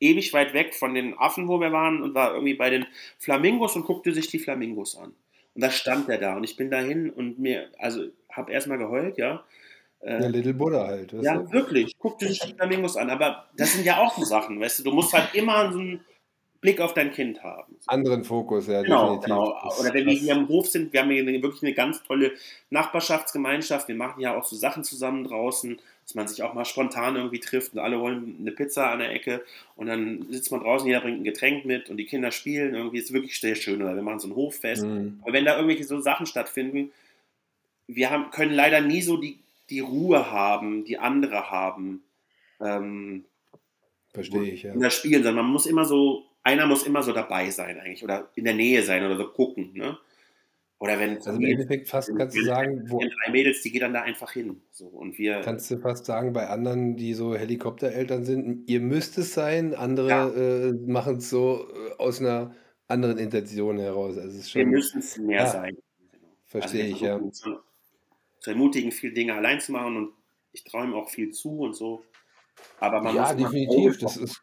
ewig 0.00 0.32
weit 0.32 0.54
weg 0.54 0.74
von 0.74 0.94
den 0.94 1.18
Affen, 1.18 1.48
wo 1.48 1.60
wir 1.60 1.72
waren 1.72 2.02
und 2.02 2.14
war 2.14 2.34
irgendwie 2.34 2.54
bei 2.54 2.70
den 2.70 2.86
Flamingos 3.18 3.76
und 3.76 3.84
guckte 3.84 4.12
sich 4.12 4.28
die 4.28 4.38
Flamingos 4.38 4.96
an. 4.96 5.14
Und 5.54 5.62
da 5.62 5.70
stand 5.70 6.08
er 6.08 6.18
da 6.18 6.36
und 6.36 6.44
ich 6.44 6.56
bin 6.56 6.70
dahin 6.70 7.10
und 7.10 7.38
mir, 7.38 7.70
also 7.78 8.04
habe 8.30 8.52
erstmal 8.52 8.78
geheult, 8.78 9.18
ja. 9.18 9.44
Äh, 10.00 10.22
ja, 10.22 10.28
Little 10.28 10.54
Buddha 10.54 10.86
halt. 10.86 11.12
Ja, 11.12 11.38
du? 11.38 11.52
wirklich. 11.52 11.98
Guckte 11.98 12.28
sich 12.28 12.38
die 12.40 12.54
Flamingos 12.54 12.96
an. 12.96 13.10
Aber 13.10 13.48
das 13.56 13.72
sind 13.72 13.84
ja 13.84 13.98
auch 13.98 14.16
so 14.16 14.24
Sachen, 14.24 14.60
weißt 14.60 14.78
du. 14.78 14.84
Du 14.84 14.92
musst 14.92 15.12
halt 15.12 15.34
immer 15.34 15.72
so 15.72 15.80
ein 15.80 16.00
Blick 16.60 16.80
auf 16.80 16.94
dein 16.94 17.12
Kind 17.12 17.42
haben. 17.42 17.76
Anderen 17.86 18.24
Fokus, 18.24 18.66
ja, 18.66 18.82
genau, 18.82 19.16
definitiv. 19.16 19.26
Genau. 19.26 19.80
Oder 19.80 19.94
wenn 19.94 20.06
wir 20.06 20.12
hier 20.14 20.34
im 20.34 20.48
Hof 20.48 20.68
sind, 20.68 20.92
wir 20.92 21.02
haben 21.02 21.10
hier 21.10 21.24
wirklich 21.24 21.62
eine 21.62 21.74
ganz 21.74 22.02
tolle 22.02 22.32
Nachbarschaftsgemeinschaft. 22.70 23.88
Wir 23.88 23.94
machen 23.94 24.20
ja 24.20 24.36
auch 24.36 24.44
so 24.44 24.56
Sachen 24.56 24.82
zusammen 24.82 25.24
draußen, 25.24 25.80
dass 26.08 26.14
man 26.14 26.26
sich 26.26 26.42
auch 26.42 26.54
mal 26.54 26.64
spontan 26.64 27.16
irgendwie 27.16 27.38
trifft 27.38 27.74
und 27.74 27.80
alle 27.80 28.00
wollen 28.00 28.36
eine 28.40 28.50
Pizza 28.50 28.90
an 28.90 29.00
der 29.00 29.12
Ecke 29.12 29.44
und 29.76 29.88
dann 29.88 30.26
sitzt 30.30 30.50
man 30.50 30.62
draußen, 30.62 30.86
jeder 30.86 31.02
bringt 31.02 31.20
ein 31.20 31.24
Getränk 31.24 31.66
mit 31.66 31.90
und 31.90 31.98
die 31.98 32.06
Kinder 32.06 32.30
spielen. 32.30 32.74
Irgendwie 32.74 32.96
ist 32.96 33.10
es 33.10 33.12
wirklich 33.12 33.38
sehr 33.38 33.54
schön. 33.54 33.82
Oder 33.82 33.94
wir 33.94 34.02
machen 34.02 34.18
so 34.18 34.28
ein 34.28 34.34
Hoffest. 34.34 34.84
Mhm. 34.84 35.18
Aber 35.20 35.34
wenn 35.34 35.44
da 35.44 35.56
irgendwelche 35.56 35.84
so 35.84 36.00
Sachen 36.00 36.24
stattfinden, 36.24 36.92
wir 37.88 38.08
haben, 38.08 38.30
können 38.30 38.54
leider 38.54 38.80
nie 38.80 39.02
so 39.02 39.18
die, 39.18 39.38
die 39.68 39.80
Ruhe 39.80 40.30
haben, 40.30 40.86
die 40.86 40.96
andere 40.96 41.50
haben. 41.50 42.02
Ähm, 42.58 43.26
Verstehe 44.14 44.50
ich, 44.50 44.62
ja. 44.62 44.72
In 44.72 44.80
das 44.80 44.94
Spielen, 44.94 45.22
sondern 45.22 45.44
man 45.44 45.52
muss 45.52 45.66
immer 45.66 45.84
so 45.84 46.24
einer 46.42 46.66
muss 46.66 46.84
immer 46.84 47.02
so 47.02 47.12
dabei 47.12 47.50
sein 47.50 47.78
eigentlich 47.78 48.02
oder 48.02 48.30
in 48.34 48.44
der 48.44 48.54
Nähe 48.54 48.82
sein 48.82 49.04
oder 49.04 49.18
so 49.18 49.28
gucken. 49.28 49.72
Ne? 49.74 49.98
Oder 50.80 51.00
wenn 51.00 51.16
also 51.16 51.32
im 51.32 51.42
Endeffekt 51.42 51.88
fast 51.88 52.14
kannst 52.16 52.36
du 52.36 52.44
sagen, 52.44 52.84
wo 52.88 53.00
drei 53.00 53.32
Mädels, 53.32 53.62
die 53.62 53.72
gehen 53.72 53.80
dann 53.80 53.94
da 53.94 54.02
einfach 54.02 54.30
hin. 54.30 54.62
So, 54.70 54.86
und 54.86 55.18
wir 55.18 55.40
kannst 55.40 55.68
du 55.70 55.78
fast 55.78 56.06
sagen, 56.06 56.32
bei 56.32 56.46
anderen, 56.46 56.96
die 56.96 57.14
so 57.14 57.34
Helikoptereltern 57.34 58.24
sind, 58.24 58.68
ihr 58.68 58.80
müsst 58.80 59.18
es 59.18 59.34
sein, 59.34 59.74
andere 59.74 60.08
ja. 60.08 60.28
äh, 60.28 60.72
machen 60.72 61.16
es 61.16 61.30
so 61.30 61.66
äh, 61.68 61.94
aus 61.98 62.20
einer 62.20 62.54
anderen 62.86 63.18
Intention 63.18 63.78
heraus. 63.78 64.18
Also 64.18 64.38
es 64.38 64.50
schon, 64.50 64.60
wir 64.60 64.66
müssen 64.66 65.00
es 65.00 65.18
mehr 65.18 65.40
ja, 65.40 65.46
sein. 65.48 65.76
Verstehe 66.46 66.84
also 66.84 66.94
ich, 66.94 67.00
ja. 67.00 67.30
Zu, 67.32 67.58
zu 68.38 68.50
ermutigen, 68.50 68.92
viele 68.92 69.12
Dinge 69.12 69.34
allein 69.34 69.60
zu 69.60 69.72
machen 69.72 69.96
und 69.96 70.12
ich 70.52 70.62
träume 70.62 70.94
auch 70.94 71.08
viel 71.10 71.30
zu 71.30 71.58
und 71.58 71.74
so. 71.74 72.04
Aber 72.78 73.02
man 73.02 73.16
ja, 73.16 73.22
muss 73.22 73.36
definitiv. 73.36 73.98
Das 73.98 74.16
ist 74.16 74.42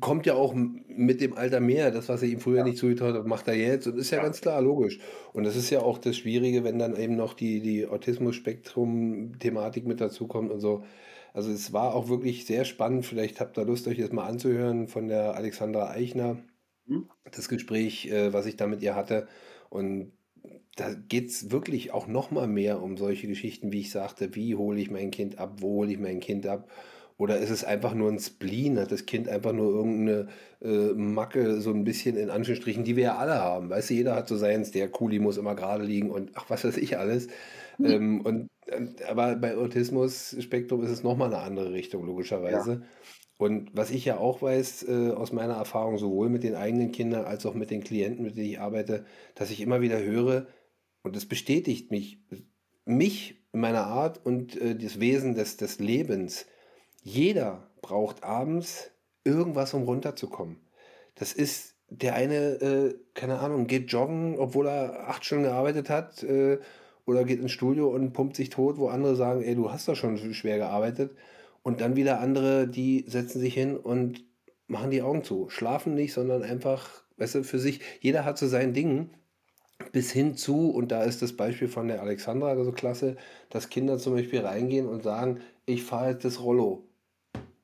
kommt 0.00 0.26
ja 0.26 0.34
auch 0.34 0.54
mit 0.54 1.20
dem 1.20 1.34
Alter 1.34 1.60
mehr. 1.60 1.90
Das, 1.90 2.08
was 2.08 2.22
er 2.22 2.28
ihm 2.28 2.40
früher 2.40 2.58
ja. 2.58 2.64
nicht 2.64 2.78
zugetraut 2.78 3.14
hat, 3.14 3.26
macht 3.26 3.48
er 3.48 3.54
jetzt. 3.54 3.86
Und 3.86 3.98
ist 3.98 4.10
ja, 4.10 4.18
ja, 4.18 4.24
ganz 4.24 4.40
klar, 4.40 4.60
logisch. 4.60 4.98
Und 5.32 5.44
das 5.44 5.56
ist 5.56 5.70
ja 5.70 5.80
auch 5.80 5.98
das 5.98 6.16
Schwierige, 6.16 6.64
wenn 6.64 6.78
dann 6.78 6.96
eben 6.96 7.16
noch 7.16 7.34
die, 7.34 7.60
die 7.60 7.86
Autismus-Spektrum-Thematik 7.86 9.86
mit 9.86 10.00
dazukommt 10.00 10.50
und 10.50 10.60
so. 10.60 10.84
Also 11.34 11.50
es 11.50 11.72
war 11.72 11.94
auch 11.94 12.08
wirklich 12.08 12.46
sehr 12.46 12.64
spannend. 12.64 13.06
Vielleicht 13.06 13.40
habt 13.40 13.58
ihr 13.58 13.64
Lust, 13.64 13.88
euch 13.88 13.98
das 13.98 14.12
mal 14.12 14.26
anzuhören 14.26 14.88
von 14.88 15.08
der 15.08 15.34
Alexandra 15.34 15.90
Eichner. 15.90 16.38
Mhm. 16.86 17.08
Das 17.30 17.48
Gespräch, 17.48 18.10
äh, 18.10 18.32
was 18.32 18.46
ich 18.46 18.56
da 18.56 18.66
mit 18.66 18.82
ihr 18.82 18.94
hatte. 18.94 19.28
Und 19.70 20.12
da 20.76 20.94
geht 20.94 21.28
es 21.28 21.50
wirklich 21.50 21.92
auch 21.92 22.06
noch 22.06 22.30
mal 22.30 22.46
mehr 22.46 22.82
um 22.82 22.96
solche 22.96 23.26
Geschichten, 23.26 23.72
wie 23.72 23.80
ich 23.80 23.90
sagte, 23.90 24.34
wie 24.34 24.54
hole 24.54 24.80
ich 24.80 24.90
mein 24.90 25.10
Kind 25.10 25.38
ab, 25.38 25.56
wo 25.60 25.76
hole 25.76 25.92
ich 25.92 25.98
mein 25.98 26.20
Kind 26.20 26.46
ab 26.46 26.68
oder 27.22 27.38
ist 27.38 27.50
es 27.50 27.62
einfach 27.62 27.94
nur 27.94 28.10
ein 28.10 28.18
Spleen? 28.18 28.80
Hat 28.80 28.90
das 28.90 29.06
Kind 29.06 29.28
einfach 29.28 29.52
nur 29.52 29.72
irgendeine 29.72 30.26
äh, 30.60 30.92
Macke, 30.92 31.60
so 31.60 31.70
ein 31.70 31.84
bisschen 31.84 32.16
in 32.16 32.30
Anführungsstrichen, 32.30 32.82
die 32.82 32.96
wir 32.96 33.04
ja 33.04 33.16
alle 33.16 33.34
haben? 33.34 33.70
Weißt 33.70 33.90
du, 33.90 33.94
jeder 33.94 34.16
hat 34.16 34.26
so 34.26 34.36
seins, 34.36 34.72
der 34.72 34.88
Kuli 34.88 35.20
muss 35.20 35.36
immer 35.36 35.54
gerade 35.54 35.84
liegen 35.84 36.10
und 36.10 36.32
ach, 36.34 36.46
was 36.48 36.64
weiß 36.64 36.76
ich 36.78 36.98
alles. 36.98 37.28
Mhm. 37.78 37.86
Ähm, 37.86 38.20
und, 38.22 38.48
aber 39.08 39.36
bei 39.36 39.56
Autismus-Spektrum 39.56 40.82
ist 40.82 40.90
es 40.90 41.04
nochmal 41.04 41.32
eine 41.32 41.44
andere 41.44 41.72
Richtung, 41.72 42.04
logischerweise. 42.04 42.72
Ja. 42.72 42.82
Und 43.38 43.70
was 43.72 43.92
ich 43.92 44.04
ja 44.04 44.18
auch 44.18 44.42
weiß 44.42 44.88
äh, 44.88 45.10
aus 45.10 45.30
meiner 45.30 45.54
Erfahrung, 45.54 45.98
sowohl 45.98 46.28
mit 46.28 46.42
den 46.42 46.56
eigenen 46.56 46.90
Kindern 46.90 47.24
als 47.24 47.46
auch 47.46 47.54
mit 47.54 47.70
den 47.70 47.84
Klienten, 47.84 48.24
mit 48.24 48.36
denen 48.36 48.48
ich 48.48 48.58
arbeite, 48.58 49.04
dass 49.36 49.52
ich 49.52 49.60
immer 49.60 49.80
wieder 49.80 50.02
höre, 50.02 50.48
und 51.04 51.14
das 51.14 51.26
bestätigt 51.26 51.92
mich, 51.92 52.18
mich, 52.84 53.44
meiner 53.52 53.86
Art 53.86 54.26
und 54.26 54.60
äh, 54.60 54.74
das 54.74 54.98
Wesen 54.98 55.36
des, 55.36 55.56
des 55.56 55.78
Lebens, 55.78 56.46
jeder 57.02 57.68
braucht 57.82 58.24
abends 58.24 58.90
irgendwas, 59.24 59.74
um 59.74 59.82
runterzukommen. 59.82 60.58
Das 61.14 61.32
ist 61.32 61.74
der 61.88 62.14
eine, 62.14 62.36
äh, 62.60 62.94
keine 63.14 63.38
Ahnung, 63.40 63.66
geht 63.66 63.92
joggen, 63.92 64.38
obwohl 64.38 64.66
er 64.66 65.08
acht 65.08 65.24
Stunden 65.24 65.44
gearbeitet 65.44 65.90
hat, 65.90 66.22
äh, 66.22 66.58
oder 67.04 67.24
geht 67.24 67.40
ins 67.40 67.52
Studio 67.52 67.88
und 67.88 68.12
pumpt 68.12 68.36
sich 68.36 68.50
tot, 68.50 68.78
wo 68.78 68.88
andere 68.88 69.16
sagen, 69.16 69.42
ey, 69.42 69.54
du 69.54 69.70
hast 69.70 69.88
doch 69.88 69.96
schon 69.96 70.16
schwer 70.32 70.58
gearbeitet. 70.58 71.16
Und 71.62 71.80
dann 71.80 71.96
wieder 71.96 72.20
andere, 72.20 72.66
die 72.68 73.04
setzen 73.08 73.40
sich 73.40 73.54
hin 73.54 73.76
und 73.76 74.24
machen 74.66 74.90
die 74.90 75.02
Augen 75.02 75.24
zu. 75.24 75.48
Schlafen 75.50 75.94
nicht, 75.94 76.12
sondern 76.12 76.42
einfach, 76.42 77.02
weißt 77.18 77.36
du, 77.36 77.44
für 77.44 77.58
sich. 77.58 77.80
Jeder 78.00 78.24
hat 78.24 78.38
so 78.38 78.46
sein 78.46 78.72
Ding. 78.72 79.10
Bis 79.90 80.12
hin 80.12 80.36
zu, 80.36 80.70
und 80.70 80.92
da 80.92 81.02
ist 81.02 81.22
das 81.22 81.36
Beispiel 81.36 81.66
von 81.66 81.88
der 81.88 82.00
Alexandra 82.02 82.62
so 82.62 82.70
klasse, 82.70 83.16
dass 83.50 83.68
Kinder 83.68 83.98
zum 83.98 84.14
Beispiel 84.14 84.40
reingehen 84.40 84.86
und 84.86 85.02
sagen, 85.02 85.40
ich 85.66 85.82
fahre 85.82 86.12
jetzt 86.12 86.24
das 86.24 86.40
Rollo. 86.40 86.84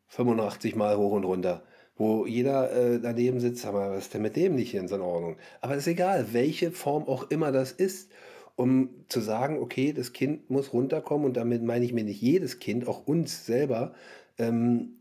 85 0.08 0.76
Mal 0.76 0.96
hoch 0.96 1.12
und 1.12 1.24
runter. 1.24 1.62
Wo 1.96 2.26
jeder 2.26 2.72
äh, 2.72 3.00
daneben 3.00 3.40
sitzt, 3.40 3.66
aber 3.66 3.90
was 3.90 4.04
ist 4.04 4.14
denn 4.14 4.22
mit 4.22 4.36
dem 4.36 4.54
nicht 4.54 4.74
in 4.74 4.88
seiner 4.88 5.04
Ordnung? 5.04 5.36
Aber 5.60 5.74
es 5.74 5.80
ist 5.80 5.88
egal, 5.88 6.32
welche 6.32 6.70
Form 6.70 7.04
auch 7.08 7.28
immer 7.30 7.50
das 7.50 7.72
ist, 7.72 8.12
um 8.54 8.90
zu 9.08 9.20
sagen, 9.20 9.58
okay, 9.58 9.92
das 9.92 10.12
Kind 10.12 10.48
muss 10.50 10.72
runterkommen 10.72 11.26
und 11.26 11.36
damit 11.36 11.62
meine 11.62 11.84
ich 11.84 11.92
mir 11.92 12.04
nicht 12.04 12.22
jedes 12.22 12.60
Kind, 12.60 12.86
auch 12.86 13.06
uns 13.06 13.46
selber. 13.46 13.94
Ähm, 14.38 14.98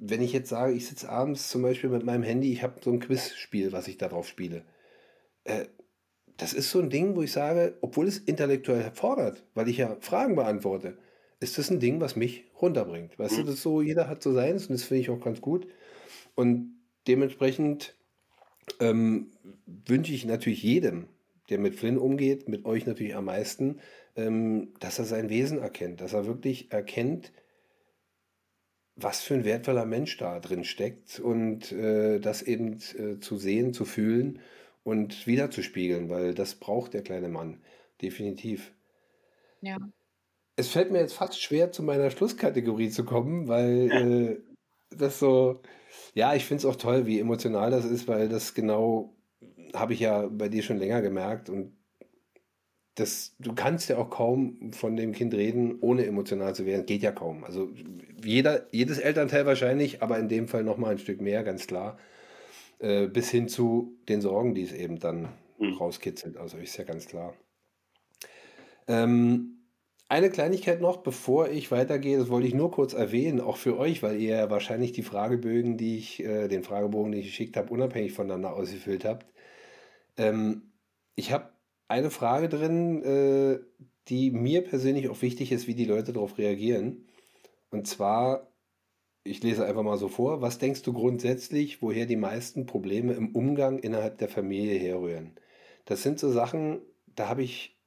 wenn 0.00 0.22
ich 0.22 0.32
jetzt 0.32 0.48
sage, 0.48 0.72
ich 0.72 0.86
sitze 0.86 1.08
abends 1.08 1.48
zum 1.48 1.62
Beispiel 1.62 1.90
mit 1.90 2.04
meinem 2.04 2.22
Handy, 2.22 2.52
ich 2.52 2.62
habe 2.62 2.80
so 2.82 2.90
ein 2.90 3.00
Quizspiel, 3.00 3.72
was 3.72 3.88
ich 3.88 3.98
darauf 3.98 4.26
spiele. 4.26 4.64
Äh, 5.44 5.66
das 6.36 6.52
ist 6.52 6.70
so 6.70 6.80
ein 6.80 6.90
Ding, 6.90 7.16
wo 7.16 7.22
ich 7.22 7.32
sage, 7.32 7.76
obwohl 7.80 8.08
es 8.08 8.18
intellektuell 8.18 8.90
fordert, 8.94 9.44
weil 9.54 9.68
ich 9.68 9.76
ja 9.76 9.96
Fragen 10.00 10.36
beantworte, 10.36 10.96
ist 11.40 11.56
das 11.56 11.70
ein 11.70 11.80
Ding, 11.80 12.00
was 12.00 12.16
mich 12.16 12.44
runterbringt. 12.60 13.18
Weißt 13.18 13.38
du, 13.38 13.42
mhm. 13.42 13.46
das 13.46 13.56
ist 13.56 13.62
so, 13.62 13.80
jeder 13.80 14.08
hat 14.08 14.22
so 14.22 14.32
seins 14.32 14.66
und 14.66 14.74
das 14.74 14.84
finde 14.84 15.00
ich 15.00 15.10
auch 15.10 15.20
ganz 15.20 15.40
gut. 15.40 15.66
Und 16.34 16.74
dementsprechend 17.08 17.96
ähm, 18.78 19.32
wünsche 19.66 20.12
ich 20.12 20.26
natürlich 20.26 20.62
jedem, 20.62 21.08
der 21.48 21.58
mit 21.58 21.74
Flynn 21.74 21.98
umgeht, 21.98 22.48
mit 22.48 22.64
euch 22.66 22.86
natürlich 22.86 23.16
am 23.16 23.24
meisten, 23.24 23.80
ähm, 24.16 24.74
dass 24.80 24.98
er 24.98 25.06
sein 25.06 25.30
Wesen 25.30 25.58
erkennt, 25.58 26.00
dass 26.00 26.12
er 26.12 26.26
wirklich 26.26 26.70
erkennt, 26.72 27.32
was 28.96 29.22
für 29.22 29.34
ein 29.34 29.44
wertvoller 29.44 29.86
Mensch 29.86 30.18
da 30.18 30.40
drin 30.40 30.64
steckt 30.64 31.18
und 31.20 31.72
äh, 31.72 32.20
das 32.20 32.42
eben 32.42 32.74
äh, 32.98 33.18
zu 33.18 33.38
sehen, 33.38 33.72
zu 33.72 33.86
fühlen 33.86 34.40
und 34.84 35.26
wiederzuspiegeln, 35.26 36.10
weil 36.10 36.34
das 36.34 36.54
braucht 36.54 36.92
der 36.92 37.02
kleine 37.02 37.28
Mann, 37.28 37.62
definitiv. 38.02 38.72
Ja. 39.62 39.78
Es 40.60 40.68
fällt 40.68 40.90
mir 40.92 40.98
jetzt 41.00 41.14
fast 41.14 41.40
schwer, 41.40 41.72
zu 41.72 41.82
meiner 41.82 42.10
Schlusskategorie 42.10 42.90
zu 42.90 43.04
kommen, 43.04 43.48
weil 43.48 43.90
äh, 43.90 44.96
das 44.96 45.18
so, 45.18 45.60
ja, 46.14 46.34
ich 46.34 46.44
finde 46.44 46.60
es 46.60 46.66
auch 46.66 46.76
toll, 46.76 47.06
wie 47.06 47.18
emotional 47.18 47.70
das 47.70 47.84
ist, 47.84 48.06
weil 48.08 48.28
das 48.28 48.54
genau, 48.54 49.16
habe 49.74 49.94
ich 49.94 50.00
ja 50.00 50.26
bei 50.28 50.48
dir 50.48 50.62
schon 50.62 50.78
länger 50.78 51.00
gemerkt 51.02 51.48
und 51.48 51.72
das, 52.96 53.34
du 53.38 53.54
kannst 53.54 53.88
ja 53.88 53.96
auch 53.96 54.10
kaum 54.10 54.72
von 54.72 54.96
dem 54.96 55.12
Kind 55.12 55.32
reden, 55.32 55.78
ohne 55.80 56.04
emotional 56.04 56.54
zu 56.54 56.66
werden. 56.66 56.84
Geht 56.84 57.02
ja 57.02 57.12
kaum. 57.12 57.44
Also 57.44 57.70
jeder, 58.22 58.66
jedes 58.72 58.98
Elternteil 58.98 59.46
wahrscheinlich, 59.46 60.02
aber 60.02 60.18
in 60.18 60.28
dem 60.28 60.48
Fall 60.48 60.64
nochmal 60.64 60.92
ein 60.92 60.98
Stück 60.98 61.22
mehr, 61.22 61.42
ganz 61.42 61.66
klar. 61.66 61.96
Äh, 62.78 63.06
bis 63.06 63.30
hin 63.30 63.48
zu 63.48 63.96
den 64.08 64.20
Sorgen, 64.20 64.54
die 64.54 64.62
es 64.62 64.72
eben 64.72 64.98
dann 64.98 65.30
Mhm. 65.60 65.74
rauskitzelt. 65.74 66.36
Also 66.36 66.56
ist 66.56 66.76
ja 66.76 66.84
ganz 66.84 67.06
klar. 67.06 67.34
Ähm, 68.88 69.59
eine 70.10 70.28
Kleinigkeit 70.28 70.80
noch, 70.80 70.98
bevor 70.98 71.50
ich 71.50 71.70
weitergehe, 71.70 72.18
das 72.18 72.30
wollte 72.30 72.48
ich 72.48 72.54
nur 72.54 72.72
kurz 72.72 72.94
erwähnen, 72.94 73.40
auch 73.40 73.56
für 73.56 73.78
euch, 73.78 74.02
weil 74.02 74.20
ihr 74.20 74.36
ja 74.36 74.50
wahrscheinlich 74.50 74.90
die 74.90 75.04
Fragebögen, 75.04 75.76
die 75.76 75.98
ich, 75.98 76.24
äh, 76.24 76.48
den 76.48 76.64
Fragebogen, 76.64 77.12
den 77.12 77.20
ich 77.20 77.28
geschickt 77.28 77.56
habe, 77.56 77.72
unabhängig 77.72 78.12
voneinander 78.12 78.52
ausgefüllt 78.52 79.04
habt. 79.04 79.26
Ähm, 80.16 80.72
ich 81.14 81.30
habe 81.30 81.50
eine 81.86 82.10
Frage 82.10 82.48
drin, 82.48 83.04
äh, 83.04 83.60
die 84.08 84.32
mir 84.32 84.64
persönlich 84.64 85.08
auch 85.08 85.22
wichtig 85.22 85.52
ist, 85.52 85.68
wie 85.68 85.76
die 85.76 85.84
Leute 85.84 86.12
darauf 86.12 86.38
reagieren. 86.38 87.06
Und 87.70 87.86
zwar, 87.86 88.52
ich 89.22 89.42
lese 89.44 89.64
einfach 89.64 89.84
mal 89.84 89.96
so 89.98 90.08
vor, 90.08 90.42
was 90.42 90.58
denkst 90.58 90.82
du 90.82 90.92
grundsätzlich, 90.92 91.82
woher 91.82 92.06
die 92.06 92.16
meisten 92.16 92.66
Probleme 92.66 93.12
im 93.12 93.34
Umgang 93.36 93.78
innerhalb 93.78 94.18
der 94.18 94.28
Familie 94.28 94.76
herrühren? 94.76 95.36
Das 95.84 96.02
sind 96.02 96.18
so 96.18 96.32
Sachen, 96.32 96.82
da 97.06 97.28
habe 97.28 97.44
ich 97.44 97.78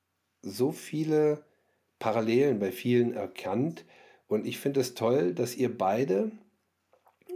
so 0.42 0.72
viele 0.72 1.44
Parallelen 2.04 2.60
bei 2.60 2.74
vielen 2.74 3.14
erkannt. 3.14 3.86
Und 4.28 4.46
ich 4.46 4.60
finde 4.60 4.82
es 4.82 4.94
toll, 4.94 5.34
dass 5.34 5.56
ihr 5.56 5.78
beide 5.78 6.34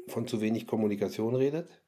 von 0.10 0.28
zu 0.28 0.42
wenig 0.42 0.68
Kommunikation 0.68 1.36
redet. 1.36 1.82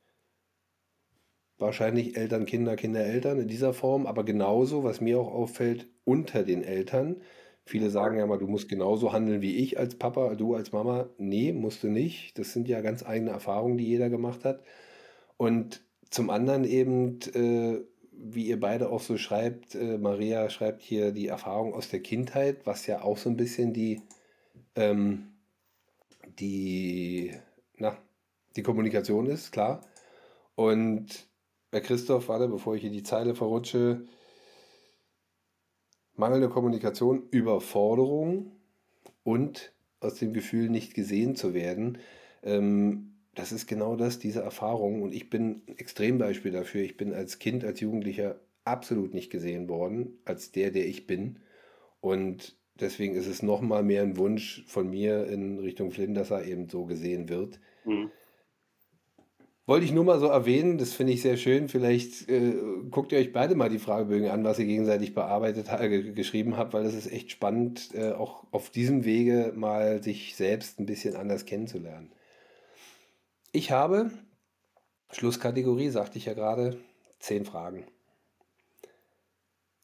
Wahrscheinlich 1.58 2.16
Eltern, 2.16 2.46
Kinder, 2.46 2.78
Kinder, 2.78 3.04
Eltern 3.04 3.38
in 3.38 3.50
dieser 3.50 3.74
Form, 3.74 4.08
aber 4.08 4.24
genauso, 4.24 4.86
was 4.86 5.02
mir 5.02 5.20
auch 5.20 5.30
auffällt, 5.30 5.90
unter 6.06 6.44
den 6.44 6.64
Eltern. 6.64 7.18
Viele 7.66 7.90
sagen 7.90 8.18
ja 8.18 8.26
mal, 8.26 8.40
du 8.40 8.48
musst 8.48 8.70
genauso 8.70 9.12
handeln 9.12 9.42
wie 9.42 9.58
ich 9.58 9.78
als 9.78 9.96
Papa, 9.96 10.36
du 10.36 10.56
als 10.56 10.72
Mama. 10.72 11.10
Nee, 11.18 11.52
musst 11.52 11.84
du 11.84 11.90
nicht. 11.90 12.40
Das 12.40 12.54
sind 12.54 12.70
ja 12.70 12.80
ganz 12.80 13.06
eigene 13.06 13.32
Erfahrungen, 13.32 13.78
die 13.78 13.88
jeder 13.88 14.10
gemacht 14.10 14.46
hat. 14.46 14.64
Und 15.36 15.84
zum 16.12 16.30
anderen 16.30 16.64
eben, 16.64 17.20
äh, 17.34 17.82
wie 18.22 18.48
ihr 18.48 18.60
beide 18.60 18.90
auch 18.90 19.02
so 19.02 19.18
schreibt, 19.18 19.76
äh, 19.76 19.98
Maria 19.98 20.50
schreibt 20.50 20.82
hier 20.82 21.12
die 21.12 21.28
Erfahrung 21.28 21.74
aus 21.74 21.90
der 21.90 22.02
Kindheit, 22.02 22.66
was 22.66 22.86
ja 22.86 23.02
auch 23.02 23.18
so 23.18 23.30
ein 23.30 23.38
bisschen 23.38 23.74
die, 23.74 24.02
ähm, 24.76 25.30
die, 26.40 27.34
na, 27.78 27.98
die 28.56 28.64
Kommunikation 28.64 29.26
ist, 29.28 29.52
klar. 29.52 29.82
Und 30.56 31.28
bei 31.72 31.80
Christoph, 31.80 32.28
warte, 32.28 32.48
bevor 32.50 32.76
ich 32.76 32.82
hier 32.82 32.92
die 32.92 33.04
Zeile 33.04 33.36
verrutsche, 33.36 34.06
mangelnde 36.16 36.50
Kommunikation, 36.50 37.24
Überforderung 37.32 38.52
und 39.24 39.72
aus 40.02 40.16
dem 40.16 40.34
Gefühl, 40.34 40.70
nicht 40.70 40.94
gesehen 40.94 41.36
zu 41.36 41.54
werden. 41.54 42.00
Ähm, 42.44 43.19
das 43.40 43.54
ist 43.54 43.68
genau 43.68 43.96
das, 43.96 44.20
diese 44.20 44.42
Erfahrung. 44.42 45.02
Und 45.02 45.14
ich 45.14 45.30
bin 45.30 45.62
ein 45.68 45.78
Extrembeispiel 45.78 46.52
dafür. 46.52 46.82
Ich 46.84 46.98
bin 46.98 47.14
als 47.14 47.40
Kind, 47.40 47.64
als 47.64 47.80
Jugendlicher 47.80 48.40
absolut 48.66 49.14
nicht 49.14 49.30
gesehen 49.30 49.70
worden, 49.70 50.20
als 50.26 50.52
der, 50.52 50.72
der 50.72 50.86
ich 50.88 51.08
bin. 51.08 51.40
Und 52.02 52.58
deswegen 52.80 53.16
ist 53.16 53.28
es 53.28 53.42
nochmal 53.42 53.84
mehr 53.84 54.04
ein 54.04 54.18
Wunsch 54.18 54.66
von 54.68 54.90
mir 54.90 55.26
in 55.28 55.60
Richtung 55.60 55.92
Flynn, 55.92 56.14
dass 56.14 56.32
er 56.32 56.46
eben 56.46 56.68
so 56.68 56.86
gesehen 56.86 57.30
wird. 57.30 57.60
Mhm. 57.86 58.12
Wollte 59.66 59.86
ich 59.86 59.94
nur 59.94 60.04
mal 60.04 60.20
so 60.20 60.26
erwähnen, 60.26 60.80
das 60.80 60.94
finde 60.94 61.14
ich 61.14 61.22
sehr 61.22 61.38
schön. 61.38 61.70
Vielleicht 61.70 62.28
äh, 62.28 62.56
guckt 62.90 63.12
ihr 63.12 63.20
euch 63.20 63.32
beide 63.32 63.56
mal 63.56 63.70
die 63.70 63.80
Fragebögen 63.80 64.30
an, 64.30 64.44
was 64.44 64.60
ihr 64.60 64.66
gegenseitig 64.66 65.14
bearbeitet, 65.14 65.68
äh, 65.70 66.12
geschrieben 66.12 66.58
habt, 66.58 66.74
weil 66.74 66.84
das 66.84 66.96
ist 66.96 67.12
echt 67.12 67.32
spannend, 67.32 67.92
äh, 67.94 68.12
auch 68.12 68.46
auf 68.52 68.70
diesem 68.70 69.06
Wege 69.06 69.54
mal 69.56 70.04
sich 70.04 70.36
selbst 70.36 70.80
ein 70.80 70.88
bisschen 70.88 71.16
anders 71.16 71.46
kennenzulernen. 71.46 72.12
Ich 73.52 73.72
habe, 73.72 74.12
Schlusskategorie, 75.12 75.90
sagte 75.90 76.20
ich 76.20 76.26
ja 76.26 76.34
gerade, 76.34 76.80
zehn 77.20 77.46
Fragen. 77.46 77.88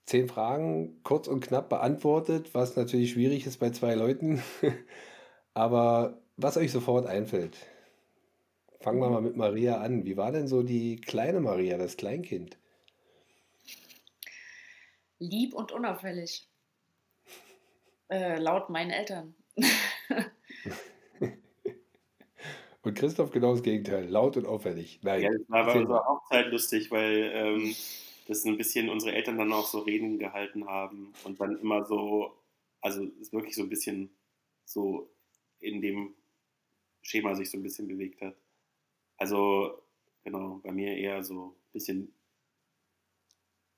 Zehn 0.06 0.28
Fragen, 0.28 1.02
kurz 1.02 1.28
und 1.28 1.40
knapp 1.40 1.70
beantwortet, 1.70 2.54
was 2.54 2.76
natürlich 2.76 3.12
schwierig 3.12 3.48
ist 3.48 3.60
bei 3.60 3.72
zwei 3.72 3.96
Leuten. 3.96 4.44
Aber 5.56 6.22
was 6.38 6.58
euch 6.58 6.72
sofort 6.72 7.08
einfällt. 7.08 7.58
Fangen 8.82 9.00
wir 9.00 9.10
mal 9.10 9.22
mit 9.22 9.36
Maria 9.36 9.80
an. 9.82 10.06
Wie 10.06 10.16
war 10.16 10.32
denn 10.32 10.48
so 10.48 10.62
die 10.62 10.98
kleine 10.98 11.40
Maria, 11.40 11.78
das 11.80 11.98
Kleinkind? 11.98 12.60
Lieb 15.18 15.56
und 15.56 15.72
unauffällig. 15.72 16.48
Äh, 18.10 18.38
laut 18.38 18.70
meinen 18.70 18.92
Eltern. 18.92 19.34
Und 22.86 22.94
Christoph 22.94 23.32
genau 23.32 23.54
das 23.54 23.64
Gegenteil, 23.64 24.08
laut 24.08 24.38
und 24.38 24.46
auffällig. 24.46 25.00
Nein, 25.02 25.24
Ja, 25.24 25.32
das 25.32 25.50
war 25.50 25.66
bei 25.66 25.80
unserer. 25.80 26.06
Hochzeit 26.06 26.52
lustig, 26.52 26.92
weil 26.92 27.32
ähm, 27.34 27.76
das 28.28 28.46
ein 28.46 28.58
bisschen 28.58 28.90
unsere 28.90 29.16
Eltern 29.16 29.40
dann 29.40 29.52
auch 29.52 29.66
so 29.66 29.80
Reden 29.80 30.20
gehalten 30.20 30.68
haben 30.68 31.14
und 31.24 31.42
dann 31.42 31.60
immer 31.60 31.84
so, 31.86 32.38
also 32.82 33.04
es 33.20 33.34
wirklich 33.34 33.56
so 33.56 33.64
ein 33.64 33.70
bisschen 33.70 34.12
so 34.66 35.10
in 35.60 35.82
dem 35.82 36.14
Schema 37.02 37.34
sich 37.34 37.50
so 37.50 37.58
ein 37.58 37.64
bisschen 37.64 37.88
bewegt 37.88 38.22
hat. 38.22 38.36
Also 39.18 39.82
genau, 40.24 40.60
bei 40.64 40.72
mir 40.72 40.96
eher 40.96 41.24
so 41.24 41.48
ein 41.48 41.72
bisschen 41.74 42.14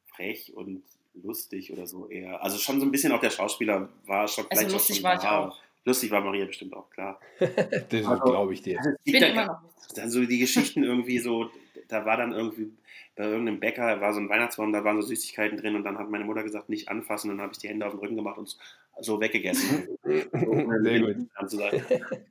frech 0.07 0.53
und 0.53 0.83
lustig 1.13 1.71
oder 1.71 1.87
so 1.87 2.09
eher. 2.09 2.43
Also 2.43 2.57
schon 2.57 2.81
so 2.81 2.85
ein 2.85 2.91
bisschen 2.91 3.13
auch 3.13 3.21
der 3.21 3.29
Schauspieler 3.29 3.87
war 4.05 4.27
schon 4.27 4.45
Also 4.49 4.67
lustig 4.67 4.97
schon 4.97 5.03
war 5.03 5.15
ich 5.15 5.23
auch. 5.23 5.57
Lustig 5.87 6.11
war 6.11 6.19
Maria 6.21 6.45
bestimmt 6.45 6.73
auch, 6.73 6.89
klar. 6.89 7.19
Das 7.89 8.05
Also- 8.05 8.23
glaube 8.23 8.53
ich 8.53 8.61
dir. 8.61 8.77
Also, 8.77 8.89
es 8.91 8.95
Ich 9.05 9.13
gibt 9.13 9.25
bin 9.25 9.35
ja- 9.35 9.43
immer 9.43 9.53
noch 9.53 9.61
dann 9.95 10.11
so 10.11 10.23
die 10.25 10.37
Geschichten 10.39 10.83
irgendwie 10.83 11.17
so, 11.19 11.49
da 11.87 12.05
war 12.05 12.17
dann 12.17 12.33
irgendwie 12.33 12.73
bei 13.15 13.23
irgendeinem 13.23 13.59
Bäcker, 13.61 14.01
war 14.01 14.13
so 14.13 14.19
ein 14.19 14.27
Weihnachtsbaum, 14.29 14.73
da 14.73 14.83
waren 14.83 15.01
so 15.01 15.07
Süßigkeiten 15.07 15.57
drin 15.57 15.75
und 15.75 15.83
dann 15.85 15.97
hat 15.97 16.09
meine 16.09 16.25
Mutter 16.25 16.43
gesagt, 16.43 16.67
nicht 16.69 16.89
anfassen 16.89 17.31
und 17.31 17.37
dann 17.37 17.43
habe 17.43 17.53
ich 17.53 17.59
die 17.59 17.69
Hände 17.69 17.85
auf 17.85 17.93
den 17.93 17.99
Rücken 18.01 18.15
gemacht 18.17 18.37
und 18.37 18.55
so 18.99 19.19
weggegessen. 19.21 19.87
Sehr 20.03 20.99
gut. 21.01 21.15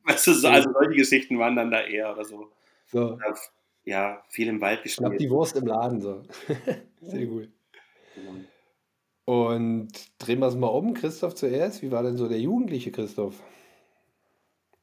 Weißt 0.04 0.26
du, 0.26 0.32
so, 0.34 0.48
also 0.48 0.70
solche 0.72 0.94
Geschichten 0.96 1.38
waren 1.38 1.57
dann 1.57 1.70
da 1.70 1.80
eher 1.82 2.12
oder 2.12 2.24
so. 2.24 2.52
So, 2.92 3.18
Ja, 3.84 4.22
viel 4.28 4.49
im 4.49 4.61
Wald 4.61 4.83
gespielt. 4.83 5.18
die 5.18 5.30
Wurst 5.30 5.57
im 5.57 5.66
Laden. 5.66 6.00
So. 6.00 6.22
Sehr 7.00 7.26
gut. 7.26 7.49
Genau. 8.14 8.33
Und 9.26 9.88
drehen 10.18 10.38
wir 10.38 10.46
es 10.46 10.54
mal 10.54 10.68
um. 10.68 10.94
Christoph 10.94 11.34
zuerst. 11.34 11.82
Wie 11.82 11.90
war 11.90 12.03
denn 12.03 12.16
so 12.16 12.28
der 12.28 12.40
jugendliche 12.40 12.92
Christoph? 12.92 13.42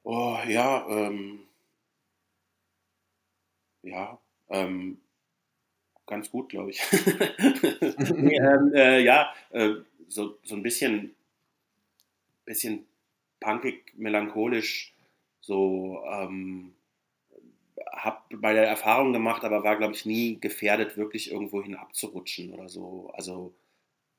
Oh, 0.04 0.38
ja, 0.48 0.86
ähm, 0.90 1.40
ja, 3.84 4.20
ähm, 4.50 5.00
ganz 6.06 6.30
gut, 6.30 6.50
glaube 6.50 6.72
ich. 6.72 6.82
ähm, 7.40 8.74
äh, 8.76 9.00
ja, 9.02 9.34
äh, 9.52 9.76
so, 10.10 10.38
so 10.44 10.56
ein 10.56 10.64
bisschen, 10.64 11.16
bisschen 12.44 12.86
punkig, 13.40 13.94
melancholisch, 13.96 14.94
so, 15.40 16.04
ähm, 16.12 16.74
hab 17.92 18.28
bei 18.30 18.54
der 18.54 18.68
Erfahrung 18.68 19.14
gemacht, 19.14 19.46
aber 19.46 19.64
war, 19.64 19.78
glaube 19.78 19.94
ich, 19.94 20.06
nie 20.06 20.38
gefährdet, 20.40 20.98
wirklich 20.98 21.32
irgendwo 21.32 21.64
hin 21.64 21.76
abzurutschen 21.76 22.54
oder 22.54 22.68
so. 22.68 23.10
Also, 23.14 23.54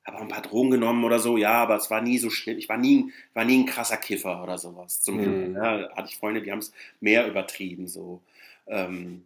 habe 0.05 0.17
auch 0.17 0.21
ein 0.21 0.27
paar 0.27 0.41
Drogen 0.43 0.69
genommen 0.71 1.03
oder 1.03 1.19
so, 1.19 1.37
ja, 1.37 1.53
aber 1.53 1.75
es 1.77 1.89
war 1.89 2.01
nie 2.01 2.17
so 2.17 2.29
schlimm. 2.29 2.57
Ich 2.59 2.69
war 2.69 2.77
nie, 2.77 3.11
war 3.33 3.43
nie 3.45 3.63
ein 3.63 3.65
krasser 3.65 3.97
Kiffer 3.97 4.43
oder 4.43 4.57
sowas. 4.57 5.01
Zum 5.01 5.17
Glück. 5.19 5.49
Mhm. 5.49 5.55
Ja, 5.55 5.89
hatte 5.95 6.09
ich 6.09 6.17
Freunde, 6.17 6.41
die 6.41 6.51
haben 6.51 6.59
es 6.59 6.71
mehr 6.99 7.27
übertrieben. 7.27 7.87
So. 7.87 8.21
Ähm, 8.67 9.25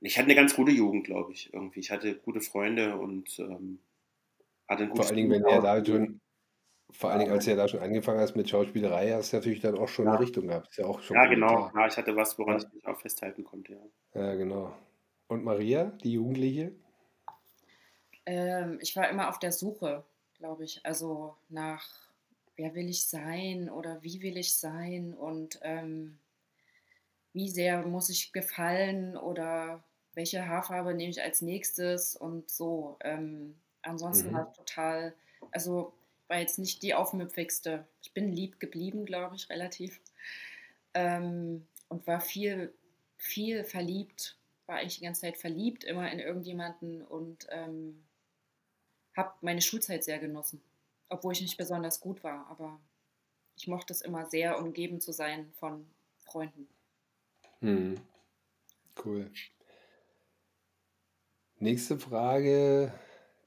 ich 0.00 0.16
hatte 0.16 0.26
eine 0.26 0.34
ganz 0.36 0.54
gute 0.54 0.72
Jugend, 0.72 1.04
glaube 1.04 1.32
ich, 1.32 1.52
irgendwie. 1.52 1.80
Ich 1.80 1.90
hatte 1.90 2.14
gute 2.14 2.40
Freunde 2.40 2.96
und 2.96 3.38
ähm, 3.40 3.80
hatte 4.68 4.84
ein 4.84 4.88
Vor 4.88 4.96
gutes 4.96 5.08
allen 5.08 5.16
Dingen, 5.16 5.30
wenn 5.30 5.44
er 5.44 5.60
da 5.60 5.84
schon, 5.84 6.20
vor 6.92 7.10
allen 7.10 7.20
Dingen, 7.20 7.32
als 7.32 7.46
er 7.46 7.56
da 7.56 7.68
schon 7.68 7.80
angefangen 7.80 8.20
hast 8.20 8.36
mit 8.36 8.48
Schauspielerei, 8.48 9.10
hast 9.12 9.32
du 9.32 9.36
natürlich 9.36 9.60
dann 9.60 9.76
auch 9.78 9.88
schon 9.88 10.06
Ja. 10.06 10.12
eine 10.12 10.20
Richtung 10.20 10.46
gehabt. 10.48 10.68
Ist 10.70 10.78
ja 10.78 10.86
auch 10.86 11.00
schon 11.02 11.16
Ja, 11.16 11.26
genau. 11.26 11.70
Ja, 11.74 11.86
ich 11.86 11.96
hatte 11.96 12.16
was, 12.16 12.38
woran 12.38 12.58
Ja. 12.60 12.66
ich 12.66 12.74
mich 12.74 12.86
auch 12.86 13.00
festhalten 13.00 13.44
konnte. 13.44 13.74
Ja. 14.14 14.20
Ja, 14.22 14.34
genau. 14.36 14.72
Und 15.28 15.44
Maria, 15.44 15.92
die 16.02 16.12
Jugendliche? 16.14 16.72
Ähm, 18.26 18.78
ich 18.80 18.94
war 18.96 19.08
immer 19.08 19.28
auf 19.28 19.38
der 19.38 19.52
Suche, 19.52 20.04
glaube 20.40 20.64
ich. 20.64 20.84
Also 20.84 21.36
nach, 21.50 21.86
wer 22.56 22.74
will 22.74 22.88
ich 22.90 23.04
sein 23.04 23.70
oder 23.70 24.02
wie 24.02 24.22
will 24.22 24.36
ich 24.38 24.54
sein 24.54 25.14
und 25.14 25.60
ähm, 25.62 26.18
wie 27.32 27.48
sehr 27.48 27.86
muss 27.86 28.08
ich 28.08 28.32
gefallen 28.32 29.16
oder 29.16 29.84
welche 30.14 30.46
Haarfarbe 30.48 30.94
nehme 30.94 31.10
ich 31.10 31.22
als 31.22 31.42
nächstes 31.42 32.16
und 32.16 32.50
so. 32.50 32.96
Ähm, 33.02 33.56
ansonsten 33.82 34.32
Mhm. 34.32 34.34
war 34.34 34.48
ich 34.50 34.56
total, 34.56 35.14
also 35.52 35.92
war 36.28 36.38
jetzt 36.40 36.58
nicht 36.58 36.82
die 36.82 36.94
aufmüpfigste. 36.94 37.86
Ich 38.02 38.12
bin 38.12 38.32
lieb 38.32 38.58
geblieben, 38.60 39.04
glaube 39.06 39.36
ich, 39.36 39.48
relativ. 39.50 40.00
Ähm, 40.94 41.66
und 41.88 42.06
war 42.06 42.20
viel, 42.20 42.74
viel 43.18 43.64
verliebt, 43.64 44.36
war 44.66 44.78
eigentlich 44.78 44.98
die 44.98 45.04
ganze 45.04 45.22
Zeit 45.22 45.38
verliebt, 45.38 45.84
immer 45.84 46.10
in 46.10 46.18
irgendjemanden 46.20 47.02
und 47.02 47.46
ähm, 47.50 48.02
habe 49.20 49.34
meine 49.42 49.62
Schulzeit 49.62 50.02
sehr 50.02 50.18
genossen. 50.18 50.60
Obwohl 51.08 51.32
ich 51.32 51.42
nicht 51.42 51.56
besonders 51.56 52.00
gut 52.00 52.24
war, 52.24 52.46
aber 52.50 52.80
ich 53.56 53.68
mochte 53.68 53.92
es 53.92 54.00
immer 54.00 54.26
sehr, 54.26 54.58
umgeben 54.58 55.00
zu 55.00 55.12
sein 55.12 55.52
von 55.58 55.86
Freunden. 56.18 56.66
Hm. 57.60 58.00
Cool. 59.04 59.30
Nächste 61.58 61.98
Frage. 61.98 62.92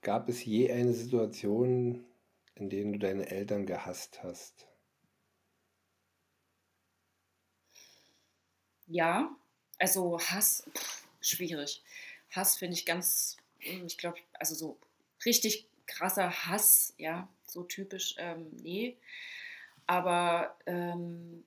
Gab 0.01 0.29
es 0.29 0.45
je 0.45 0.71
eine 0.71 0.93
Situation, 0.93 2.05
in 2.55 2.69
der 2.69 2.83
du 2.83 2.99
deine 2.99 3.31
Eltern 3.31 3.65
gehasst 3.65 4.21
hast? 4.21 4.67
Ja, 8.85 9.35
also 9.79 10.19
Hass, 10.19 10.69
pff, 10.75 11.07
schwierig. 11.21 11.81
Hass 12.31 12.57
finde 12.57 12.75
ich 12.75 12.85
ganz, 12.85 13.37
ich 13.59 13.97
glaube, 13.97 14.19
also 14.33 14.53
so 14.53 14.77
richtig 15.25 15.67
krasser 15.85 16.47
Hass, 16.47 16.93
ja, 16.97 17.27
so 17.45 17.63
typisch, 17.63 18.15
ähm, 18.17 18.47
nee. 18.51 18.97
Aber 19.85 20.55
ähm, 20.65 21.43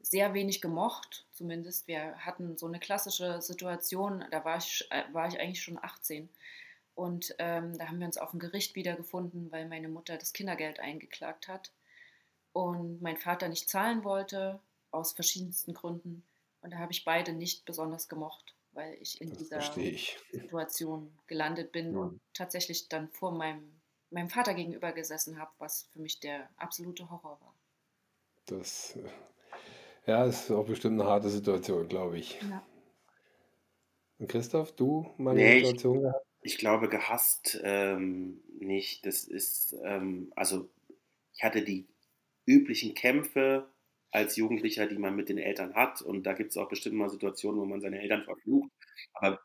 sehr 0.00 0.32
wenig 0.32 0.60
gemocht, 0.60 1.26
zumindest. 1.32 1.86
Wir 1.86 2.16
hatten 2.18 2.56
so 2.56 2.66
eine 2.66 2.78
klassische 2.78 3.42
Situation, 3.42 4.24
da 4.30 4.44
war 4.44 4.58
ich, 4.58 4.86
äh, 4.90 5.02
war 5.12 5.28
ich 5.28 5.38
eigentlich 5.38 5.62
schon 5.62 5.78
18. 5.82 6.28
Und 6.94 7.34
ähm, 7.38 7.78
da 7.78 7.88
haben 7.88 8.00
wir 8.00 8.06
uns 8.06 8.18
auf 8.18 8.30
dem 8.30 8.40
Gericht 8.40 8.74
wiedergefunden, 8.74 9.52
weil 9.52 9.68
meine 9.68 9.88
Mutter 9.88 10.16
das 10.16 10.32
Kindergeld 10.32 10.80
eingeklagt 10.80 11.46
hat 11.46 11.70
und 12.52 13.00
mein 13.02 13.16
Vater 13.16 13.48
nicht 13.48 13.68
zahlen 13.68 14.02
wollte, 14.02 14.58
aus 14.90 15.12
verschiedensten 15.12 15.74
Gründen. 15.74 16.24
Und 16.60 16.72
da 16.72 16.78
habe 16.78 16.92
ich 16.92 17.04
beide 17.04 17.32
nicht 17.32 17.64
besonders 17.64 18.08
gemocht, 18.08 18.54
weil 18.78 18.94
ich 19.02 19.20
in 19.20 19.30
Das 19.30 19.38
dieser 19.38 19.60
ich. 19.76 20.18
Situation 20.32 21.20
gelandet 21.26 21.72
bin 21.72 21.94
Ja. 21.94 21.98
und 21.98 22.20
tatsächlich 22.34 22.88
dann 22.88 23.10
vor 23.10 23.32
meinem, 23.32 23.82
meinem 24.10 24.30
Vater 24.30 24.54
gegenüber 24.54 24.92
gesessen 24.92 25.38
habe, 25.38 25.52
was 25.58 25.88
für 25.92 26.00
mich 26.00 26.20
der 26.20 26.50
absolute 26.56 27.10
Horror 27.10 27.40
war. 27.42 27.54
Das, 28.46 28.96
äh, 28.96 29.08
ja, 30.06 30.24
ist 30.24 30.50
auch 30.50 30.66
bestimmt 30.66 31.00
eine 31.00 31.10
harte 31.10 31.28
Situation, 31.30 31.88
glaube 31.88 32.18
ich. 32.18 32.38
Ja. 32.40 32.66
Und 34.18 34.28
Christoph, 34.28 34.72
du 34.76 35.12
mal 35.16 35.32
eine 35.32 35.42
Nee, 35.42 35.58
ich, 35.58 35.68
Situation 35.68 36.02
gehabt? 36.02 36.26
ich 36.42 36.58
glaube, 36.58 36.88
gehasst 36.88 37.60
ähm, 37.62 38.42
nicht. 38.58 39.06
Das 39.06 39.24
ist, 39.24 39.74
ähm, 39.84 40.32
also 40.36 40.70
ich 41.32 41.44
hatte 41.44 41.62
die 41.64 41.88
üblichen 42.46 42.94
Kämpfe 42.94 43.70
als 44.10 44.36
Jugendlicher, 44.36 44.86
die 44.86 44.98
man 44.98 45.16
mit 45.16 45.28
den 45.28 45.38
Eltern 45.38 45.74
hat. 45.74 46.02
Und 46.02 46.24
da 46.24 46.32
gibt 46.32 46.50
es 46.50 46.56
auch 46.56 46.68
bestimmt 46.68 46.96
mal 46.96 47.10
Situationen, 47.10 47.60
wo 47.60 47.64
man 47.64 47.80
seine 47.80 48.00
Eltern 48.00 48.24
verflucht. 48.24 48.70
Aber 49.14 49.40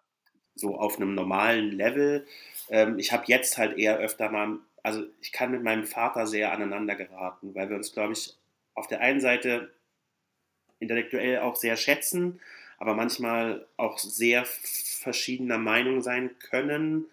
so 0.56 0.76
auf 0.78 0.98
einem 0.98 1.16
normalen 1.16 1.72
Level. 1.72 2.26
Ähm, 2.70 3.00
ich 3.00 3.12
habe 3.12 3.26
jetzt 3.28 3.58
halt 3.58 3.78
eher 3.78 3.98
öfter 3.98 4.30
mal, 4.30 4.60
also 4.84 5.04
ich 5.22 5.32
kann 5.32 5.52
mit 5.52 5.64
meinem 5.64 5.86
Vater 5.86 6.28
sehr 6.28 6.52
aneinander 6.52 6.96
geraten, 6.96 7.56
weil 7.56 7.70
wir 7.70 7.78
uns, 7.78 7.94
glaube 7.94 8.14
ich, 8.14 8.36
auf 8.76 8.88
der 8.88 9.02
einen 9.02 9.22
Seite 9.22 9.74
intellektuell 10.80 11.40
auch 11.40 11.56
sehr 11.56 11.78
schätzen, 11.78 12.40
aber 12.78 12.94
manchmal 12.94 13.66
auch 13.78 13.98
sehr 13.98 14.46
verschiedener 14.46 15.58
Meinung 15.58 16.02
sein 16.02 16.38
können. 16.40 17.06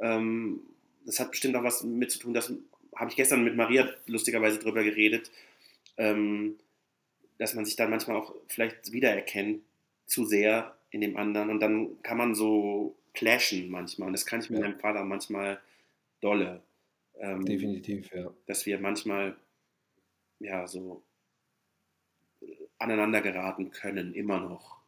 Ähm, 0.00 0.60
das 1.06 1.18
hat 1.18 1.30
bestimmt 1.30 1.56
auch 1.56 1.64
was 1.64 1.82
mit 1.82 2.10
zu 2.10 2.18
tun, 2.18 2.34
das 2.34 2.52
habe 2.94 3.10
ich 3.10 3.16
gestern 3.16 3.44
mit 3.44 3.56
Maria 3.56 3.88
lustigerweise 4.06 4.58
drüber 4.58 4.84
geredet, 4.84 5.30
ähm, 5.96 6.58
dass 7.40 7.54
man 7.56 7.66
sich 7.66 7.76
dann 7.76 7.90
manchmal 7.90 8.18
auch 8.18 8.36
vielleicht 8.48 8.92
wiedererkennt 8.92 9.64
zu 10.06 10.26
sehr 10.26 10.76
in 10.92 11.02
dem 11.02 11.18
anderen 11.18 11.50
und 11.50 11.60
dann 11.60 12.02
kann 12.04 12.18
man 12.18 12.36
so 12.36 12.96
clashen 13.14 13.70
manchmal 13.70 14.08
und 14.08 14.14
das 14.14 14.26
kann 14.26 14.40
ich 14.42 14.50
mit 14.50 14.60
Ja, 14.60 14.60
meinem 14.60 14.80
Vater 14.80 15.04
manchmal 15.04 15.60
dolle, 16.22 16.62
ähm, 17.18 17.44
definitiv, 17.46 18.10
ja. 18.14 18.32
dass 18.46 18.66
wir 18.66 18.78
manchmal 18.80 19.36
ja 20.40 20.66
so 20.66 21.04
aneinander 22.78 23.20
geraten 23.22 23.70
können, 23.70 24.12
immer 24.14 24.40
noch. 24.40 24.80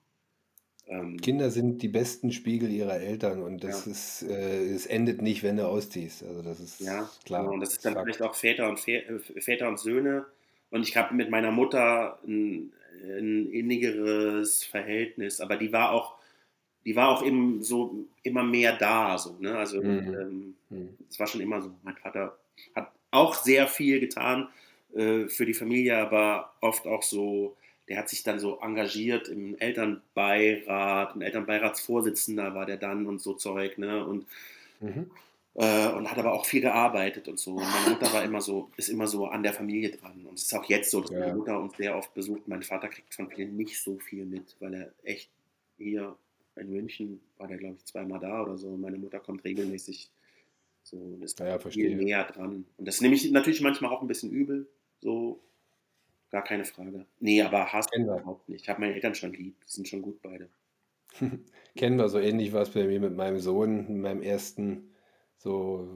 Ähm, 0.87 1.19
Kinder 1.23 1.51
sind 1.51 1.83
die 1.83 1.89
besten 1.89 2.33
Spiegel 2.33 2.71
ihrer 2.71 3.01
Eltern 3.01 3.43
und 3.43 3.65
das 3.65 3.87
ja. 3.87 3.93
ist, 3.93 4.23
äh, 4.23 4.65
es 4.75 4.87
endet 4.87 5.23
nicht, 5.23 5.43
wenn 5.43 5.57
du 5.57 5.67
ausziehst. 5.67 6.23
Also 6.25 6.43
das 6.43 6.61
ist 6.61 6.81
Ja, 6.81 7.11
genau. 7.25 7.51
klar, 7.51 7.53
Und 7.53 7.61
das 7.61 7.73
ist 7.73 7.85
dann 7.85 7.95
Fakt. 7.95 8.05
vielleicht 8.05 8.23
auch 8.23 8.35
Väter 8.35 8.69
und, 8.69 8.79
Vä 8.79 8.97
äh, 8.99 9.41
Väter 9.41 9.69
und 9.69 9.79
Söhne. 9.79 10.27
Und 10.73 10.89
ich 10.89 10.97
habe 10.97 11.15
mit 11.15 11.31
meiner 11.31 11.53
Mutter 11.53 12.19
ein, 12.27 12.73
ein 13.05 13.51
innigeres 13.53 14.65
Verhältnis, 14.65 15.41
aber 15.41 15.57
die 15.57 15.73
war 15.73 15.93
auch, 15.93 16.17
die 16.85 16.97
war 16.97 17.11
auch 17.11 17.25
eben 17.25 17.63
so 17.63 18.07
immer 18.25 18.43
mehr 18.43 18.77
da, 18.77 19.19
so, 19.19 19.37
ne? 19.41 19.57
Also 19.57 19.83
Mhm. 19.83 20.15
ähm, 20.21 20.55
Mhm. 20.71 20.97
es 21.11 21.21
war 21.21 21.29
schon 21.29 21.43
immer 21.43 21.63
so. 21.63 21.73
Mein 21.85 21.97
Vater 21.97 22.39
hat 22.75 22.91
auch 23.13 23.35
sehr 23.35 23.69
viel 23.69 24.01
getan 24.01 24.49
äh, 24.95 25.29
für 25.29 25.47
die 25.47 25.55
Familie, 25.55 25.99
aber 25.99 26.55
oft 26.61 26.87
auch 26.87 27.03
so, 27.03 27.57
der 27.89 27.99
hat 27.99 28.09
sich 28.09 28.23
dann 28.25 28.41
so 28.41 28.59
engagiert 28.61 29.29
im 29.29 29.57
Elternbeirat, 29.59 31.17
ein 31.17 31.23
Elternbeiratsvorsitzender 31.23 32.55
war 32.55 32.67
der 32.67 32.79
dann 32.79 33.07
und 33.07 33.21
so 33.21 33.35
Zeug, 33.35 33.79
ne? 33.79 34.05
Und 34.07 34.27
Mhm. 34.81 35.11
Äh, 35.55 35.89
und 35.93 36.11
hat 36.11 36.19
aber 36.19 36.33
auch 36.33 36.47
viel 36.47 36.61
gearbeitet 36.63 37.29
und 37.29 37.39
so. 37.39 37.53
Und 37.53 37.69
meine 37.71 37.91
Mutter 37.91 38.13
war 38.13 38.25
immer 38.25 38.41
so, 38.41 38.71
ist 38.77 38.89
immer 38.89 39.07
so 39.07 39.27
an 39.27 39.43
der 39.43 39.53
Familie 39.53 39.91
dran. 39.91 40.25
Und 40.27 40.39
es 40.39 40.45
ist 40.45 40.55
auch 40.55 40.65
jetzt 40.65 40.91
so, 40.91 41.01
dass 41.01 41.11
meine 41.19 41.29
Ja, 41.29 41.35
Mutter 41.35 41.61
uns 41.61 41.77
sehr 41.77 41.97
oft 41.97 42.15
besucht. 42.15 42.49
Mein 42.49 42.63
Vater 42.63 42.89
kriegt 42.89 43.15
von 43.15 43.31
vielen 43.31 43.57
nicht 43.57 43.81
so 43.81 43.99
viel 43.99 44.25
mit, 44.25 44.57
weil 44.61 44.75
er 44.75 44.95
echt 45.03 45.31
hier 45.77 46.17
in 46.57 46.71
München 46.71 47.21
war 47.39 47.49
der, 47.49 47.59
glaube 47.59 47.77
ich, 47.77 47.85
zweimal 47.85 48.21
da 48.21 48.43
oder 48.43 48.57
so. 48.59 48.77
Meine 48.77 48.99
Mutter 48.99 49.21
kommt 49.21 49.45
regelmäßig 49.45 50.11
so 50.83 50.97
und 50.97 51.23
ist 51.23 51.39
ja, 51.41 51.59
viel 51.59 51.97
näher 51.97 52.25
dran. 52.25 52.67
Und 52.77 52.89
das 52.89 53.01
nehme 53.01 53.15
ich 53.15 53.31
natürlich 53.31 53.61
manchmal 53.61 53.93
auch 53.93 54.03
ein 54.03 54.09
bisschen 54.09 54.31
übel. 54.31 54.69
So, 55.01 55.41
gar 56.31 56.45
keine 56.45 56.65
Frage. 56.65 57.07
Nee, 57.21 57.43
aber 57.43 57.73
Hass 57.73 57.87
überhaupt 57.95 58.49
nicht. 58.49 58.63
Ich 58.63 58.69
habe 58.69 58.81
meine 58.81 58.95
Eltern 58.95 59.15
schon 59.15 59.33
lieb. 59.33 59.57
Die 59.67 59.71
sind 59.71 59.89
schon 59.89 60.03
gut 60.03 60.21
beide. 60.23 60.49
Kennen 61.77 61.99
wir, 61.99 62.09
so 62.09 62.19
ähnlich 62.19 62.53
war 62.53 62.63
es 62.63 62.71
bei 62.71 62.85
mir 62.87 63.01
mit 63.01 63.15
meinem 63.15 63.39
Sohn, 63.39 64.01
meinem 64.01 64.23
ersten, 64.23 64.92
so, 65.43 65.89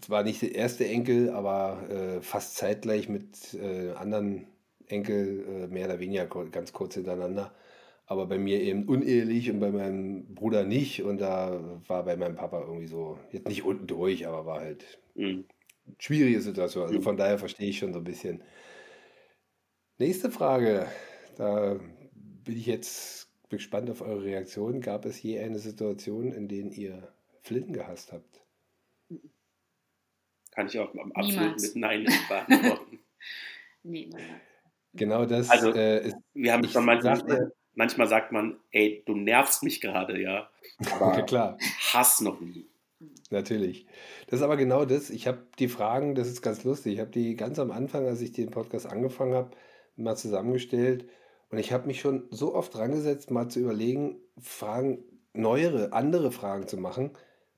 zwar 0.00 0.22
nicht 0.22 0.40
der 0.40 0.54
erste 0.54 0.86
Enkel, 0.86 1.28
aber 1.28 1.90
äh, 1.90 2.22
fast 2.22 2.56
zeitgleich 2.56 3.06
mit 3.08 3.52
äh, 3.52 3.90
anderen 3.90 4.46
Enkel, 4.86 5.44
äh, 5.46 5.66
mehr 5.66 5.86
oder 5.86 6.00
weniger 6.00 6.26
ganz 6.26 6.72
kurz 6.72 6.94
hintereinander. 6.94 7.54
Aber 8.06 8.26
bei 8.26 8.38
mir 8.38 8.60
eben 8.62 8.84
unehelich 8.84 9.50
und 9.50 9.60
bei 9.60 9.70
meinem 9.70 10.34
Bruder 10.34 10.64
nicht. 10.64 11.02
Und 11.02 11.20
da 11.20 11.60
war 11.86 12.04
bei 12.04 12.16
meinem 12.16 12.34
Papa 12.34 12.62
irgendwie 12.62 12.86
so, 12.86 13.18
jetzt 13.30 13.46
nicht 13.46 13.62
unten 13.62 13.86
durch, 13.86 14.26
aber 14.26 14.46
war 14.46 14.60
halt 14.60 14.98
Mhm. 15.14 15.44
schwierige 15.98 16.40
Situation. 16.40 16.84
Also 16.84 16.96
Mhm. 16.98 17.02
von 17.02 17.16
daher 17.18 17.38
verstehe 17.38 17.68
ich 17.68 17.78
schon 17.78 17.92
so 17.92 17.98
ein 17.98 18.04
bisschen. 18.04 18.42
Nächste 19.98 20.30
Frage. 20.30 20.86
Da 21.36 21.78
bin 22.14 22.56
ich 22.56 22.66
jetzt 22.66 23.28
gespannt 23.50 23.90
auf 23.90 24.00
eure 24.00 24.24
Reaktion. 24.24 24.80
Gab 24.80 25.04
es 25.04 25.22
je 25.22 25.38
eine 25.40 25.58
Situation, 25.58 26.32
in 26.32 26.48
der 26.48 26.72
ihr 26.72 27.12
Flinten 27.42 27.72
gehasst 27.72 28.12
habt? 28.12 28.40
Kann 30.52 30.66
ich 30.66 30.78
auch 30.78 30.92
absolut 31.14 31.56
Niemals. 31.56 31.62
mit 31.62 31.76
Nein 31.76 32.04
beantworten. 32.28 32.98
Nee, 33.82 34.08
nein, 34.12 34.22
nein. 34.28 34.40
Genau 34.92 35.24
das 35.24 35.48
Also, 35.50 35.72
äh, 35.72 36.08
ist, 36.08 36.16
wir 36.34 36.52
haben 36.52 36.68
schon 36.68 36.84
manchmal, 36.84 37.16
sagte, 37.16 37.52
manchmal 37.74 38.08
sagt 38.08 38.32
man, 38.32 38.58
ey, 38.72 39.02
du 39.06 39.14
nervst 39.14 39.62
mich 39.62 39.80
gerade, 39.80 40.20
ja. 40.20 40.50
ja 40.80 41.00
Aber 41.00 41.22
klar, 41.22 41.58
Hass 41.92 42.20
noch 42.20 42.40
nie. 42.40 42.66
natürlich. 43.30 43.86
Das 44.26 44.40
ist 44.40 44.44
aber 44.44 44.56
genau 44.56 44.84
das. 44.84 45.10
Ich 45.10 45.26
habe 45.28 45.46
die 45.58 45.68
Fragen, 45.68 46.14
das 46.16 46.28
ist 46.28 46.42
ganz 46.42 46.64
lustig. 46.64 46.94
Ich 46.94 47.00
habe 47.00 47.10
die 47.10 47.36
ganz 47.36 47.58
am 47.60 47.70
Anfang, 47.70 48.06
als 48.06 48.20
ich 48.20 48.32
den 48.32 48.50
Podcast 48.50 48.86
angefangen 48.86 49.34
habe, 49.34 49.56
mal 49.96 50.16
zusammengestellt. 50.16 51.08
Und 51.50 51.58
ich 51.58 51.72
habe 51.72 51.86
mich 51.86 52.00
schon 52.00 52.26
so 52.30 52.54
oft 52.54 52.74
dran 52.74 52.90
gesetzt, 52.92 53.30
mal 53.30 53.48
zu 53.48 53.60
überlegen, 53.60 54.16
Fragen, 54.40 55.04
neuere, 55.32 55.92
andere 55.92 56.32
Fragen 56.32 56.66
zu 56.66 56.76
machen. 56.76 57.12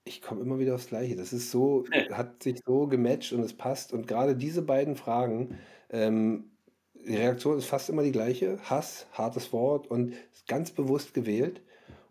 Ich 0.04 0.20
komme 0.20 0.42
immer 0.42 0.58
wieder 0.58 0.74
aufs 0.74 0.88
Gleiche. 0.88 1.16
Das 1.16 1.32
ist 1.32 1.50
so, 1.50 1.84
hat 2.10 2.42
sich 2.42 2.60
so 2.64 2.86
gematcht 2.86 3.32
und 3.32 3.40
es 3.40 3.52
passt. 3.52 3.92
Und 3.92 4.06
gerade 4.08 4.36
diese 4.36 4.62
beiden 4.62 4.96
Fragen, 4.96 5.58
ähm, 5.90 6.50
die 6.94 7.16
Reaktion 7.16 7.58
ist 7.58 7.66
fast 7.66 7.88
immer 7.88 8.02
die 8.02 8.12
gleiche. 8.12 8.58
Hass, 8.62 9.06
hartes 9.12 9.52
Wort 9.52 9.86
und 9.86 10.14
ganz 10.48 10.70
bewusst 10.70 11.14
gewählt. 11.14 11.62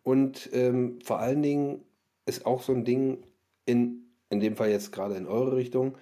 Und 0.04 0.50
ähm, 0.54 1.00
vor 1.04 1.20
allen 1.20 1.42
Dingen 1.42 1.84
ist 2.26 2.46
auch 2.46 2.62
so 2.62 2.74
ein 2.74 2.86
Ding, 2.86 3.24
in, 3.66 4.06
in 4.30 4.40
dem 4.40 4.56
Fall 4.56 4.70
jetzt 4.70 4.92
gerade 4.92 5.16
in 5.16 5.28
eure 5.28 5.56
Richtung, 5.56 5.98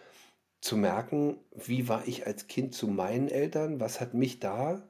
zu 0.61 0.75
merken, 0.75 1.37
wie 1.55 1.87
war 1.87 2.07
ich 2.07 2.27
als 2.27 2.47
Kind 2.47 2.73
zu 2.73 2.87
meinen 2.87 3.29
Eltern, 3.29 3.79
was 3.79 4.01
hat 4.01 4.13
mich 4.13 4.39
da 4.39 4.87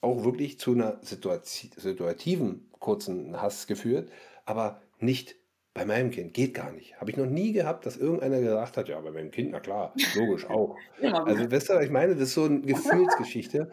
auch 0.00 0.24
wirklich 0.24 0.58
zu 0.58 0.72
einer 0.72 0.98
Situati 1.02 1.70
situativen 1.76 2.68
kurzen 2.78 3.40
Hass 3.40 3.66
geführt, 3.66 4.10
aber 4.44 4.80
nicht 5.00 5.36
bei 5.74 5.84
meinem 5.84 6.10
Kind. 6.10 6.34
Geht 6.34 6.54
gar 6.54 6.72
nicht. 6.72 7.00
Habe 7.00 7.10
ich 7.10 7.16
noch 7.16 7.26
nie 7.26 7.52
gehabt, 7.52 7.86
dass 7.86 7.96
irgendeiner 7.96 8.40
gesagt 8.40 8.76
hat, 8.76 8.88
ja, 8.88 9.00
bei 9.00 9.10
meinem 9.10 9.30
Kind, 9.30 9.50
na 9.52 9.60
klar, 9.60 9.94
logisch 10.14 10.48
auch. 10.48 10.76
Also, 11.00 11.50
weißt 11.50 11.68
du, 11.70 11.74
was 11.74 11.84
ich 11.84 11.90
meine? 11.90 12.14
Das 12.14 12.28
ist 12.28 12.34
so 12.34 12.44
eine 12.44 12.60
Gefühlsgeschichte. 12.60 13.70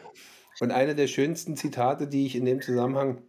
Und 0.60 0.72
eine 0.72 0.96
der 0.96 1.08
schönsten 1.08 1.56
Zitate, 1.58 2.08
die 2.08 2.26
ich 2.26 2.36
in 2.36 2.46
dem 2.46 2.62
Zusammenhang 2.62 3.22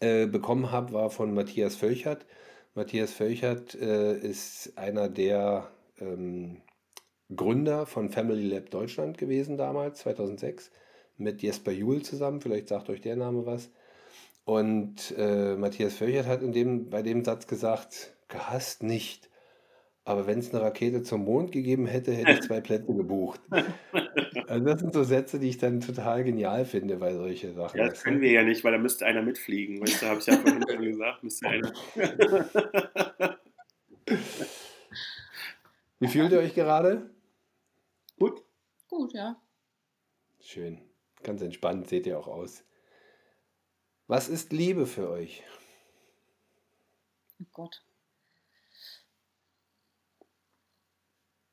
äh, 0.00 0.26
bekommen 0.26 0.70
habe, 0.70 0.92
war 0.92 1.10
von 1.10 1.32
Matthias 1.32 1.76
Völchert. 1.76 2.26
Matthias 2.74 3.12
Völchert 3.12 3.74
äh, 3.74 4.16
ist 4.16 4.72
einer 4.76 5.08
der 5.08 5.70
ähm, 6.00 6.62
Gründer 7.34 7.86
von 7.86 8.10
Family 8.10 8.48
Lab 8.48 8.70
Deutschland 8.70 9.18
gewesen 9.18 9.56
damals, 9.56 10.00
2006, 10.00 10.70
mit 11.16 11.42
Jesper 11.42 11.72
Juhl 11.72 12.02
zusammen. 12.02 12.40
Vielleicht 12.40 12.68
sagt 12.68 12.90
euch 12.90 13.00
der 13.00 13.16
Name 13.16 13.46
was. 13.46 13.70
Und 14.44 15.14
äh, 15.16 15.56
Matthias 15.56 15.94
Völchert 15.94 16.26
hat 16.26 16.42
in 16.42 16.52
dem, 16.52 16.90
bei 16.90 17.02
dem 17.02 17.24
Satz 17.24 17.46
gesagt, 17.46 18.16
gehasst 18.28 18.82
nicht. 18.82 19.30
Aber 20.04 20.26
wenn 20.26 20.38
es 20.38 20.52
eine 20.52 20.62
Rakete 20.62 21.02
zum 21.02 21.24
Mond 21.24 21.52
gegeben 21.52 21.86
hätte, 21.86 22.12
hätte 22.12 22.32
ich 22.32 22.40
zwei 22.40 22.60
Plätze 22.60 22.92
gebucht. 22.94 23.40
Also 24.48 24.64
das 24.64 24.80
sind 24.80 24.94
so 24.94 25.04
Sätze, 25.04 25.38
die 25.38 25.50
ich 25.50 25.58
dann 25.58 25.80
total 25.80 26.24
genial 26.24 26.64
finde 26.64 26.96
bei 26.96 27.14
solchen 27.14 27.54
Sachen. 27.54 27.78
Ja, 27.78 27.88
das 27.88 28.02
können 28.02 28.20
wir 28.20 28.32
ja 28.32 28.42
nicht, 28.42 28.64
weil 28.64 28.72
da 28.72 28.78
müsste 28.78 29.06
einer 29.06 29.22
mitfliegen. 29.22 29.80
Weißt 29.80 30.02
du, 30.02 30.06
habe 30.06 30.18
ich 30.18 30.26
ja 30.26 30.36
vorhin 30.36 30.64
schon 30.68 30.82
gesagt, 30.82 31.22
müsste 31.22 31.48
einer. 31.48 31.72
Wie 36.00 36.08
fühlt 36.08 36.32
ihr 36.32 36.38
euch 36.38 36.54
gerade? 36.54 37.10
Gut. 38.18 38.42
Gut, 38.88 39.12
ja. 39.12 39.36
Schön. 40.40 40.80
Ganz 41.22 41.42
entspannt 41.42 41.86
seht 41.88 42.06
ihr 42.06 42.18
auch 42.18 42.26
aus. 42.26 42.64
Was 44.10 44.28
ist 44.28 44.52
Liebe 44.52 44.88
für 44.88 45.08
euch? 45.08 45.44
Oh 47.40 47.44
Gott. 47.52 47.80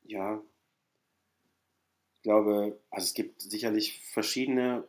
Ja, 0.02 0.42
ich 2.16 2.22
glaube, 2.24 2.80
also 2.90 3.04
es 3.04 3.14
gibt 3.14 3.42
sicherlich 3.42 4.04
verschiedene 4.12 4.82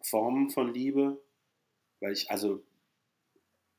Formen 0.00 0.48
von 0.48 0.72
Liebe, 0.72 1.20
weil 2.00 2.14
ich 2.14 2.30
also 2.30 2.62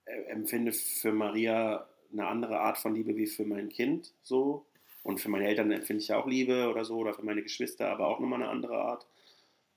äh, 0.05 0.25
empfinde 0.25 0.71
für 0.71 1.11
Maria 1.11 1.89
eine 2.11 2.27
andere 2.27 2.59
Art 2.59 2.77
von 2.77 2.93
Liebe 2.93 3.15
wie 3.15 3.25
für 3.25 3.45
mein 3.45 3.69
Kind 3.69 4.13
so. 4.21 4.67
Und 5.01 5.19
für 5.19 5.29
meine 5.29 5.47
Eltern 5.47 5.71
empfinde 5.71 6.03
ich 6.03 6.09
ja 6.09 6.21
auch 6.21 6.27
Liebe 6.27 6.69
oder 6.69 6.85
so, 6.85 6.97
oder 6.97 7.15
für 7.15 7.25
meine 7.25 7.41
Geschwister, 7.41 7.89
aber 7.89 8.09
auch 8.09 8.19
nochmal 8.19 8.43
eine 8.43 8.51
andere 8.51 8.77
Art. 8.77 9.07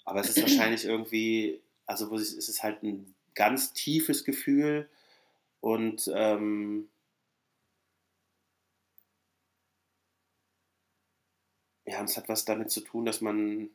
Aber 0.05 0.21
es 0.21 0.29
ist 0.29 0.43
wahrscheinlich 0.43 0.85
irgendwie, 0.85 1.63
also 1.87 2.15
es 2.17 2.35
ist 2.35 2.63
halt 2.63 2.83
ein 2.83 3.16
ganz 3.37 3.73
tiefes 3.73 4.25
Gefühl 4.25 4.89
und 5.61 6.11
ähm, 6.13 6.89
ja, 11.85 12.01
und 12.01 12.11
es 12.11 12.17
hat 12.17 12.29
was 12.29 12.45
damit 12.45 12.71
zu 12.71 12.81
tun, 12.81 13.05
dass 13.05 13.21
man, 13.21 13.71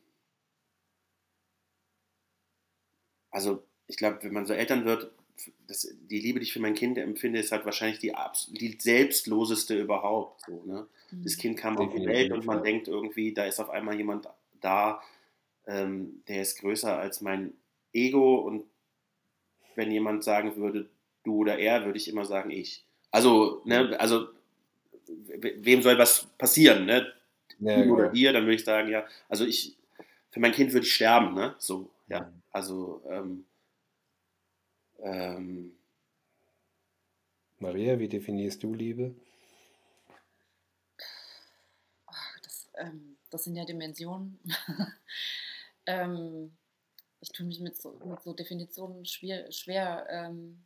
also 3.30 3.64
ich 3.86 3.96
glaube, 3.96 4.18
wenn 4.22 4.32
man 4.32 4.46
so 4.46 4.52
Eltern 4.52 4.84
wird, 4.84 5.10
das, 5.66 5.88
die 6.10 6.20
Liebe, 6.20 6.38
die 6.38 6.44
ich 6.44 6.52
für 6.52 6.60
mein 6.60 6.74
Kind 6.74 6.98
empfinde, 6.98 7.40
ist 7.40 7.52
halt 7.52 7.64
wahrscheinlich 7.64 7.98
die, 7.98 8.12
die 8.48 8.78
selbstloseste 8.78 9.80
überhaupt. 9.80 10.42
So, 10.46 10.62
ne? 10.64 10.86
Mhm. 11.10 11.24
Das 11.24 11.36
Kind 11.36 11.58
kam 11.58 11.78
auf 11.78 11.92
die 11.94 12.04
Welt 12.04 12.32
und 12.32 12.44
man 12.44 12.62
denkt 12.62 12.88
irgendwie, 12.88 13.32
da 13.32 13.46
ist 13.46 13.60
auf 13.60 13.70
einmal 13.70 13.96
jemand 13.96 14.28
da, 14.60 15.02
ähm, 15.66 16.22
der 16.28 16.42
ist 16.42 16.58
größer 16.58 16.98
als 16.98 17.22
mein 17.22 17.54
Ego 17.92 18.36
und 18.36 18.64
wenn 19.74 19.90
jemand 19.90 20.24
sagen 20.24 20.56
würde, 20.56 20.88
du 21.24 21.36
oder 21.36 21.58
er, 21.58 21.84
würde 21.84 21.98
ich 21.98 22.08
immer 22.08 22.24
sagen, 22.24 22.50
ich. 22.50 22.84
Also, 23.10 23.62
ne, 23.64 23.98
also 24.00 24.28
wem 25.06 25.82
soll 25.82 25.98
was 25.98 26.26
passieren, 26.38 26.86
ne? 26.86 27.12
ja, 27.62 27.82
ihm 27.82 27.90
oder 27.90 28.08
dir, 28.08 28.32
dann 28.32 28.44
würde 28.44 28.54
ich 28.54 28.64
sagen, 28.64 28.88
ja, 28.88 29.06
also 29.28 29.44
ich, 29.44 29.76
für 30.30 30.40
mein 30.40 30.52
Kind 30.52 30.72
würde 30.72 30.86
ich 30.86 30.94
sterben, 30.94 31.34
ne? 31.34 31.54
So, 31.58 31.90
ja. 32.08 32.20
Mhm. 32.20 32.42
Also, 32.50 33.02
ähm, 33.08 33.44
ähm, 35.00 35.72
Maria, 37.58 37.98
wie 37.98 38.08
definierst 38.08 38.62
du 38.62 38.74
Liebe? 38.74 39.14
Das, 42.42 42.68
ähm, 42.78 43.16
das 43.30 43.44
sind 43.44 43.56
ja 43.56 43.64
Dimensionen. 43.64 44.38
ähm, 45.86 46.52
ich 47.22 47.30
tue 47.30 47.46
mich 47.46 47.60
mit 47.60 47.80
so, 47.80 47.92
mit 48.04 48.20
so 48.22 48.34
Definitionen 48.34 49.06
schwer. 49.06 49.50
schwer 49.52 50.06
ähm, 50.10 50.64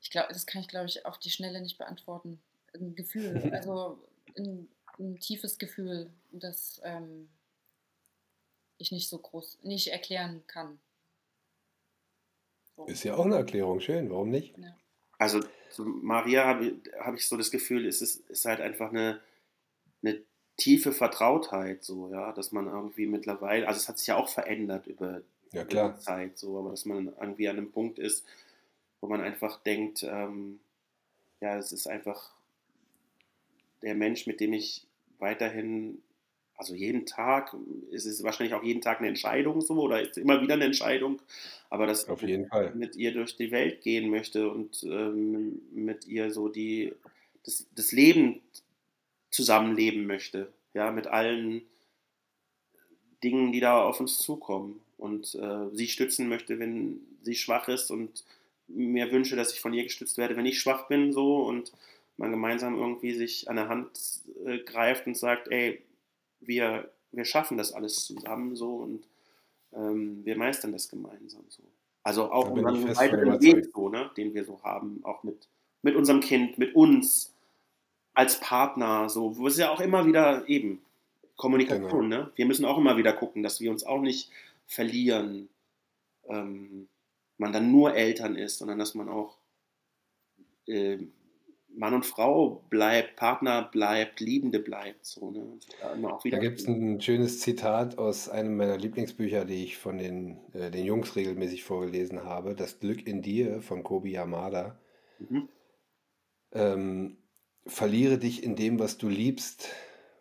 ich 0.00 0.10
glaube, 0.10 0.32
das 0.32 0.46
kann 0.46 0.60
ich, 0.60 0.68
glaube 0.68 0.86
ich, 0.86 1.06
auf 1.06 1.18
die 1.18 1.30
Schnelle 1.30 1.62
nicht 1.62 1.78
beantworten. 1.78 2.42
Ein 2.74 2.94
Gefühl, 2.96 3.50
also 3.54 3.98
ein, 4.36 4.68
ein 4.98 5.18
tiefes 5.20 5.58
Gefühl, 5.58 6.10
das 6.32 6.80
ähm, 6.84 7.28
ich 8.78 8.90
nicht 8.90 9.08
so 9.08 9.18
groß, 9.18 9.60
nicht 9.62 9.92
erklären 9.92 10.42
kann. 10.48 10.80
So. 12.76 12.86
Ist 12.86 13.04
ja 13.04 13.14
auch 13.14 13.24
eine 13.24 13.36
Erklärung, 13.36 13.80
schön, 13.80 14.10
warum 14.10 14.30
nicht? 14.30 14.58
Ja. 14.58 14.76
Also 15.18 15.40
zu 15.70 15.84
Maria 15.84 16.44
habe 16.44 16.80
hab 16.98 17.14
ich 17.14 17.28
so 17.28 17.36
das 17.36 17.52
Gefühl, 17.52 17.86
es 17.86 18.02
ist, 18.02 18.28
ist 18.28 18.44
halt 18.44 18.60
einfach 18.60 18.90
eine, 18.90 19.20
eine 20.02 20.20
tiefe 20.56 20.92
Vertrautheit, 20.92 21.84
so, 21.84 22.10
ja, 22.10 22.32
dass 22.32 22.52
man 22.52 22.66
irgendwie 22.66 23.06
mittlerweile, 23.06 23.66
also 23.66 23.78
es 23.78 23.88
hat 23.88 23.98
sich 23.98 24.06
ja 24.08 24.16
auch 24.16 24.28
verändert 24.28 24.86
über, 24.86 25.22
ja, 25.52 25.64
die 25.64 25.98
Zeit, 25.98 26.38
so, 26.38 26.58
aber 26.58 26.70
dass 26.70 26.84
man 26.84 27.12
irgendwie 27.20 27.48
an 27.48 27.56
einem 27.56 27.70
Punkt 27.70 27.98
ist, 27.98 28.24
wo 29.00 29.08
man 29.08 29.20
einfach 29.20 29.62
denkt, 29.62 30.02
ähm, 30.02 30.60
ja, 31.40 31.56
es 31.58 31.72
ist 31.72 31.86
einfach 31.86 32.32
der 33.82 33.94
Mensch, 33.94 34.26
mit 34.26 34.40
dem 34.40 34.52
ich 34.52 34.86
weiterhin, 35.18 36.02
also 36.56 36.74
jeden 36.74 37.06
Tag, 37.06 37.54
ist 37.90 38.06
es 38.06 38.22
wahrscheinlich 38.22 38.54
auch 38.54 38.62
jeden 38.62 38.80
Tag 38.80 38.98
eine 38.98 39.08
Entscheidung 39.08 39.60
so 39.60 39.74
oder 39.74 40.00
ist 40.00 40.16
immer 40.18 40.40
wieder 40.40 40.54
eine 40.54 40.64
Entscheidung, 40.64 41.20
aber 41.68 41.86
dass 41.86 42.08
Auf 42.08 42.22
jeden 42.22 42.42
mit, 42.42 42.50
Fall. 42.50 42.74
mit 42.74 42.96
ihr 42.96 43.12
durch 43.12 43.36
die 43.36 43.50
Welt 43.50 43.82
gehen 43.82 44.10
möchte 44.10 44.50
und 44.50 44.82
ähm, 44.84 45.62
mit 45.72 46.06
ihr 46.06 46.30
so 46.30 46.48
die, 46.48 46.94
das, 47.44 47.66
das 47.74 47.92
Leben 47.92 48.40
zusammenleben 49.34 50.06
möchte, 50.06 50.52
ja, 50.74 50.90
mit 50.90 51.08
allen 51.08 51.62
Dingen, 53.22 53.52
die 53.52 53.60
da 53.60 53.82
auf 53.82 54.00
uns 54.00 54.18
zukommen. 54.18 54.80
Und 54.96 55.34
äh, 55.34 55.68
sie 55.72 55.88
stützen 55.88 56.28
möchte, 56.28 56.58
wenn 56.58 57.00
sie 57.22 57.34
schwach 57.34 57.68
ist 57.68 57.90
und 57.90 58.24
mir 58.68 59.10
wünsche, 59.10 59.36
dass 59.36 59.52
ich 59.52 59.60
von 59.60 59.74
ihr 59.74 59.82
gestützt 59.82 60.18
werde, 60.18 60.36
wenn 60.36 60.46
ich 60.46 60.60
schwach 60.60 60.86
bin, 60.86 61.12
so. 61.12 61.42
Und 61.42 61.72
man 62.16 62.30
gemeinsam 62.30 62.78
irgendwie 62.78 63.12
sich 63.12 63.50
an 63.50 63.56
der 63.56 63.68
Hand 63.68 63.90
äh, 64.46 64.58
greift 64.58 65.06
und 65.06 65.16
sagt, 65.16 65.48
ey, 65.48 65.82
wir, 66.40 66.90
wir 67.10 67.24
schaffen 67.24 67.58
das 67.58 67.72
alles 67.72 68.06
zusammen 68.06 68.54
so. 68.54 68.76
Und 68.76 69.08
ähm, 69.72 70.24
wir 70.24 70.36
meistern 70.36 70.72
das 70.72 70.88
gemeinsam 70.88 71.44
so. 71.48 71.64
Also 72.04 72.30
auch 72.30 72.50
unseren 72.50 72.96
weiteren 72.96 73.40
Weg 73.42 73.66
so, 73.74 73.88
ne, 73.88 74.10
den 74.16 74.34
wir 74.34 74.44
so 74.44 74.62
haben, 74.62 75.00
auch 75.02 75.24
mit, 75.24 75.48
mit 75.82 75.96
unserem 75.96 76.20
Kind, 76.20 76.58
mit 76.58 76.74
uns 76.74 77.33
als 78.14 78.40
Partner, 78.40 79.08
so, 79.08 79.36
wo 79.36 79.48
es 79.48 79.58
ja 79.58 79.70
auch 79.70 79.80
immer 79.80 80.06
wieder 80.06 80.48
eben 80.48 80.80
Kommunikation, 81.36 82.08
genau. 82.08 82.24
ne? 82.24 82.30
Wir 82.36 82.46
müssen 82.46 82.64
auch 82.64 82.78
immer 82.78 82.96
wieder 82.96 83.12
gucken, 83.12 83.42
dass 83.42 83.60
wir 83.60 83.70
uns 83.70 83.84
auch 83.84 84.00
nicht 84.00 84.30
verlieren, 84.66 85.48
ähm, 86.28 86.88
man 87.36 87.52
dann 87.52 87.72
nur 87.72 87.94
Eltern 87.94 88.36
ist, 88.36 88.58
sondern 88.58 88.78
dass 88.78 88.94
man 88.94 89.08
auch 89.08 89.36
äh, 90.66 90.98
Mann 91.76 91.94
und 91.94 92.06
Frau 92.06 92.62
bleibt, 92.70 93.16
Partner 93.16 93.62
bleibt, 93.62 94.20
Liebende 94.20 94.60
bleibt. 94.60 95.04
So, 95.04 95.32
ne? 95.32 95.58
Da, 95.80 96.18
da 96.30 96.38
gibt 96.38 96.60
es 96.60 96.68
ein 96.68 97.00
schönes 97.00 97.40
Zitat 97.40 97.98
aus 97.98 98.28
einem 98.28 98.56
meiner 98.56 98.78
Lieblingsbücher, 98.78 99.44
die 99.44 99.64
ich 99.64 99.76
von 99.76 99.98
den, 99.98 100.38
äh, 100.52 100.70
den 100.70 100.84
Jungs 100.84 101.16
regelmäßig 101.16 101.64
vorgelesen 101.64 102.24
habe. 102.24 102.54
Das 102.54 102.78
Glück 102.78 103.06
in 103.06 103.22
dir 103.22 103.60
von 103.60 103.82
Kobi 103.82 104.12
Yamada. 104.12 104.78
Mhm. 105.18 105.48
Ähm, 106.52 107.16
verliere 107.66 108.18
dich 108.18 108.42
in 108.42 108.56
dem, 108.56 108.78
was 108.78 108.98
du 108.98 109.08
liebst 109.08 109.68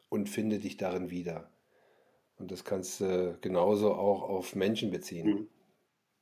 und 0.10 0.30
finde 0.30 0.60
dich 0.60 0.78
darin 0.78 1.10
wieder. 1.10 1.50
Und 2.38 2.52
das 2.52 2.64
kannst 2.64 3.02
du 3.02 3.38
genauso 3.42 3.94
auch 3.94 4.24
auf 4.24 4.56
Menschen 4.56 4.92
beziehen. 4.92 5.28
Mhm 5.28 5.48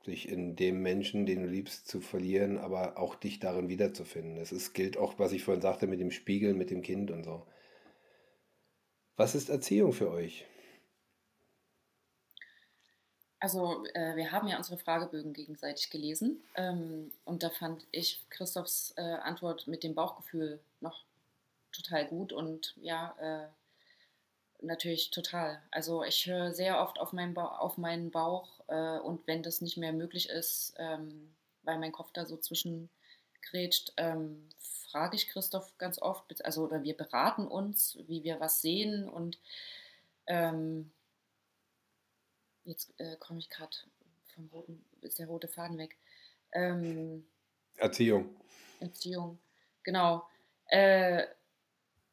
dich 0.07 0.30
in 0.30 0.56
dem 0.56 0.81
Menschen, 0.81 1.26
den 1.26 1.43
du 1.43 1.48
liebst, 1.48 1.88
zu 1.88 2.02
verlieren, 2.02 2.57
aber 2.57 2.98
auch 2.98 3.15
dich 3.15 3.39
darin 3.39 3.69
wiederzufinden. 3.69 4.35
Das 4.35 4.52
ist, 4.52 4.73
gilt 4.73 4.98
auch, 4.98 5.19
was 5.19 5.31
ich 5.31 5.43
vorhin 5.43 5.61
sagte, 5.61 5.88
mit 5.88 5.99
dem 5.99 6.11
Spiegel, 6.11 6.53
mit 6.53 6.72
dem 6.72 6.81
Kind 6.81 7.11
und 7.11 7.23
so. 7.23 7.45
Was 9.15 9.35
ist 9.35 9.49
Erziehung 9.49 9.93
für 9.93 10.10
euch? 10.10 10.45
Also 13.39 13.84
äh, 13.93 14.15
wir 14.15 14.31
haben 14.31 14.48
ja 14.48 14.57
unsere 14.57 14.77
Fragebögen 14.77 15.34
gegenseitig 15.34 15.89
gelesen 15.89 16.43
ähm, 16.56 17.11
und 17.26 17.41
da 17.41 17.49
fand 17.49 17.88
ich 17.91 18.23
Christophs 18.30 18.93
äh, 18.98 19.02
Antwort 19.02 19.68
mit 19.68 19.84
dem 19.84 19.95
Bauchgefühl 19.95 20.60
total 21.72 22.07
gut 22.07 22.34
und 22.34 22.76
ja, 22.77 23.15
äh, 23.19 23.48
natürlich 24.61 25.11
total. 25.11 25.61
Also 25.72 26.03
ich 26.03 26.26
höre 26.26 26.53
sehr 26.53 26.81
oft 26.81 26.99
auf 26.99 27.14
meinen, 27.14 27.34
ba 27.34 27.57
auf 27.57 27.77
meinen 27.77 28.11
Bauch 28.11 28.61
äh, 28.68 28.99
und 28.99 29.26
wenn 29.27 29.43
das 29.43 29.61
nicht 29.61 29.77
mehr 29.77 29.93
möglich 29.93 30.30
ist, 30.30 30.73
ähm, 30.77 31.34
weil 31.64 31.80
mein 31.80 31.91
Kopf 31.91 32.11
da 32.14 32.26
so 32.26 32.38
zwischengrätscht, 32.38 33.93
ähm, 33.98 34.49
frage 34.91 35.15
ich 35.15 35.27
Christoph 35.27 35.77
ganz 35.77 35.99
oft, 35.99 36.43
also 36.45 36.64
oder 36.65 36.84
wir 36.84 36.95
beraten 36.95 37.48
uns, 37.48 37.98
wie 38.07 38.23
wir 38.23 38.39
was 38.39 38.61
sehen 38.61 39.10
und 39.10 39.39
ähm, 40.27 40.91
jetzt 42.64 42.93
äh, 42.99 43.15
komme 43.18 43.39
ich 43.39 43.49
gerade 43.49 43.76
vom 44.34 44.48
roten, 44.48 44.85
ist 45.02 45.19
der 45.19 45.27
rote 45.27 45.48
Faden 45.48 45.77
weg. 45.77 45.98
Ähm, 46.52 47.26
Erziehung. 47.77 48.35
Erziehung, 48.80 49.39
genau. 49.84 50.27
Äh, 50.68 51.26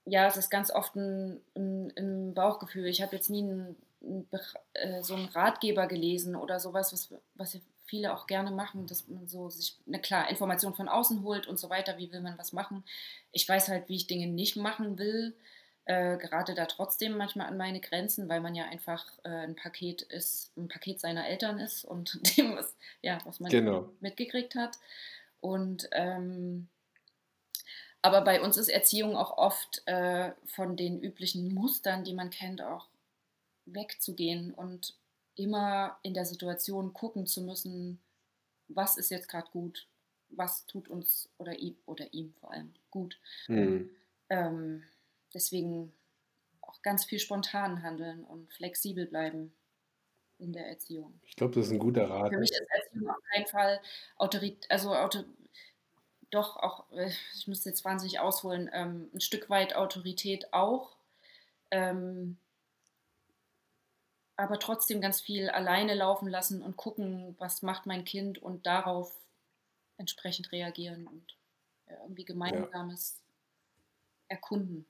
ja, 0.08 0.26
es 0.26 0.36
ist 0.36 0.50
ganz 0.50 0.70
oft 0.70 0.96
ein, 0.96 1.40
ein, 1.54 1.92
ein 1.96 2.34
Bauchgefühl. 2.34 2.86
Ich 2.86 3.02
habe 3.02 3.14
jetzt 3.16 3.30
nie 3.30 3.42
einen, 3.42 3.76
einen, 4.02 4.28
äh, 4.74 5.02
so 5.02 5.14
einen 5.14 5.28
Ratgeber 5.28 5.86
gelesen 5.86 6.36
oder 6.36 6.60
sowas, 6.60 6.92
was, 6.92 7.14
was 7.34 7.58
viele 7.84 8.14
auch 8.14 8.26
gerne 8.26 8.50
machen, 8.50 8.86
dass 8.86 9.08
man 9.08 9.26
so 9.26 9.48
sich, 9.50 9.76
na 9.86 9.98
klar, 9.98 10.28
Informationen 10.30 10.74
von 10.74 10.88
außen 10.88 11.22
holt 11.22 11.46
und 11.46 11.58
so 11.58 11.70
weiter, 11.70 11.96
wie 11.98 12.12
will 12.12 12.20
man 12.20 12.38
was 12.38 12.52
machen. 12.52 12.84
Ich 13.32 13.48
weiß 13.48 13.68
halt, 13.68 13.88
wie 13.88 13.96
ich 13.96 14.06
Dinge 14.06 14.26
nicht 14.26 14.56
machen 14.56 14.98
will, 14.98 15.34
äh, 15.86 16.18
gerade 16.18 16.54
da 16.54 16.66
trotzdem 16.66 17.16
manchmal 17.16 17.46
an 17.46 17.56
meine 17.56 17.80
Grenzen, 17.80 18.28
weil 18.28 18.40
man 18.40 18.54
ja 18.54 18.64
einfach 18.66 19.06
äh, 19.24 19.30
ein 19.30 19.56
Paket 19.56 20.02
ist, 20.02 20.54
ein 20.56 20.68
Paket 20.68 21.00
seiner 21.00 21.26
Eltern 21.26 21.58
ist 21.58 21.84
und 21.84 22.20
dem, 22.36 22.56
was, 22.56 22.76
ja, 23.02 23.18
was 23.24 23.40
man 23.40 23.50
genau. 23.50 23.88
mitgekriegt 24.00 24.54
hat. 24.54 24.78
Und 25.40 25.88
ähm, 25.92 26.68
aber 28.02 28.22
bei 28.22 28.40
uns 28.40 28.56
ist 28.56 28.68
Erziehung 28.68 29.16
auch 29.16 29.36
oft 29.36 29.82
äh, 29.86 30.32
von 30.46 30.76
den 30.76 31.00
üblichen 31.02 31.52
Mustern, 31.52 32.04
die 32.04 32.14
man 32.14 32.30
kennt, 32.30 32.62
auch 32.62 32.88
wegzugehen 33.66 34.54
und 34.54 34.94
immer 35.34 35.98
in 36.02 36.14
der 36.14 36.24
Situation 36.24 36.92
gucken 36.92 37.26
zu 37.26 37.42
müssen, 37.42 38.00
was 38.68 38.96
ist 38.96 39.10
jetzt 39.10 39.28
gerade 39.28 39.48
gut, 39.50 39.86
was 40.30 40.66
tut 40.66 40.88
uns 40.88 41.28
oder 41.38 41.58
ihm 41.58 41.76
oder 41.86 42.12
ihm 42.12 42.34
vor 42.40 42.52
allem 42.52 42.74
gut. 42.90 43.18
Mhm. 43.46 43.90
Ähm, 44.30 44.82
deswegen 45.32 45.92
auch 46.60 46.82
ganz 46.82 47.04
viel 47.04 47.18
spontan 47.18 47.82
handeln 47.82 48.24
und 48.24 48.52
flexibel 48.52 49.06
bleiben 49.06 49.52
in 50.38 50.52
der 50.52 50.66
Erziehung. 50.68 51.20
Ich 51.24 51.36
glaube, 51.36 51.54
das 51.54 51.66
ist 51.66 51.72
ein 51.72 51.78
guter 51.78 52.08
Rat. 52.08 52.32
Für 52.32 52.38
mich 52.38 52.50
ist 52.50 52.66
Erziehung 52.68 53.10
auf 53.10 53.22
keinen 53.32 53.46
Fall 53.46 53.80
Autorität, 54.16 54.66
also 54.70 54.94
Auto, 54.94 55.24
doch 56.30 56.56
auch, 56.56 56.90
äh, 56.92 57.10
ich 57.34 57.46
müsste 57.46 57.68
jetzt 57.68 57.84
wahnsinnig 57.84 58.20
ausholen, 58.20 58.70
ähm, 58.72 59.10
ein 59.14 59.20
Stück 59.20 59.50
weit 59.50 59.74
Autorität 59.74 60.52
auch, 60.52 60.96
ähm, 61.70 62.36
aber 64.36 64.58
trotzdem 64.58 65.00
ganz 65.00 65.20
viel 65.20 65.48
alleine 65.50 65.94
laufen 65.94 66.28
lassen 66.28 66.62
und 66.62 66.76
gucken, 66.76 67.34
was 67.38 67.62
macht 67.62 67.86
mein 67.86 68.04
Kind 68.04 68.38
und 68.38 68.66
darauf 68.66 69.12
entsprechend 69.96 70.52
reagieren 70.52 71.06
und 71.06 71.36
ja, 71.88 71.96
irgendwie 72.02 72.24
gemeinsames 72.24 73.16
ja. 73.18 74.36
Erkunden. 74.36 74.86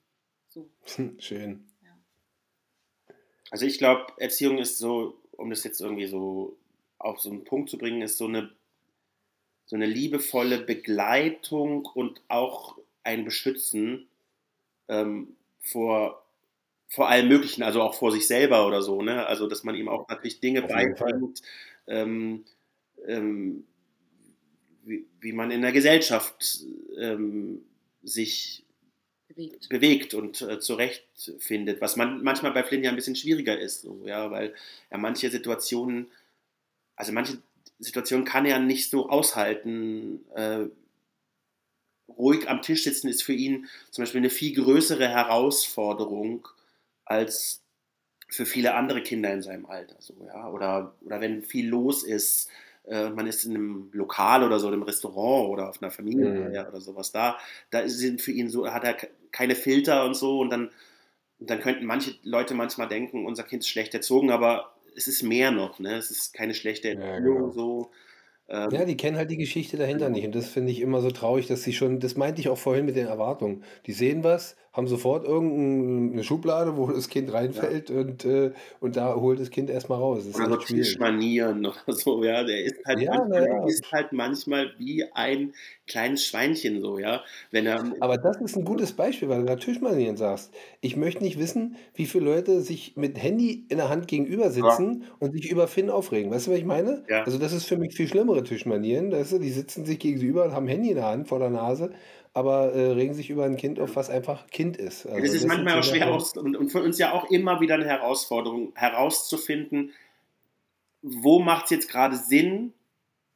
So. 0.49 0.69
Schön. 1.17 1.67
Ja. 1.83 1.97
Also 3.49 3.65
ich 3.65 3.77
glaube, 3.79 4.13
Erziehung 4.17 4.59
ist 4.59 4.77
so, 4.77 5.19
um 5.31 5.49
das 5.49 5.63
jetzt 5.63 5.81
irgendwie 5.81 6.07
so 6.07 6.57
auf 6.99 7.19
so 7.19 7.29
einen 7.29 7.43
Punkt 7.43 7.69
zu 7.69 7.77
bringen, 7.77 8.01
ist 8.01 8.17
so 8.17 8.25
eine 8.25 8.51
so 9.69 9.75
eine 9.75 9.85
liebevolle 9.85 10.57
Begleitung 10.57 11.85
und 11.85 12.23
auch 12.27 12.79
ein 13.03 13.23
Beschützen 13.23 14.07
ähm, 14.87 15.35
vor, 15.59 16.25
vor 16.87 17.07
allem 17.07 17.27
Möglichen, 17.27 17.61
also 17.61 17.83
auch 17.83 17.93
vor 17.93 18.11
sich 18.11 18.25
selber 18.25 18.65
oder 18.65 18.81
so, 18.81 19.03
ne? 19.03 19.27
Also 19.27 19.45
dass 19.45 19.63
man 19.63 19.75
ihm 19.75 19.87
auch 19.87 20.09
natürlich 20.09 20.39
Dinge 20.39 20.63
beibringt, 20.63 21.43
ähm, 21.85 22.45
ähm, 23.05 23.67
wie, 24.85 25.05
wie, 25.21 25.33
man 25.33 25.51
in 25.51 25.61
der 25.61 25.71
Gesellschaft 25.71 26.65
ähm, 26.97 27.61
sich 28.01 28.65
bewegt, 29.27 29.69
bewegt 29.69 30.13
und 30.15 30.41
äh, 30.41 30.59
zurechtfindet, 30.59 31.79
was 31.79 31.95
man 31.95 32.23
manchmal 32.23 32.53
bei 32.53 32.63
Flynn 32.63 32.83
ja 32.83 32.89
ein 32.89 32.95
bisschen 32.95 33.15
schwieriger 33.15 33.59
ist, 33.59 33.81
so, 33.81 34.01
ja, 34.03 34.31
weil 34.31 34.55
er 34.89 34.97
manche 34.97 35.29
Situationen, 35.29 36.07
also 36.95 37.11
manche 37.11 37.37
Situation 37.79 38.25
kann 38.25 38.45
er 38.45 38.59
nicht 38.59 38.89
so 38.89 39.09
aushalten. 39.09 40.25
Äh, 40.35 40.65
ruhig 42.17 42.49
am 42.49 42.61
Tisch 42.61 42.83
sitzen 42.83 43.07
ist 43.07 43.23
für 43.23 43.33
ihn 43.33 43.67
zum 43.91 44.03
Beispiel 44.03 44.19
eine 44.19 44.29
viel 44.29 44.53
größere 44.53 45.07
Herausforderung 45.07 46.47
als 47.05 47.63
für 48.27 48.45
viele 48.45 48.75
andere 48.75 49.01
Kinder 49.01 49.33
in 49.33 49.41
seinem 49.41 49.65
Alter. 49.65 49.95
So, 49.99 50.13
ja? 50.25 50.49
oder, 50.49 50.95
oder 51.01 51.21
wenn 51.21 51.41
viel 51.41 51.67
los 51.67 52.03
ist, 52.03 52.49
äh, 52.87 53.09
man 53.09 53.27
ist 53.27 53.43
in 53.45 53.55
einem 53.55 53.89
Lokal 53.93 54.43
oder 54.43 54.59
so, 54.59 54.67
in 54.67 54.73
einem 54.73 54.83
Restaurant 54.83 55.49
oder 55.49 55.69
auf 55.69 55.81
einer 55.81 55.91
Familie 55.91 56.29
mhm. 56.29 56.67
oder 56.67 56.81
sowas 56.81 57.11
da, 57.11 57.37
da 57.71 57.87
sind 57.87 58.21
für 58.21 58.31
ihn 58.31 58.49
so, 58.49 58.71
hat 58.71 58.83
er 58.83 58.97
keine 59.31 59.55
Filter 59.55 60.05
und 60.05 60.15
so 60.15 60.39
und 60.39 60.49
dann, 60.49 60.69
und 61.39 61.49
dann 61.49 61.59
könnten 61.59 61.85
manche 61.85 62.15
Leute 62.23 62.53
manchmal 62.53 62.87
denken, 62.87 63.25
unser 63.25 63.43
Kind 63.43 63.63
ist 63.63 63.69
schlecht 63.69 63.93
erzogen, 63.93 64.29
aber 64.31 64.73
es 64.95 65.07
ist 65.07 65.23
mehr 65.23 65.51
noch, 65.51 65.79
ne? 65.79 65.95
Es 65.95 66.11
ist 66.11 66.33
keine 66.33 66.53
schlechte 66.53 66.89
Entwicklung 66.89 67.35
ja, 67.35 67.41
genau. 67.41 67.51
so. 67.51 67.91
Ähm, 68.49 68.71
ja, 68.71 68.85
die 68.85 68.97
kennen 68.97 69.17
halt 69.17 69.29
die 69.29 69.37
Geschichte 69.37 69.77
dahinter 69.77 70.05
genau. 70.05 70.17
nicht. 70.17 70.25
Und 70.25 70.35
das 70.35 70.47
finde 70.47 70.71
ich 70.71 70.81
immer 70.81 71.01
so 71.01 71.11
traurig, 71.11 71.47
dass 71.47 71.63
sie 71.63 71.73
schon, 71.73 71.99
das 71.99 72.17
meinte 72.17 72.41
ich 72.41 72.49
auch 72.49 72.57
vorhin 72.57 72.85
mit 72.85 72.95
den 72.95 73.07
Erwartungen. 73.07 73.63
Die 73.85 73.91
sehen 73.91 74.23
was, 74.23 74.55
haben 74.73 74.87
sofort 74.87 75.25
irgendeine 75.25 76.23
Schublade, 76.23 76.77
wo 76.77 76.87
das 76.87 77.09
Kind 77.09 77.33
reinfällt 77.33 77.89
ja. 77.89 77.97
und, 77.97 78.23
äh, 78.25 78.51
und 78.79 78.95
da 78.95 79.15
holt 79.15 79.39
das 79.39 79.49
Kind 79.49 79.69
erstmal 79.69 79.97
raus. 79.97 80.23
Das 80.25 80.39
oder 80.39 80.51
so 80.51 80.57
Tischmanieren 80.57 81.65
oder 81.65 81.75
so, 81.93 82.23
ja. 82.23 82.43
Der 82.43 82.63
ist 82.63 82.75
halt, 82.85 83.01
ja, 83.01 83.11
manchmal, 83.17 83.47
ja. 83.47 83.65
ist 83.65 83.91
halt 83.91 84.11
manchmal 84.13 84.71
wie 84.77 85.05
ein 85.13 85.53
kleines 85.87 86.25
Schweinchen 86.25 86.81
so, 86.81 86.99
ja. 86.99 87.21
Wenn 87.51 87.65
er, 87.65 87.83
Aber 87.99 88.17
das 88.17 88.37
ist 88.41 88.55
ein 88.55 88.63
gutes 88.63 88.93
Beispiel, 88.93 89.27
weil 89.27 89.41
du 89.41 89.45
da 89.45 89.55
Tischmanieren 89.55 90.17
sagst. 90.17 90.53
Ich 90.81 90.95
möchte 90.95 91.23
nicht 91.23 91.39
wissen, 91.39 91.75
wie 91.95 92.05
viele 92.05 92.25
Leute 92.25 92.61
sich 92.61 92.95
mit 92.95 93.21
Handy 93.21 93.65
in 93.69 93.77
der 93.77 93.89
Hand 93.89 94.07
gegenüber 94.07 94.51
sitzen 94.51 95.03
und 95.19 95.33
sich 95.33 95.49
über 95.49 95.67
Finn 95.67 95.89
aufregen. 95.89 96.31
Weißt 96.31 96.47
du, 96.47 96.51
was 96.51 96.59
ich 96.59 96.65
meine? 96.65 97.03
Also 97.25 97.37
das 97.37 97.53
ist 97.53 97.65
für 97.65 97.77
mich 97.77 97.95
viel 97.95 98.07
schlimmere 98.07 98.38
Tischmanieren. 98.43 99.11
Weißt 99.11 99.33
du? 99.33 99.39
Die 99.39 99.51
sitzen 99.51 99.85
sich 99.85 99.99
gegenüber 99.99 100.45
und 100.45 100.53
haben 100.53 100.67
Handy 100.67 100.89
in 100.89 100.95
der 100.95 101.05
Hand 101.05 101.27
vor 101.27 101.39
der 101.39 101.49
Nase 101.49 101.91
aber 102.33 102.73
äh, 102.73 102.91
regen 102.91 103.13
sich 103.13 103.29
über 103.29 103.45
ein 103.45 103.57
Kind 103.57 103.79
auf, 103.79 103.95
was 103.95 104.09
einfach 104.09 104.47
Kind 104.47 104.77
ist. 104.77 105.05
Also 105.05 105.19
das 105.19 105.33
ist 105.33 105.43
das 105.43 105.47
manchmal 105.47 105.79
auch 105.79 105.83
schwer 105.83 106.11
aus 106.11 106.37
und, 106.37 106.55
und 106.55 106.69
für 106.69 106.81
uns 106.81 106.97
ja 106.97 107.11
auch 107.11 107.29
immer 107.29 107.59
wieder 107.59 107.75
eine 107.75 107.85
Herausforderung, 107.85 108.71
herauszufinden, 108.75 109.91
wo 111.01 111.39
macht 111.39 111.65
es 111.65 111.71
jetzt 111.71 111.89
gerade 111.89 112.15
Sinn, 112.15 112.73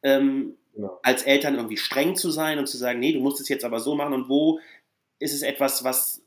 ähm, 0.03 0.55
genau. 0.73 0.99
als 1.01 1.23
Eltern 1.23 1.55
irgendwie 1.55 1.77
streng 1.77 2.15
zu 2.15 2.29
sein 2.29 2.59
und 2.59 2.67
zu 2.67 2.77
sagen, 2.77 2.99
nee, 2.99 3.13
du 3.13 3.19
musst 3.19 3.41
es 3.41 3.49
jetzt 3.49 3.65
aber 3.65 3.79
so 3.79 3.95
machen 3.95 4.13
und 4.13 4.29
wo 4.29 4.59
ist 5.19 5.33
es 5.33 5.41
etwas, 5.41 5.83
was, 5.83 6.21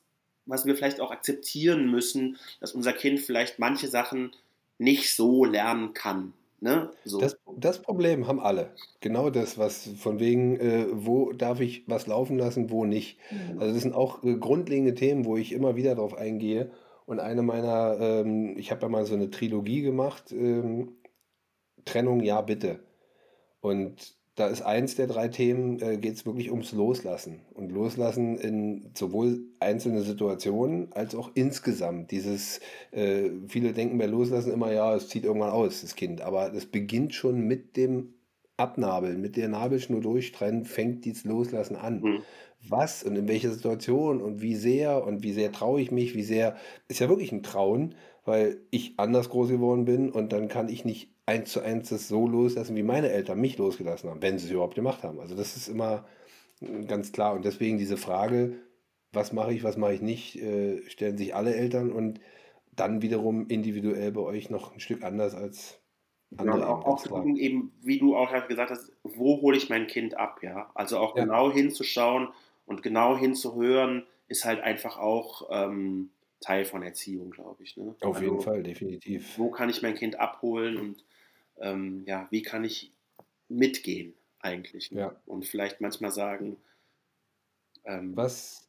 was 0.47 0.67
wir 0.67 0.75
vielleicht 0.75 1.01
auch 1.01 1.11
akzeptieren 1.11 1.91
müssen, 1.91 2.37
dass 2.61 2.73
unser 2.73 2.93
Kind 2.93 3.21
vielleicht 3.21 3.59
manche 3.59 3.89
Sachen 3.89 4.33
nicht 4.79 5.15
so 5.15 5.45
lernen 5.45 5.95
kann. 5.95 6.33
Ne? 6.61 6.91
So. 7.05 7.21
Das, 7.21 7.37
das 7.57 7.83
Problem 7.83 8.27
haben 8.27 8.41
alle. 8.41 8.71
Genau 9.01 9.31
das, 9.31 9.59
was 9.59 9.89
von 9.99 10.19
wegen, 10.19 10.59
äh, 10.59 10.87
wo 10.91 11.33
darf 11.33 11.61
ich 11.61 11.85
was 11.87 12.07
laufen 12.07 12.39
lassen, 12.39 12.71
wo 12.71 12.85
nicht. 12.85 13.19
Mhm. 13.31 13.61
Also 13.61 13.75
das 13.75 13.83
sind 13.83 13.95
auch 13.95 14.25
äh, 14.25 14.37
grundlegende 14.37 14.95
Themen, 14.95 15.25
wo 15.27 15.37
ich 15.37 15.53
immer 15.53 15.77
wieder 15.77 15.95
darauf 15.95 16.15
eingehe. 16.15 16.71
Und 17.05 17.21
eine 17.21 17.43
meiner, 17.43 17.99
ähm, 18.01 18.57
ich 18.59 18.71
habe 18.71 18.83
ja 18.83 18.89
mal 18.89 19.07
so 19.07 19.15
eine 19.15 19.31
Trilogie 19.31 19.83
gemacht, 19.83 20.33
ähm, 20.33 20.97
Trennung, 21.85 22.21
ja 22.23 22.41
bitte. 22.41 22.81
Und 23.61 24.16
da 24.37 24.49
ist 24.49 24.61
eins 24.63 24.95
der 24.95 25.07
drei 25.07 25.29
Themen, 25.29 25.81
äh, 25.81 25.97
geht 25.97 26.15
es 26.15 26.27
wirklich 26.27 26.51
ums 26.51 26.73
Loslassen. 26.73 27.41
Und 27.55 27.73
Loslassen 27.73 28.37
in 28.37 28.91
sowohl 28.95 29.41
einzelne 29.61 30.03
Situationen 30.03 30.93
als 30.93 31.15
auch 31.15 31.31
insgesamt. 31.35 32.11
Dieses, 32.11 32.61
äh, 32.91 33.31
viele 33.49 33.73
denken 33.73 33.97
bei 33.97 34.05
Loslassen 34.05 34.53
immer, 34.53 34.73
ja, 34.73 34.95
es 34.95 35.09
zieht 35.09 35.25
irgendwann 35.25 35.51
aus, 35.51 35.81
das 35.81 35.97
Kind. 35.97 36.21
Aber 36.21 36.51
das 36.51 36.67
beginnt 36.67 37.15
schon 37.15 37.41
mit 37.41 37.79
dem 37.79 38.13
Abnabeln, 38.59 39.23
mit 39.23 39.37
der 39.37 39.49
Nabelschnur 39.49 40.03
durchtrennen, 40.03 40.67
fängt 40.67 41.07
dieses 41.07 41.25
Loslassen 41.25 41.77
an. 41.77 42.01
Mhm. 42.03 42.23
Was 42.69 43.03
und 43.05 43.17
in 43.17 43.29
welcher 43.29 43.51
Situation 43.51 44.21
und 44.21 44.43
wie 44.43 44.55
sehr 44.55 45.07
und 45.07 45.23
wie 45.23 45.33
sehr 45.33 45.51
traue 45.51 45.81
ich 45.81 45.91
mich, 45.91 46.15
wie 46.15 46.23
sehr, 46.23 46.57
ist 46.89 47.01
ja 47.01 47.09
wirklich 47.09 47.33
ein 47.33 47.43
Trauen, 47.43 47.95
weil 48.27 48.59
ich 48.71 48.95
anders 48.99 49.31
groß 49.31 49.49
geworden 49.49 49.87
bin 49.87 50.11
und 50.11 50.33
dann 50.33 50.49
kann 50.49 50.69
ich 50.69 50.85
nicht 50.85 51.11
eins 51.27 51.53
zu 51.53 51.61
eins 51.61 51.89
das 51.89 52.09
so 52.09 52.27
loslassen, 52.27 52.77
wie 52.77 52.83
meine 52.83 53.11
Eltern 53.11 53.41
mich 53.41 53.59
losgelassen 53.59 54.09
haben, 54.09 54.23
wenn 54.23 54.39
sie 54.39 54.47
es 54.47 54.53
überhaupt 54.53 54.77
gemacht 54.77 55.03
haben. 55.03 55.21
Also 55.21 55.35
das 55.35 55.57
ist 55.57 55.69
immer 55.69 56.07
ganz 56.87 57.13
klar. 57.13 57.35
Und 57.35 57.45
deswegen 57.45 57.79
diese 57.79 57.97
Frage, 57.97 58.55
was 59.13 59.33
mache 59.33 59.53
ich, 59.53 59.65
was 59.65 59.77
mache 59.77 59.95
ich 59.95 60.03
nicht, 60.03 60.37
äh, 60.37 60.83
stellen 60.89 61.19
sich 61.19 61.35
alle 61.35 61.55
Eltern 61.55 61.93
und 61.93 62.21
dann 62.75 63.03
wiederum 63.03 63.47
individuell 63.49 64.13
bei 64.13 64.21
euch 64.21 64.51
noch 64.51 64.73
ein 64.73 64.81
Stück 64.81 65.03
anders 65.03 65.35
als 65.35 65.81
andere. 66.37 66.59
Genau, 66.59 66.67
auch, 66.69 66.85
auch 66.85 67.03
zu 67.03 67.09
gucken, 67.09 67.37
eben, 67.37 67.73
wie 67.83 67.99
du 67.99 68.17
auch 68.17 68.31
gesagt 68.49 68.71
hast, 68.71 68.93
wo 69.03 69.41
hole 69.41 69.57
ich 69.57 69.69
mein 69.69 69.87
Kind 69.87 70.17
ab, 70.17 70.41
ja. 70.43 70.71
Also 70.75 70.99
auch 70.99 71.17
ja. 71.17 71.25
genau 71.25 71.51
hinzuschauen 71.53 72.29
und 72.67 72.83
genau 72.83 73.17
hinzuhören, 73.17 74.05
ist 74.29 74.45
halt 74.45 74.61
einfach 74.61 74.99
auch 74.99 75.49
ähm, 75.51 76.11
Teil 76.41 76.65
von 76.65 76.83
Erziehung, 76.83 77.31
glaube 77.31 77.63
ich. 77.63 77.77
Ne? 77.77 77.95
Auf 78.01 78.17
also, 78.17 78.21
jeden 78.21 78.41
Fall, 78.41 78.63
definitiv. 78.63 79.39
Wo 79.39 79.51
kann 79.51 79.71
ich 79.71 79.83
mein 79.83 79.95
Kind 79.95 80.19
abholen 80.19 80.77
und 80.77 81.05
ähm, 81.59 82.05
ja, 82.07 82.27
wie 82.31 82.43
kann 82.43 82.65
ich 82.65 82.93
mitgehen 83.49 84.15
eigentlich? 84.41 84.91
Ne? 84.91 85.01
Ja. 85.01 85.21
Und 85.27 85.47
vielleicht 85.47 85.81
manchmal 85.81 86.11
sagen. 86.11 86.57
Ähm, 87.85 88.17
was, 88.17 88.69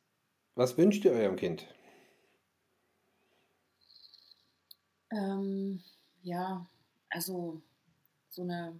was 0.55 0.77
wünscht 0.77 1.05
ihr 1.05 1.11
eurem 1.11 1.35
Kind? 1.35 1.67
Ähm, 5.11 5.81
ja, 6.21 6.65
also 7.09 7.61
so 8.29 8.43
eine, 8.43 8.79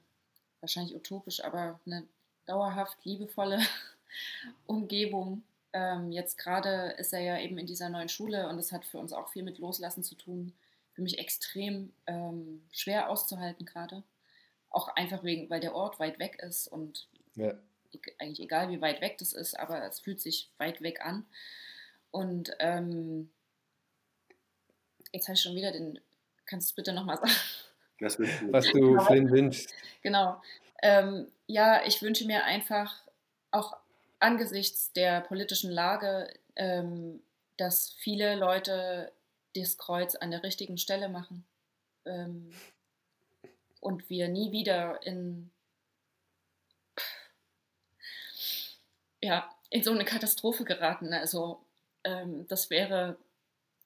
wahrscheinlich 0.60 0.96
utopisch, 0.96 1.44
aber 1.44 1.80
eine 1.86 2.08
dauerhaft 2.46 3.04
liebevolle 3.06 3.60
Umgebung. 4.68 5.44
Ähm, 5.74 6.12
jetzt 6.12 6.38
gerade 6.38 6.96
ist 6.98 7.14
er 7.14 7.22
ja 7.22 7.40
eben 7.40 7.58
in 7.58 7.66
dieser 7.66 7.90
neuen 7.90 8.10
Schule 8.10 8.48
und 8.48 8.58
das 8.58 8.72
hat 8.72 8.86
für 8.86 8.98
uns 8.98 9.14
auch 9.14 9.30
viel 9.30 9.44
mit 9.44 9.58
Loslassen 9.60 10.04
zu 10.04 10.16
tun. 10.16 10.54
Für 10.98 11.04
mich 11.04 11.20
extrem 11.20 11.94
ähm, 12.08 12.64
schwer 12.72 13.12
auszuhalten 13.12 13.68
gerade. 13.68 14.02
Auch 14.72 14.88
einfach 14.96 15.24
wegen, 15.24 15.48
weil 15.48 15.60
der 15.60 15.76
Ort 15.76 16.00
weit 16.00 16.18
weg 16.18 16.40
ist 16.42 16.68
und 16.68 17.08
ja. 17.36 17.54
eigentlich 18.18 18.40
egal 18.40 18.70
wie 18.72 18.82
weit 18.82 19.00
weg 19.00 19.20
das 19.20 19.32
ist, 19.32 19.60
aber 19.60 19.84
es 19.86 20.00
fühlt 20.00 20.20
sich 20.20 20.50
weit 20.58 20.82
weg 20.82 21.06
an. 21.06 21.28
Und 22.10 22.50
ähm, 22.58 23.30
jetzt 25.12 25.28
habe 25.28 25.36
ich 25.36 25.42
schon 25.42 25.56
wieder 25.56 25.72
den, 25.72 26.00
kannst 26.48 26.70
du 26.70 26.72
es 26.72 26.76
bitte 26.76 26.94
nochmal 26.94 27.18
sagen? 27.18 27.32
Was, 28.00 28.18
du? 28.18 28.24
Was 28.52 28.66
du 28.72 29.00
Flynn 29.02 29.30
wünschst. 29.30 29.72
Genau. 30.02 30.42
Ähm, 30.82 31.32
ja, 31.46 31.86
ich 31.86 32.02
wünsche 32.02 32.26
mir 32.26 32.44
einfach 32.44 33.04
auch 33.52 33.78
angesichts 34.20 34.92
der 34.94 35.22
politischen 35.22 35.70
Lage, 35.70 36.34
ähm, 36.56 37.22
dass 37.58 37.92
viele 38.00 38.34
Leute 38.34 39.12
das 39.62 39.78
Kreuz 39.78 40.16
an 40.16 40.32
der 40.32 40.44
richtigen 40.44 40.78
Stelle 40.78 41.10
machen 41.10 41.46
ähm, 42.06 42.52
und 43.80 44.10
wir 44.10 44.28
nie 44.28 44.52
wieder 44.52 45.02
in, 45.06 45.52
ja, 49.22 49.50
in 49.70 49.84
so 49.84 49.92
eine 49.92 50.06
Katastrophe 50.06 50.64
geraten. 50.64 51.14
Also 51.14 51.62
ähm, 52.04 52.48
das 52.48 52.70
wäre 52.70 53.18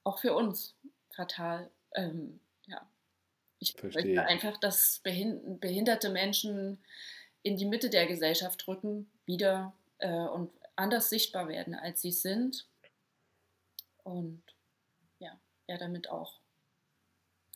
auch 0.04 0.18
für 0.18 0.34
uns 0.34 0.74
fatal. 1.10 1.70
Ähm, 1.94 2.40
ja. 2.66 2.86
Ich 3.58 3.72
Verstehe. 3.72 4.14
möchte 4.16 4.24
einfach, 4.24 4.58
dass 4.58 5.00
behinderte 5.00 6.10
Menschen 6.10 6.82
in 7.42 7.56
die 7.56 7.66
Mitte 7.66 7.90
der 7.90 8.06
Gesellschaft 8.06 8.66
rücken, 8.68 9.10
wieder 9.26 9.72
äh, 9.98 10.08
und 10.08 10.52
anders 10.76 11.10
sichtbar 11.10 11.48
werden, 11.48 11.74
als 11.74 12.02
sie 12.02 12.12
sind. 12.12 12.66
Und 14.04 14.42
ja, 15.72 15.78
er 15.78 15.78
damit 15.78 16.10
auch. 16.10 16.40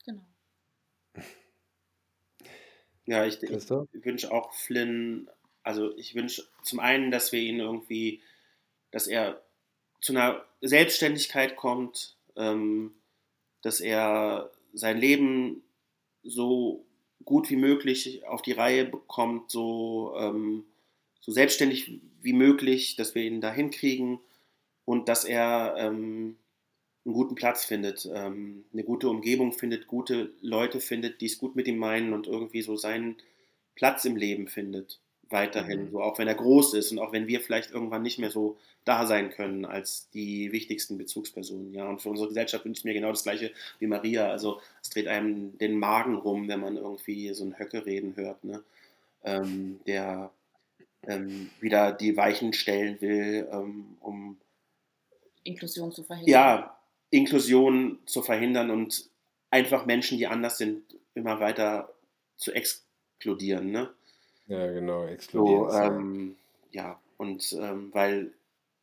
Genau. 0.04 0.26
Ja, 3.08 3.24
ich, 3.24 3.40
ich 3.40 4.04
wünsche 4.04 4.32
auch 4.32 4.52
Flynn, 4.52 5.30
also 5.62 5.96
ich 5.96 6.16
wünsche 6.16 6.44
zum 6.64 6.80
einen, 6.80 7.12
dass 7.12 7.30
wir 7.30 7.38
ihn 7.38 7.60
irgendwie, 7.60 8.20
dass 8.90 9.06
er 9.06 9.44
zu 10.00 10.12
einer 10.12 10.44
Selbstständigkeit 10.60 11.54
kommt, 11.54 12.16
ähm, 12.34 12.96
dass 13.62 13.78
er 13.78 14.50
sein 14.72 14.98
Leben 14.98 15.62
so 16.24 16.84
gut 17.24 17.48
wie 17.48 17.54
möglich 17.54 18.26
auf 18.26 18.42
die 18.42 18.50
Reihe 18.50 18.86
bekommt, 18.86 19.52
so, 19.52 20.16
ähm, 20.18 20.64
so 21.20 21.30
selbstständig 21.30 22.00
wie 22.22 22.32
möglich, 22.32 22.96
dass 22.96 23.14
wir 23.14 23.22
ihn 23.22 23.40
da 23.40 23.52
hinkriegen 23.52 24.18
und 24.84 25.08
dass 25.08 25.24
er 25.24 25.76
ähm, 25.78 26.38
einen 27.06 27.14
guten 27.14 27.34
Platz 27.36 27.64
findet, 27.64 28.08
ähm, 28.12 28.64
eine 28.72 28.84
gute 28.84 29.08
Umgebung 29.08 29.52
findet, 29.52 29.86
gute 29.86 30.32
Leute 30.40 30.80
findet, 30.80 31.20
die 31.20 31.26
es 31.26 31.38
gut 31.38 31.56
mit 31.56 31.68
ihm 31.68 31.78
meinen 31.78 32.12
und 32.12 32.26
irgendwie 32.26 32.62
so 32.62 32.76
seinen 32.76 33.16
Platz 33.74 34.04
im 34.04 34.16
Leben 34.16 34.48
findet 34.48 35.00
weiterhin, 35.28 35.86
mhm. 35.86 35.90
so 35.90 36.02
auch 36.02 36.18
wenn 36.18 36.28
er 36.28 36.34
groß 36.34 36.74
ist 36.74 36.92
und 36.92 36.98
auch 36.98 37.12
wenn 37.12 37.26
wir 37.26 37.40
vielleicht 37.40 37.70
irgendwann 37.70 38.02
nicht 38.02 38.18
mehr 38.18 38.30
so 38.30 38.56
da 38.84 39.06
sein 39.06 39.30
können 39.30 39.64
als 39.64 40.08
die 40.10 40.52
wichtigsten 40.52 40.96
Bezugspersonen. 40.98 41.74
Ja, 41.74 41.88
und 41.88 42.00
für 42.00 42.10
unsere 42.10 42.28
Gesellschaft 42.28 42.64
wünsche 42.64 42.80
ich 42.80 42.84
mir 42.84 42.94
genau 42.94 43.10
das 43.10 43.24
Gleiche 43.24 43.50
wie 43.80 43.88
Maria. 43.88 44.30
Also 44.30 44.60
es 44.82 44.90
dreht 44.90 45.08
einem 45.08 45.58
den 45.58 45.78
Magen 45.78 46.14
rum, 46.16 46.46
wenn 46.46 46.60
man 46.60 46.76
irgendwie 46.76 47.34
so 47.34 47.44
ein 47.44 47.58
Höcke 47.58 47.84
reden 47.84 48.14
hört, 48.16 48.44
ne? 48.44 48.62
Ähm, 49.24 49.80
der 49.88 50.30
ähm, 51.02 51.50
wieder 51.60 51.90
die 51.90 52.16
Weichen 52.16 52.52
stellen 52.52 53.00
will, 53.00 53.48
ähm, 53.50 53.96
um 54.00 54.36
Inklusion 55.42 55.90
zu 55.90 56.04
verhindern. 56.04 56.30
Ja, 56.30 56.75
Inklusion 57.10 57.98
zu 58.06 58.22
verhindern 58.22 58.70
und 58.70 59.08
einfach 59.50 59.86
Menschen, 59.86 60.18
die 60.18 60.26
anders 60.26 60.58
sind, 60.58 60.82
immer 61.14 61.40
weiter 61.40 61.92
zu 62.36 62.52
exkludieren. 62.52 63.70
Ne? 63.70 63.90
Ja, 64.48 64.70
genau, 64.72 65.06
explodieren. 65.06 65.70
So, 65.70 65.78
ähm, 65.78 66.36
ja, 66.72 67.00
und 67.16 67.56
ähm, 67.60 67.90
weil 67.92 68.32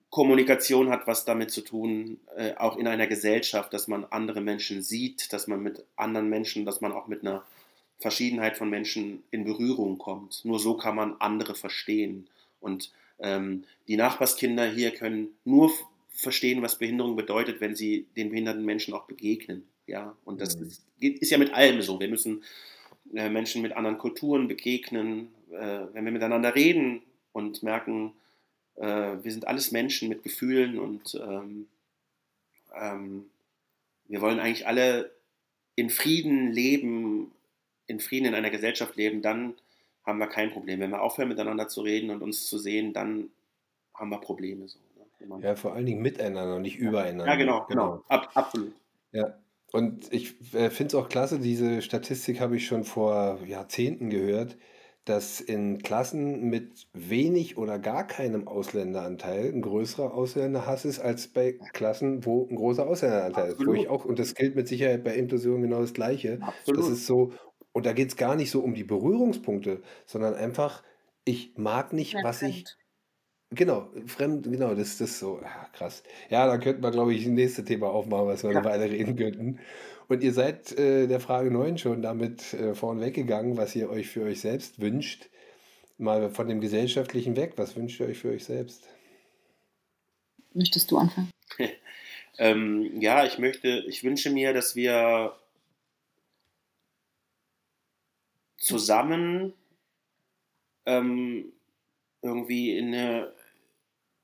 Kommunikation 0.09 0.89
hat 0.89 1.07
was 1.07 1.25
damit 1.25 1.51
zu 1.51 1.61
tun, 1.61 2.19
äh, 2.35 2.53
auch 2.55 2.77
in 2.77 2.87
einer 2.87 3.07
Gesellschaft, 3.07 3.73
dass 3.73 3.87
man 3.87 4.05
andere 4.05 4.41
Menschen 4.41 4.81
sieht, 4.81 5.33
dass 5.33 5.47
man 5.47 5.61
mit 5.61 5.83
anderen 5.95 6.29
Menschen, 6.29 6.65
dass 6.65 6.81
man 6.81 6.91
auch 6.91 7.07
mit 7.07 7.21
einer 7.21 7.43
Verschiedenheit 7.99 8.57
von 8.57 8.69
Menschen 8.69 9.23
in 9.31 9.45
Berührung 9.45 9.97
kommt. 9.97 10.43
Nur 10.45 10.59
so 10.59 10.75
kann 10.75 10.95
man 10.95 11.15
andere 11.19 11.55
verstehen. 11.55 12.27
Und 12.59 12.91
ähm, 13.19 13.63
die 13.87 13.95
Nachbarskinder 13.95 14.65
hier 14.65 14.91
können 14.91 15.29
nur 15.45 15.71
verstehen, 16.13 16.61
was 16.61 16.77
Behinderung 16.77 17.15
bedeutet, 17.15 17.59
wenn 17.59 17.75
sie 17.75 18.07
den 18.15 18.29
behinderten 18.29 18.63
Menschen 18.63 18.93
auch 18.93 19.05
begegnen. 19.05 19.67
Ja, 19.87 20.15
und 20.23 20.39
das 20.39 20.57
mhm. 20.57 20.67
ist, 20.67 20.85
ist, 20.99 21.29
ja 21.31 21.37
mit 21.37 21.53
allem 21.53 21.81
so. 21.81 21.99
Wir 21.99 22.07
müssen 22.07 22.43
äh, 23.13 23.29
Menschen 23.29 23.61
mit 23.61 23.73
anderen 23.73 23.97
Kulturen 23.97 24.47
begegnen, 24.47 25.33
äh, 25.51 25.81
wenn 25.91 26.05
wir 26.05 26.11
miteinander 26.11 26.55
reden 26.55 27.01
und 27.31 27.63
merken, 27.63 28.13
äh, 28.75 29.17
wir 29.21 29.31
sind 29.31 29.47
alles 29.47 29.71
Menschen 29.71 30.09
mit 30.09 30.23
Gefühlen 30.23 30.79
und 30.79 31.19
ähm, 31.21 31.67
ähm, 32.75 33.25
wir 34.07 34.21
wollen 34.21 34.39
eigentlich 34.39 34.67
alle 34.67 35.11
in 35.75 35.89
Frieden 35.89 36.51
leben, 36.51 37.31
in 37.87 37.99
Frieden 37.99 38.25
in 38.25 38.35
einer 38.35 38.51
Gesellschaft 38.51 38.95
leben, 38.95 39.21
dann 39.21 39.55
haben 40.05 40.19
wir 40.19 40.27
kein 40.27 40.51
Problem. 40.51 40.79
Wenn 40.79 40.91
wir 40.91 41.01
aufhören 41.01 41.29
miteinander 41.29 41.67
zu 41.67 41.81
reden 41.81 42.09
und 42.09 42.21
uns 42.21 42.47
zu 42.47 42.57
sehen, 42.57 42.93
dann 42.93 43.29
haben 43.93 44.09
wir 44.09 44.19
Probleme. 44.19 44.67
So, 44.67 44.79
ne? 45.27 45.39
Ja, 45.41 45.55
vor 45.55 45.73
allen 45.73 45.85
Dingen 45.85 46.01
miteinander, 46.01 46.59
nicht 46.59 46.79
ja. 46.79 46.89
übereinander. 46.89 47.27
Ja, 47.27 47.35
genau, 47.35 47.65
genau. 47.67 47.91
genau. 47.91 48.03
Ab, 48.07 48.29
absolut. 48.33 48.73
Ja, 49.11 49.37
und 49.73 50.13
ich 50.13 50.35
äh, 50.53 50.69
finde 50.69 50.87
es 50.87 50.95
auch 50.95 51.09
klasse, 51.09 51.39
diese 51.39 51.81
Statistik 51.81 52.39
habe 52.39 52.55
ich 52.57 52.67
schon 52.67 52.83
vor 52.83 53.39
Jahrzehnten 53.47 54.11
gehört, 54.11 54.55
dass 55.05 55.41
in 55.41 55.79
Klassen 55.79 56.49
mit 56.49 56.87
wenig 56.93 57.57
oder 57.57 57.77
gar 57.79 58.07
keinem 58.07 58.47
Ausländeranteil 58.47 59.51
ein 59.51 59.61
größerer 59.61 60.13
Ausländerhass 60.13 60.85
ist 60.85 60.99
als 60.99 61.27
bei 61.27 61.53
Klassen, 61.73 62.23
wo 62.25 62.47
ein 62.47 62.55
großer 62.55 62.87
Ausländeranteil 62.87 63.53
ist. 63.53 63.65
Wo 63.65 63.73
ich 63.73 63.89
auch, 63.89 64.05
und 64.05 64.19
das 64.19 64.35
gilt 64.35 64.55
mit 64.55 64.67
Sicherheit 64.67 65.03
bei 65.03 65.15
Inklusion 65.15 65.61
genau 65.61 65.81
das 65.81 65.93
Gleiche. 65.93 66.37
Absolut. 66.41 66.79
Das 66.79 66.89
ist 66.89 67.05
so, 67.05 67.33
und 67.73 67.85
da 67.85 67.93
geht 67.93 68.09
es 68.09 68.15
gar 68.15 68.35
nicht 68.35 68.51
so 68.51 68.61
um 68.61 68.75
die 68.75 68.83
Berührungspunkte, 68.83 69.81
sondern 70.05 70.35
einfach, 70.35 70.83
ich 71.25 71.53
mag 71.57 71.93
nicht, 71.93 72.15
was 72.23 72.43
ich. 72.43 72.65
Genau, 73.55 73.89
fremd, 74.07 74.43
genau, 74.43 74.73
das 74.73 74.99
ist 74.99 75.19
so 75.19 75.39
ah, 75.43 75.67
krass. 75.73 76.03
Ja, 76.29 76.47
da 76.47 76.57
könnten 76.57 76.81
wir, 76.81 76.91
glaube 76.91 77.13
ich, 77.13 77.25
ein 77.25 77.33
nächstes 77.33 77.65
Thema 77.65 77.87
aufmachen, 77.87 78.27
was 78.27 78.43
wir 78.43 78.51
ja. 78.51 78.59
eine 78.59 78.67
Weile 78.67 78.89
reden 78.89 79.15
könnten. 79.15 79.59
Und 80.07 80.23
ihr 80.23 80.33
seid 80.33 80.71
äh, 80.77 81.07
der 81.07 81.19
Frage 81.19 81.51
9 81.51 81.77
schon 81.77 82.01
damit 82.01 82.53
äh, 82.53 82.73
vorn 82.75 82.99
weggegangen, 83.01 83.57
was 83.57 83.75
ihr 83.75 83.89
euch 83.89 84.09
für 84.09 84.23
euch 84.23 84.41
selbst 84.41 84.79
wünscht. 84.79 85.29
Mal 85.97 86.29
von 86.29 86.47
dem 86.47 86.61
Gesellschaftlichen 86.61 87.35
weg, 87.35 87.53
was 87.55 87.75
wünscht 87.75 87.99
ihr 87.99 88.07
euch 88.07 88.19
für 88.19 88.29
euch 88.29 88.45
selbst? 88.45 88.87
Möchtest 90.53 90.91
du 90.91 90.97
anfangen? 90.97 91.29
ähm, 92.37 92.99
ja, 92.99 93.25
ich 93.25 93.37
möchte, 93.39 93.83
ich 93.87 94.03
wünsche 94.03 94.29
mir, 94.29 94.53
dass 94.53 94.75
wir 94.75 95.35
zusammen 98.57 99.53
ähm, 100.85 101.53
irgendwie 102.21 102.77
in 102.77 102.87
eine, 102.87 103.33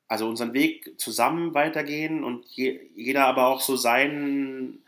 also 0.10 0.27
unseren 0.27 0.53
Weg 0.53 0.99
zusammen 0.99 1.53
weitergehen 1.53 2.26
und 2.26 2.45
je, 2.48 2.81
jeder 2.95 3.26
aber 3.26 3.48
auch 3.48 3.61
so 3.61 3.77
seinen 3.77 4.84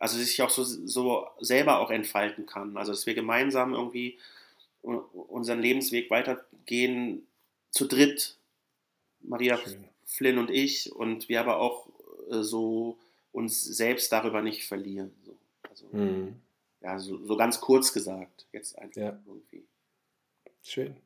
also 0.00 0.16
sich 0.16 0.40
auch 0.40 0.50
so, 0.50 0.64
so 0.64 1.28
selber 1.40 1.78
auch 1.78 1.90
entfalten 1.90 2.46
kann. 2.46 2.76
Also 2.76 2.90
dass 2.90 3.06
wir 3.06 3.14
gemeinsam 3.14 3.74
irgendwie 3.74 4.18
unseren 4.82 5.60
Lebensweg 5.60 6.10
weitergehen, 6.10 7.26
zu 7.70 7.86
dritt, 7.86 8.36
Maria 9.20 9.58
Schön. 9.58 9.84
Flynn 10.06 10.38
und 10.38 10.50
ich, 10.50 10.90
und 10.90 11.28
wir 11.28 11.40
aber 11.40 11.58
auch 11.58 11.86
äh, 12.30 12.42
so 12.42 12.98
uns 13.30 13.62
selbst 13.62 14.10
darüber 14.10 14.40
nicht 14.40 14.66
verlieren. 14.66 15.12
So. 15.24 15.36
Also, 15.68 15.86
mhm. 15.92 16.36
Ja, 16.80 16.98
so, 16.98 17.24
so, 17.26 17.36
ganz 17.36 17.60
kurz 17.60 17.92
gesagt, 17.92 18.46
jetzt 18.52 18.78
einfach 18.78 19.00
ja. 19.00 19.20
irgendwie. 19.26 19.62
Schön. 20.62 20.96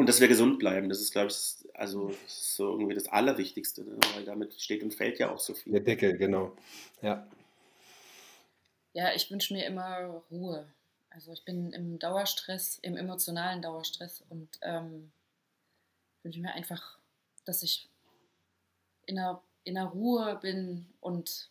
Und 0.00 0.08
dass 0.08 0.18
wir 0.18 0.28
gesund 0.28 0.58
bleiben, 0.58 0.88
das 0.88 1.02
ist, 1.02 1.12
glaube 1.12 1.28
ich, 1.28 1.68
also 1.74 2.08
das 2.08 2.32
ist 2.32 2.56
so 2.56 2.70
irgendwie 2.70 2.94
das 2.94 3.08
Allerwichtigste, 3.08 3.84
ne? 3.84 3.98
weil 4.14 4.24
damit 4.24 4.58
steht 4.58 4.82
und 4.82 4.94
fällt 4.94 5.18
ja 5.18 5.30
auch 5.30 5.38
so 5.38 5.52
viel. 5.52 5.74
Der 5.74 5.82
Deckel, 5.82 6.16
genau. 6.16 6.56
Ja. 7.02 7.28
Ja, 8.94 9.12
ich 9.12 9.30
wünsche 9.30 9.52
mir 9.52 9.66
immer 9.66 10.22
Ruhe. 10.30 10.66
Also 11.10 11.32
ich 11.32 11.44
bin 11.44 11.74
im 11.74 11.98
Dauerstress, 11.98 12.78
im 12.80 12.96
emotionalen 12.96 13.60
Dauerstress 13.60 14.24
und 14.30 14.48
ähm, 14.62 15.12
wünsche 16.22 16.40
mir 16.40 16.54
einfach, 16.54 16.96
dass 17.44 17.62
ich 17.62 17.86
in 19.04 19.18
einer, 19.18 19.42
in 19.64 19.76
einer 19.76 19.90
Ruhe 19.90 20.38
bin 20.40 20.86
und 21.00 21.50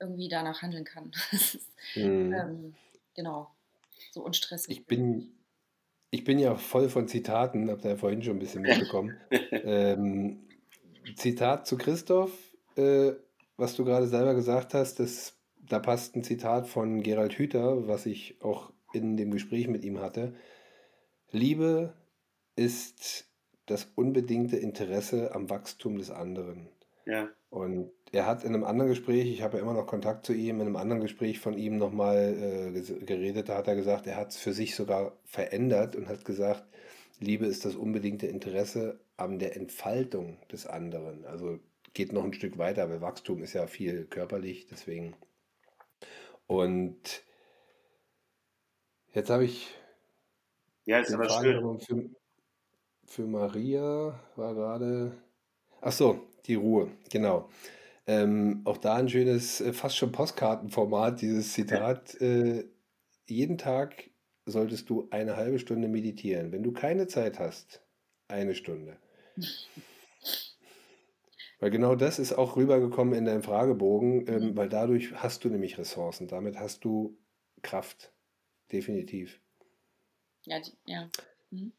irgendwie 0.00 0.30
danach 0.30 0.62
handeln 0.62 0.86
kann. 0.86 1.12
mhm. 1.96 2.32
ähm, 2.32 2.74
genau, 3.12 3.54
so 4.10 4.24
unstressig. 4.24 4.78
Ich 4.78 4.86
bin, 4.86 5.36
ich 6.16 6.24
bin 6.24 6.38
ja 6.38 6.54
voll 6.54 6.88
von 6.88 7.08
Zitaten, 7.08 7.68
habt 7.68 7.84
ihr 7.84 7.90
ja 7.90 7.96
vorhin 7.98 8.22
schon 8.22 8.36
ein 8.36 8.38
bisschen 8.38 8.62
mitbekommen. 8.62 9.18
ähm, 9.50 10.38
Zitat 11.14 11.66
zu 11.66 11.76
Christoph, 11.76 12.32
äh, 12.76 13.12
was 13.58 13.76
du 13.76 13.84
gerade 13.84 14.06
selber 14.06 14.34
gesagt 14.34 14.72
hast, 14.72 14.98
das, 14.98 15.36
da 15.58 15.78
passt 15.78 16.16
ein 16.16 16.24
Zitat 16.24 16.68
von 16.68 17.02
Gerald 17.02 17.34
Hüther, 17.34 17.86
was 17.86 18.06
ich 18.06 18.38
auch 18.40 18.72
in 18.94 19.18
dem 19.18 19.30
Gespräch 19.30 19.68
mit 19.68 19.84
ihm 19.84 20.00
hatte. 20.00 20.34
Liebe 21.32 21.92
ist 22.56 23.26
das 23.66 23.86
unbedingte 23.94 24.56
Interesse 24.56 25.34
am 25.34 25.50
Wachstum 25.50 25.98
des 25.98 26.10
anderen. 26.10 26.70
Ja. 27.06 27.30
Und 27.50 27.90
er 28.12 28.26
hat 28.26 28.44
in 28.44 28.54
einem 28.54 28.64
anderen 28.64 28.90
Gespräch, 28.90 29.30
ich 29.30 29.42
habe 29.42 29.56
ja 29.56 29.62
immer 29.62 29.72
noch 29.72 29.86
Kontakt 29.86 30.26
zu 30.26 30.32
ihm, 30.32 30.56
in 30.56 30.66
einem 30.66 30.76
anderen 30.76 31.00
Gespräch 31.00 31.38
von 31.38 31.56
ihm 31.56 31.76
nochmal 31.76 32.72
äh, 32.74 32.80
geredet, 33.04 33.48
da 33.48 33.56
hat 33.56 33.68
er 33.68 33.76
gesagt, 33.76 34.06
er 34.06 34.16
hat 34.16 34.30
es 34.30 34.36
für 34.36 34.52
sich 34.52 34.74
sogar 34.74 35.16
verändert 35.24 35.96
und 35.96 36.08
hat 36.08 36.24
gesagt, 36.24 36.64
Liebe 37.18 37.46
ist 37.46 37.64
das 37.64 37.76
unbedingte 37.76 38.26
Interesse 38.26 39.00
an 39.16 39.38
der 39.38 39.56
Entfaltung 39.56 40.38
des 40.52 40.66
anderen. 40.66 41.24
Also 41.24 41.58
geht 41.94 42.12
noch 42.12 42.24
ein 42.24 42.34
Stück 42.34 42.58
weiter, 42.58 42.90
weil 42.90 43.00
Wachstum 43.00 43.42
ist 43.42 43.54
ja 43.54 43.66
viel 43.66 44.04
körperlich, 44.04 44.66
deswegen. 44.66 45.14
Und 46.46 47.22
jetzt 49.14 49.30
habe 49.30 49.44
ich 49.44 49.74
ja, 50.86 51.00
ist 51.00 51.12
aber 51.12 51.28
schön. 51.28 51.80
Für, 51.80 52.10
für 53.06 53.26
Maria 53.26 54.20
war 54.36 54.54
gerade. 54.54 55.16
Ach 55.80 55.90
so, 55.90 56.28
die 56.46 56.54
Ruhe, 56.54 56.90
genau. 57.10 57.48
Ähm, 58.06 58.62
auch 58.64 58.78
da 58.78 58.94
ein 58.94 59.08
schönes, 59.08 59.60
äh, 59.60 59.72
fast 59.72 59.96
schon 59.96 60.12
Postkartenformat, 60.12 61.20
dieses 61.20 61.52
Zitat. 61.52 62.20
Äh, 62.20 62.64
jeden 63.26 63.58
Tag 63.58 64.10
solltest 64.44 64.88
du 64.88 65.08
eine 65.10 65.36
halbe 65.36 65.58
Stunde 65.58 65.88
meditieren. 65.88 66.52
Wenn 66.52 66.62
du 66.62 66.72
keine 66.72 67.08
Zeit 67.08 67.40
hast, 67.40 67.82
eine 68.28 68.54
Stunde. 68.54 68.96
Weil 71.58 71.70
genau 71.70 71.94
das 71.94 72.18
ist 72.18 72.34
auch 72.34 72.56
rübergekommen 72.56 73.14
in 73.14 73.24
deinem 73.24 73.42
Fragebogen, 73.42 74.26
ähm, 74.28 74.50
mhm. 74.50 74.56
weil 74.56 74.68
dadurch 74.68 75.14
hast 75.14 75.42
du 75.42 75.48
nämlich 75.48 75.78
Ressourcen. 75.78 76.28
Damit 76.28 76.58
hast 76.58 76.84
du 76.84 77.16
Kraft. 77.62 78.12
Definitiv. 78.70 79.40
Ja, 80.44 80.60
die, 80.60 80.72
ja. 80.84 81.08
Mhm. 81.50 81.72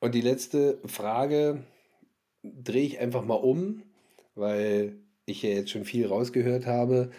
Und 0.00 0.14
die 0.14 0.22
letzte 0.22 0.80
Frage 0.86 1.64
drehe 2.62 2.84
ich 2.84 2.98
einfach 2.98 3.24
mal 3.24 3.34
um, 3.34 3.82
weil 4.34 4.96
ich 5.26 5.42
ja 5.42 5.50
jetzt 5.50 5.70
schon 5.70 5.84
viel 5.84 6.06
rausgehört 6.06 6.66
habe 6.66 7.10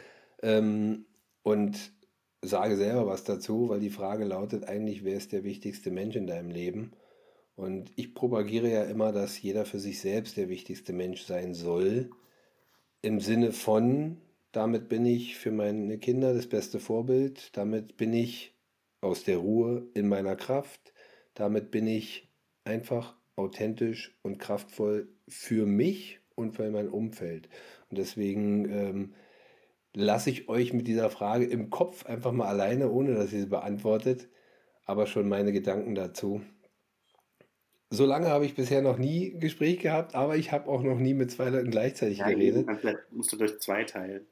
ähm, 0.41 1.05
und 1.43 1.91
sage 2.41 2.77
selber 2.77 3.07
was 3.07 3.23
dazu, 3.23 3.69
weil 3.69 3.79
die 3.79 3.89
Frage 3.89 4.25
lautet 4.25 4.65
eigentlich, 4.67 5.03
wer 5.03 5.17
ist 5.17 5.31
der 5.31 5.43
wichtigste 5.43 5.91
Mensch 5.91 6.15
in 6.15 6.27
deinem 6.27 6.51
Leben? 6.51 6.91
Und 7.55 7.91
ich 7.95 8.13
propagiere 8.13 8.69
ja 8.69 8.83
immer, 8.83 9.11
dass 9.11 9.41
jeder 9.41 9.65
für 9.65 9.79
sich 9.79 9.99
selbst 9.99 10.37
der 10.37 10.47
wichtigste 10.47 10.93
Mensch 10.93 11.23
sein 11.23 11.55
soll. 11.55 12.11
Im 13.01 13.19
Sinne 13.19 13.51
von, 13.51 14.17
damit 14.51 14.89
bin 14.89 15.05
ich 15.05 15.37
für 15.37 15.51
meine 15.51 15.97
Kinder 15.97 16.33
das 16.33 16.47
beste 16.47 16.79
Vorbild, 16.79 17.55
damit 17.57 17.97
bin 17.97 18.13
ich 18.13 18.53
aus 19.01 19.23
der 19.23 19.37
Ruhe 19.37 19.87
in 19.93 20.07
meiner 20.07 20.35
Kraft, 20.35 20.93
damit 21.33 21.71
bin 21.71 21.87
ich 21.87 22.29
einfach 22.63 23.15
authentisch 23.35 24.15
und 24.21 24.39
kraftvoll 24.39 25.07
für 25.27 25.65
mich 25.65 26.19
und 26.35 26.55
für 26.55 26.69
mein 26.69 26.89
Umfeld. 26.89 27.49
Und 27.89 27.97
deswegen 27.97 28.69
ähm, 28.71 29.13
lasse 29.93 30.29
ich 30.29 30.49
euch 30.49 30.73
mit 30.73 30.87
dieser 30.87 31.09
Frage 31.09 31.45
im 31.45 31.69
Kopf 31.69 32.05
einfach 32.05 32.31
mal 32.31 32.47
alleine, 32.47 32.89
ohne 32.91 33.15
dass 33.15 33.33
ihr 33.33 33.41
sie 33.41 33.47
beantwortet, 33.47 34.29
aber 34.85 35.07
schon 35.07 35.27
meine 35.27 35.51
Gedanken 35.51 35.95
dazu. 35.95 36.41
So 37.89 38.05
lange 38.05 38.27
habe 38.27 38.45
ich 38.45 38.53
bisher 38.53 38.81
noch 38.81 38.97
nie 38.97 39.31
Gespräch 39.39 39.79
gehabt, 39.79 40.13
aber 40.13 40.35
ich 40.35 40.51
habe 40.51 40.69
auch 40.69 40.83
noch 40.83 40.99
nie 40.99 41.13
mit 41.13 41.31
zwei 41.31 41.49
Leuten 41.49 41.71
gleichzeitig 41.71 42.19
ja, 42.19 42.29
geredet. 42.29 42.67
Vielleicht 42.79 43.11
musst 43.11 43.31
du 43.31 43.37
durch 43.37 43.59
zwei 43.59 43.85
teilen. 43.85 44.27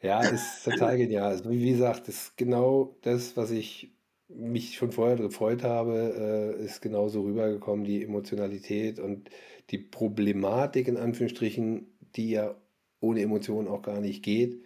Ja, 0.00 0.22
ist 0.22 0.64
total 0.64 0.96
genial. 0.96 1.30
Also 1.30 1.50
wie 1.50 1.70
gesagt, 1.70 2.08
das 2.08 2.16
ist 2.16 2.36
genau 2.36 2.96
das, 3.02 3.36
was 3.36 3.50
ich 3.50 3.92
mich 4.28 4.76
schon 4.76 4.92
vorher 4.92 5.16
gefreut 5.16 5.62
habe, 5.62 6.56
äh, 6.58 6.64
ist 6.64 6.82
genauso 6.82 7.22
rübergekommen, 7.22 7.84
die 7.84 8.02
Emotionalität 8.02 8.98
und 8.98 9.30
die 9.70 9.78
Problematik 9.78 10.88
in 10.88 10.96
Anführungsstrichen, 10.96 11.86
die 12.16 12.30
ja 12.30 12.54
ohne 13.00 13.22
Emotionen 13.22 13.68
auch 13.68 13.82
gar 13.82 14.00
nicht 14.00 14.22
geht. 14.22 14.62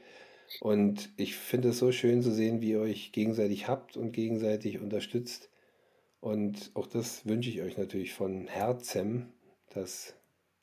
Und 0.61 1.11
ich 1.17 1.35
finde 1.37 1.71
es 1.71 1.79
so 1.79 1.93
schön 1.93 2.23
zu 2.23 2.33
sehen, 2.33 2.61
wie 2.61 2.71
ihr 2.71 2.81
euch 2.81 3.13
gegenseitig 3.13 3.69
habt 3.69 3.97
und 3.97 4.13
gegenseitig 4.13 4.81
unterstützt. 4.81 5.51
Und 6.21 6.71
auch 6.75 6.87
das 6.87 7.27
wünsche 7.27 7.51
ich 7.51 7.63
euch 7.63 7.79
natürlich 7.79 8.13
von 8.13 8.47
Herzen, 8.47 9.33
dass 9.71 10.15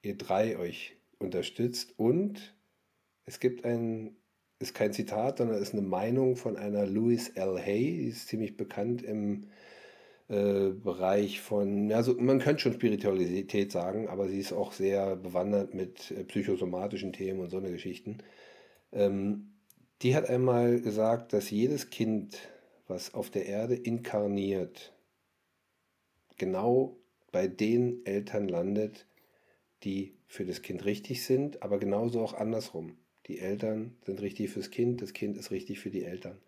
ihr 0.02 0.18
drei 0.18 0.58
euch 0.58 0.96
unterstützt. 1.18 1.94
Und 1.98 2.56
es 3.26 3.40
gibt 3.40 3.66
ein 3.66 4.16
ist 4.60 4.74
kein 4.74 4.94
Zitat, 4.94 5.38
sondern 5.38 5.62
ist 5.62 5.74
eine 5.74 5.82
Meinung 5.82 6.36
von 6.36 6.58
einer 6.58 6.86
Louise 6.86 7.32
L. 7.36 7.58
Hay, 7.58 7.98
die 7.98 8.10
ist 8.10 8.28
ziemlich 8.28 8.58
bekannt 8.58 9.02
im 9.02 9.46
äh, 10.28 10.70
Bereich 10.70 11.40
von, 11.42 11.92
also 11.92 12.14
man 12.16 12.40
könnte 12.40 12.62
schon 12.62 12.74
Spiritualität 12.74 13.72
sagen, 13.72 14.10
aber 14.10 14.28
sie 14.28 14.40
ist 14.40 14.54
auch 14.54 14.74
sehr 14.74 15.16
bewandert 15.16 15.74
mit 15.74 16.12
äh, 16.12 16.24
psychosomatischen 16.26 17.14
Themen 17.14 17.40
und 17.40 17.50
so 17.50 17.58
eine 17.58 17.72
Geschichten. 17.72 18.20
Ähm, 18.92 19.54
die 20.02 20.16
hat 20.16 20.30
einmal 20.30 20.82
gesagt, 20.82 21.34
dass 21.34 21.50
jedes 21.50 21.90
Kind, 21.90 22.38
was 22.88 23.14
auf 23.14 23.30
der 23.30 23.46
Erde 23.46 23.76
inkarniert, 23.76 24.94
genau 26.38 26.98
bei 27.32 27.48
den 27.48 28.06
Eltern 28.06 28.48
landet, 28.48 29.06
die 29.84 30.16
für 30.28 30.46
das 30.46 30.62
Kind 30.62 30.86
richtig 30.86 31.24
sind, 31.24 31.64
aber 31.64 31.80
genauso 31.80 32.22
auch 32.22 32.34
andersrum. 32.34 32.98
Die 33.30 33.38
Eltern 33.38 33.92
sind 34.06 34.22
richtig 34.24 34.50
fürs 34.50 34.72
Kind, 34.72 35.04
das 35.04 35.14
Kind 35.14 35.38
ist 35.38 35.52
richtig 35.52 35.80
für 35.80 35.92
die 35.92 36.04
Eltern. 36.04 36.40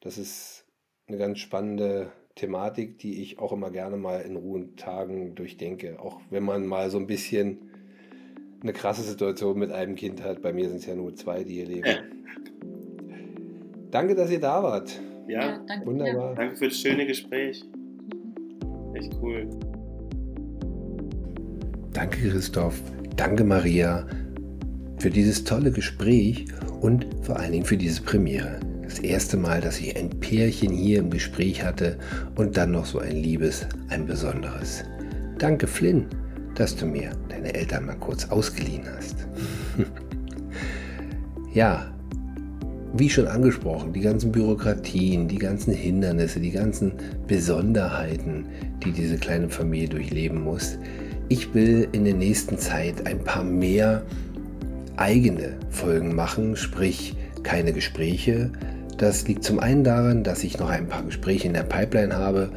Das 0.00 0.18
ist 0.18 0.64
eine 1.06 1.16
ganz 1.16 1.38
spannende 1.38 2.10
Thematik, 2.34 2.98
die 2.98 3.22
ich 3.22 3.38
auch 3.38 3.52
immer 3.52 3.70
gerne 3.70 3.96
mal 3.96 4.22
in 4.22 4.34
ruhenden 4.34 4.76
Tagen 4.76 5.36
durchdenke. 5.36 6.00
Auch 6.00 6.20
wenn 6.28 6.42
man 6.42 6.66
mal 6.66 6.90
so 6.90 6.98
ein 6.98 7.06
bisschen 7.06 7.70
eine 8.62 8.72
krasse 8.72 9.02
Situation 9.02 9.60
mit 9.60 9.70
einem 9.70 9.94
Kind 9.94 10.24
hat. 10.24 10.42
Bei 10.42 10.52
mir 10.52 10.68
sind 10.68 10.78
es 10.78 10.86
ja 10.86 10.96
nur 10.96 11.14
zwei, 11.14 11.44
die 11.44 11.54
hier 11.54 11.66
leben. 11.66 11.84
Danke, 13.92 14.16
dass 14.16 14.28
ihr 14.32 14.40
da 14.40 14.60
wart. 14.64 15.00
Ja, 15.28 15.40
ja 15.40 15.64
danke. 15.68 15.86
Wunderbar. 15.86 16.34
Danke 16.34 16.56
für 16.56 16.66
das 16.66 16.80
schöne 16.80 17.06
Gespräch. 17.06 17.62
Echt 18.94 19.16
cool. 19.22 19.48
Danke, 21.92 22.28
Christoph. 22.28 22.82
Danke, 23.16 23.44
Maria 23.44 24.04
für 24.98 25.10
dieses 25.10 25.44
tolle 25.44 25.70
Gespräch 25.70 26.46
und 26.80 27.06
vor 27.22 27.38
allen 27.38 27.52
Dingen 27.52 27.64
für 27.64 27.76
diese 27.76 28.02
Premiere. 28.02 28.60
Das 28.82 28.98
erste 29.00 29.36
Mal, 29.36 29.60
dass 29.60 29.80
ich 29.80 29.96
ein 29.96 30.10
Pärchen 30.10 30.72
hier 30.72 31.00
im 31.00 31.10
Gespräch 31.10 31.62
hatte 31.64 31.98
und 32.36 32.56
dann 32.56 32.70
noch 32.70 32.86
so 32.86 33.00
ein 33.00 33.16
liebes, 33.16 33.66
ein 33.88 34.06
besonderes. 34.06 34.84
Danke, 35.38 35.66
Flynn, 35.66 36.06
dass 36.54 36.76
du 36.76 36.86
mir 36.86 37.10
deine 37.28 37.54
Eltern 37.54 37.86
mal 37.86 37.96
kurz 37.96 38.26
ausgeliehen 38.26 38.84
hast. 38.96 39.26
ja, 41.52 41.92
wie 42.94 43.10
schon 43.10 43.26
angesprochen, 43.26 43.92
die 43.92 44.00
ganzen 44.00 44.32
Bürokratien, 44.32 45.28
die 45.28 45.38
ganzen 45.38 45.74
Hindernisse, 45.74 46.40
die 46.40 46.52
ganzen 46.52 46.92
Besonderheiten, 47.26 48.46
die 48.84 48.92
diese 48.92 49.16
kleine 49.16 49.50
Familie 49.50 49.88
durchleben 49.88 50.42
muss. 50.42 50.78
Ich 51.28 51.52
will 51.52 51.88
in 51.92 52.04
der 52.04 52.14
nächsten 52.14 52.56
Zeit 52.56 53.06
ein 53.06 53.18
paar 53.18 53.44
mehr 53.44 54.02
eigene 54.96 55.54
Folgen 55.70 56.14
machen, 56.14 56.56
sprich 56.56 57.16
keine 57.42 57.72
Gespräche. 57.72 58.50
Das 58.98 59.28
liegt 59.28 59.44
zum 59.44 59.58
einen 59.60 59.84
daran, 59.84 60.24
dass 60.24 60.42
ich 60.42 60.58
noch 60.58 60.70
ein 60.70 60.88
paar 60.88 61.02
Gespräche 61.02 61.46
in 61.46 61.54
der 61.54 61.62
Pipeline 61.62 62.16
habe, 62.16 62.50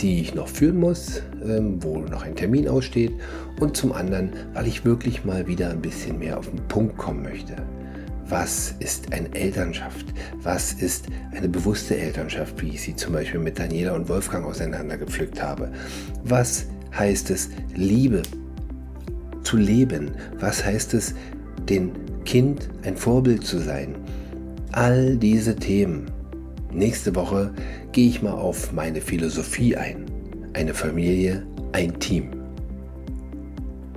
die 0.00 0.20
ich 0.20 0.34
noch 0.34 0.48
führen 0.48 0.80
muss, 0.80 1.22
ähm, 1.44 1.82
wo 1.82 1.98
noch 1.98 2.24
ein 2.24 2.34
Termin 2.34 2.68
aussteht. 2.68 3.12
Und 3.60 3.76
zum 3.76 3.92
anderen, 3.92 4.30
weil 4.54 4.66
ich 4.66 4.84
wirklich 4.84 5.24
mal 5.24 5.46
wieder 5.46 5.70
ein 5.70 5.80
bisschen 5.80 6.18
mehr 6.18 6.38
auf 6.38 6.48
den 6.48 6.66
Punkt 6.68 6.96
kommen 6.96 7.22
möchte. 7.22 7.54
was 8.28 8.74
ist 8.78 9.12
eine 9.12 9.34
Elternschaft? 9.34 10.06
Was 10.42 10.72
ist 10.72 11.06
eine 11.36 11.50
bewusste 11.50 11.98
Elternschaft, 11.98 12.62
wie 12.62 12.70
ich 12.70 12.80
sie 12.80 12.96
zum 12.96 13.12
Beispiel 13.12 13.40
mit 13.40 13.58
Daniela 13.58 13.92
und 13.92 14.08
Wolfgang 14.08 14.46
auseinandergepflückt 14.46 15.42
habe? 15.42 15.70
Was 16.24 16.66
heißt 16.96 17.30
es, 17.30 17.50
Liebe 17.74 18.22
zu 19.42 19.58
leben? 19.58 20.12
Was 20.40 20.64
heißt 20.64 20.94
es, 20.94 21.14
den 21.68 21.92
Kind 22.24 22.68
ein 22.84 22.96
Vorbild 22.96 23.44
zu 23.44 23.58
sein? 23.58 23.94
All 24.72 25.16
diese 25.16 25.56
Themen. 25.56 26.06
Nächste 26.72 27.14
Woche 27.14 27.52
gehe 27.92 28.08
ich 28.08 28.22
mal 28.22 28.32
auf 28.32 28.72
meine 28.72 29.00
Philosophie 29.00 29.76
ein. 29.76 30.06
Eine 30.54 30.72
Familie, 30.74 31.46
ein 31.72 31.98
Team. 31.98 32.30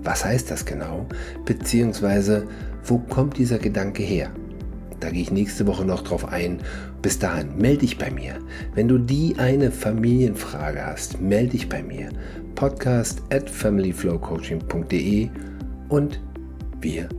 Was 0.04 0.24
heißt 0.24 0.52
das 0.52 0.66
genau? 0.66 1.08
Beziehungsweise, 1.46 2.46
wo 2.84 3.00
kommt 3.00 3.38
dieser 3.38 3.58
Gedanke 3.58 4.04
her? 4.04 4.30
Da 5.00 5.10
gehe 5.10 5.22
ich 5.22 5.32
nächste 5.32 5.68
Woche 5.68 5.86
noch 5.86 6.02
drauf 6.02 6.28
ein. 6.28 6.60
Bis 7.02 7.20
dahin, 7.20 7.58
melde 7.58 7.80
dich 7.80 7.98
bei 7.98 8.12
mir. 8.12 8.36
Wenn 8.74 8.88
du 8.88 8.98
die 8.98 9.36
eine 9.38 9.72
Familienfrage 9.72 10.86
hast, 10.86 11.22
melde 11.22 11.52
dich 11.52 11.70
bei 11.70 11.84
mir. 11.84 12.10
Podcast 12.56 13.22
at 13.32 13.50
familyflowcoaching.de 13.50 15.30
und 15.90 16.22
wir 16.82 17.10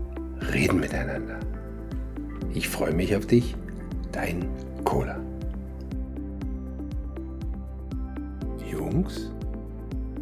reden 0.52 0.80
miteinander. 0.80 1.38
Ich 2.54 2.68
freue 2.68 2.94
mich 2.94 3.14
auf 3.14 3.26
dich, 3.26 3.54
dein 4.12 4.48
Cola. 4.84 5.18
Jungs, 8.70 9.30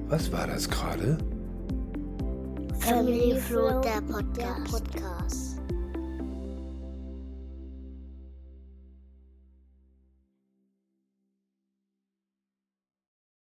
was 0.08 0.32
war 0.32 0.46
das 0.46 0.68
gerade? 0.68 1.18
Family 2.80 3.38
Flow, 3.40 3.80
der 3.80 4.02
Podcast. 4.02 5.53